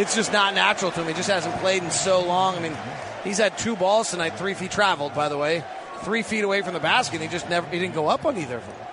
it's 0.00 0.14
just 0.14 0.32
not 0.32 0.54
natural 0.54 0.90
to 0.92 1.02
him. 1.02 1.08
He 1.08 1.12
just 1.12 1.28
hasn't 1.28 1.54
played 1.56 1.82
in 1.82 1.90
so 1.90 2.22
long. 2.24 2.56
I 2.56 2.60
mean, 2.60 2.76
he's 3.22 3.36
had 3.36 3.58
two 3.58 3.76
balls 3.76 4.10
tonight, 4.10 4.38
three 4.38 4.54
feet 4.54 4.70
traveled, 4.70 5.14
by 5.14 5.28
the 5.28 5.36
way. 5.36 5.62
three 6.04 6.22
feet 6.22 6.44
away 6.44 6.62
from 6.62 6.72
the 6.72 6.80
basket. 6.80 7.20
He 7.20 7.28
just 7.28 7.50
never 7.50 7.68
he 7.68 7.78
didn't 7.78 7.94
go 7.94 8.08
up 8.08 8.24
on 8.24 8.38
either 8.38 8.56
of 8.56 8.66
them. 8.66 8.87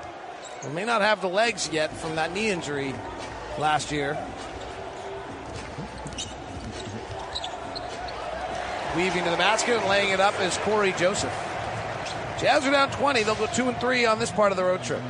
He 0.68 0.74
may 0.74 0.86
not 0.86 1.02
have 1.02 1.22
the 1.22 1.30
legs 1.30 1.70
yet 1.72 1.92
from 1.94 2.16
that 2.16 2.34
knee 2.34 2.50
injury 2.50 2.94
last 3.60 3.92
year. 3.92 4.18
Weaving 8.96 9.24
to 9.26 9.30
the 9.30 9.38
basket 9.38 9.78
and 9.78 9.90
laying 9.90 10.10
it 10.12 10.20
up 10.20 10.40
is 10.42 10.58
Cory 10.60 10.94
Joseph. 10.94 11.34
Jazz 12.40 12.66
are 12.66 12.72
down 12.72 12.92
20. 12.92 13.24
They'll 13.24 13.36
go 13.36 13.48
2 13.48 13.68
and 13.70 13.78
3 13.78 14.06
on 14.06 14.20
this 14.20 14.32
part 14.32 14.52
of 14.52 14.58
the 14.58 14.64
road 14.64 14.84
trip. 14.84 15.02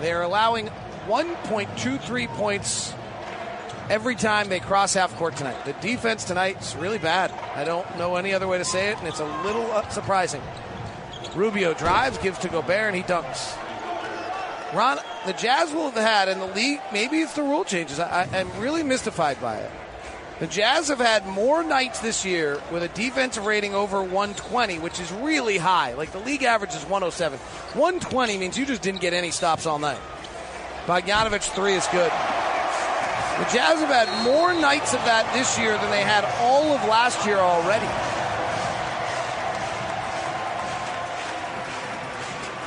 They 0.00 0.12
are 0.12 0.22
allowing 0.22 0.68
1.23 1.06 2.28
points 2.28 2.94
every 3.90 4.14
time 4.14 4.48
they 4.48 4.60
cross 4.60 4.94
half 4.94 5.14
court 5.16 5.36
tonight. 5.36 5.64
The 5.64 5.72
defense 5.74 6.24
tonight 6.24 6.60
is 6.60 6.76
really 6.76 6.98
bad. 6.98 7.32
I 7.54 7.64
don't 7.64 7.98
know 7.98 8.16
any 8.16 8.34
other 8.34 8.46
way 8.46 8.58
to 8.58 8.64
say 8.64 8.90
it, 8.90 8.98
and 8.98 9.08
it's 9.08 9.20
a 9.20 9.42
little 9.42 9.82
surprising. 9.90 10.42
Rubio 11.34 11.74
drives, 11.74 12.18
gives 12.18 12.38
to 12.40 12.48
Gobert, 12.48 12.94
and 12.94 12.96
he 12.96 13.02
dunks. 13.02 13.56
Ron, 14.74 14.98
the 15.24 15.32
Jazz 15.32 15.72
will 15.72 15.90
have 15.90 15.94
had 15.94 16.28
in 16.28 16.38
the 16.40 16.46
league, 16.46 16.80
maybe 16.92 17.20
it's 17.20 17.34
the 17.34 17.42
rule 17.42 17.64
changes. 17.64 17.98
I, 17.98 18.28
I'm 18.32 18.60
really 18.60 18.82
mystified 18.82 19.40
by 19.40 19.56
it. 19.56 19.70
The 20.40 20.46
Jazz 20.46 20.88
have 20.88 20.98
had 20.98 21.26
more 21.26 21.64
nights 21.64 21.98
this 22.00 22.24
year 22.24 22.60
with 22.70 22.82
a 22.82 22.88
defensive 22.88 23.44
rating 23.44 23.74
over 23.74 24.00
120, 24.00 24.78
which 24.78 25.00
is 25.00 25.10
really 25.10 25.58
high. 25.58 25.94
Like 25.94 26.12
the 26.12 26.20
league 26.20 26.44
average 26.44 26.74
is 26.74 26.82
107. 26.82 27.38
120 27.38 28.38
means 28.38 28.56
you 28.56 28.64
just 28.64 28.82
didn't 28.82 29.00
get 29.00 29.14
any 29.14 29.32
stops 29.32 29.66
all 29.66 29.80
night. 29.80 29.98
Bogdanovic 30.86 31.42
three 31.54 31.74
is 31.74 31.86
good. 31.88 32.10
The 32.10 33.44
Jazz 33.52 33.80
have 33.80 33.88
had 33.88 34.24
more 34.24 34.52
nights 34.52 34.94
of 34.94 35.04
that 35.04 35.32
this 35.34 35.58
year 35.58 35.76
than 35.78 35.90
they 35.90 36.02
had 36.02 36.24
all 36.40 36.72
of 36.72 36.88
last 36.88 37.26
year 37.26 37.38
already. 37.38 37.86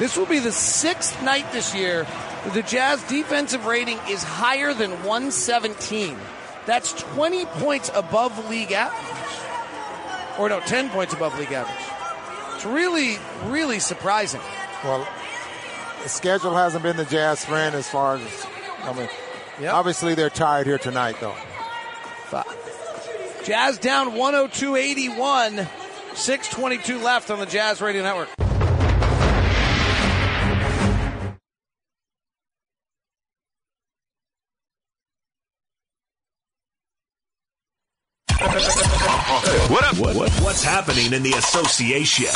This 0.02 0.18
will 0.18 0.26
be 0.26 0.40
the 0.40 0.52
sixth 0.52 1.22
night 1.22 1.52
this 1.52 1.76
year 1.76 2.08
the 2.54 2.64
Jazz 2.64 3.04
defensive 3.04 3.68
rating 3.68 4.00
is 4.10 4.24
higher 4.24 4.74
than 4.74 4.90
117. 5.04 6.18
That's 6.66 6.92
20 6.94 7.46
points 7.46 7.92
above 7.94 8.50
league 8.50 8.72
average. 8.72 10.40
Or 10.40 10.50
no, 10.50 10.60
10 10.62 10.90
points 10.90 11.14
above 11.14 11.38
league 11.38 11.52
average. 11.52 12.56
It's 12.56 12.66
really, 12.66 13.20
really 13.46 13.78
surprising. 13.78 14.42
Well, 14.84 15.08
the 16.02 16.10
schedule 16.10 16.56
hasn't 16.56 16.82
been 16.82 16.98
the 16.98 17.06
Jazz 17.06 17.46
friend 17.46 17.76
as 17.76 17.88
far 17.88 18.16
as, 18.16 18.48
I 18.82 18.94
mean, 18.94 19.08
yep. 19.60 19.76
obviously 19.76 20.16
they're 20.16 20.32
tired 20.32 20.66
here 20.66 20.80
tonight, 20.80 21.18
though. 21.22 21.36
Jazz 23.44 23.78
down 23.78 24.16
102 24.16 24.76
81, 24.78 25.68
622 26.16 26.98
left 26.98 27.30
on 27.30 27.38
the 27.38 27.46
Jazz 27.46 27.82
Radio 27.82 28.02
Network. 28.02 28.30
What's 40.62 40.70
happening 40.72 41.14
in 41.14 41.24
the 41.24 41.32
association? 41.34 42.28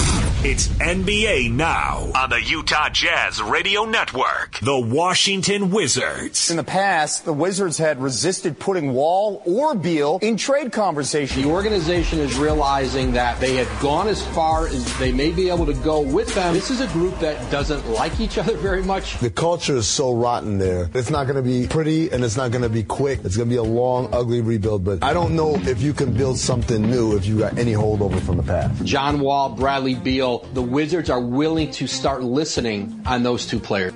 It's 0.44 0.68
NBA 0.68 1.52
Now 1.52 2.12
on 2.16 2.30
the 2.30 2.42
Utah 2.42 2.90
Jazz 2.90 3.42
Radio 3.42 3.86
Network. 3.86 4.60
The 4.62 4.80
Washington 4.80 5.70
Wizards. 5.70 6.50
In 6.50 6.58
the 6.58 6.64
past, 6.64 7.26
the 7.26 7.34
Wizards 7.34 7.78
had 7.78 8.02
resisted 8.02 8.58
putting 8.58 8.94
Wall 8.94 9.44
or 9.46 9.76
Beal 9.76 10.20
in 10.22 10.38
trade 10.38 10.72
conversation. 10.72 11.44
The 11.44 11.50
organization 11.50 12.20
is 12.20 12.38
realizing 12.38 13.12
that 13.14 13.40
they 13.40 13.56
had 13.56 13.68
gone 13.82 14.08
as 14.08 14.26
far 14.30 14.68
as 14.68 14.98
they 14.98 15.12
may 15.12 15.32
be 15.32 15.50
able 15.50 15.66
to 15.66 15.74
go 15.74 16.02
with 16.02 16.34
them. 16.34 16.54
This 16.54 16.72
is 16.72 16.82
a 16.82 16.88
group 16.88 17.18
that 17.20 17.52
doesn't 17.52 17.88
like 17.90 18.20
each 18.20 18.38
other 18.38 18.58
very 18.58 18.84
much. 18.84 19.20
The 19.20 19.30
culture 19.30 19.76
is 19.76 19.88
so 19.88 20.14
rotten 20.14 20.58
there. 20.58 20.90
It's 20.94 21.12
not 21.12 21.26
going 21.26 21.38
to 21.38 21.48
be 21.48 21.68
pretty 21.68 22.10
and 22.10 22.24
it's 22.24 22.38
not 22.38 22.52
going 22.52 22.64
to 22.64 22.70
be 22.70 22.84
quick. 22.84 23.20
It's 23.24 23.38
going 23.38 23.50
to 23.50 23.54
be 23.54 23.58
a 23.58 23.64
long, 23.64 24.10
ugly 24.14 24.42
rebuild, 24.42 24.84
but 24.84 25.04
I 25.04 25.14
don't 25.14 25.36
know 25.36 25.56
if 25.56 25.82
you 25.82 25.94
can 25.94 26.14
build 26.14 26.40
something 26.40 26.82
new 26.82 27.16
if 27.16 27.26
you 27.26 27.40
got 27.40 27.58
any 27.58 27.74
hold 27.74 27.96
holdover 28.00 28.15
from 28.22 28.38
the 28.38 28.44
past. 28.44 28.84
John 28.86 29.20
Wall, 29.20 29.50
Bradley 29.50 29.96
Beal, 29.96 30.40
the 30.54 30.62
Wizards 30.62 31.10
are 31.10 31.22
willing 31.22 31.72
to 31.72 31.88
start 31.88 32.24
listening 32.24 33.02
on 33.06 33.24
those 33.24 33.46
two 33.46 33.60
players. 33.60 33.94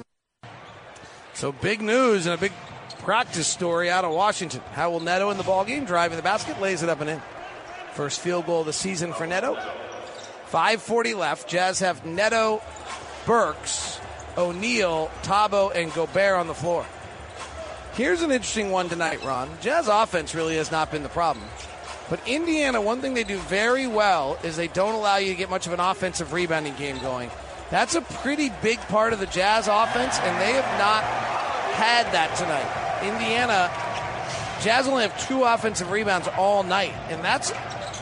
So 1.34 1.52
big 1.52 1.82
news 1.82 2.26
and 2.26 2.36
a 2.36 2.38
big 2.38 2.52
practice 3.00 3.48
story 3.48 3.90
out 3.90 4.06
of 4.06 4.12
Washington. 4.12 4.62
Raul 4.76 5.02
Neto 5.02 5.30
in 5.30 5.38
the 5.38 5.44
ball 5.44 5.64
game 5.66 5.86
driving 5.86 6.18
the 6.18 6.24
basket, 6.24 6.60
lays 6.62 6.84
it 6.84 6.90
up 6.90 7.02
and 7.02 7.10
in. 7.10 7.22
First 7.94 8.20
field 8.20 8.46
goal 8.46 8.62
of 8.62 8.66
the 8.66 8.74
season 8.74 9.14
for 9.14 9.26
Neto. 9.26 9.56
5:40 10.52 11.14
left. 11.14 11.48
Jazz 11.48 11.80
have 11.80 12.06
Neto, 12.06 12.62
Burks, 13.26 14.00
O'Neale, 14.38 15.10
Thabo, 15.24 15.74
and 15.74 15.94
Gobert 15.94 16.38
on 16.38 16.48
the 16.48 16.54
floor. 16.54 16.86
Here's 17.94 18.22
an 18.22 18.32
interesting 18.32 18.72
one 18.72 18.90
tonight, 18.90 19.24
Ron. 19.24 19.50
Jazz 19.62 19.88
offense 19.88 20.34
really 20.34 20.56
has 20.56 20.72
not 20.72 20.92
been 20.92 21.04
the 21.04 21.10
problem. 21.10 21.46
But 22.10 22.28
Indiana, 22.28 22.82
one 22.82 23.02
thing 23.02 23.14
they 23.14 23.24
do 23.24 23.38
very 23.38 23.86
well 23.86 24.40
is 24.44 24.58
they 24.58 24.68
don't 24.68 24.96
allow 24.96 25.18
you 25.18 25.30
to 25.30 25.36
get 25.36 25.50
much 25.50 25.68
of 25.68 25.74
an 25.74 25.80
offensive 25.80 26.34
rebounding 26.34 26.76
game 26.76 26.98
going. 27.00 27.30
That's 27.70 27.94
a 27.94 28.02
pretty 28.02 28.52
big 28.64 28.80
part 28.80 29.14
of 29.14 29.20
the 29.20 29.28
Jazz 29.28 29.68
offense, 29.68 30.18
and 30.18 30.42
they 30.42 30.54
have 30.54 30.80
not 30.80 31.04
had 31.76 32.12
that 32.14 32.36
tonight. 32.36 32.66
Indiana, 33.04 33.70
Jazz 34.64 34.88
only 34.88 35.04
have 35.04 35.28
two 35.28 35.44
offensive 35.44 35.92
rebounds 35.92 36.28
all 36.36 36.64
night, 36.64 36.94
and 37.10 37.24
that's, 37.24 37.54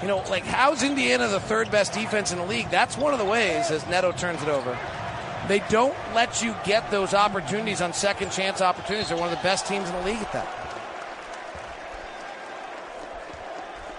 you 0.01 0.07
know, 0.07 0.23
like 0.29 0.43
how's 0.45 0.83
Indiana 0.83 1.27
the 1.27 1.41
third 1.41 1.69
best 1.69 1.91
defense 1.93 2.31
in 2.31 2.37
the 2.37 2.45
league? 2.45 2.69
That's 2.69 2.97
one 2.97 3.11
of 3.11 3.19
the 3.19 3.25
ways 3.25 3.69
as 3.71 3.85
Neto 3.87 4.13
turns 4.13 4.41
it 4.41 4.47
over. 4.47 4.77
They 5.49 5.59
don't 5.69 5.95
let 6.15 6.41
you 6.41 6.55
get 6.63 6.89
those 6.91 7.13
opportunities 7.13 7.81
on 7.81 7.93
second 7.93 8.31
chance 8.31 8.61
opportunities. 8.61 9.09
They're 9.09 9.17
one 9.17 9.31
of 9.31 9.37
the 9.37 9.43
best 9.43 9.65
teams 9.67 9.89
in 9.89 9.95
the 9.97 10.01
league 10.03 10.21
at 10.21 10.31
that. 10.31 10.66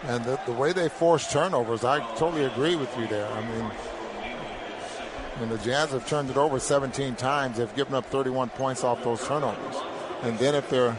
And 0.09 0.25
the, 0.25 0.41
the 0.47 0.53
way 0.53 0.73
they 0.73 0.89
force 0.89 1.31
turnovers, 1.31 1.85
I 1.85 2.01
totally 2.17 2.45
agree 2.45 2.77
with 2.77 2.97
you 2.99 3.07
there. 3.07 3.29
I 3.29 3.41
mean, 3.43 3.71
when 5.39 5.51
the 5.51 5.59
Jazz 5.59 5.91
have 5.91 6.09
turned 6.09 6.31
it 6.31 6.37
over 6.37 6.59
17 6.59 7.15
times, 7.15 7.59
they've 7.59 7.75
given 7.77 7.95
up 7.95 8.07
31 8.07 8.49
points 8.51 8.83
off 8.83 9.05
those 9.05 9.25
turnovers. 9.27 9.77
And 10.23 10.39
then 10.39 10.55
if 10.55 10.69
they're 10.71 10.97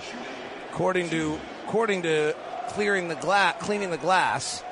according 0.72 1.10
to 1.10 1.40
according 1.66 2.04
to 2.04 2.36
clearing 2.70 3.08
the 3.10 3.16
glass, 3.16 3.56
cleaning 3.60 3.90
the 3.90 3.98
glass, 3.98 4.64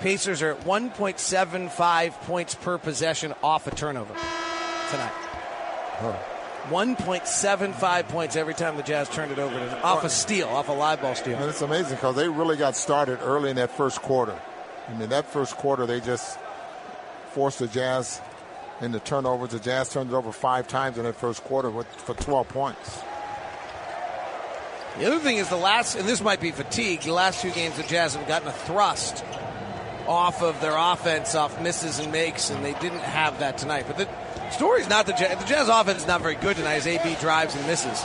Pacers 0.00 0.42
are 0.42 0.52
at 0.52 0.60
1.75 0.60 2.12
points 2.22 2.54
per 2.54 2.78
possession 2.78 3.34
off 3.42 3.66
a 3.66 3.74
turnover 3.74 4.14
tonight. 4.90 5.12
Huh. 5.98 6.37
1.75 6.66 8.08
points 8.08 8.36
every 8.36 8.54
time 8.54 8.76
the 8.76 8.82
Jazz 8.82 9.08
turned 9.08 9.32
it 9.32 9.38
over 9.38 9.54
to, 9.54 9.82
off 9.82 10.04
a 10.04 10.10
steal, 10.10 10.48
off 10.48 10.68
a 10.68 10.72
live 10.72 11.00
ball 11.00 11.14
steal. 11.14 11.38
And 11.38 11.48
it's 11.48 11.62
amazing 11.62 11.96
because 11.96 12.16
they 12.16 12.28
really 12.28 12.56
got 12.56 12.76
started 12.76 13.20
early 13.22 13.50
in 13.50 13.56
that 13.56 13.70
first 13.70 14.02
quarter. 14.02 14.38
I 14.88 14.94
mean, 14.94 15.08
that 15.08 15.26
first 15.26 15.56
quarter, 15.56 15.86
they 15.86 16.00
just 16.00 16.38
forced 17.32 17.58
the 17.60 17.68
Jazz 17.68 18.20
into 18.80 19.00
turnovers. 19.00 19.50
The 19.50 19.60
Jazz 19.60 19.88
turned 19.88 20.10
it 20.10 20.14
over 20.14 20.32
five 20.32 20.68
times 20.68 20.98
in 20.98 21.04
that 21.04 21.16
first 21.16 21.42
quarter 21.44 21.70
with, 21.70 21.86
for 21.86 22.14
12 22.14 22.48
points. 22.48 23.00
The 24.98 25.06
other 25.06 25.20
thing 25.20 25.36
is 25.36 25.48
the 25.48 25.56
last, 25.56 25.94
and 25.94 26.08
this 26.08 26.20
might 26.20 26.40
be 26.40 26.50
fatigue, 26.50 27.02
the 27.02 27.12
last 27.12 27.40
two 27.40 27.52
games 27.52 27.76
the 27.76 27.84
Jazz 27.84 28.14
have 28.14 28.26
gotten 28.26 28.48
a 28.48 28.52
thrust 28.52 29.24
off 30.08 30.42
of 30.42 30.60
their 30.60 30.74
offense, 30.76 31.34
off 31.34 31.60
misses 31.60 31.98
and 31.98 32.10
makes, 32.10 32.50
and 32.50 32.64
they 32.64 32.72
didn't 32.74 33.00
have 33.00 33.38
that 33.40 33.58
tonight. 33.58 33.84
But 33.86 33.98
the, 33.98 34.08
Story's 34.50 34.88
not 34.88 35.06
the 35.06 35.12
Jazz. 35.12 35.38
The 35.38 35.44
Jazz 35.44 35.68
offense 35.68 36.02
is 36.02 36.06
not 36.06 36.20
very 36.20 36.34
good 36.34 36.56
tonight 36.56 36.74
as 36.74 36.86
AB 36.86 37.16
drives 37.20 37.54
and 37.54 37.66
misses. 37.66 38.02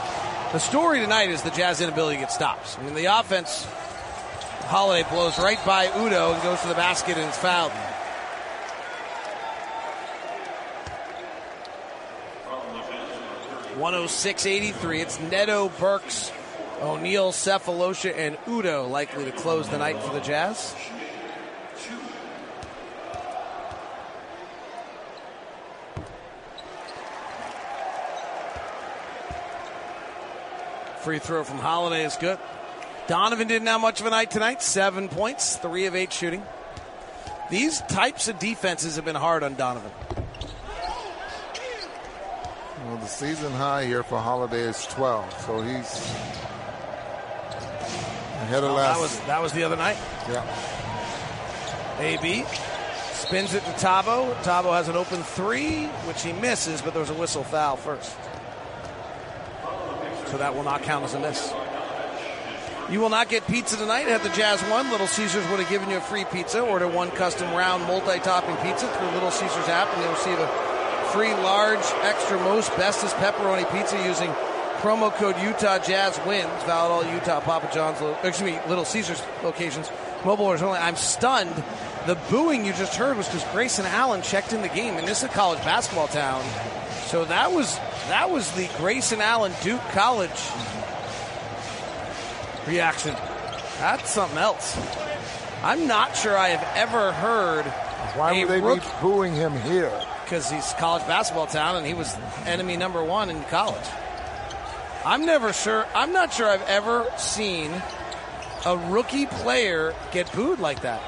The 0.52 0.58
story 0.58 1.00
tonight 1.00 1.30
is 1.30 1.42
the 1.42 1.50
Jazz 1.50 1.80
inability 1.80 2.16
to 2.16 2.22
get 2.22 2.32
stops. 2.32 2.78
I 2.78 2.82
mean, 2.82 2.94
the 2.94 3.06
offense, 3.06 3.66
Holiday 4.66 5.08
blows 5.10 5.38
right 5.38 5.58
by 5.66 5.86
Udoh 5.88 6.34
and 6.34 6.42
goes 6.42 6.60
to 6.62 6.68
the 6.68 6.74
basket 6.74 7.16
and 7.18 7.28
is 7.28 7.36
fouled. 7.36 7.72
One 13.76 13.94
hundred 13.94 14.08
six 14.08 14.46
eighty 14.46 14.70
three. 14.70 15.00
It's 15.00 15.18
Neto, 15.18 15.68
Burks, 15.80 16.30
O'Neale, 16.80 17.32
Sefolosha, 17.32 18.16
and 18.16 18.36
Udoh 18.46 18.88
likely 18.88 19.24
to 19.24 19.32
close 19.32 19.68
the 19.68 19.78
night 19.78 20.00
for 20.00 20.14
the 20.14 20.20
Jazz. 20.20 20.74
Free 31.04 31.18
throw 31.18 31.44
from 31.44 31.58
Holiday 31.58 32.04
is 32.06 32.16
good. 32.16 32.38
Donovan 33.08 33.46
didn't 33.46 33.68
have 33.68 33.82
much 33.82 34.00
of 34.00 34.06
a 34.06 34.10
night 34.10 34.30
tonight. 34.30 34.62
Seven 34.62 35.08
points, 35.08 35.56
three 35.56 35.84
of 35.84 35.94
eight 35.94 36.10
shooting. 36.10 36.42
These 37.50 37.82
types 37.82 38.28
of 38.28 38.38
defenses 38.38 38.96
have 38.96 39.04
been 39.04 39.14
hard 39.14 39.42
on 39.42 39.54
Donovan. 39.54 39.90
Well, 42.86 42.96
the 42.96 43.06
season 43.06 43.52
high 43.52 43.84
here 43.84 44.02
for 44.02 44.18
Holiday 44.18 44.62
is 44.62 44.86
12, 44.86 45.40
so 45.44 45.60
he's 45.60 46.00
ahead 48.40 48.64
of 48.64 48.70
oh, 48.70 48.74
last. 48.74 48.94
That 48.94 49.00
was 49.02 49.20
that 49.26 49.42
was 49.42 49.52
the 49.52 49.62
other 49.62 49.76
night. 49.76 49.98
Yeah. 50.30 50.42
AB 52.00 52.44
Spins 53.12 53.54
it 53.54 53.64
to 53.64 53.70
Thabo. 53.72 54.34
Thabo 54.42 54.72
has 54.72 54.88
an 54.88 54.96
open 54.96 55.22
three, 55.22 55.86
which 56.06 56.22
he 56.22 56.32
misses, 56.32 56.82
but 56.82 56.92
there 56.92 57.00
was 57.00 57.10
a 57.10 57.14
whistle 57.14 57.44
foul 57.44 57.76
first. 57.76 58.14
So 60.34 60.38
that 60.38 60.56
will 60.56 60.64
not 60.64 60.82
count 60.82 61.04
as 61.04 61.14
a 61.14 61.20
miss. 61.20 61.54
You 62.90 62.98
will 62.98 63.08
not 63.08 63.28
get 63.28 63.46
pizza 63.46 63.76
tonight. 63.76 64.08
Had 64.08 64.24
the 64.24 64.30
Jazz 64.30 64.60
won, 64.68 64.90
Little 64.90 65.06
Caesars 65.06 65.48
would 65.48 65.60
have 65.60 65.68
given 65.68 65.88
you 65.88 65.98
a 65.98 66.00
free 66.00 66.24
pizza. 66.24 66.58
Order 66.58 66.88
one 66.88 67.12
custom 67.12 67.54
round 67.54 67.84
multi-topping 67.84 68.56
pizza 68.56 68.88
through 68.88 69.10
Little 69.10 69.30
Caesars 69.30 69.68
app, 69.68 69.86
and 69.94 70.02
you'll 70.02 70.10
receive 70.10 70.36
a 70.40 70.48
free 71.12 71.32
large, 71.34 71.78
extra, 72.02 72.36
most 72.40 72.76
bestest 72.76 73.14
pepperoni 73.18 73.62
pizza 73.70 73.96
using 74.04 74.28
promo 74.82 75.14
code 75.14 75.36
Utah 75.40 75.78
Jazz 75.78 76.18
Wins. 76.26 76.50
Valid 76.64 77.06
all 77.06 77.14
Utah 77.14 77.38
Papa 77.38 77.70
John's, 77.72 78.00
excuse 78.24 78.54
me, 78.54 78.58
Little 78.68 78.84
Caesars 78.84 79.22
locations. 79.44 79.88
Mobile 80.24 80.46
orders 80.46 80.62
only. 80.62 80.80
I'm 80.80 80.96
stunned. 80.96 81.62
The 82.08 82.16
booing 82.28 82.64
you 82.64 82.72
just 82.72 82.96
heard 82.96 83.16
was 83.16 83.28
because 83.28 83.44
Grayson 83.52 83.86
Allen 83.86 84.20
checked 84.20 84.52
in 84.52 84.62
the 84.62 84.68
game, 84.68 84.94
and 84.96 85.06
this 85.06 85.18
is 85.18 85.24
a 85.26 85.28
college 85.28 85.60
basketball 85.60 86.08
town. 86.08 86.44
So 87.06 87.24
that 87.26 87.52
was 87.52 87.76
that 88.08 88.30
was 88.30 88.50
the 88.52 88.68
Grayson 88.76 89.20
Allen 89.20 89.52
Duke 89.62 89.80
College 89.92 90.30
reaction. 92.66 93.14
That's 93.78 94.10
something 94.10 94.38
else. 94.38 94.76
I'm 95.62 95.86
not 95.86 96.16
sure 96.16 96.36
I 96.36 96.48
have 96.50 96.76
ever 96.76 97.12
heard. 97.12 97.64
Why 98.16 98.38
would 98.38 98.48
they 98.48 98.60
rook- 98.60 98.82
be 98.82 98.88
booing 99.00 99.34
him 99.34 99.52
here? 99.62 99.92
Because 100.24 100.50
he's 100.50 100.72
college 100.74 101.06
basketball 101.06 101.46
town 101.46 101.76
and 101.76 101.86
he 101.86 101.94
was 101.94 102.16
enemy 102.46 102.76
number 102.76 103.02
one 103.04 103.30
in 103.30 103.42
college. 103.44 103.86
I'm 105.04 105.26
never 105.26 105.52
sure. 105.52 105.86
I'm 105.94 106.12
not 106.12 106.32
sure 106.32 106.48
I've 106.48 106.66
ever 106.68 107.06
seen 107.18 107.70
a 108.64 108.76
rookie 108.88 109.26
player 109.26 109.94
get 110.12 110.32
booed 110.32 110.58
like 110.58 110.80
that. 110.80 111.00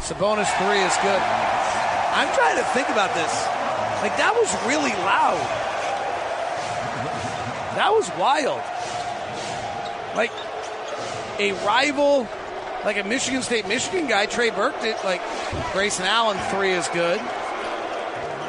Sabonis 0.00 0.48
three 0.56 0.80
is 0.80 0.96
good. 1.02 1.20
I'm 1.20 2.34
trying 2.34 2.56
to 2.56 2.64
think 2.72 2.88
about 2.88 3.14
this. 3.14 3.57
Like 4.02 4.16
that 4.16 4.34
was 4.34 4.52
really 4.66 4.92
loud. 4.92 5.38
That 7.76 7.92
was 7.92 8.10
wild. 8.18 8.62
Like 10.16 10.32
a 11.38 11.52
rival, 11.66 12.28
like 12.84 12.96
a 12.96 13.04
Michigan 13.04 13.42
State 13.42 13.68
Michigan 13.68 14.06
guy, 14.06 14.26
Trey 14.26 14.50
Burke 14.50 14.80
did 14.80 14.96
like 15.04 15.20
Grayson 15.72 16.04
Allen 16.06 16.38
three 16.50 16.72
is 16.72 16.88
good. 16.88 17.20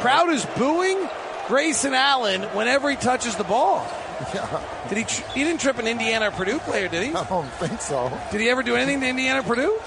Crowd 0.01 0.29
is 0.29 0.45
booing 0.57 1.09
Grayson 1.47 1.93
Allen 1.93 2.43
whenever 2.55 2.89
he 2.89 2.95
touches 2.95 3.35
the 3.35 3.43
ball. 3.43 3.87
Yeah. 4.33 4.61
Did 4.89 4.97
he? 4.97 5.03
Tr- 5.05 5.31
he 5.33 5.43
didn't 5.43 5.61
trip 5.61 5.77
an 5.79 5.87
Indiana 5.87 6.27
or 6.27 6.31
Purdue 6.31 6.59
player, 6.59 6.87
did 6.87 7.03
he? 7.03 7.13
I 7.13 7.23
don't 7.23 7.47
think 7.53 7.81
so. 7.81 8.11
Did 8.31 8.41
he 8.41 8.49
ever 8.49 8.63
do 8.63 8.75
anything 8.75 9.01
to 9.01 9.07
Indiana 9.07 9.39
or 9.39 9.43
Purdue? 9.43 9.79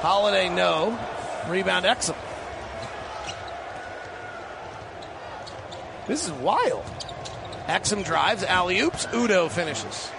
Holiday, 0.00 0.48
no. 0.48 0.98
Rebound, 1.48 1.84
Exum. 1.84 2.16
This 6.10 6.26
is 6.26 6.32
wild. 6.32 6.84
Exum 7.68 8.04
drives, 8.04 8.42
alley 8.42 8.80
oops, 8.80 9.06
Udoh 9.06 9.48
finishes. 9.48 10.10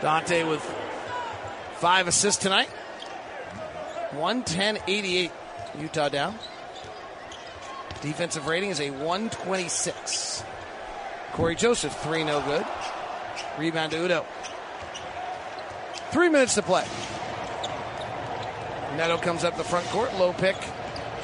Dante 0.00 0.44
with 0.44 0.62
five 1.78 2.06
assists 2.06 2.40
tonight. 2.40 2.68
110 4.12 4.78
88. 4.86 5.32
Utah 5.80 6.08
down. 6.10 6.36
Defensive 8.00 8.46
rating 8.46 8.70
is 8.70 8.80
a 8.80 8.90
126. 8.90 10.44
Cory 11.32 11.56
Joseph, 11.56 11.92
three 11.96 12.22
no 12.22 12.40
good. 12.42 12.64
Rebound 13.58 13.90
to 13.90 13.98
Udoh. 13.98 14.24
Three 16.12 16.28
minutes 16.28 16.54
to 16.54 16.62
play. 16.62 16.86
Neto 18.96 19.18
comes 19.18 19.42
up 19.42 19.56
the 19.56 19.64
front 19.64 19.88
court, 19.88 20.14
low 20.14 20.32
pick. 20.32 20.54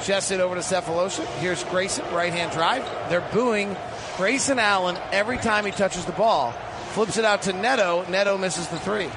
Chests 0.03 0.31
it 0.31 0.39
over 0.39 0.55
to 0.55 0.61
Sefolosha. 0.61 1.25
Here's 1.39 1.63
Grayson, 1.65 2.05
right 2.13 2.31
hand 2.31 2.51
drive. 2.51 2.83
They're 3.09 3.27
booing 3.33 3.75
Grayson 4.17 4.59
Allen 4.59 4.97
every 5.11 5.37
time 5.37 5.65
he 5.65 5.71
touches 5.71 6.05
the 6.05 6.11
ball. 6.11 6.51
Flips 6.93 7.17
it 7.17 7.25
out 7.25 7.43
to 7.43 7.53
Neto. 7.53 8.05
Neto 8.09 8.37
misses 8.37 8.67
the 8.67 8.79
three. 8.79 9.09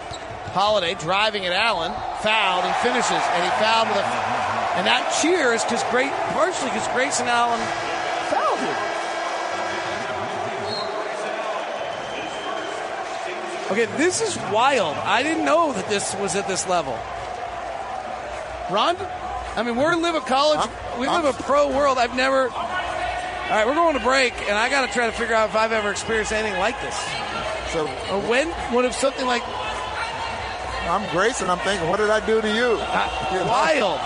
Holiday 0.53 0.95
driving 0.95 1.45
at 1.47 1.53
Allen, 1.53 1.93
fouled 2.23 2.65
and 2.65 2.75
finishes, 2.77 3.11
and 3.11 3.45
he 3.45 3.51
fouled 3.63 3.89
with 3.89 3.99
a. 3.99 4.03
And 4.79 4.87
that 4.87 5.19
cheer 5.21 5.53
is 5.53 5.63
because 5.65 5.83
great, 5.91 6.13
partially 6.33 6.71
because 6.71 6.89
Grayson 6.89 7.27
Allen 7.29 7.61
fouled 8.31 8.59
him. 8.59 8.89
Okay, 13.71 13.85
this 13.99 14.23
is 14.23 14.37
wild. 14.53 14.97
I 14.97 15.23
didn't 15.23 15.45
know 15.45 15.73
that 15.73 15.89
this 15.89 16.15
was 16.17 16.35
at 16.37 16.49
this 16.49 16.67
level. 16.67 16.99
Ron, 18.71 18.97
I 19.59 19.65
mean, 19.65 19.75
we're 19.75 19.97
live 19.97 20.15
a 20.15 20.21
college, 20.21 20.71
we 21.01 21.09
live 21.09 21.25
a 21.25 21.33
pro 21.33 21.75
world. 21.77 21.99
I've 21.99 22.15
never. 22.15 22.49
All 22.49 23.55
right, 23.55 23.67
we're 23.67 23.75
going 23.75 23.99
to 23.99 24.05
break, 24.05 24.33
and 24.43 24.53
I 24.57 24.69
got 24.69 24.87
to 24.87 24.93
try 24.93 25.07
to 25.07 25.13
figure 25.13 25.35
out 25.35 25.49
if 25.49 25.57
I've 25.57 25.73
ever 25.73 25.91
experienced 25.91 26.31
anything 26.33 26.57
like 26.61 26.81
this. 26.81 26.95
So, 27.73 27.89
or 28.13 28.21
when 28.29 28.47
would 28.73 28.85
have 28.85 28.95
something 28.95 29.27
like 29.27 29.43
I'm 30.89 31.11
Grayson. 31.11 31.51
I'm 31.51 31.59
thinking, 31.59 31.89
what 31.89 31.99
did 31.99 32.09
I 32.09 32.25
do 32.25 32.41
to 32.41 32.49
you? 32.49 32.79
Uh, 32.81 33.47
wild. 33.49 33.99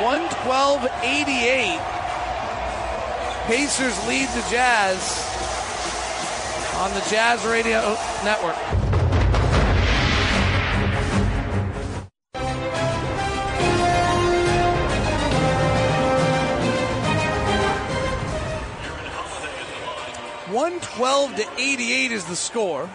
112 0.00 0.88
88. 1.02 1.80
Pacers 3.46 4.06
lead 4.06 4.28
the 4.28 4.46
Jazz 4.48 5.26
on 6.76 6.94
the 6.94 7.04
Jazz 7.10 7.44
Radio 7.44 7.98
Network. 8.22 8.79
One 20.60 20.78
twelve 20.80 21.34
to 21.36 21.46
eighty-eight 21.56 22.12
is 22.12 22.26
the 22.26 22.36
score. 22.36 22.90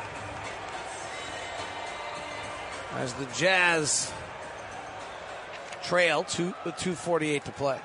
As 2.94 3.12
the 3.14 3.26
Jazz 3.36 4.14
trail 5.82 6.20
with 6.20 6.30
248 6.78 7.44
to 7.46 7.52
play. 7.54 7.80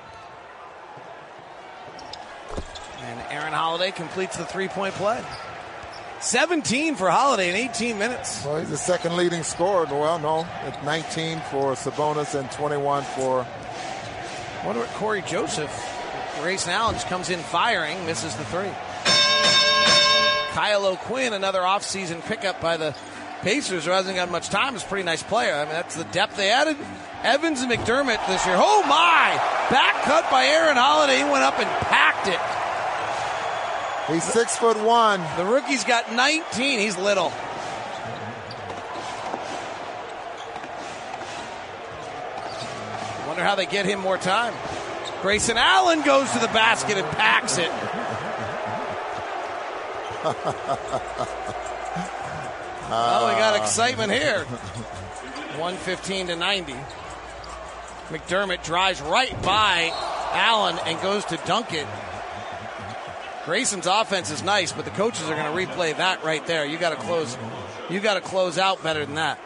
And 2.99 3.19
Aaron 3.31 3.53
Holiday 3.53 3.89
completes 3.89 4.37
the 4.37 4.45
three-point 4.45 4.93
play. 4.93 5.19
17 6.19 6.93
for 6.93 7.09
Holiday 7.09 7.49
in 7.49 7.55
18 7.55 7.97
minutes. 7.97 8.45
Well, 8.45 8.59
he's 8.59 8.69
the 8.69 8.77
second 8.77 9.17
leading 9.17 9.41
scorer. 9.41 9.85
Well, 9.85 10.19
no, 10.19 10.47
it's 10.67 10.77
19 10.85 11.39
for 11.49 11.73
Sabonis 11.73 12.39
and 12.39 12.51
21 12.51 13.01
for. 13.01 13.47
Wonder 14.63 14.81
what 14.81 14.89
Cory 14.89 15.23
Joseph, 15.23 15.71
Grayson 16.39 16.71
Allen 16.71 16.93
just 16.93 17.07
comes 17.07 17.31
in 17.31 17.39
firing, 17.39 18.05
misses 18.05 18.35
the 18.35 18.45
three. 18.45 18.69
Kyle 20.51 20.85
O'Quinn, 20.85 21.33
another 21.33 21.61
offseason 21.61 22.21
pickup 22.25 22.59
by 22.61 22.77
the 22.77 22.95
Pacers, 23.41 23.85
who 23.85 23.91
hasn't 23.91 24.15
got 24.15 24.29
much 24.29 24.49
time, 24.49 24.75
is 24.75 24.83
a 24.83 24.85
pretty 24.85 25.03
nice 25.03 25.23
player. 25.23 25.55
I 25.55 25.63
mean, 25.63 25.73
that's 25.73 25.95
the 25.95 26.03
depth 26.05 26.37
they 26.37 26.51
added. 26.51 26.77
Evans 27.23 27.61
and 27.61 27.71
McDermott 27.71 28.25
this 28.27 28.45
year. 28.45 28.55
Oh 28.57 28.83
my! 28.83 29.35
Back 29.69 30.03
cut 30.03 30.29
by 30.29 30.45
Aaron 30.45 30.77
Holiday. 30.77 31.17
He 31.17 31.23
went 31.23 31.43
up 31.43 31.57
and 31.57 31.69
packed 31.87 32.27
it. 32.27 32.39
He's 34.13 34.23
six 34.23 34.57
foot 34.57 34.77
one. 34.83 35.21
The 35.37 35.45
rookie's 35.45 35.83
got 35.83 36.11
19. 36.13 36.79
He's 36.79 36.97
little. 36.97 37.31
Wonder 43.27 43.43
how 43.43 43.55
they 43.55 43.65
get 43.65 43.85
him 43.85 43.99
more 43.99 44.17
time. 44.17 44.53
Grayson 45.21 45.55
Allen 45.57 46.01
goes 46.01 46.29
to 46.31 46.39
the 46.39 46.47
basket 46.47 46.97
and 46.97 47.07
packs 47.11 47.57
it. 47.57 47.71
Oh, 52.93 53.27
we 53.27 53.39
got 53.39 53.55
excitement 53.59 54.11
here. 54.11 54.43
115 54.43 56.27
to 56.27 56.35
90. 56.35 56.75
McDermott 58.09 58.63
drives 58.63 59.01
right 59.01 59.41
by 59.41 59.91
Allen 60.33 60.77
and 60.85 61.01
goes 61.01 61.25
to 61.25 61.37
dunk 61.45 61.73
it. 61.73 61.87
Grayson's 63.45 63.87
offense 63.87 64.29
is 64.29 64.43
nice, 64.43 64.71
but 64.71 64.85
the 64.85 64.91
coaches 64.91 65.27
are 65.29 65.35
going 65.35 65.51
to 65.67 65.73
replay 65.73 65.97
that 65.97 66.23
right 66.23 66.45
there. 66.45 66.65
You 66.65 66.77
got 66.77 66.91
to 66.91 66.95
close. 66.97 67.37
You 67.89 67.99
got 67.99 68.13
to 68.15 68.21
close 68.21 68.57
out 68.57 68.83
better 68.83 69.05
than 69.05 69.15
that. 69.15 69.39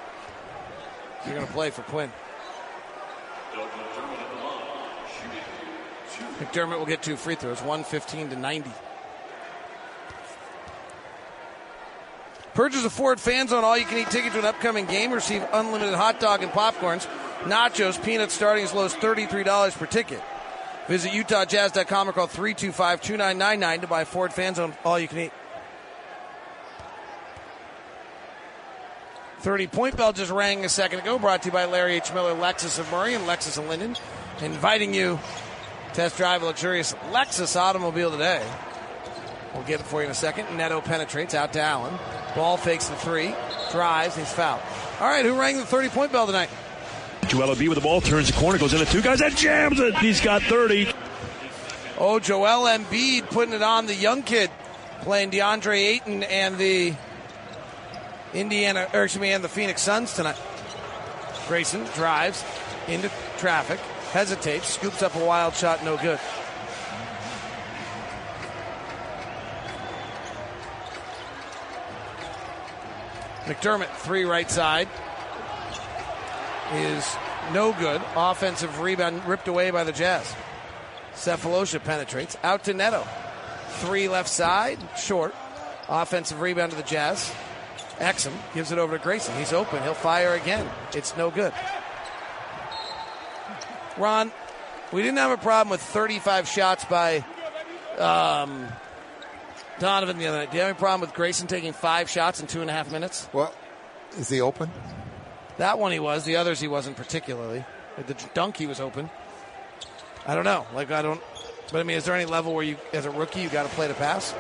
You're 1.26 1.36
going 1.36 1.48
to 1.48 1.54
play 1.54 1.70
for 1.70 1.84
Quin. 1.84 2.12
McDermott 6.40 6.78
will 6.78 6.86
get 6.86 7.02
two 7.02 7.16
free 7.16 7.36
throws, 7.36 7.62
115 7.62 8.30
to 8.30 8.36
90. 8.36 8.70
Purchase 12.56 12.86
a 12.86 12.90
Ford 12.90 13.20
Fan 13.20 13.50
Zone 13.50 13.66
all 13.66 13.78
you 13.78 13.86
can 13.86 13.98
eat 13.98 14.10
ticket 14.10 14.32
to 14.32 14.40
an 14.40 14.46
upcoming 14.46 14.86
game. 14.86 15.12
Receive 15.12 15.46
unlimited 15.52 15.94
hot 15.94 16.22
dog 16.22 16.42
and 16.42 16.52
popcorns, 16.52 17.06
nachos, 17.42 18.02
peanuts 18.04 18.34
starting 18.34 18.64
as 18.64 18.74
low 18.74 18.86
as 18.86 18.94
$33 18.94 19.78
per 19.78 19.86
ticket. 19.86 20.24
Visit 20.88 21.12
UtahJazz.com 21.12 22.10
or 22.10 22.14
call 22.14 22.28
325 22.28 23.02
2999 23.02 23.82
to 23.82 23.88
buy 23.88 24.06
Ford 24.06 24.32
Fan 24.32 24.56
Zone 24.56 24.74
all 24.86 24.98
you 24.98 25.10
can 25.10 25.20
eat. 25.20 25.32
30 29.40 29.68
point 29.68 29.98
bell 29.98 30.14
just 30.14 30.32
rang 30.32 30.64
a 30.64 30.70
second 30.70 31.00
ago, 31.00 31.20
brought 31.20 31.42
to 31.42 31.50
you 31.50 31.52
by 31.52 31.66
Larry 31.66 31.96
H. 31.96 32.14
Miller, 32.14 32.34
Lexus 32.34 32.80
of 32.80 32.90
Murray, 32.90 33.16
and 33.16 33.26
Lexus 33.26 33.58
of 33.58 33.68
Lindon. 33.68 33.98
Inviting 34.42 34.94
you 34.94 35.20
to 35.90 35.94
test 35.94 36.18
drive 36.18 36.42
a 36.42 36.46
luxurious 36.46 36.94
Lexus 37.12 37.56
automobile 37.56 38.12
today. 38.12 38.44
We'll 39.56 39.64
get 39.64 39.80
it 39.80 39.86
for 39.86 40.02
you 40.02 40.06
in 40.06 40.12
a 40.12 40.16
second. 40.16 40.56
Neto 40.58 40.82
penetrates 40.82 41.34
out 41.34 41.54
to 41.54 41.62
Allen. 41.62 41.98
Ball 42.36 42.58
fakes 42.58 42.90
the 42.90 42.96
three, 42.98 43.34
drives, 43.72 44.18
he's 44.18 44.32
fouled. 44.32 44.62
All 45.00 45.08
right, 45.08 45.26
who 45.26 45.34
rang 45.40 45.58
the 45.58 45.66
30 45.66 45.90
point 45.90 46.12
bell 46.12 46.26
tonight? 46.28 46.50
Joel 47.28 47.56
Embiid 47.56 47.70
with 47.70 47.78
the 47.78 47.82
ball 47.82 48.02
turns 48.02 48.28
the 48.28 48.34
corner, 48.34 48.60
goes 48.60 48.74
into 48.74 48.86
two 48.86 49.02
guys, 49.02 49.22
and 49.22 49.36
jams 49.36 49.80
it. 49.80 49.98
He's 49.98 50.20
got 50.20 50.44
30. 50.44 50.92
Oh, 51.98 52.20
Joel 52.20 52.66
Embiid 52.66 53.30
putting 53.32 53.54
it 53.54 53.62
on 53.62 53.86
the 53.86 53.96
young 53.96 54.24
kid, 54.24 54.52
playing 55.02 55.32
DeAndre 55.32 55.78
Ayton 55.78 56.24
and 56.24 56.58
the 56.58 56.94
Indiana, 58.34 58.90
or 58.94 59.06
excuse 59.06 59.22
me, 59.22 59.32
and 59.32 59.42
the 59.44 59.50
Phoenix 59.50 59.82
Suns 59.82 60.14
tonight. 60.14 60.38
Grayson 61.48 61.86
drives 61.96 62.44
into 62.90 63.10
traffic, 63.38 63.80
hesitates, 64.12 64.68
scoops 64.68 65.02
up 65.02 65.16
a 65.16 65.26
wild 65.26 65.56
shot, 65.56 65.84
no 65.86 65.96
good. 65.96 66.20
McDermott, 73.46 73.90
three 73.98 74.26
right 74.26 74.50
side, 74.50 74.88
is 76.74 77.16
no 77.54 77.74
good. 77.74 78.02
Offensive 78.16 78.80
rebound 78.80 79.24
ripped 79.26 79.48
away 79.48 79.72
by 79.72 79.84
the 79.84 79.92
Jazz. 79.92 80.34
Sefolosha 81.14 81.84
penetrates 81.84 82.36
out 82.44 82.64
to 82.66 82.74
Neto. 82.74 83.06
Three 83.80 84.08
left 84.08 84.30
side, 84.30 84.80
short. 84.98 85.36
Offensive 85.88 86.42
rebound 86.42 86.72
to 86.72 86.78
the 86.78 86.84
Jazz. 86.84 87.32
Exum 88.00 88.34
gives 88.54 88.72
it 88.72 88.80
over 88.80 88.98
to 88.98 89.04
Grayson. 89.04 89.36
He's 89.38 89.54
open. 89.54 89.82
He'll 89.84 89.94
fire 89.94 90.34
again. 90.34 90.68
It's 90.94 91.16
no 91.16 91.30
good. 91.30 91.54
Ron, 93.98 94.32
we 94.92 95.02
didn't 95.02 95.18
have 95.18 95.32
a 95.32 95.42
problem 95.42 95.70
with 95.70 95.82
35 95.82 96.48
shots 96.48 96.84
by 96.86 97.24
um, 97.98 98.68
Donovan 99.80 100.18
the 100.18 100.28
other 100.28 100.38
night. 100.38 100.52
Do 100.52 100.58
you 100.58 100.62
have 100.62 100.70
any 100.70 100.80
problem 100.80 101.02
with 101.02 101.14
Grayson 101.14 101.48
taking 101.48 101.74
five 101.74 102.10
shots 102.10 102.40
in 102.40 102.48
two 102.48 102.62
and 102.62 102.70
a 102.70 102.74
half 102.74 102.92
minutes? 102.92 103.28
Well, 103.34 103.54
is 104.18 104.30
he 104.30 104.42
open? 104.42 104.72
That 105.58 105.80
one 105.80 105.92
he 105.92 106.00
was. 106.00 106.26
The 106.26 106.38
others 106.38 106.60
he 106.60 106.68
wasn't 106.68 106.98
particularly. 106.98 107.66
The 108.08 108.16
dunk 108.34 108.58
he 108.58 108.68
was 108.68 108.80
open. 108.80 109.10
I 110.26 110.36
don't 110.36 110.44
know. 110.44 110.66
Like 110.74 110.92
I 110.92 111.02
don't. 111.02 111.22
But 111.72 111.80
I 111.80 111.84
mean, 111.84 111.98
is 111.98 112.06
there 112.06 112.16
any 112.16 112.26
level 112.26 112.54
where 112.54 112.64
you, 112.64 112.78
as 112.94 113.06
a 113.06 113.12
rookie, 113.12 113.42
you 113.42 113.50
got 113.50 113.64
to 113.64 113.70
play 113.70 113.88
the 113.88 113.94
pass? 113.96 114.34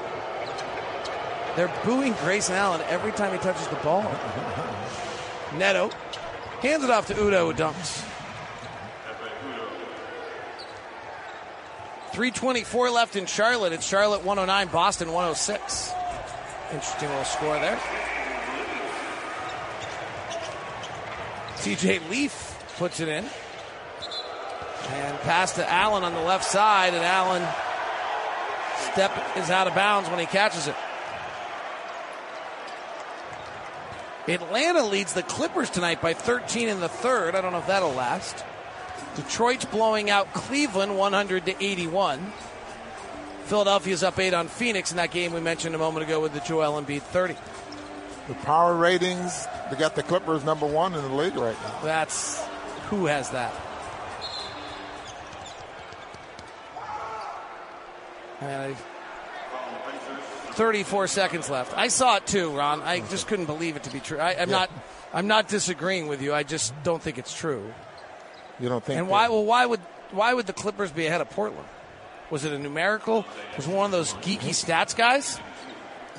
They're 1.55 1.73
booing 1.85 2.13
Grayson 2.13 2.55
Allen 2.55 2.81
every 2.89 3.11
time 3.13 3.31
he 3.31 3.39
touches 3.39 3.67
the 3.67 3.77
ball. 3.77 4.03
Neto 5.57 5.89
hands 6.61 6.83
it 6.83 6.89
off 6.89 7.07
to 7.07 7.13
Udoh, 7.13 7.51
who 7.51 7.53
dunks. 7.53 8.04
324 12.15 12.91
left 12.91 13.17
in 13.17 13.25
Charlotte. 13.25 13.73
It's 13.73 13.85
Charlotte 13.85 14.23
109, 14.23 14.69
Boston 14.69 15.11
106. 15.11 15.91
Interesting 16.71 17.09
little 17.09 17.25
score 17.25 17.59
there. 17.59 17.75
TJ 21.57 22.09
Leaf 22.09 22.57
puts 22.77 23.01
it 23.01 23.09
in. 23.09 23.25
And 24.91 25.19
pass 25.23 25.55
to 25.55 25.69
Allen 25.69 26.05
on 26.05 26.13
the 26.13 26.21
left 26.21 26.45
side, 26.45 26.93
and 26.93 27.03
Allen 27.03 27.45
step 28.93 29.11
is 29.35 29.49
out 29.49 29.67
of 29.67 29.75
bounds 29.75 30.09
when 30.09 30.19
he 30.19 30.25
catches 30.25 30.69
it. 30.69 30.75
Atlanta 34.29 34.85
leads 34.85 35.11
the 35.11 35.23
Clippers 35.23 35.69
tonight 35.69 36.01
by 36.01 36.13
13 36.13 36.69
in 36.69 36.79
the 36.79 36.87
third. 36.87 37.35
I 37.35 37.41
don't 37.41 37.51
know 37.51 37.59
if 37.59 37.67
that'll 37.67 37.91
last. 37.91 38.45
Detroit's 39.15 39.65
blowing 39.65 40.09
out 40.09 40.33
Cleveland 40.33 40.97
100 40.97 41.45
to 41.45 41.63
81. 41.63 42.33
Philadelphia's 43.45 44.03
up 44.03 44.17
8 44.19 44.33
on 44.33 44.47
Phoenix 44.47 44.91
in 44.91 44.97
that 44.97 45.11
game 45.11 45.31
we 45.33 45.39
mentioned 45.39 45.75
a 45.75 45.77
moment 45.77 46.05
ago 46.05 46.19
with 46.19 46.33
the 46.33 46.39
Joel 46.41 46.81
Embiid 46.81 47.01
30. 47.01 47.35
The 48.27 48.33
power 48.33 48.75
ratings, 48.75 49.45
they 49.69 49.77
got 49.77 49.95
the 49.95 50.01
Clippers 50.03 50.43
number 50.43 50.65
one 50.65 50.95
in 50.95 51.01
the 51.01 51.13
league 51.13 51.35
right 51.35 51.55
now. 51.61 51.79
That's 51.83 52.43
who 52.89 53.05
has 53.05 53.29
that? 53.29 53.53
And 58.41 58.75
34 60.53 61.07
seconds 61.07 61.49
left. 61.49 61.77
I 61.77 61.87
saw 61.87 62.17
it 62.17 62.25
too, 62.25 62.51
Ron. 62.55 62.81
I 62.81 63.01
just 63.01 63.27
couldn't 63.27 63.45
believe 63.45 63.75
it 63.75 63.83
to 63.83 63.91
be 63.91 63.99
true. 63.99 64.17
I, 64.19 64.31
am 64.31 64.49
Yeah. 64.49 64.57
not. 64.57 64.69
I'm 65.13 65.27
not 65.27 65.47
disagreeing 65.47 66.07
with 66.07 66.21
you. 66.21 66.33
I 66.33 66.43
just 66.43 66.73
don't 66.83 67.01
think 67.01 67.17
it's 67.17 67.33
true. 67.33 67.73
You 68.59 68.69
don't 68.69 68.83
think? 68.83 68.99
And 68.99 69.09
why? 69.09 69.29
Well, 69.29 69.43
why 69.45 69.65
would 69.65 69.79
why 70.11 70.33
would 70.33 70.47
the 70.47 70.53
Clippers 70.53 70.91
be 70.91 71.05
ahead 71.07 71.21
of 71.21 71.29
Portland? 71.29 71.67
Was 72.31 72.43
it 72.45 72.53
a 72.53 72.59
numerical? 72.59 73.25
Was 73.57 73.67
one 73.67 73.85
of 73.85 73.91
those 73.91 74.13
geeky 74.15 74.49
stats 74.49 74.95
guys? 74.95 75.39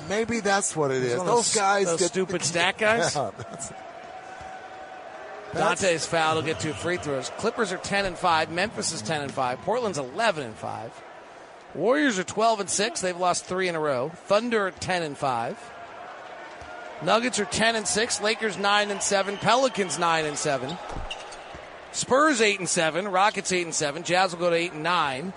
Maybe 0.07 0.39
that's 0.41 0.75
what 0.75 0.91
it 0.91 1.03
is. 1.03 1.19
Of 1.19 1.25
Those 1.25 1.53
guys, 1.55 1.85
those 1.87 1.99
get- 1.99 2.09
stupid 2.11 2.41
stat 2.43 2.77
guys. 2.77 3.15
Yeah, 3.15 3.31
that's- 3.37 3.73
Dante's 5.53 6.05
foul. 6.05 6.33
He'll 6.35 6.43
get 6.43 6.59
two 6.59 6.73
free 6.73 6.97
throws. 6.97 7.29
Clippers 7.37 7.71
are 7.71 7.77
ten 7.77 8.05
and 8.05 8.17
five. 8.17 8.51
Memphis 8.51 8.91
is 8.91 9.01
ten 9.01 9.21
and 9.21 9.31
five. 9.31 9.59
Portland's 9.61 9.97
eleven 9.97 10.43
and 10.45 10.55
five. 10.55 10.91
Warriors 11.73 12.19
are 12.19 12.23
twelve 12.23 12.59
and 12.59 12.69
six. 12.69 13.01
They've 13.01 13.17
lost 13.17 13.45
three 13.45 13.67
in 13.67 13.75
a 13.75 13.79
row. 13.79 14.09
Thunder 14.27 14.67
are 14.67 14.71
ten 14.71 15.03
and 15.03 15.17
five. 15.17 15.57
Nuggets 17.01 17.39
are 17.39 17.45
ten 17.45 17.75
and 17.75 17.87
six. 17.87 18.21
Lakers 18.21 18.57
nine 18.57 18.91
and 18.91 19.01
seven. 19.01 19.37
Pelicans 19.37 19.97
nine 19.97 20.25
and 20.25 20.37
seven. 20.37 20.77
Spurs 21.97 22.41
eight 22.41 22.59
and 22.59 22.69
seven. 22.69 23.07
Rockets 23.07 23.51
eight 23.51 23.65
and 23.65 23.73
seven. 23.73 24.03
Jazz 24.03 24.31
will 24.31 24.39
go 24.39 24.51
to 24.51 24.55
eight 24.55 24.71
and 24.71 24.83
nine. 24.83 25.33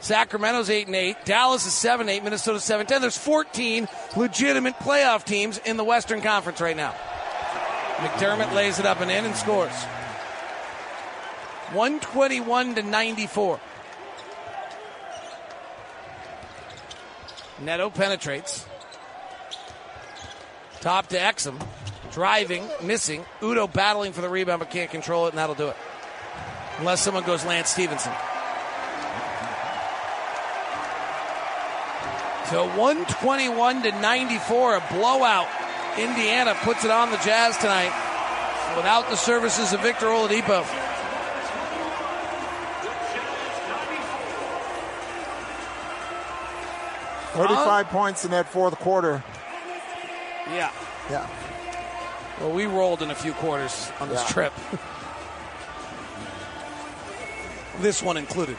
Sacramento's 0.00 0.68
eight 0.68 0.86
and 0.86 0.94
eight. 0.94 1.16
Dallas 1.24 1.64
is 1.64 1.72
seven 1.72 2.06
eight. 2.10 2.22
Minnesota 2.22 2.60
seven 2.60 2.84
ten. 2.84 3.00
There's 3.00 3.16
14 3.16 3.88
legitimate 4.14 4.74
playoff 4.74 5.24
teams 5.24 5.56
in 5.64 5.78
the 5.78 5.84
Western 5.84 6.20
Conference 6.20 6.60
right 6.60 6.76
now. 6.76 6.94
McDermott 7.96 8.52
lays 8.54 8.78
it 8.78 8.84
up 8.84 9.00
and 9.00 9.10
in 9.10 9.24
and 9.24 9.34
scores. 9.34 9.72
121 11.72 12.74
to 12.74 12.82
94. 12.82 13.60
Neto 17.62 17.88
penetrates. 17.88 18.66
Top 20.82 21.06
to 21.06 21.16
Exum. 21.16 21.66
Driving, 22.12 22.68
missing. 22.82 23.24
Udoh 23.40 23.72
battling 23.72 24.12
for 24.12 24.20
the 24.20 24.28
rebound 24.28 24.58
but 24.58 24.68
can't 24.68 24.90
control 24.90 25.24
it, 25.24 25.30
and 25.30 25.38
that'll 25.38 25.54
do 25.54 25.68
it. 25.68 25.76
Unless 26.78 27.02
someone 27.02 27.24
goes 27.24 27.44
Lance 27.44 27.70
Stephenson. 27.70 28.12
So 32.50 32.66
121 32.76 33.82
to 33.82 33.92
94, 33.92 34.76
a 34.76 34.84
blowout. 34.92 35.48
Indiana 35.96 36.54
puts 36.62 36.84
it 36.84 36.90
on 36.90 37.10
the 37.10 37.16
Jazz 37.18 37.56
tonight 37.58 37.92
without 38.76 39.08
the 39.10 39.16
services 39.16 39.72
of 39.72 39.80
Victor 39.80 40.06
Oladipo. 40.06 40.64
Thirty-five 47.32 47.88
points 47.88 48.24
in 48.26 48.30
that 48.32 48.46
fourth 48.48 48.78
quarter. 48.78 49.22
Yeah. 50.50 50.70
Yeah. 51.10 51.26
Well, 52.40 52.50
we 52.52 52.66
rolled 52.66 53.00
in 53.02 53.10
a 53.10 53.14
few 53.14 53.32
quarters 53.32 53.90
on 54.00 54.08
this 54.10 54.20
Yeah. 54.22 54.28
trip. 54.28 54.52
this 57.82 58.02
one 58.02 58.16
included. 58.16 58.56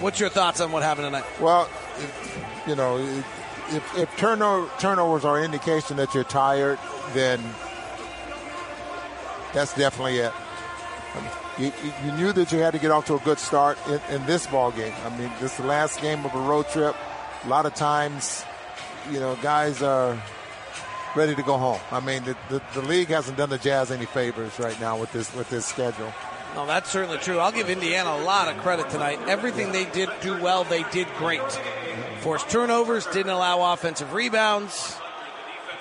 What's 0.00 0.20
your 0.20 0.30
thoughts 0.30 0.60
on 0.60 0.72
what 0.72 0.82
happened 0.82 1.06
tonight? 1.06 1.24
Well, 1.40 1.68
if, 1.98 2.64
you 2.68 2.76
know, 2.76 2.98
if, 2.98 3.98
if 3.98 4.08
turno- 4.16 4.68
turnovers 4.78 5.24
are 5.24 5.42
indication 5.42 5.96
that 5.96 6.14
you're 6.14 6.24
tired, 6.24 6.78
then 7.12 7.40
that's 9.52 9.74
definitely 9.74 10.18
it. 10.18 10.32
I 11.14 11.20
mean, 11.20 11.30
you, 11.58 11.72
you- 11.88 11.92
you 12.06 12.12
knew 12.16 12.32
that 12.32 12.52
you 12.52 12.58
had 12.60 12.72
to 12.74 12.78
get 12.78 12.90
off 12.90 13.06
to 13.06 13.14
a 13.14 13.18
good 13.20 13.38
start 13.38 13.78
in, 13.88 14.00
in 14.14 14.26
this 14.26 14.46
ball 14.46 14.70
game. 14.70 14.94
I 15.04 15.10
mean, 15.18 15.30
this 15.40 15.52
is 15.52 15.58
the 15.58 15.66
last 15.66 16.00
game 16.00 16.24
of 16.24 16.34
a 16.34 16.38
road 16.40 16.68
trip. 16.68 16.94
A 17.44 17.48
lot 17.48 17.66
of 17.66 17.74
times, 17.74 18.44
you 19.10 19.18
know, 19.20 19.36
guys 19.42 19.82
are 19.82 20.20
ready 21.16 21.34
to 21.34 21.42
go 21.42 21.56
home. 21.56 21.80
I 21.90 22.00
mean, 22.00 22.22
the, 22.24 22.36
the, 22.50 22.62
the 22.74 22.82
league 22.82 23.08
hasn't 23.08 23.36
done 23.38 23.48
the 23.50 23.58
Jazz 23.58 23.90
any 23.90 24.06
favors 24.06 24.58
right 24.58 24.78
now 24.80 24.96
with 24.98 25.10
this 25.12 25.34
with 25.34 25.48
this 25.50 25.66
schedule. 25.66 26.12
No, 26.54 26.66
that's 26.66 26.90
certainly 26.90 27.18
true. 27.18 27.38
I'll 27.38 27.52
give 27.52 27.70
Indiana 27.70 28.10
a 28.10 28.22
lot 28.22 28.48
of 28.48 28.60
credit 28.62 28.90
tonight. 28.90 29.20
Everything 29.28 29.72
they 29.72 29.84
did 29.84 30.08
do 30.20 30.40
well, 30.40 30.64
they 30.64 30.82
did 30.84 31.06
great. 31.18 31.40
Forced 32.20 32.48
turnovers, 32.50 33.06
didn't 33.06 33.30
allow 33.30 33.72
offensive 33.72 34.12
rebounds, 34.12 34.96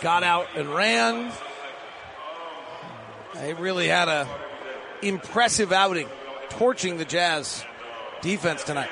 got 0.01 0.23
out 0.23 0.47
and 0.55 0.69
ran. 0.69 1.31
They 3.33 3.53
really 3.53 3.87
had 3.87 4.07
a 4.07 4.27
impressive 5.01 5.71
outing, 5.71 6.07
torching 6.49 6.97
the 6.97 7.05
Jazz 7.05 7.63
defense 8.21 8.63
tonight. 8.63 8.89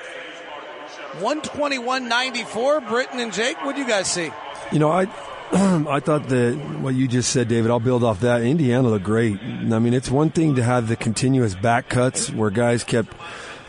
121-94, 1.19 2.87
Britton 2.87 3.19
and 3.19 3.33
Jake, 3.33 3.63
what 3.63 3.75
do 3.75 3.81
you 3.81 3.87
guys 3.87 4.11
see? 4.11 4.31
You 4.71 4.79
know, 4.79 4.91
I 4.91 5.05
I 5.53 5.99
thought 5.99 6.27
that 6.29 6.55
what 6.81 6.95
you 6.95 7.07
just 7.07 7.31
said, 7.31 7.47
David. 7.47 7.69
I'll 7.69 7.79
build 7.79 8.03
off 8.03 8.21
that. 8.21 8.41
Indiana 8.41 8.89
looked 8.89 9.05
great. 9.05 9.39
I 9.39 9.79
mean, 9.79 9.93
it's 9.93 10.09
one 10.09 10.29
thing 10.29 10.55
to 10.55 10.63
have 10.63 10.87
the 10.87 10.95
continuous 10.95 11.53
back 11.53 11.87
cuts 11.87 12.31
where 12.31 12.49
guys 12.49 12.83
kept 12.83 13.13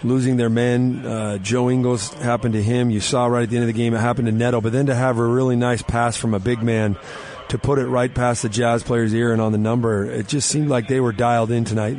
losing 0.02 0.36
their 0.36 0.48
men. 0.48 1.04
Uh, 1.04 1.38
Joe 1.38 1.70
Ingles 1.70 2.12
happened 2.14 2.54
to 2.54 2.62
him. 2.62 2.90
You 2.90 3.00
saw 3.00 3.26
right 3.26 3.42
at 3.42 3.50
the 3.50 3.56
end 3.56 3.64
of 3.64 3.68
the 3.68 3.78
game 3.78 3.94
it 3.94 3.98
happened 3.98 4.26
to 4.26 4.32
Neto. 4.32 4.60
But 4.60 4.72
then 4.72 4.86
to 4.86 4.94
have 4.94 5.18
a 5.18 5.24
really 5.24 5.56
nice 5.56 5.82
pass 5.82 6.16
from 6.16 6.34
a 6.34 6.38
big 6.38 6.62
man 6.62 6.96
to 7.48 7.58
put 7.58 7.78
it 7.78 7.86
right 7.86 8.12
past 8.12 8.42
the 8.42 8.48
Jazz 8.48 8.82
player's 8.82 9.14
ear 9.14 9.32
and 9.32 9.40
on 9.40 9.52
the 9.52 9.58
number, 9.58 10.04
it 10.10 10.28
just 10.28 10.48
seemed 10.48 10.68
like 10.68 10.88
they 10.88 11.00
were 11.00 11.12
dialed 11.12 11.50
in 11.50 11.64
tonight. 11.64 11.98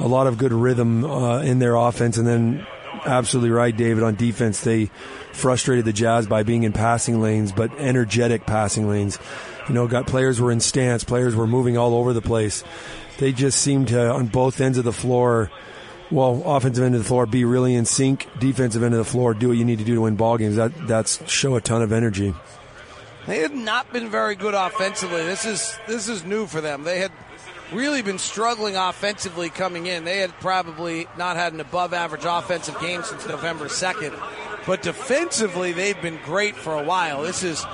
A 0.00 0.08
lot 0.08 0.26
of 0.26 0.38
good 0.38 0.52
rhythm 0.52 1.04
uh, 1.04 1.40
in 1.40 1.58
their 1.58 1.74
offense, 1.74 2.18
and 2.18 2.26
then 2.26 2.66
absolutely 3.06 3.50
right, 3.50 3.76
David. 3.76 4.02
On 4.02 4.14
defense, 4.14 4.60
they 4.60 4.90
frustrated 5.32 5.84
the 5.84 5.92
Jazz 5.92 6.26
by 6.26 6.42
being 6.42 6.62
in 6.62 6.72
passing 6.72 7.20
lanes, 7.20 7.52
but 7.52 7.72
energetic 7.78 8.46
passing 8.46 8.88
lanes. 8.88 9.18
You 9.68 9.74
know, 9.74 9.86
got 9.86 10.06
players 10.06 10.40
were 10.40 10.50
in 10.50 10.60
stance, 10.60 11.04
players 11.04 11.36
were 11.36 11.46
moving 11.46 11.76
all 11.76 11.94
over 11.94 12.12
the 12.12 12.22
place. 12.22 12.64
They 13.18 13.32
just 13.32 13.60
seemed 13.60 13.88
to, 13.88 14.10
on 14.10 14.26
both 14.26 14.60
ends 14.60 14.78
of 14.78 14.84
the 14.84 14.92
floor, 14.92 15.50
well, 16.10 16.42
offensive 16.46 16.84
end 16.84 16.94
of 16.94 17.02
the 17.02 17.08
floor, 17.08 17.26
be 17.26 17.44
really 17.44 17.74
in 17.74 17.84
sync. 17.84 18.26
Defensive 18.38 18.82
end 18.82 18.94
of 18.94 18.98
the 18.98 19.10
floor, 19.10 19.34
do 19.34 19.48
what 19.48 19.56
you 19.58 19.64
need 19.64 19.78
to 19.78 19.84
do 19.84 19.94
to 19.96 20.00
win 20.02 20.16
ball 20.16 20.38
games. 20.38 20.56
That 20.56 20.72
that's 20.86 21.28
show 21.30 21.56
a 21.56 21.60
ton 21.60 21.82
of 21.82 21.92
energy. 21.92 22.34
They 23.26 23.40
had 23.40 23.52
not 23.52 23.92
been 23.92 24.08
very 24.08 24.36
good 24.36 24.54
offensively. 24.54 25.24
This 25.24 25.44
is 25.44 25.78
this 25.86 26.08
is 26.08 26.24
new 26.24 26.46
for 26.46 26.62
them. 26.62 26.84
They 26.84 27.00
had 27.00 27.12
really 27.72 28.02
been 28.02 28.18
struggling 28.18 28.76
offensively 28.76 29.50
coming 29.50 29.86
in. 29.86 30.04
They 30.04 30.18
had 30.18 30.32
probably 30.40 31.06
not 31.16 31.36
had 31.36 31.52
an 31.52 31.60
above 31.60 31.92
average 31.92 32.24
offensive 32.24 32.78
game 32.80 33.02
since 33.02 33.26
November 33.26 33.66
2nd. 33.66 34.18
But 34.66 34.82
defensively, 34.82 35.72
they've 35.72 36.00
been 36.00 36.18
great 36.24 36.56
for 36.56 36.74
a 36.74 36.82
while. 36.82 37.22
This 37.22 37.42
is 37.42 37.64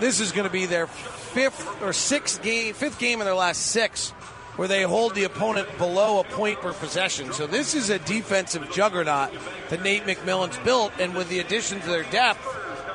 this 0.00 0.20
is 0.20 0.32
going 0.32 0.46
to 0.46 0.52
be 0.52 0.66
their 0.66 0.86
fifth 0.86 1.82
or 1.82 1.92
sixth 1.92 2.42
game, 2.42 2.74
fifth 2.74 2.98
game 2.98 3.20
in 3.20 3.24
their 3.24 3.34
last 3.34 3.66
six 3.66 4.12
where 4.58 4.66
they 4.66 4.82
hold 4.82 5.14
the 5.14 5.22
opponent 5.22 5.68
below 5.78 6.18
a 6.18 6.24
point 6.24 6.60
per 6.60 6.72
possession. 6.72 7.32
So 7.32 7.46
this 7.46 7.76
is 7.76 7.90
a 7.90 7.98
defensive 8.00 8.68
juggernaut 8.72 9.30
that 9.68 9.84
Nate 9.84 10.02
McMillan's 10.02 10.58
built, 10.58 10.92
and 10.98 11.14
with 11.14 11.28
the 11.28 11.38
addition 11.38 11.80
to 11.80 11.86
their 11.86 12.02
depth, 12.02 12.44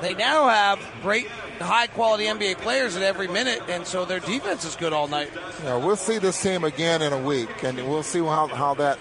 they 0.03 0.13
now 0.13 0.47
have 0.47 0.79
great 1.01 1.27
high 1.59 1.87
quality 1.87 2.25
NBA 2.25 2.57
players 2.57 2.95
at 2.95 3.03
every 3.03 3.27
minute, 3.27 3.61
and 3.69 3.87
so 3.87 4.05
their 4.05 4.19
defense 4.19 4.65
is 4.65 4.75
good 4.75 4.93
all 4.93 5.07
night. 5.07 5.29
Yeah, 5.63 5.77
we'll 5.77 5.95
see 5.95 6.17
this 6.17 6.41
team 6.41 6.63
again 6.63 7.01
in 7.01 7.13
a 7.13 7.19
week, 7.19 7.63
and 7.63 7.77
we'll 7.87 8.03
see 8.03 8.19
how, 8.19 8.47
how 8.47 8.73
that 8.75 8.99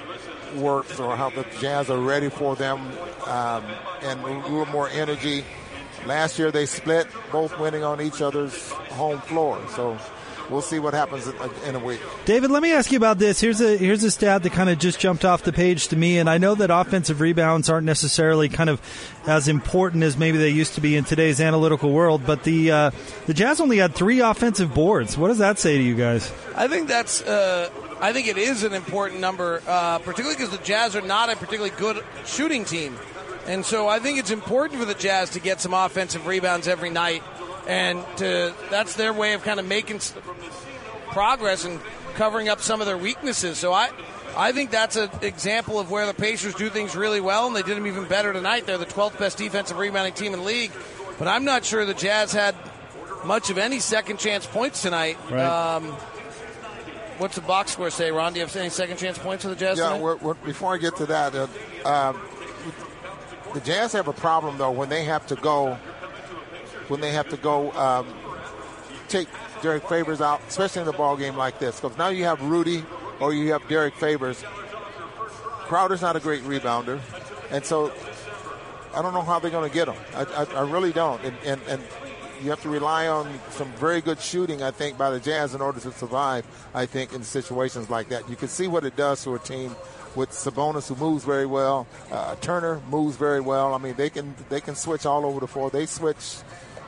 works 0.56 1.00
or 1.00 1.16
how 1.16 1.30
the 1.30 1.44
Jazz 1.60 1.90
are 1.90 2.00
ready 2.00 2.28
for 2.28 2.54
them 2.56 2.78
um, 3.26 3.64
and 4.02 4.20
a 4.20 4.48
little 4.48 4.66
more 4.66 4.88
energy. 4.88 5.44
Last 6.06 6.38
year 6.38 6.50
they 6.50 6.66
split, 6.66 7.06
both 7.30 7.58
winning 7.58 7.84
on 7.84 8.00
each 8.00 8.20
other's 8.20 8.70
home 8.70 9.20
floor. 9.20 9.60
So 9.74 9.98
we'll 10.52 10.62
see 10.62 10.78
what 10.78 10.94
happens 10.94 11.26
in 11.66 11.74
a 11.74 11.78
week. 11.78 12.00
David, 12.24 12.50
let 12.50 12.62
me 12.62 12.72
ask 12.72 12.92
you 12.92 12.96
about 12.96 13.18
this. 13.18 13.40
Here's 13.40 13.60
a 13.60 13.76
here's 13.76 14.04
a 14.04 14.10
stat 14.10 14.42
that 14.42 14.52
kind 14.52 14.70
of 14.70 14.78
just 14.78 15.00
jumped 15.00 15.24
off 15.24 15.42
the 15.42 15.52
page 15.52 15.88
to 15.88 15.96
me, 15.96 16.18
and 16.18 16.28
I 16.28 16.38
know 16.38 16.54
that 16.54 16.70
offensive 16.70 17.20
rebounds 17.20 17.68
aren't 17.68 17.86
necessarily 17.86 18.48
kind 18.48 18.70
of 18.70 18.80
as 19.26 19.48
important 19.48 20.02
as 20.02 20.16
maybe 20.16 20.38
they 20.38 20.50
used 20.50 20.74
to 20.74 20.80
be 20.80 20.96
in 20.96 21.04
today's 21.04 21.40
analytical 21.40 21.90
world. 21.90 22.22
But 22.26 22.44
the 22.44 22.70
uh, 22.70 22.90
the 23.26 23.34
Jazz 23.34 23.60
only 23.60 23.78
had 23.78 23.94
three 23.94 24.20
offensive 24.20 24.74
boards. 24.74 25.16
What 25.16 25.28
does 25.28 25.38
that 25.38 25.58
say 25.58 25.78
to 25.78 25.82
you 25.82 25.94
guys? 25.94 26.30
I 26.54 26.68
think 26.68 26.88
that's. 26.88 27.22
Uh, 27.22 27.70
I 28.00 28.12
think 28.12 28.26
it 28.26 28.36
is 28.36 28.64
an 28.64 28.72
important 28.72 29.20
number, 29.20 29.62
uh, 29.64 30.00
particularly 30.00 30.34
because 30.34 30.50
the 30.50 30.64
Jazz 30.64 30.96
are 30.96 31.02
not 31.02 31.30
a 31.30 31.36
particularly 31.36 31.70
good 31.76 32.04
shooting 32.24 32.64
team. 32.64 32.98
And 33.46 33.64
so 33.64 33.88
I 33.88 33.98
think 34.00 34.18
it's 34.18 34.30
important 34.30 34.78
for 34.80 34.86
the 34.86 34.94
Jazz 34.94 35.30
to 35.30 35.40
get 35.40 35.60
some 35.60 35.72
offensive 35.74 36.26
rebounds 36.26 36.68
every 36.68 36.90
night 36.90 37.22
and 37.66 38.04
to, 38.16 38.54
that's 38.70 38.96
their 38.96 39.12
way 39.12 39.34
of 39.34 39.42
kind 39.42 39.60
of 39.60 39.66
making 39.66 40.00
progress 41.10 41.64
and 41.64 41.80
covering 42.14 42.48
up 42.48 42.60
some 42.60 42.80
of 42.80 42.86
their 42.86 42.98
weaknesses. 42.98 43.58
So 43.58 43.72
I, 43.72 43.90
I 44.36 44.52
think 44.52 44.70
that's 44.70 44.96
an 44.96 45.10
example 45.22 45.78
of 45.78 45.90
where 45.90 46.06
the 46.06 46.14
Pacers 46.14 46.54
do 46.54 46.68
things 46.68 46.96
really 46.96 47.20
well, 47.20 47.46
and 47.46 47.54
they 47.54 47.62
did 47.62 47.76
them 47.76 47.86
even 47.86 48.06
better 48.06 48.32
tonight. 48.32 48.66
They're 48.66 48.78
the 48.78 48.86
12th 48.86 49.18
best 49.18 49.38
defensive 49.38 49.78
rebounding 49.78 50.14
team 50.14 50.32
in 50.32 50.40
the 50.40 50.44
league, 50.44 50.72
but 51.18 51.28
I'm 51.28 51.44
not 51.44 51.64
sure 51.64 51.84
the 51.84 51.94
Jazz 51.94 52.32
had 52.32 52.54
much 53.24 53.50
of 53.50 53.58
any 53.58 53.78
second 53.78 54.18
chance 54.18 54.46
points 54.46 54.82
tonight. 54.82 55.18
Right. 55.30 55.44
Um, 55.44 55.92
what's 57.18 57.36
the 57.36 57.42
box 57.42 57.72
score 57.72 57.90
say, 57.90 58.10
Ron? 58.10 58.32
Do 58.32 58.40
you 58.40 58.46
have 58.46 58.56
any 58.56 58.70
second 58.70 58.96
chance 58.96 59.18
points 59.18 59.44
for 59.44 59.50
the 59.50 59.56
Jazz? 59.56 59.78
Yeah, 59.78 59.98
we're, 59.98 60.16
we're, 60.16 60.34
before 60.34 60.74
I 60.74 60.78
get 60.78 60.96
to 60.96 61.06
that, 61.06 61.34
uh, 61.34 61.46
uh, 61.84 62.12
the 63.54 63.60
Jazz 63.60 63.92
have 63.92 64.08
a 64.08 64.12
problem 64.12 64.58
though 64.58 64.70
when 64.70 64.88
they 64.88 65.04
have 65.04 65.26
to 65.28 65.36
go 65.36 65.78
when 66.88 67.00
they 67.00 67.12
have 67.12 67.28
to 67.30 67.36
go 67.36 67.72
um, 67.72 68.06
take 69.08 69.28
Derrick 69.62 69.88
Favors 69.88 70.20
out, 70.20 70.40
especially 70.48 70.82
in 70.82 70.88
a 70.88 70.92
ball 70.92 71.16
game 71.16 71.36
like 71.36 71.58
this. 71.58 71.80
Because 71.80 71.96
now 71.96 72.08
you 72.08 72.24
have 72.24 72.42
Rudy 72.42 72.84
or 73.20 73.32
you 73.32 73.52
have 73.52 73.66
Derrick 73.68 73.94
Favors. 73.94 74.44
Crowder's 75.66 76.02
not 76.02 76.16
a 76.16 76.20
great 76.20 76.42
rebounder, 76.42 77.00
and 77.50 77.64
so 77.64 77.92
I 78.94 79.00
don't 79.00 79.14
know 79.14 79.22
how 79.22 79.38
they're 79.38 79.50
going 79.50 79.68
to 79.68 79.74
get 79.74 79.88
him. 79.88 79.96
I, 80.14 80.24
I, 80.24 80.44
I 80.60 80.70
really 80.70 80.92
don't. 80.92 81.22
And, 81.24 81.36
and, 81.44 81.60
and 81.66 81.82
you 82.42 82.50
have 82.50 82.60
to 82.62 82.68
rely 82.68 83.06
on 83.06 83.38
some 83.50 83.70
very 83.72 84.00
good 84.00 84.20
shooting, 84.20 84.62
I 84.62 84.70
think, 84.70 84.98
by 84.98 85.10
the 85.10 85.20
Jazz 85.20 85.54
in 85.54 85.60
order 85.60 85.80
to 85.80 85.92
survive. 85.92 86.44
I 86.74 86.86
think 86.86 87.14
in 87.14 87.22
situations 87.22 87.88
like 87.88 88.08
that, 88.08 88.28
you 88.28 88.36
can 88.36 88.48
see 88.48 88.66
what 88.66 88.84
it 88.84 88.96
does 88.96 89.22
to 89.24 89.34
a 89.34 89.38
team 89.38 89.74
with 90.14 90.30
Sabonis, 90.30 90.88
who 90.88 90.96
moves 90.96 91.24
very 91.24 91.46
well. 91.46 91.86
Uh, 92.10 92.34
Turner 92.36 92.80
moves 92.90 93.16
very 93.16 93.40
well. 93.40 93.72
I 93.72 93.78
mean, 93.78 93.94
they 93.94 94.10
can 94.10 94.34
they 94.50 94.60
can 94.60 94.74
switch 94.74 95.06
all 95.06 95.24
over 95.24 95.40
the 95.40 95.46
floor. 95.46 95.70
They 95.70 95.86
switch 95.86 96.36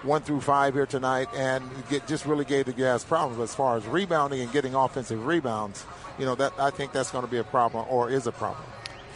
one 0.05 0.23
through 0.23 0.41
five 0.41 0.75
here 0.75 0.87
tonight, 0.87 1.29
and 1.35 1.65
get, 1.89 2.07
just 2.07 2.27
really 2.27 2.45
gave 2.45 2.67
the 2.67 2.73
Jazz 2.73 3.05
problems 3.05 3.41
as 3.41 3.55
far 3.55 3.77
as 3.77 3.87
rebounding 3.87 4.41
and 4.41 4.53
getting 4.53 4.75
offensive 4.75 5.27
rebounds. 5.27 5.85
You 6.19 6.27
know 6.27 6.35
that 6.37 6.53
I 6.59 6.71
think 6.71 6.93
that's 6.93 7.11
going 7.11 7.25
to 7.25 7.31
be 7.31 7.39
a 7.39 7.45
problem 7.45 7.87
or 7.89 8.11
is 8.11 8.27
a 8.27 8.33
problem. 8.33 8.65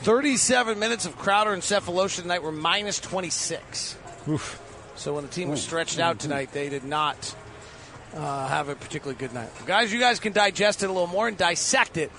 37 0.03 0.79
minutes 0.79 1.07
of 1.07 1.17
Crowder 1.17 1.53
and 1.53 1.63
Sefolosha 1.63 2.23
tonight 2.23 2.43
were 2.43 2.53
minus 2.53 3.01
26. 3.01 3.97
Oof. 4.29 4.63
So 4.95 5.15
when 5.15 5.25
the 5.25 5.31
team 5.31 5.49
was 5.49 5.63
stretched 5.63 5.99
out 5.99 6.19
tonight, 6.19 6.53
they 6.53 6.69
did 6.69 6.85
not 6.85 7.35
uh, 8.15 8.49
have 8.49 8.69
a 8.69 8.75
particularly 8.75 9.19
good 9.19 9.33
night. 9.33 9.51
Guys, 9.67 9.93
you 9.93 10.01
guys 10.01 10.19
can 10.21 10.33
digest 10.33 10.83
it 10.83 10.87
a 10.87 10.93
little 10.93 11.07
more 11.07 11.29
and 11.29 11.37
dissect 11.37 11.97
it 11.97 12.11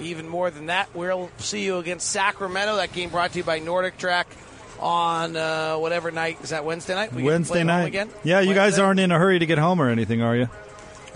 even 0.00 0.28
more 0.28 0.50
than 0.50 0.66
that. 0.66 0.94
We'll 0.94 1.30
see 1.38 1.64
you 1.64 1.78
against 1.78 2.08
Sacramento. 2.10 2.76
That 2.76 2.92
game 2.92 3.10
brought 3.10 3.32
to 3.32 3.38
you 3.38 3.44
by 3.44 3.60
NordicTrack 3.60 4.24
on 4.82 5.36
uh, 5.36 5.76
whatever 5.76 6.10
night 6.10 6.38
is 6.42 6.50
that 6.50 6.64
Wednesday 6.64 6.94
night? 6.94 7.12
We 7.12 7.22
Wednesday 7.22 7.62
night 7.64 7.86
again. 7.86 8.08
Yeah, 8.24 8.40
you 8.40 8.48
Wednesday? 8.48 8.54
guys 8.54 8.78
aren't 8.78 9.00
in 9.00 9.10
a 9.12 9.18
hurry 9.18 9.38
to 9.38 9.46
get 9.46 9.58
home 9.58 9.80
or 9.80 9.88
anything, 9.88 10.20
are 10.22 10.36
you? 10.36 10.48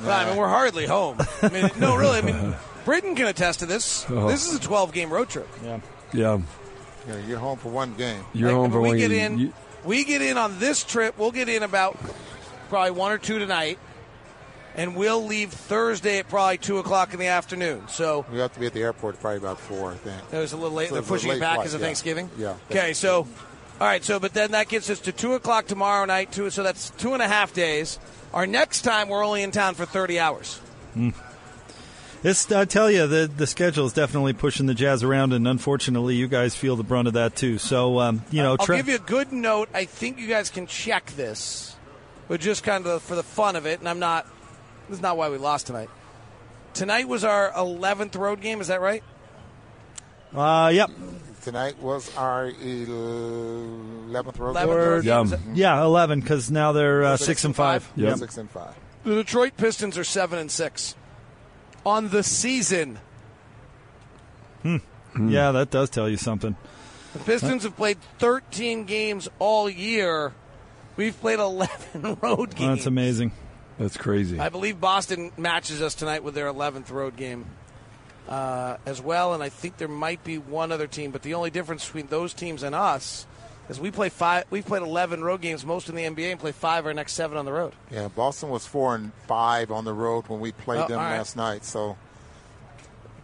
Well, 0.00 0.10
I 0.10 0.26
mean, 0.28 0.36
we're 0.36 0.48
hardly 0.48 0.86
home. 0.86 1.18
I 1.42 1.48
mean, 1.48 1.70
no, 1.78 1.96
really. 1.96 2.18
I 2.18 2.22
mean, 2.22 2.54
Britain 2.84 3.14
can 3.16 3.26
attest 3.26 3.60
to 3.60 3.66
this. 3.66 4.06
Oh. 4.10 4.28
This 4.28 4.46
is 4.48 4.54
a 4.56 4.60
12 4.60 4.92
game 4.92 5.10
road 5.12 5.28
trip. 5.28 5.48
Yeah. 5.64 5.80
Yeah. 6.12 6.38
Yeah, 7.08 7.18
you're 7.26 7.38
home 7.38 7.58
for 7.58 7.68
one 7.70 7.94
game. 7.94 8.22
You're 8.32 8.48
Like, 8.50 8.56
home 8.56 8.70
for 8.72 8.80
we 8.80 8.88
one 8.90 8.98
get 8.98 9.10
game. 9.10 9.32
in. 9.34 9.38
You- 9.38 9.52
we 9.84 10.04
get 10.04 10.20
in 10.22 10.36
on 10.36 10.58
this 10.58 10.82
trip. 10.84 11.16
We'll 11.18 11.30
get 11.32 11.48
in 11.48 11.62
about 11.62 11.96
probably 12.68 12.90
one 12.90 13.12
or 13.12 13.18
two 13.18 13.38
tonight, 13.38 13.78
and 14.74 14.96
we'll 14.96 15.24
leave 15.24 15.50
Thursday 15.52 16.18
at 16.18 16.28
probably 16.28 16.58
two 16.58 16.78
o'clock 16.78 17.12
in 17.14 17.20
the 17.20 17.28
afternoon. 17.28 17.86
So 17.88 18.26
We 18.32 18.38
have 18.40 18.52
to 18.54 18.60
be 18.60 18.66
at 18.66 18.72
the 18.72 18.82
airport 18.82 19.20
probably 19.20 19.38
about 19.38 19.60
four, 19.60 19.92
I 19.92 19.94
think. 19.94 20.20
it 20.32 20.36
was 20.38 20.52
a 20.52 20.56
little 20.56 20.72
late. 20.76 20.88
So 20.88 20.94
They're 20.94 21.02
pushing 21.04 21.30
it 21.30 21.38
back 21.40 21.54
flight, 21.54 21.58
because 21.64 21.74
of 21.74 21.80
yeah. 21.80 21.86
Thanksgiving. 21.86 22.30
Yeah. 22.36 22.54
Okay, 22.70 22.92
so 22.92 23.28
all 23.80 23.86
right, 23.86 24.02
so 24.02 24.18
but 24.18 24.32
then 24.32 24.52
that 24.52 24.68
gets 24.68 24.88
us 24.88 25.00
to 25.00 25.12
two 25.12 25.34
o'clock 25.34 25.66
tomorrow 25.66 26.04
night. 26.06 26.32
Two, 26.32 26.48
so 26.50 26.62
that's 26.62 26.90
two 26.90 27.12
and 27.12 27.22
a 27.22 27.28
half 27.28 27.52
days. 27.52 27.98
Our 28.32 28.46
next 28.46 28.82
time 28.82 29.08
we're 29.08 29.24
only 29.24 29.42
in 29.42 29.50
town 29.50 29.74
for 29.74 29.84
thirty 29.84 30.18
hours. 30.18 30.60
This, 32.22 32.50
I 32.50 32.64
tell 32.64 32.90
you, 32.90 33.06
the 33.06 33.30
the 33.34 33.46
schedule 33.46 33.86
is 33.86 33.92
definitely 33.92 34.32
pushing 34.32 34.66
the 34.66 34.74
Jazz 34.74 35.02
around, 35.02 35.32
and 35.32 35.46
unfortunately, 35.46 36.16
you 36.16 36.26
guys 36.26 36.56
feel 36.56 36.74
the 36.74 36.82
brunt 36.82 37.06
of 37.06 37.14
that 37.14 37.36
too. 37.36 37.58
So, 37.58 38.00
um, 38.00 38.24
you 38.30 38.42
know, 38.42 38.56
I'll 38.58 38.66
Tre- 38.66 38.78
give 38.78 38.88
you 38.88 38.96
a 38.96 38.98
good 38.98 39.32
note. 39.32 39.68
I 39.74 39.84
think 39.84 40.18
you 40.18 40.26
guys 40.26 40.48
can 40.48 40.66
check 40.66 41.06
this, 41.14 41.76
but 42.28 42.40
just 42.40 42.64
kind 42.64 42.86
of 42.86 43.02
for 43.02 43.14
the 43.14 43.22
fun 43.22 43.56
of 43.56 43.66
it. 43.66 43.80
And 43.80 43.88
I'm 43.88 43.98
not. 43.98 44.26
This 44.88 44.96
is 44.96 45.02
not 45.02 45.16
why 45.16 45.28
we 45.28 45.36
lost 45.36 45.66
tonight. 45.66 45.90
Tonight 46.72 47.08
was 47.08 47.24
our 47.24 47.50
11th 47.52 48.16
road 48.16 48.40
game. 48.40 48.60
Is 48.60 48.68
that 48.68 48.80
right? 48.80 49.02
uh, 50.34 50.70
yep, 50.72 50.90
Tonight 51.46 51.78
was 51.80 52.12
our 52.16 52.50
11th 52.50 52.88
road 54.40 54.56
11th 54.56 54.56
game. 54.56 54.68
road 54.68 55.04
game. 55.04 55.54
Yeah. 55.54 55.76
Yeah, 55.76 55.84
eleven 55.84 56.18
because 56.18 56.50
now 56.50 56.72
they're 56.72 57.04
uh, 57.04 57.16
six 57.16 57.44
and 57.44 57.54
five. 57.54 57.88
Yep. 57.94 58.08
Yep. 58.08 58.18
Six 58.18 58.36
and 58.38 58.50
five. 58.50 58.74
The 59.04 59.14
Detroit 59.14 59.56
Pistons 59.56 59.96
are 59.96 60.02
seven 60.02 60.40
and 60.40 60.50
six 60.50 60.96
on 61.84 62.08
the 62.08 62.24
season. 62.24 62.98
Yeah, 64.64 65.52
that 65.52 65.70
does 65.70 65.88
tell 65.88 66.08
you 66.08 66.16
something. 66.16 66.56
The 67.12 67.20
Pistons 67.20 67.62
have 67.62 67.76
played 67.76 67.98
13 68.18 68.82
games 68.82 69.28
all 69.38 69.70
year. 69.70 70.32
We've 70.96 71.18
played 71.20 71.38
11 71.38 72.18
road 72.22 72.56
games. 72.56 72.78
That's 72.78 72.86
amazing. 72.86 73.30
That's 73.78 73.96
crazy. 73.96 74.40
I 74.40 74.48
believe 74.48 74.80
Boston 74.80 75.30
matches 75.36 75.80
us 75.80 75.94
tonight 75.94 76.24
with 76.24 76.34
their 76.34 76.52
11th 76.52 76.90
road 76.90 77.16
game 77.16 77.46
uh, 78.28 78.76
as 78.86 79.00
well, 79.00 79.34
and 79.34 79.42
I 79.42 79.48
think 79.48 79.76
there 79.76 79.88
might 79.88 80.22
be 80.24 80.38
one 80.38 80.72
other 80.72 80.86
team, 80.86 81.10
but 81.10 81.22
the 81.22 81.34
only 81.34 81.50
difference 81.50 81.84
between 81.84 82.06
those 82.08 82.34
teams 82.34 82.62
and 82.62 82.74
us 82.74 83.26
is 83.68 83.78
we 83.80 83.90
play 83.90 84.08
five, 84.08 84.44
we've 84.50 84.64
played 84.66 84.82
11 84.82 85.22
road 85.24 85.40
games, 85.40 85.64
most 85.64 85.88
in 85.88 85.94
the 85.94 86.02
NBA, 86.04 86.30
and 86.32 86.40
play 86.40 86.52
five 86.52 86.80
of 86.80 86.86
our 86.86 86.94
next 86.94 87.14
seven 87.14 87.36
on 87.38 87.44
the 87.44 87.52
road. 87.52 87.72
Yeah, 87.90 88.08
Boston 88.08 88.48
was 88.48 88.66
four 88.66 88.94
and 88.94 89.12
five 89.26 89.70
on 89.70 89.84
the 89.84 89.92
road 89.94 90.28
when 90.28 90.40
we 90.40 90.52
played 90.52 90.80
Oh, 90.82 90.88
them 90.88 90.98
all 90.98 91.04
right. 91.04 91.18
last 91.18 91.36
night. 91.36 91.64
So 91.64 91.96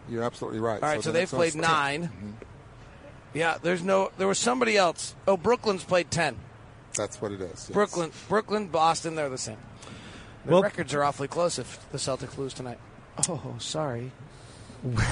you're 0.09 0.23
absolutely 0.23 0.59
right. 0.59 0.81
All 0.83 0.89
right, 0.89 1.01
so, 1.03 1.11
the 1.11 1.19
they've 1.19 1.31
next 1.31 1.33
one's 1.33 1.51
played 1.55 1.63
10. 1.63 2.01
9 2.01 2.37
Yeah, 3.33 3.57
there's 3.61 3.81
no. 3.83 4.11
There 4.19 4.27
was 4.27 4.37
somebody 4.37 4.77
else. 4.77 5.15
Oh, 5.27 5.37
Brooklyn's 5.37 5.83
played 5.83 6.11
ten. 6.11 6.35
That's 6.95 7.19
what 7.19 7.31
it 7.31 7.41
is. 7.41 7.49
yes. 7.49 7.69
Brooklyn, 7.71 8.11
Brooklyn, 8.29 8.67
Boston, 8.67 9.15
they're 9.15 9.27
the 9.27 9.39
same. 9.39 9.57
The 10.45 10.51
Well- 10.51 10.61
records 10.61 10.93
are 10.93 11.03
awfully 11.03 11.27
close 11.27 11.57
if 11.57 11.79
the 11.91 11.97
Celtics 11.97 12.37
lose 12.37 12.53
tonight. 12.53 12.77
Oh, 13.27 13.55
sorry. 13.57 14.11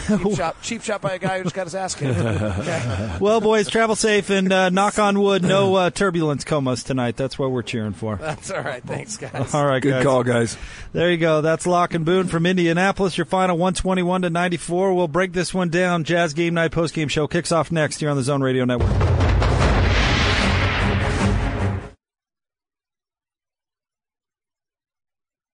Cheap 0.08 0.32
shot, 0.36 0.62
cheap 0.62 0.82
shot 0.84 1.02
by 1.02 1.14
a 1.14 1.20
guy 1.20 1.38
who 1.38 1.44
just 1.44 1.56
got 1.56 1.66
his 1.66 1.76
ass 1.76 1.96
kicked. 1.96 2.18
Okay. 2.20 2.98
Well, 3.22 3.40
boys, 3.40 3.70
travel 3.70 3.96
safe 3.96 4.30
and 4.30 4.52
uh, 4.52 4.70
knock 4.70 4.98
on 5.00 5.20
wood, 5.20 5.44
no 5.44 5.76
uh, 5.76 5.90
turbulence 5.92 6.44
comas 6.44 6.84
tonight. 6.84 7.16
That's 7.18 7.38
what 7.38 7.52
we're 7.52 7.62
cheering 7.62 7.94
for. 7.94 8.16
That's 8.16 8.50
all 8.52 8.62
right. 8.62 8.84
Thanks, 8.84 9.18
guys. 9.18 9.54
All 9.54 9.66
right, 9.66 9.82
Good 9.82 9.92
guys. 9.92 10.04
call, 10.04 10.24
guys. 10.24 10.58
There 10.92 11.12
you 11.12 11.18
go. 11.18 11.42
That's 11.42 11.68
Locke 11.68 11.94
and 11.94 12.04
Boone 12.04 12.28
from 12.28 12.46
Indianapolis. 12.46 13.18
Your 13.18 13.26
final 13.26 13.58
121 13.58 14.24
to 14.24 14.30
94. 14.30 14.94
We'll 14.94 15.08
break 15.08 15.34
this 15.34 15.54
one 15.54 15.70
down. 15.70 16.04
Jazz 16.04 16.34
Game 16.34 16.54
Night 16.56 16.72
post 16.72 16.94
game 16.94 17.08
show 17.08 17.28
kicks 17.28 17.52
off 17.52 17.72
next 17.72 18.00
here 18.00 18.10
on 18.10 18.18
the 18.18 18.24
Zone 18.24 18.42
Radio 18.42 18.66
Network. 18.66 19.31